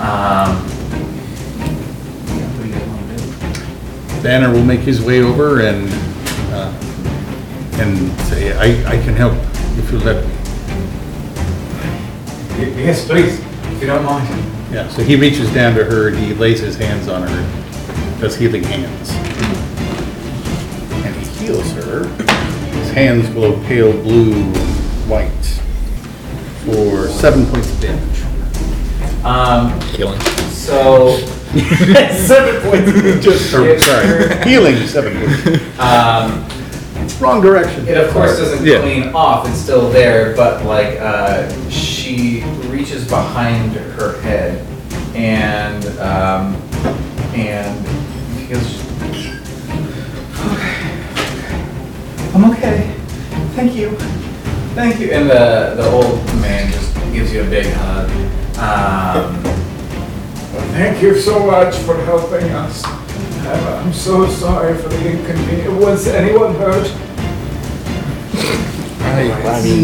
[0.00, 0.56] Um,
[2.32, 4.22] yeah, what do you guys want to do?
[4.22, 5.90] Banner will make his way over and,
[6.50, 6.72] uh,
[7.74, 9.34] and say, I, I can help
[9.76, 10.32] if you let me.
[12.82, 14.55] Yes, please, if you don't mind.
[14.70, 18.36] Yeah, so he reaches down to her and he lays his hands on her, does
[18.36, 19.10] healing hands.
[21.04, 22.06] And he heals her.
[22.74, 24.56] His hands glow pale blue and
[25.08, 25.30] white
[26.64, 29.24] for seven points of damage.
[29.24, 30.20] Um, Killing.
[30.50, 31.16] so.
[31.56, 33.24] Seven points.
[33.24, 35.78] Just, or, sorry, healing seven points.
[35.78, 36.46] Um,
[37.20, 37.86] Wrong direction.
[37.88, 38.80] It of course doesn't Yeah.
[38.80, 41.48] clean off, it's still there, but like, uh,
[42.06, 44.64] she reaches behind her head
[45.16, 46.54] and, um,
[47.34, 47.84] and
[48.38, 48.80] she goes,
[50.46, 50.92] okay,
[52.32, 52.94] I'm okay,
[53.56, 53.96] thank you,
[54.76, 55.10] thank you.
[55.10, 58.08] And the, the old man just gives you a big hug.
[58.58, 59.42] Um,
[60.76, 62.84] Thank you so much for helping us.
[62.84, 65.82] I'm I'm so sorry for the inconvenience.
[65.82, 66.86] Was anyone hurt?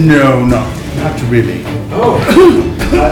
[0.06, 1.62] No, no, not really.
[1.90, 2.68] Oh.
[2.92, 3.08] Uh,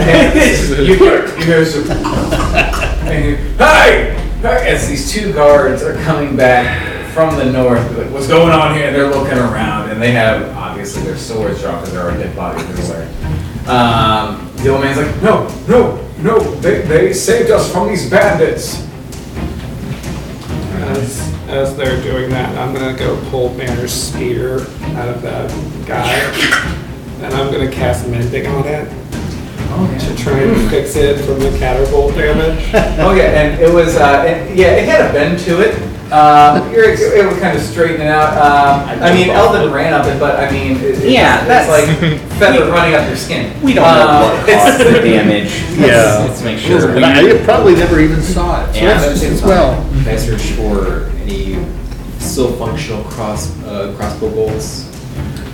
[0.83, 6.36] you hear, you hear some, and you, hey, hey, as these two guards are coming
[6.36, 8.92] back from the north, like, what's going on here?
[8.92, 12.62] They're looking around, and they have obviously their swords drawn because there are dead bodies
[12.68, 13.09] everywhere.
[13.68, 16.39] Um, the old man's like, No, no, no.
[16.57, 18.86] They, they saved us from these bandits.
[20.91, 24.60] As, as they're doing that, I'm gonna go pull Banner's spear
[24.97, 25.50] out of that
[25.86, 26.90] guy,
[27.23, 28.89] and I'm gonna cast Mending on it
[30.00, 32.68] to try and fix it from the catapult damage.
[33.00, 35.74] oh yeah, and it was, uh, it, yeah, it had a bend to it.
[36.12, 38.32] Um, you're able to kind of straighten it out.
[38.36, 42.20] Um, I mean, Eldon ran up it, but I mean, it, Yeah, that's- it's like
[42.40, 43.55] feather running up your skin.
[43.62, 45.52] We don't know Um, what caused the damage.
[45.78, 46.18] Yeah.
[46.18, 46.97] Let's, let's make sure.
[46.97, 48.99] And I probably never even saw it, so Yeah.
[49.00, 49.81] that's as well.
[50.02, 51.65] Can I search for any
[52.18, 54.90] still functional cross uh, crossbow bolts?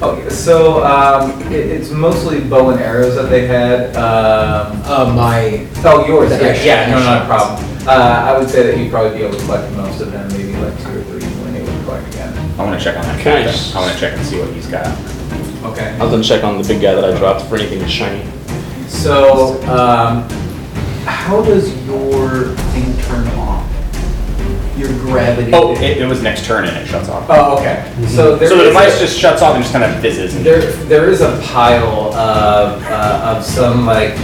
[0.00, 3.96] Yeah, so um, it, it's mostly bow and arrows that they had.
[3.96, 6.30] Um, Uh, my oh, yours?
[6.30, 7.88] the Yeah, extra- yeah, no, not a extra problem.
[7.88, 10.52] Uh, I would say that you'd probably be able to collect most of them, maybe
[10.56, 12.32] like two or three when they would collect again.
[12.58, 13.44] I want to check on that Okay.
[13.46, 13.52] guy.
[13.74, 14.86] I want to check and see what he's got.
[15.64, 15.96] Okay.
[15.98, 18.24] I was gonna check on the big guy that I dropped for anything shiny.
[18.88, 20.28] So, um,
[21.04, 23.65] how does your thing turn on?
[24.76, 25.52] Your gravity.
[25.54, 27.26] Oh, it, it was next turn and it shuts off.
[27.30, 27.90] Oh, okay.
[28.08, 30.34] So there so the is device a- just shuts off and just kind of fizzes.
[30.36, 34.16] And There, there is a pile of, uh, of some like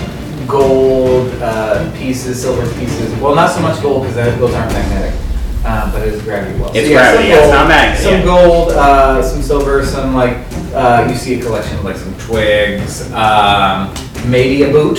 [0.46, 3.14] gold uh, pieces, silver pieces.
[3.20, 5.18] Well, not so much gold because those aren't magnetic,
[5.64, 6.70] uh, but it's gravity well.
[6.74, 8.24] It's So, gravity, some yeah, it's gold- not magnet, Some yeah.
[8.24, 10.36] gold, uh, some silver, some like
[10.74, 13.94] uh, you see a collection of like some twigs, um,
[14.26, 14.98] maybe a boot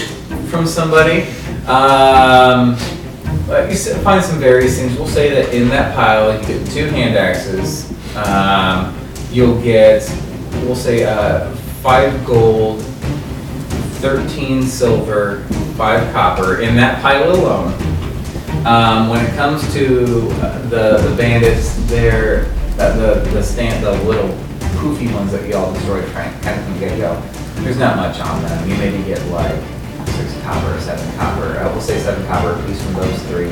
[0.50, 1.24] from somebody.
[1.68, 2.76] Um,
[3.48, 4.98] but you find some various things.
[4.98, 7.92] We'll say that in that pile, you get two hand axes.
[8.16, 8.98] Um,
[9.32, 10.08] you'll get,
[10.64, 12.82] we'll say, uh, five gold,
[14.02, 15.44] 13 silver,
[15.76, 17.74] five copper in that pile alone.
[18.66, 22.46] Um, when it comes to uh, the, the bandits, they're
[22.80, 24.30] uh, the the stand the little
[24.78, 27.22] poofy ones that you all destroyed kind kind of from get go.
[27.62, 28.70] There's not much on them.
[28.70, 29.62] You maybe get like
[30.14, 31.58] six copper, seven copper.
[31.60, 33.52] I will say seven copper a piece from those three.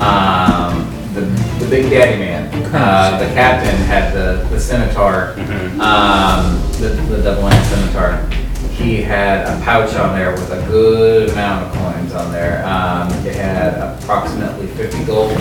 [0.00, 1.22] Um, the,
[1.58, 5.32] the big daddy man, uh, the captain had the, the scimitar,
[5.80, 8.24] um, the, the double end scimitar.
[8.70, 12.64] He had a pouch on there with a good amount of coins on there.
[12.64, 15.32] Um, it had approximately 50 gold.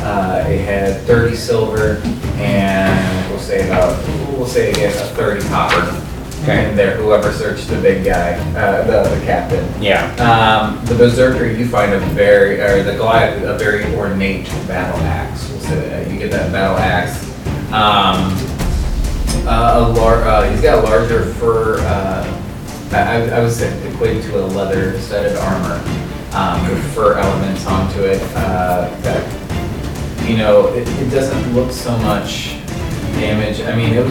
[0.00, 2.00] Uh, it had 30 silver
[2.36, 4.02] and we'll say about,
[4.38, 6.09] we'll say again, a 30 copper.
[6.48, 9.64] In there, whoever searched the big guy, uh, the, the captain.
[9.80, 10.06] Yeah.
[10.16, 15.48] Um, the berserker, you find a very, or the Goliath, a very ornate battle axe.
[15.50, 16.10] We'll say that.
[16.10, 17.22] You get that battle axe.
[17.72, 18.34] Um,
[19.46, 21.78] uh, a lar- uh, he's got a larger fur.
[21.80, 22.40] Uh,
[22.92, 25.74] I, I say equated to a leather studded armor
[26.32, 28.20] um, with fur elements onto it.
[28.34, 32.56] Uh, that you know, it, it doesn't look so much
[33.14, 33.60] damage.
[33.60, 34.10] I mean, it it was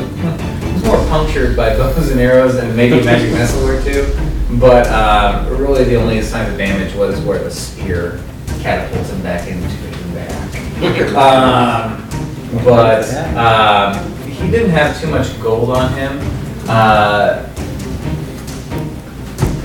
[0.85, 4.14] more punctured by bows and arrows and maybe a magic missile or two.
[4.59, 8.24] But um, really, the only sign of damage was where the spear
[8.61, 10.45] catapulted him back into his back.
[11.16, 12.09] Um,
[12.64, 16.19] but um, he didn't have too much gold on him.
[16.67, 17.45] Uh,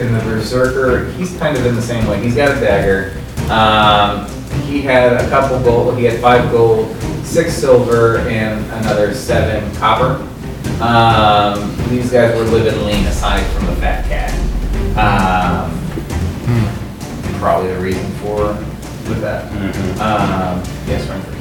[0.01, 2.21] and the berserker, he's kind of in the same way.
[2.21, 3.17] He's got a dagger.
[3.51, 4.29] Um,
[4.63, 5.97] he had a couple gold.
[5.97, 6.95] He had five gold,
[7.25, 10.29] six silver, and another seven copper.
[10.81, 14.33] Um, these guys were living lean aside from the fat cat.
[14.99, 15.81] Um,
[17.39, 18.55] Probably the reason for
[19.09, 19.45] with that.
[20.01, 21.33] Um, yes, Renfrey.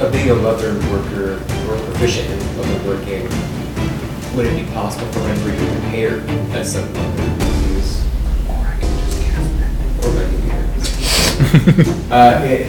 [0.00, 1.34] Uh, being a leather worker
[1.68, 3.22] or proficient in leather working,
[4.36, 6.18] would it be possible for Renfrey to prepare
[6.52, 8.04] that set of leather to use?
[8.48, 9.70] Or I can just cast that.
[10.04, 10.40] Or I can
[11.86, 12.66] use Uh, it,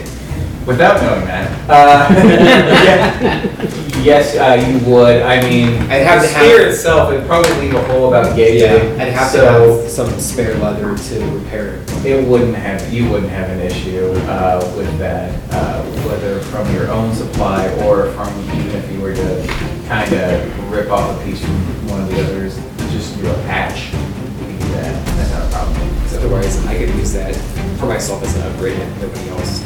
[0.66, 2.08] without knowing that, uh,
[2.84, 5.22] yeah, yes, uh, you would.
[5.22, 8.36] I mean, I'd have the to have- spear itself would probably leave a hole about
[8.36, 8.62] gauge.
[8.62, 12.06] Yeah, I'd have to have some spare leather to repair it.
[12.06, 12.92] it wouldn't have.
[12.94, 18.12] You wouldn't have an issue uh, with that, uh, whether from your own supply or
[18.14, 19.48] from even if you were to
[19.88, 22.56] kind of rip off a piece from one of the others,
[22.92, 23.88] just do a patch.
[23.92, 24.00] You
[24.46, 25.06] can do that.
[25.18, 25.90] That's not a problem.
[26.02, 27.36] 'Cause otherwise, I could use that
[27.80, 29.62] for myself as an upgrade and nobody else.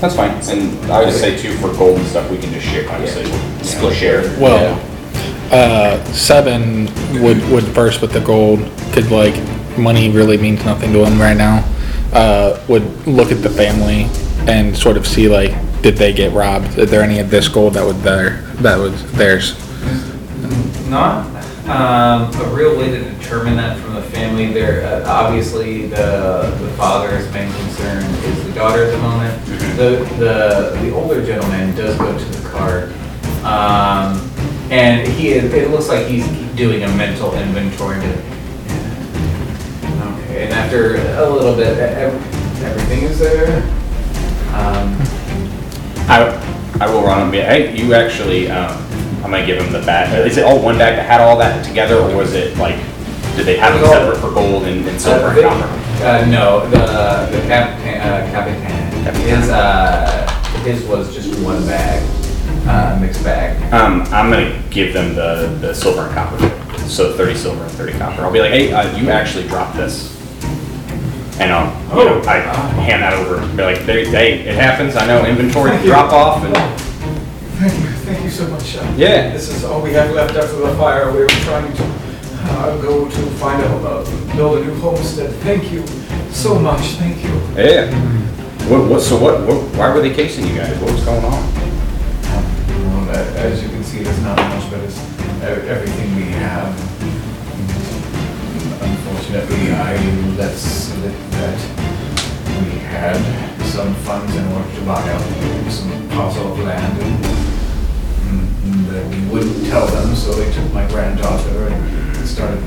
[0.00, 0.16] Can.
[0.16, 0.56] That's fine.
[0.56, 3.64] And I would say too, for gold and stuff, we can just share, obviously, we'll
[3.64, 4.22] split share.
[4.40, 4.80] Well,
[5.52, 6.86] uh, seven
[7.22, 8.60] would would first with the gold,
[8.92, 9.34] cause like
[9.78, 11.64] money really means nothing to him right now.
[12.12, 14.06] Uh, would look at the family
[14.48, 15.50] and sort of see like,
[15.82, 16.78] did they get robbed?
[16.78, 19.56] Is there any of this gold that was there that was theirs?
[20.88, 21.26] Not
[21.68, 24.52] um, a real way to determine that from the family.
[24.52, 29.44] There, uh, obviously, the the father's main concern is the daughter at the moment.
[29.76, 32.92] The the the older gentleman does go to the card,
[33.44, 34.30] um,
[34.70, 38.00] and he is, it looks like he's doing a mental inventory.
[38.00, 38.08] To,
[40.22, 43.62] okay, and after a little bit, ev- everything is there.
[44.54, 44.96] Um,
[46.08, 48.76] I, I will run be, hey, you actually, um,
[49.22, 50.26] I'm gonna give him the bag.
[50.26, 52.76] Is it all one bag that had all that together, or was it like,
[53.40, 56.04] did they have it separate for gold and, and silver Uh, and copper?
[56.04, 56.76] Uh, no, the,
[57.36, 60.28] the Capitan, uh, Capitan, his, uh,
[60.64, 62.02] his was just one bag,
[62.68, 63.56] uh, mixed bag.
[63.72, 66.38] Um, I'm gonna give them the, the silver and copper.
[66.86, 68.22] So 30 silver and 30 copper.
[68.22, 70.16] I'll be like, hey, uh, you actually dropped this.
[71.40, 72.40] And I'll, you know, I
[72.84, 73.40] hand that over.
[73.56, 74.96] Be like, they, they, it happens.
[74.96, 75.90] I know inventory Thank you.
[75.92, 76.54] drop off and
[77.60, 78.76] Thank you, thank you so much.
[78.76, 79.32] uh, Yeah.
[79.32, 81.10] This is all we have left after the fire.
[81.12, 81.82] We were trying to
[82.58, 85.32] uh, go to find a, uh, build a new homestead.
[85.42, 85.86] Thank you
[86.30, 87.30] so much, thank you.
[87.56, 87.90] yeah.
[88.68, 90.78] What, what, so what, what, why were they casing you guys?
[90.80, 91.32] What was going on?
[91.32, 96.70] Well, a- As you can see, it's not much, but it's e- everything we have.
[98.82, 99.96] Unfortunately, I
[100.36, 101.58] let slip that
[102.62, 103.16] we had
[103.64, 105.22] some funds in order to buy up
[105.70, 107.24] some parcel of land and,
[108.64, 112.62] and that we wouldn't tell them, so they took my granddaughter and started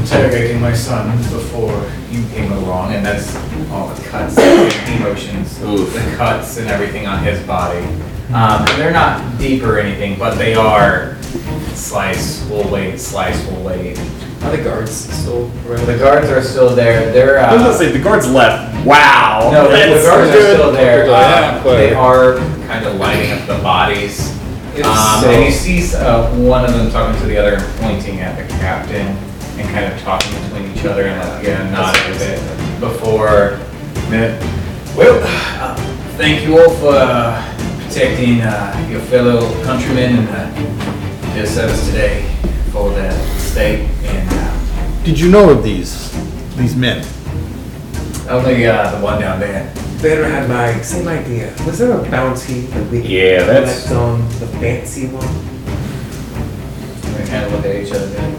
[0.00, 3.34] interrogating my son before you came along, and that's
[3.70, 7.84] all the cuts, the emotions, the cuts and everything on his body.
[8.32, 11.16] Um, they're not deep or anything, but they are
[11.74, 13.98] slice, will wait, slice, will wait.
[14.42, 15.86] Are the guards still around?
[15.86, 17.12] The guards are still there.
[17.12, 17.38] They're.
[17.38, 18.86] Uh, I was gonna say the guards left.
[18.86, 19.50] Wow.
[19.52, 21.08] No, the, the guards are still there.
[21.10, 22.36] Uh, they are
[22.66, 24.35] kind of lining up the bodies.
[24.76, 27.64] If Um, so- and you see uh, one of them talking to the other and
[27.80, 29.16] pointing at the captain
[29.58, 32.40] and kind of talking between each other and like, yeah, nodding a bit
[32.80, 33.58] before.
[34.10, 34.40] minute.
[34.94, 35.74] Well, uh,
[36.16, 37.42] thank you all for uh,
[37.86, 42.24] protecting uh, your fellow countrymen and uh, their service today
[42.70, 46.12] for the state and uh, Did you know of these,
[46.56, 47.04] these men?
[48.28, 49.72] only uh, the one down there.
[50.02, 51.54] Banner had my same idea.
[51.66, 55.26] Was there a bounty that we could Yeah, that's- collect on the fancy one?
[57.16, 58.06] They kind of look at each other.
[58.06, 58.36] Then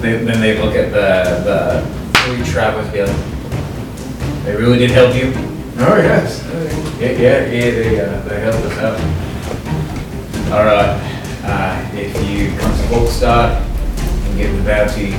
[0.00, 2.88] they, then they look at the the three travelers.
[2.92, 5.32] Be like, they really did help you.
[5.78, 6.42] Oh yes.
[7.00, 7.70] Yeah, yeah, yeah.
[7.70, 9.00] They uh, they helped us out.
[10.52, 11.10] All right.
[11.42, 15.14] Uh, if you come to Volkstad and get the bounty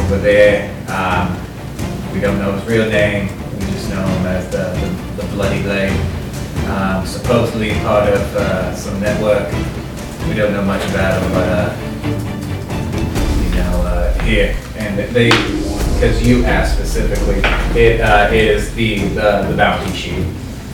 [0.00, 1.36] over there, um,
[2.12, 3.28] we don't know his real name.
[3.66, 4.64] We just know him as the
[5.16, 5.92] the, the Bloody Blade.
[6.68, 9.50] Um, supposedly part of uh, some network.
[10.28, 11.76] We don't know much about him, but uh,
[13.42, 15.30] you know, uh, here and they
[15.94, 17.38] because you asked specifically,
[17.80, 20.24] it uh, is the, the the bounty sheet,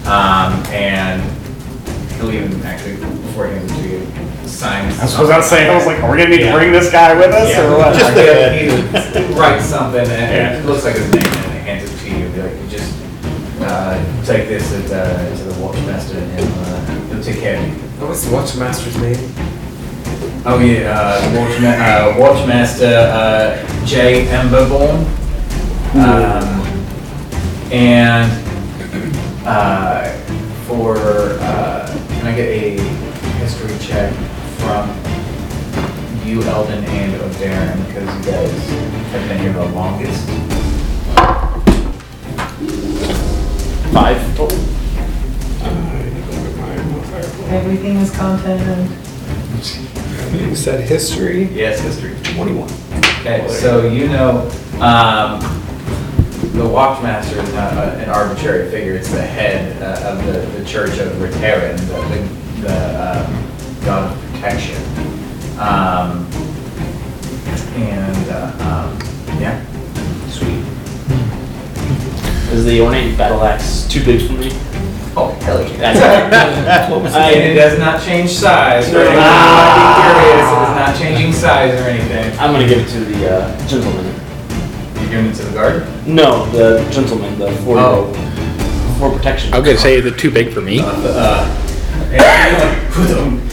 [0.06, 1.20] um, and
[2.16, 4.86] he'll even actually before he it to you sign.
[4.92, 6.90] I was about to say, I was like, are we gonna need to bring this
[6.90, 7.66] guy with us Yeah.
[7.66, 7.94] or what?
[7.94, 11.57] Just uh, he writes something and it looks like his name
[13.68, 17.68] uh, take this at, uh, to the watchmaster and he'll, uh, he'll take care of
[17.68, 17.74] you.
[18.00, 19.32] What was the watchmaster's name?
[20.46, 24.26] Oh yeah, uh, Watchma- uh, Watchmaster uh, J.
[24.26, 25.04] Emberborn.
[25.94, 26.58] Um,
[27.72, 28.30] and
[29.44, 30.10] uh,
[30.66, 32.78] for uh, can I get a
[33.38, 34.12] history check
[34.58, 34.88] from
[36.26, 38.68] you, Eldon, and O'Darren because you guys
[39.10, 40.28] have been here the longest.
[43.98, 44.38] Five.
[47.50, 48.88] Everything is content
[50.32, 51.48] You said history.
[51.52, 52.14] Yes, history.
[52.36, 52.70] 21.
[53.18, 54.42] Okay, so you know,
[54.80, 55.40] um,
[56.52, 60.64] the Watchmaster is not a- an arbitrary figure, it's the head uh, of the, the
[60.64, 64.80] Church of Reteran, the, the, the um, god of protection.
[65.58, 66.24] Um,
[67.74, 69.64] and, uh, um, yeah.
[72.48, 72.56] Sweet.
[72.58, 74.50] Is the ornate battle axe too big for me?
[75.16, 75.92] Oh, hell yeah.
[75.92, 80.62] That's what And it does not change size, for anyone who might be curious, it
[80.62, 82.38] is not changing size or anything.
[82.38, 84.04] I'm gonna give it to the uh, gentleman.
[85.00, 86.06] You're giving it to the guard?
[86.06, 88.12] No, the gentleman, the for Oh.
[88.98, 89.52] for protection.
[89.54, 90.80] I'm gonna say is it too big for me?
[90.82, 91.44] Uh,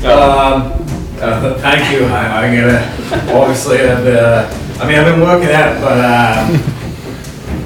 [0.06, 0.72] um,
[1.19, 2.06] uh, thank you.
[2.06, 4.45] I, I gotta, obviously, uh, the,
[4.80, 6.72] I mean, I've been working at it, but, uh,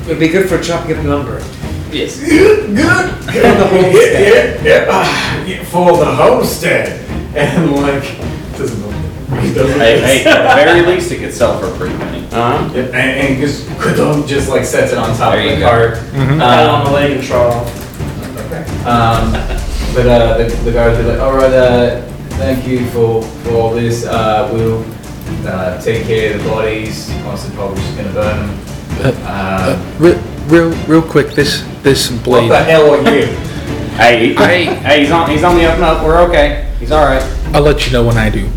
[0.09, 1.37] It'd be good for chopping up lumber.
[1.91, 2.19] Yes.
[2.19, 3.11] good, good.
[3.25, 4.65] For the homestead.
[4.65, 7.05] Yeah, yeah, ah, yeah, for the homestead.
[7.35, 8.03] And like,
[8.57, 8.95] doesn't look.
[9.77, 12.25] Hey, hey, at the very least, it could sell for a pretty penny.
[12.31, 12.71] Uh-huh.
[12.73, 15.59] Yeah, and, and just, Kudum just like sets it on top There of you the
[15.61, 15.69] go.
[15.69, 15.93] cart.
[16.39, 18.85] Pat on the leg and trot off.
[18.87, 19.31] Um,
[19.93, 22.01] but uh, the, the guards are like, all right, uh,
[22.41, 24.05] thank you for, for all this.
[24.07, 24.83] Uh, we'll
[25.47, 27.11] uh, take care of the bodies.
[27.25, 28.65] Honestly, probably just gonna burn them.
[29.03, 31.27] Um, Real, real, real quick.
[31.31, 32.49] This this what blade.
[32.49, 33.25] What the hell are you?
[33.95, 36.03] Hey, he- I- hey, he's on, he's on the up and up.
[36.05, 36.69] We're okay.
[36.79, 37.23] He's all right.
[37.53, 38.47] I'll let you know when I do.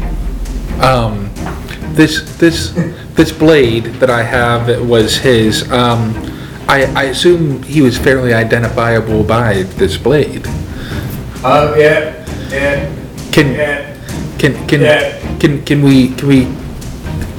[0.81, 1.31] Um,
[1.95, 2.71] this this
[3.15, 5.71] this blade that I have that was his.
[5.71, 6.15] Um,
[6.69, 10.47] I, I assume he was fairly identifiable by this blade.
[11.45, 12.89] Uh, yeah, yeah,
[13.33, 13.97] Can yeah.
[14.39, 15.39] can can Yeah.
[15.39, 16.49] can can we can we?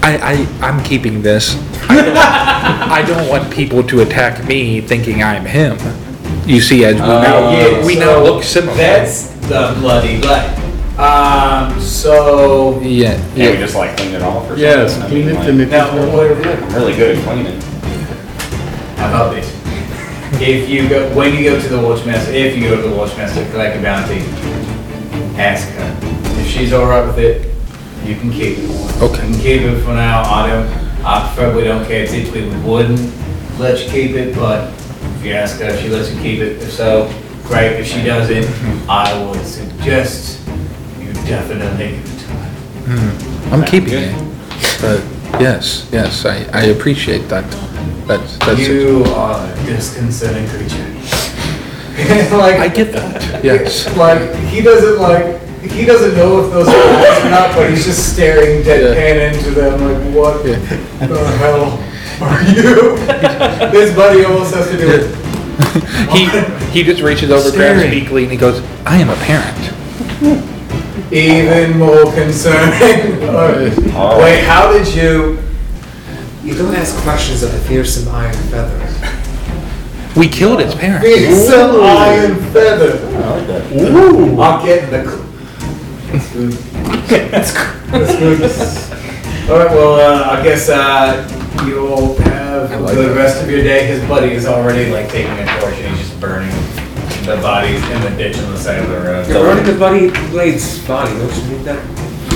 [0.03, 0.17] I
[0.61, 1.55] I I'm keeping this.
[1.89, 5.77] I don't, I don't want people to attack me thinking I'm him.
[6.45, 8.75] You see, as we now yeah, we so now look similar.
[8.75, 10.59] That's the bloody blood.
[10.99, 13.55] Um, so yeah Can we yeah.
[13.55, 15.07] just like clean it off or Yes, something?
[15.07, 16.31] I clean mean, it like, and now, is what,
[16.69, 17.61] I'm really good at cleaning.
[18.97, 19.49] How about this?
[20.39, 23.43] If you go, when you go to the watchmaster, if you go to the watchmaster
[23.43, 24.19] to collect a bounty,
[25.39, 25.97] ask her.
[26.41, 27.52] If she's alright with it,
[28.05, 28.69] you can keep it.
[29.01, 29.27] Okay.
[29.27, 30.23] You can keep it for now.
[30.23, 32.05] I don't, I probably don't care.
[32.07, 32.99] Typically, we wouldn't
[33.59, 36.39] let you keep it, but if If you ask her if she lets you keep
[36.39, 37.07] it, if so,
[37.43, 37.79] great.
[37.79, 38.45] If she doesn't,
[38.89, 40.45] I would suggest
[40.99, 42.49] you definitely give it to her.
[42.87, 43.53] Hmm.
[43.53, 44.15] I'm keeping it.
[44.81, 45.01] But
[45.41, 47.49] yes, yes, I, I appreciate that.
[48.07, 50.89] That's that's You are a disconcerting creature.
[52.35, 53.43] like I get that.
[53.43, 53.87] Yes.
[53.95, 57.85] Like he doesn't like he doesn't know if those are eyes or not, but he's
[57.85, 61.79] just staring deadpan into them like what the hell
[62.21, 62.95] are you?
[63.79, 65.15] His buddy almost has to do it.
[66.11, 66.27] he
[66.71, 67.91] he just reaches over, grabs Staring.
[67.91, 69.71] Beakley, and he goes, "I am a parent."
[71.11, 73.19] Even more concerning.
[73.21, 75.39] Wait, how did you?
[76.43, 78.79] You don't ask questions of the fearsome iron feather.
[80.15, 81.47] We killed its parents.
[81.47, 82.97] Some iron feather.
[83.17, 83.71] I like that.
[83.95, 84.41] Ooh.
[84.41, 85.22] I'm getting the.
[86.19, 86.49] Cl-
[87.31, 87.81] That's good.
[87.91, 88.37] That's good.
[88.39, 89.49] That's good.
[89.51, 89.69] All right.
[89.71, 91.27] Well, uh, I guess uh,
[91.67, 93.85] you'll have the rest of your day.
[93.87, 96.51] His buddy is already like taking a torch and he's just burning
[97.25, 99.27] the bodies in the ditch on the side of the road.
[99.27, 101.11] You're running the buddy Blade's body.
[101.17, 101.79] Don't you need that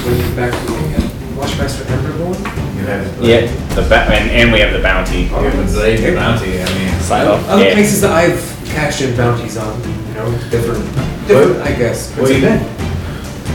[0.06, 1.08] when you get back to the
[1.40, 2.38] Watchmaster Emberborn?
[2.78, 3.42] You have Yeah,
[3.76, 5.24] the ba- and, and we have the bounty.
[5.24, 6.62] You have the blade, the bounty.
[6.62, 7.48] I mean, Side off.
[7.50, 7.74] Other Yeah.
[7.74, 10.84] places that I've cashed in bounties on, you know, different,
[11.28, 12.12] different, I guess.
[12.16, 12.60] Where you been?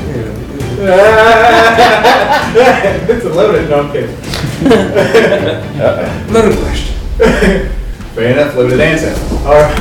[0.08, 0.42] Yeah.
[3.08, 3.70] it's a loaded.
[3.70, 4.16] No, I'm kidding.
[6.32, 6.96] Loaded question.
[8.14, 8.54] Fair enough.
[8.56, 9.14] Loaded answer.
[9.46, 9.74] All right.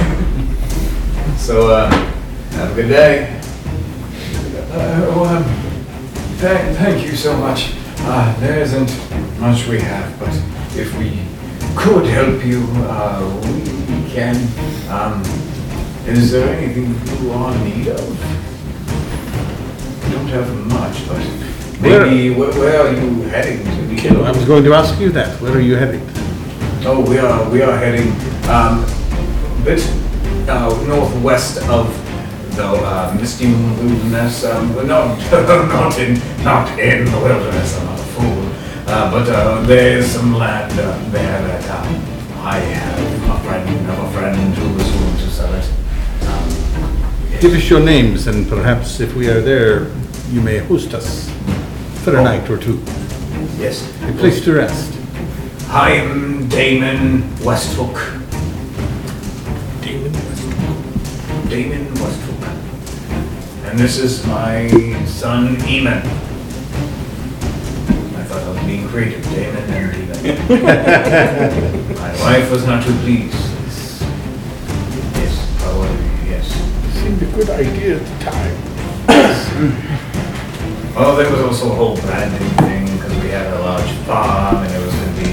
[1.37, 1.89] So, uh,
[2.51, 3.39] have a good day.
[4.71, 5.43] Uh, well, um,
[6.37, 7.73] thank, thank you so much.
[7.99, 8.91] Uh, there isn't
[9.39, 10.33] much we have, but
[10.77, 11.19] if we
[11.75, 13.63] could help you, uh, we
[14.11, 14.35] can.
[14.89, 15.23] Um,
[16.07, 18.50] is there anything you are in need of?
[20.11, 24.23] Don't have much, but maybe where, where are you heading to?
[24.23, 25.39] I was going to ask you that.
[25.41, 26.05] Where are you heading?
[26.83, 28.11] Oh, we are we are heading
[28.49, 29.79] um, a bit
[30.49, 31.87] uh, northwest of
[32.55, 34.43] the uh, Misty Wilderness.
[34.43, 37.77] Um, but no, not in not in the wilderness.
[37.79, 38.51] I'm not a fool.
[38.87, 41.95] Uh, but uh, there's some land uh, there that um,
[42.43, 44.90] I have a friend have a friend who
[47.41, 49.87] Give us your names, and perhaps if we are there,
[50.29, 51.27] you may host us
[52.03, 52.23] for a oh.
[52.23, 52.77] night or two.
[53.57, 53.81] Yes.
[54.03, 54.93] A place to rest.
[55.69, 57.97] I am Damon Westhook.
[59.81, 61.49] Damon Westhook.
[61.49, 62.43] Damon Westhook.
[63.71, 64.69] And this is my
[65.07, 66.05] son Eamon.
[68.17, 71.95] I thought I was being creative, Damon and Eamon.
[71.97, 73.60] my wife was not too pleased.
[77.11, 78.55] Seemed a good idea at the time.
[80.95, 84.73] Well, there was also a whole branding thing because we had a large farm and
[84.73, 85.29] it was going to be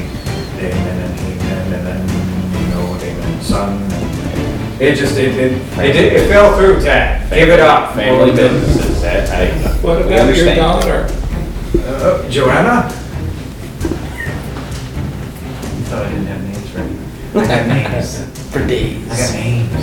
[0.59, 3.83] Damon and Eamon and then, you know, Damon's son.
[3.83, 7.29] And it just, it, it, it, did, it fell through, Tad.
[7.31, 7.95] Give it up.
[7.95, 9.03] Family businesses.
[9.03, 9.51] That I,
[9.83, 10.59] What we about your understand.
[10.59, 11.07] daughter?
[11.85, 12.89] Uh, Joanna?
[15.87, 16.97] thought I didn't have names ready.
[17.35, 18.38] I got names.
[18.51, 19.07] For days.
[19.11, 19.75] I got names.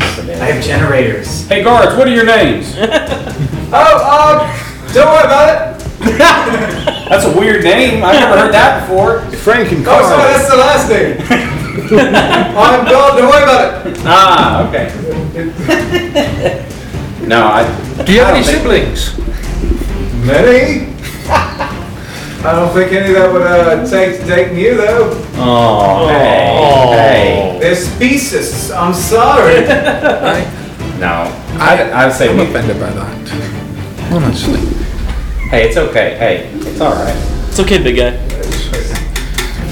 [0.41, 1.47] I have generators.
[1.47, 2.75] Hey guards, what are your names?
[3.77, 5.79] Oh, um, don't worry about it.
[7.09, 8.03] That's a weird name.
[8.03, 9.21] I've never heard that before.
[9.37, 11.17] Frank and Oh, sorry, that's the last name.
[12.55, 13.97] I'm gone, don't worry about it.
[14.05, 14.91] Ah, okay.
[17.27, 18.03] No, I.
[18.05, 19.17] Do you have I any siblings?
[20.25, 20.94] Many?
[22.43, 25.11] I don't think any of that would uh, take taking you though.
[25.35, 28.69] Oh, hey, They're specious.
[28.71, 29.65] I'm sorry.
[29.65, 30.51] hey.
[30.95, 31.27] No,
[31.59, 34.13] I, I'd say I'm we, offended by that.
[34.13, 34.59] Honestly.
[35.49, 36.15] hey, it's okay.
[36.17, 37.13] Hey, it's all right.
[37.49, 38.15] It's okay, big guy.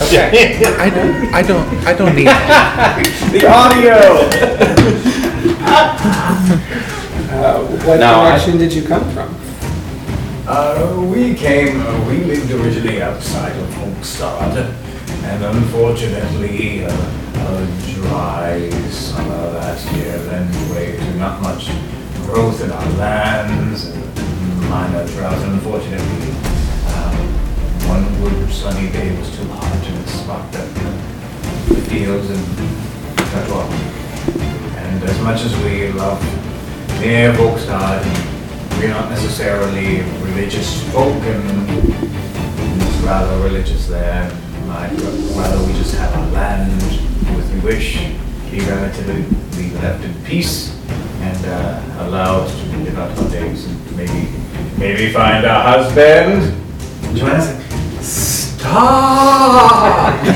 [0.04, 0.66] Okay.
[0.80, 1.34] I don't.
[1.34, 1.68] I don't.
[1.88, 2.28] I don't need.
[3.32, 3.96] The audio.
[7.32, 9.34] Uh, what No, I- direction did you come from?
[10.46, 11.80] Uh, we came.
[11.80, 14.76] Uh, we lived originally outside of Homestead,
[15.24, 21.68] and unfortunately, uh, a dry summer last year led to not much
[22.26, 25.42] growth in our lands and minor drought.
[25.48, 26.32] Unfortunately,
[26.92, 27.16] um,
[27.88, 30.68] one good sunny day was too hot and it sparked up
[31.70, 33.72] the fields and cut off.
[34.76, 36.22] And as much as we love
[37.00, 38.04] near Volkstad,
[38.80, 41.70] we're not necessarily religious folk and
[42.82, 44.32] it's rather religious there.
[44.70, 44.92] I'd
[45.36, 46.82] rather we just have our land
[47.36, 47.98] with we wish,
[48.50, 49.24] be relatively
[49.58, 50.80] be left in peace
[51.22, 54.30] and uh, allowed to live out our days and maybe
[54.78, 56.60] maybe find a husband.
[57.16, 57.62] Joanna said,
[58.04, 60.24] Stop!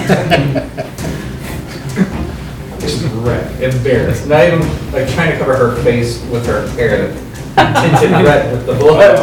[2.80, 7.12] Just red, embarrassed, not even like trying to cover her face with her hair
[7.58, 9.18] tinted red with the blood.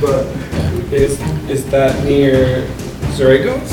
[0.00, 0.26] But
[0.92, 2.66] is is that near
[3.16, 3.72] Zragos?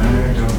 [0.00, 0.02] I
[0.34, 0.52] don't know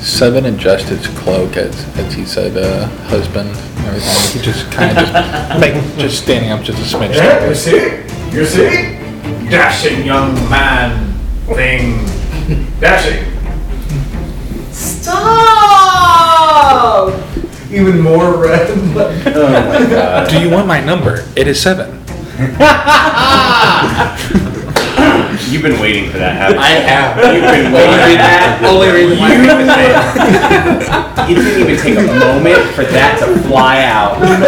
[0.00, 4.32] Seven adjusted his cloak as, as he said, uh, husband and everything.
[4.40, 5.14] He just kind of just,
[5.60, 7.14] like, just standing up just a smidge.
[7.14, 8.02] Yeah, you see?
[8.36, 8.98] You see?
[9.50, 11.14] Dashing young man
[11.46, 12.04] thing.
[12.80, 13.26] Dashing.
[14.72, 15.90] Stop!
[17.70, 18.68] Even more red.
[18.70, 20.28] Oh my god.
[20.28, 21.24] Do you want my number?
[21.36, 21.98] It is seven.
[25.50, 26.62] You've been waiting for that, haven't you?
[26.62, 27.16] I have.
[27.16, 28.60] You've been waiting for that.
[28.64, 29.36] Only reason why I
[31.28, 34.20] You didn't even take a moment for that to fly out.
[34.20, 34.40] Wet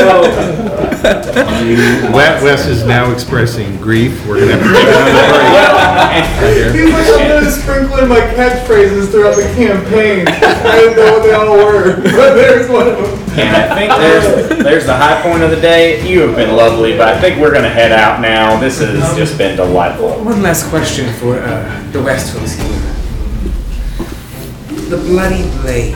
[2.13, 4.25] Wes is now expressing grief.
[4.25, 6.75] We're gonna have to take another break.
[6.75, 10.29] He's like, I'm gonna sprinkle in my catchphrases throughout the campaign.
[10.29, 13.39] I didn't know what they all were, but there's one of them.
[13.39, 16.09] And I think there's there's the high point of the day.
[16.09, 18.61] You have been lovely, but I think we're gonna head out now.
[18.61, 20.25] This has just been delightful.
[20.25, 22.69] One last question for uh, the Westhills here.
[24.89, 25.95] The Bloody Blade.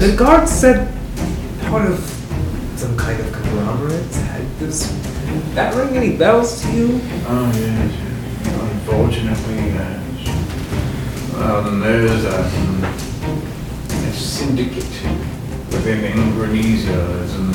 [0.00, 0.92] The guard said
[1.68, 2.17] part of
[2.78, 4.08] some kind of conglomerate.
[4.60, 4.86] Does
[5.56, 7.00] that ring any bells to you?
[7.26, 7.92] Oh, yes.
[8.70, 11.32] Unfortunately, yes.
[11.32, 12.38] Well, then there's a,
[13.90, 14.84] a syndicate
[15.72, 16.92] within Ingronesia.
[16.92, 17.52] There's some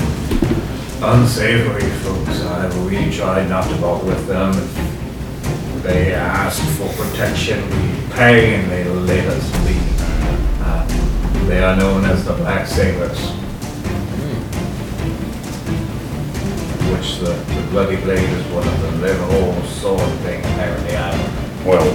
[1.01, 2.41] unsavory folks.
[2.41, 4.51] Uh, we tried not to bother with them.
[5.83, 9.79] They asked for protection, we pay and they let us be.
[10.59, 13.42] Uh, they are known as the Black Sailors.
[16.93, 19.01] Which the, the Bloody Blade is one of them.
[19.01, 20.95] They're the whole sword thing apparently.
[20.95, 21.85] I don't Well,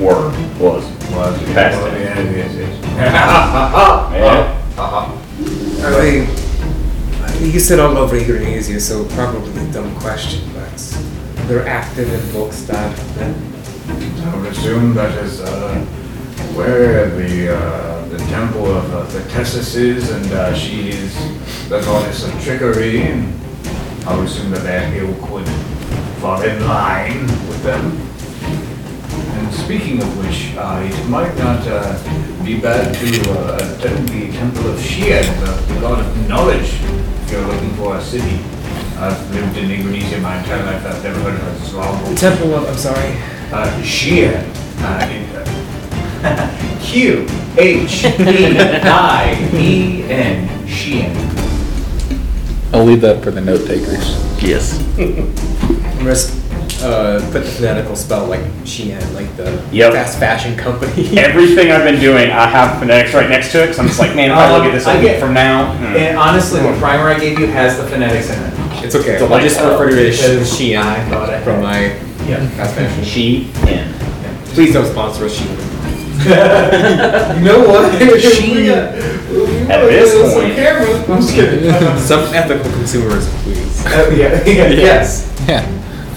[0.00, 2.00] were was was Past well, it.
[2.00, 2.72] yeah, yes, yes.
[4.16, 5.84] Yeah.
[5.84, 6.26] Are they?
[7.46, 10.72] You said all over Indonesia, so probably a dumb question, but
[11.48, 13.34] they're active in Volkstad then?
[14.24, 15.74] I would assume that is uh,
[16.54, 21.14] where the uh, the temple of uh, Thetesis is, and uh, she is
[21.68, 23.34] the goddess of trickery, and
[24.04, 25.48] I would assume that that ilk would
[26.20, 27.96] fall in line with them.
[29.38, 34.32] And speaking of which, uh, it might not uh, be bad to uh, attend the
[34.32, 38.40] temple of Shia, the, the god of knowledge, if you're looking for a city.
[38.98, 40.84] I've lived in Indonesia my entire life.
[40.84, 42.18] I've never heard of a stronghold.
[42.18, 43.12] Temple of, I'm sorry.
[43.52, 44.46] Uh, Xi'an.
[44.78, 45.36] Uh, in,
[46.24, 50.48] uh, Q H E I E N.
[50.66, 51.51] Xi'an.
[52.72, 54.16] I'll leave that for the note takers.
[54.42, 54.78] Yes.
[54.98, 56.38] I'm Just
[56.82, 59.92] uh, put the phonetical spell like Shein, like the Yep.
[59.92, 61.16] fast fashion company.
[61.18, 64.16] Everything I've been doing, I have phonetics right next to it, because I'm just like,
[64.16, 65.74] man, if I look at this a Um, I week get- from now.
[65.76, 65.84] hmm.
[65.96, 68.52] And honestly, the primer I gave you has the phonetics in it.
[68.84, 69.18] It's okay.
[69.18, 69.34] Delightful.
[69.36, 71.84] I'll just refer to it as Because Shein I thought I from my
[72.26, 72.48] Yeah.
[72.56, 73.04] fast fashion.
[73.04, 73.92] She in.
[74.54, 75.68] Please don't sponsor us, Shein.
[77.38, 77.92] You know what?
[78.20, 80.54] She- At this Some point.
[80.54, 81.08] cameras.
[81.08, 81.70] I'm just kidding.
[81.98, 83.86] Some ethical consumers, please.
[83.86, 85.28] Uh, yeah, yeah, yes.
[85.48, 85.62] Yeah.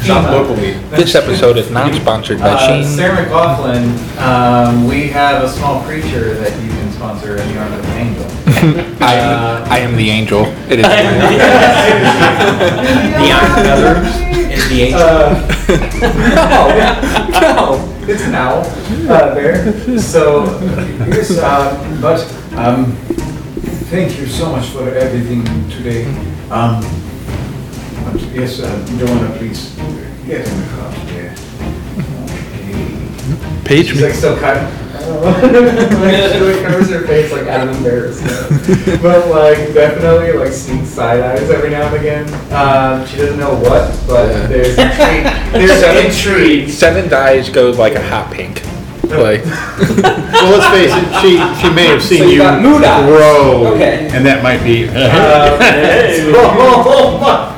[0.04, 0.74] Shop locally.
[0.92, 2.84] This episode is not sponsored by Uh, Shein.
[2.86, 7.74] Sarah McLachlan, um, we have a small creature that you can sponsor in the arm
[7.74, 8.26] of an angel.
[9.02, 10.46] I, Uh, I am the angel.
[10.70, 10.86] It is.
[10.86, 10.92] The
[13.34, 13.94] Iron Feather
[14.54, 15.02] is the angel.
[15.02, 15.34] Uh,
[17.32, 18.64] no, no, it's an owl,
[19.10, 19.74] uh, bear.
[20.00, 20.46] So,
[21.08, 22.22] yes, uh, but,
[22.58, 22.96] um,
[23.90, 26.06] thank you so much for everything today.
[26.50, 26.82] Um,
[28.06, 29.76] but yes, uh, Joanna, please,
[30.26, 31.34] get in the car here.
[32.24, 33.64] Okay.
[33.66, 34.04] Page She's me.
[34.08, 34.85] like still cutting.
[35.10, 39.02] Like she like covers her face like out of embarrassment.
[39.02, 42.26] but like definitely like sneaks side eyes every now and again.
[42.54, 45.26] Um, she doesn't know what, but there's intrigue.
[45.52, 46.70] There's intrigue.
[46.70, 48.64] Seven dies go like a hot pink.
[49.06, 52.84] Like, Well, let's face it, she, she may have So seen you you got mood
[52.84, 53.06] eyes.
[53.06, 54.10] grow, Okay.
[54.12, 54.88] and that might be.
[54.96, 55.58] Uh,
[56.38, 57.55] oh my god.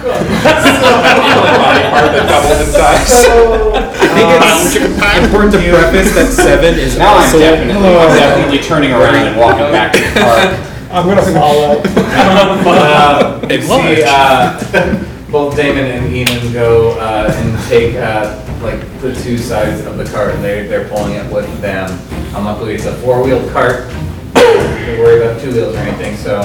[2.88, 8.92] I think it's important to preface that seven is Now I'm definitely, I'm definitely turning
[8.92, 10.74] around and walking back to the car.
[10.90, 11.82] I'm gonna follow.
[11.86, 19.38] uh, see, uh, both Damon and Eamon go uh, and take uh, like the two
[19.38, 21.92] sides of the cart, and they they're pulling it with them.
[22.34, 23.90] Um, luckily, it's a four-wheeled cart.
[24.34, 26.16] Don't worry about two wheels or anything.
[26.16, 26.42] So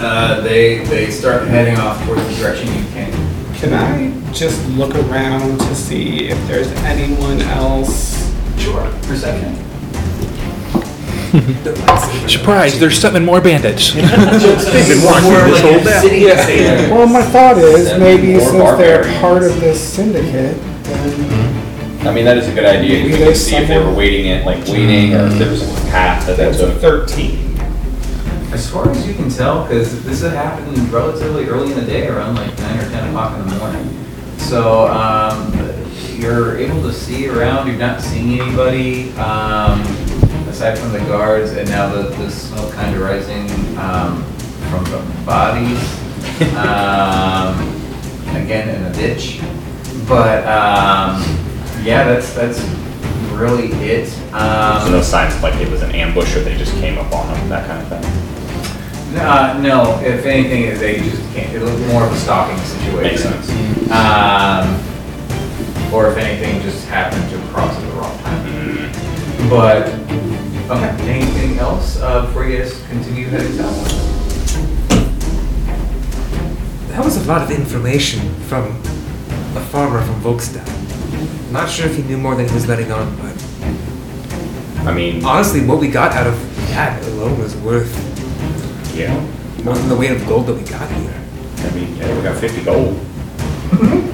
[0.00, 3.12] uh, they they start heading off towards the direction you came.
[3.54, 8.16] Can I just look around to see if there's anyone else?
[8.58, 8.82] Sure.
[9.02, 9.54] Perception.
[12.28, 12.78] Surprise!
[12.80, 13.90] There's seven more bandits.
[13.94, 14.04] Been
[15.04, 16.88] watching this whole day.
[16.90, 19.20] Well, my thought is Seven maybe more since they're barbarians.
[19.20, 22.94] part of this syndicate, then I mean, that is a good idea.
[23.00, 25.38] Maybe We can there's see if they were someone- waiting it, like waiting, or if
[25.38, 26.80] there was a path that they That's a took.
[26.80, 27.47] thirteen.
[28.52, 32.08] As far as you can tell, because this had happened relatively early in the day,
[32.08, 34.04] around like nine or ten o'clock in the morning.
[34.38, 35.52] So, um,
[36.16, 39.80] you're able to see around, you're not seeing anybody, um,
[40.48, 44.24] aside from the guards, and now the, the smoke kind of rising, um,
[44.70, 45.78] from the bodies.
[46.56, 47.58] Um,
[48.36, 49.40] again, in a ditch.
[50.06, 51.20] But, um,
[51.82, 52.60] yeah, that's, that's
[53.32, 54.08] really it.
[54.32, 57.12] Um, So no signs of like it was an ambush or they just came up
[57.12, 58.27] on them, that kind of thing.
[59.16, 63.30] Uh, no, if anything, they just can't, it was more of a stalking situation.
[63.30, 63.90] Makes sense.
[63.90, 64.74] Um,
[65.92, 68.46] or if anything, just happened to cross at the wrong time.
[68.46, 69.48] Mm-hmm.
[69.48, 69.88] But,
[70.70, 74.18] okay, anything else, uh, before you guys continue heading south?
[76.90, 78.64] That was a lot of information from
[79.56, 80.66] a farmer from Volkstad.
[81.50, 83.34] Not sure if he knew more than he was letting on, but
[84.86, 86.38] I mean, honestly, what we got out of
[86.68, 88.17] that alone was worth
[88.98, 89.14] yeah.
[89.64, 91.14] more than the weight of gold that we got here.
[91.58, 92.98] I mean, yeah, we got 50 gold.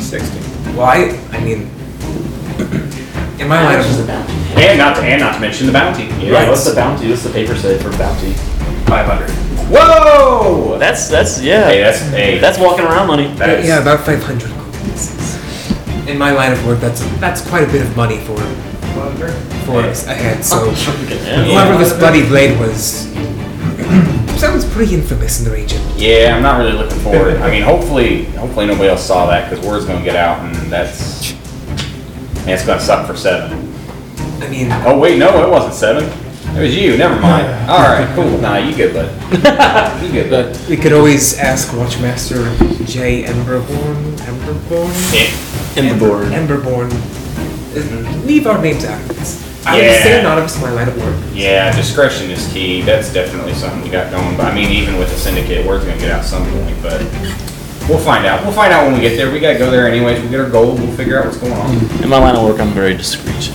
[0.00, 0.38] 60.
[0.76, 1.62] Well, I, I mean,
[3.40, 3.86] in my line of
[4.56, 6.04] And not to, and not to mention the bounty.
[6.24, 6.48] Yeah, Right.
[6.48, 7.08] what's the bounty?
[7.10, 8.32] What's the paper say for bounty?
[8.86, 9.30] 500.
[9.68, 10.78] Whoa!
[10.78, 11.66] That's that's yeah.
[11.68, 12.38] Hey, that's hey.
[12.38, 13.34] That's walking around money.
[13.34, 15.34] That is, yeah, about 500 gold pieces.
[16.08, 18.36] In my line of work, that's that's quite a bit of money for
[19.66, 20.44] for us ahead.
[20.44, 21.42] So Yeah.
[21.44, 23.06] whoever this bloody blade was
[24.46, 25.82] sounds pretty infamous in the region.
[25.96, 27.36] Yeah, I'm not really looking forward.
[27.42, 31.32] I mean, hopefully, hopefully nobody else saw that because word's gonna get out, and that's
[32.44, 33.52] man, it's gonna suck for seven.
[34.40, 36.04] I mean, Oh wait, no, it wasn't seven.
[36.56, 36.96] It was you.
[36.96, 37.46] Never mind.
[37.68, 38.38] All right, cool.
[38.38, 39.10] Nah, you good, bud.
[40.02, 40.68] you good, bud.
[40.68, 42.46] we could always ask Watchmaster
[42.86, 43.24] J.
[43.24, 44.16] Emberborn.
[44.18, 45.12] Emberborn.
[45.12, 45.26] Yeah.
[45.74, 46.30] Emberborn.
[46.30, 46.92] Emberborn.
[47.74, 49.55] Uh, Leave our names out of this.
[49.66, 50.00] I would Yeah.
[50.00, 51.14] stay anonymous in my line of work.
[51.34, 52.82] Yeah, discretion is key.
[52.82, 54.36] That's definitely something we got going.
[54.36, 56.80] But I mean, even with the syndicate, word's gonna get out some point.
[56.82, 57.00] But
[57.88, 58.44] we'll find out.
[58.44, 59.30] We'll find out when we get there.
[59.30, 60.22] We gotta go there anyways.
[60.22, 60.78] We get our gold.
[60.78, 61.74] We'll figure out what's going on.
[62.00, 63.50] In my line of work, I'm very discreet.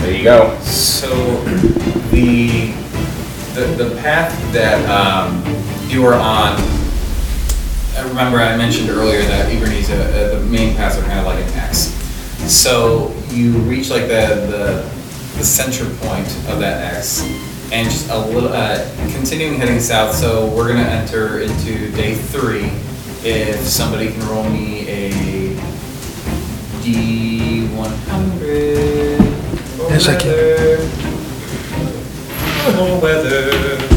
[0.00, 0.58] There you go.
[0.62, 1.08] So
[2.10, 2.72] the
[3.54, 5.42] the, the path that um,
[5.88, 6.60] you were on.
[7.96, 11.26] I remember I mentioned earlier that Ibernese, uh, uh, the main paths are kind of
[11.26, 11.92] like an X.
[12.48, 14.90] So you reach like the the,
[15.36, 17.22] the center point of that X,
[17.72, 18.78] and just a little uh,
[19.12, 20.14] continuing heading south.
[20.14, 22.70] So we're gonna enter into day three.
[23.26, 25.10] If somebody can roll me a
[26.82, 29.18] D one hundred.
[29.88, 30.78] Yes, I can.
[33.00, 33.93] Weather.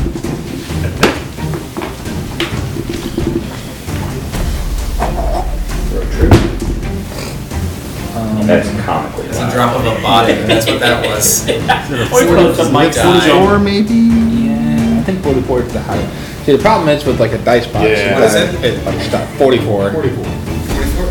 [8.45, 9.53] That's comically It's a loud.
[9.53, 10.33] drop of a body.
[10.33, 11.45] That's what that was.
[12.09, 13.93] Forty-four, maybe?
[13.93, 16.05] Yeah, I think 44 is the high.
[16.45, 17.87] See, the problem is with like a dice box.
[17.89, 18.13] Yeah.
[18.15, 18.63] What is it?
[18.63, 19.37] It's like stuff.
[19.37, 19.91] 44.
[19.91, 20.25] 44.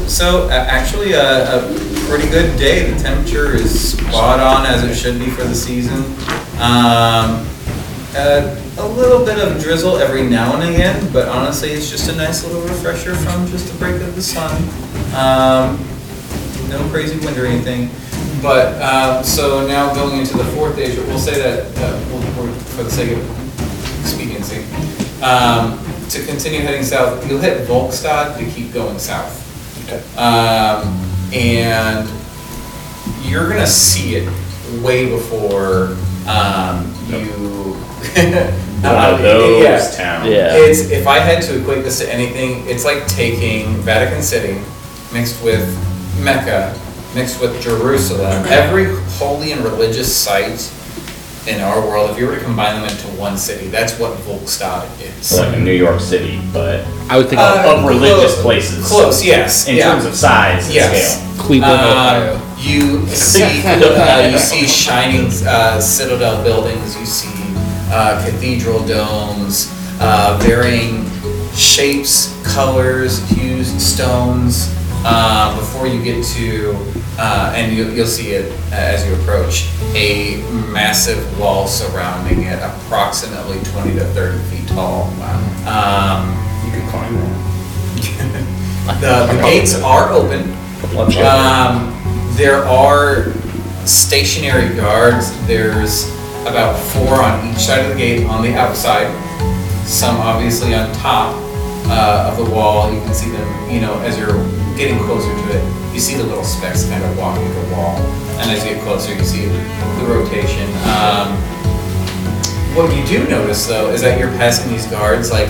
[0.08, 1.74] So uh, actually, a, a
[2.08, 2.90] pretty good day.
[2.90, 5.98] The temperature is spot on as it should be for the season.
[6.60, 7.46] Um,
[8.18, 12.16] uh, a little bit of drizzle every now and again, but honestly, it's just a
[12.16, 14.55] nice little refresher from just the break of the sun.
[15.14, 15.78] Um,
[16.68, 17.90] no crazy wind or anything.
[18.42, 22.54] But um, so now going into the fourth day, we'll say that uh, we'll, we'll,
[22.54, 24.64] for the sake of expediency,
[25.22, 25.78] um,
[26.10, 29.42] to continue heading south, you'll hit Volkstad to keep going south.
[29.84, 30.02] Okay.
[30.16, 32.08] Um, and
[33.22, 34.28] you're gonna see it
[34.82, 35.96] way before
[36.28, 37.76] um, you.
[38.82, 39.90] One of those Yeah.
[39.90, 40.28] towns.
[40.28, 40.54] Yeah.
[40.54, 44.60] It's if I had to equate this to anything, it's like taking Vatican City
[45.12, 45.64] mixed with
[46.20, 46.78] Mecca,
[47.14, 48.44] mixed with Jerusalem.
[48.48, 48.86] Every
[49.18, 50.72] holy and religious site
[51.48, 54.88] in our world, if you were to combine them into one city, that's what Volkstad
[55.00, 55.26] is.
[55.26, 58.86] So like in New York City, but I would think Uh, of religious close- places.
[58.86, 59.68] Close, yes.
[59.68, 59.84] In yeah.
[59.92, 61.14] terms of size and Yes.
[61.14, 61.22] scale.
[61.44, 62.34] Cleveland, Ohio.
[62.34, 66.96] Um, you see, uh, you see shining uh, citadel buildings.
[66.98, 67.28] You see
[67.92, 69.70] uh, cathedral domes,
[70.00, 71.08] uh, varying
[71.54, 74.68] shapes, colors, hues, stones.
[75.09, 76.75] Uh, before you get to,
[77.17, 80.39] uh, and you, you'll see it as you approach, a
[80.73, 85.05] massive wall surrounding it, approximately 20 to 30 feet tall.
[85.65, 86.35] Um,
[86.67, 89.01] You could climb that.
[89.01, 90.51] the, the gates are open.
[90.93, 91.17] Let's.
[91.18, 91.93] Um,
[92.35, 93.33] there are
[93.86, 95.31] stationary guards.
[95.47, 96.10] There's
[96.43, 99.07] about four on each side of the gate on the outside,
[99.86, 101.35] some obviously on top
[101.86, 102.93] uh, of the wall.
[102.93, 104.35] You can see them, you know, as you're
[104.76, 107.96] getting closer to it, you see the little specks kind of walking the wall.
[108.38, 110.68] And as you get closer, you see the rotation.
[110.84, 111.36] Um,
[112.76, 115.48] what you do notice though is that you're passing these guards, like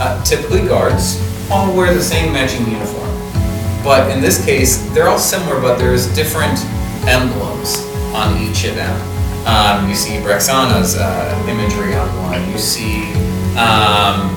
[0.00, 1.20] uh, typically guards,
[1.50, 3.02] all wear the same matching uniform.
[3.84, 6.58] But in this case, they're all similar, but there's different
[7.06, 7.84] emblems
[8.14, 8.96] on each of them.
[9.46, 12.48] Um, you see Brexana's uh, imagery on one.
[12.50, 13.12] You see
[13.58, 14.30] um,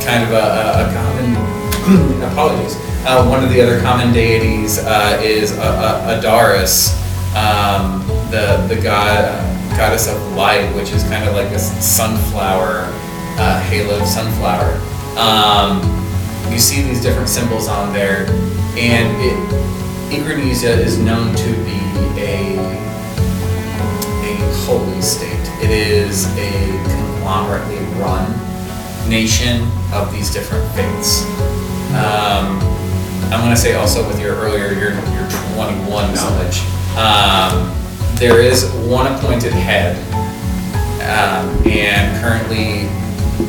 [0.00, 0.46] kind of a,
[0.80, 2.74] a, common, apologies,
[3.06, 6.90] uh, one of the other common deities uh, is a, a, Adaris,
[7.36, 9.40] um, the, the god,
[9.76, 12.82] goddess of light, which is kind of like a sunflower,
[13.38, 14.74] uh, halo sunflower.
[15.16, 15.80] Um,
[16.50, 18.26] you see these different symbols on there,
[18.76, 19.66] and it,
[20.10, 21.78] is known to be
[22.20, 22.58] a,
[24.24, 25.30] a holy state.
[25.62, 28.28] It is a conglomerately run
[29.08, 29.62] nation
[29.92, 31.24] of these different faiths.
[31.94, 32.76] Um,
[33.32, 36.60] I'm going to say also with your earlier, your, your 21 knowledge,
[36.96, 37.74] um,
[38.14, 39.96] there is one appointed head,
[41.02, 42.88] um, and currently,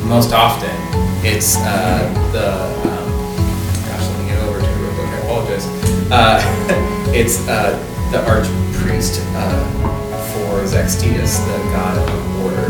[0.04, 0.74] most often,
[1.24, 2.52] it's uh, the,
[2.90, 3.08] um,
[3.86, 5.66] gosh, let me get over to real quick, I apologize.
[6.10, 7.78] Uh, it's uh,
[8.10, 9.64] the archpriest uh,
[10.32, 12.66] for Zextius, the god of order.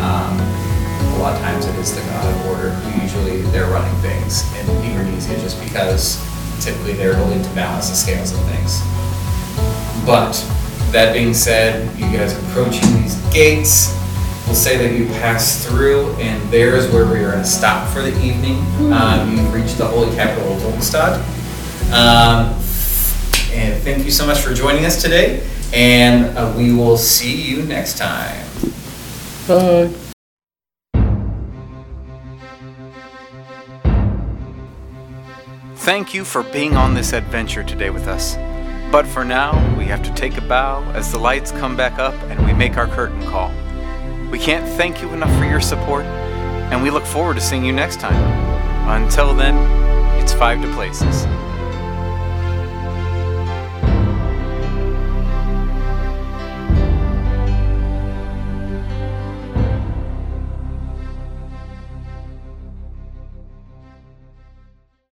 [0.00, 2.70] Um, a lot of times it is the god of order
[3.08, 6.22] usually they're running things in Ebernesia just because
[6.62, 8.82] typically they're willing to balance the scales of things.
[10.04, 10.32] But
[10.92, 13.94] that being said, you guys are approaching these gates.
[14.46, 17.88] We'll say that you pass through, and there is where we are going to stop
[17.92, 18.58] for the evening.
[18.92, 21.16] Um, you've reached the holy capital of Volkstad.
[21.92, 22.54] Um,
[23.52, 27.62] and thank you so much for joining us today, and uh, we will see you
[27.62, 28.46] next time.
[29.46, 30.07] Bye.
[35.88, 38.36] Thank you for being on this adventure today with us.
[38.92, 42.12] But for now, we have to take a bow as the lights come back up
[42.24, 43.50] and we make our curtain call.
[44.30, 47.72] We can't thank you enough for your support, and we look forward to seeing you
[47.72, 48.22] next time.
[49.02, 49.56] Until then,
[50.22, 51.24] it's five to places.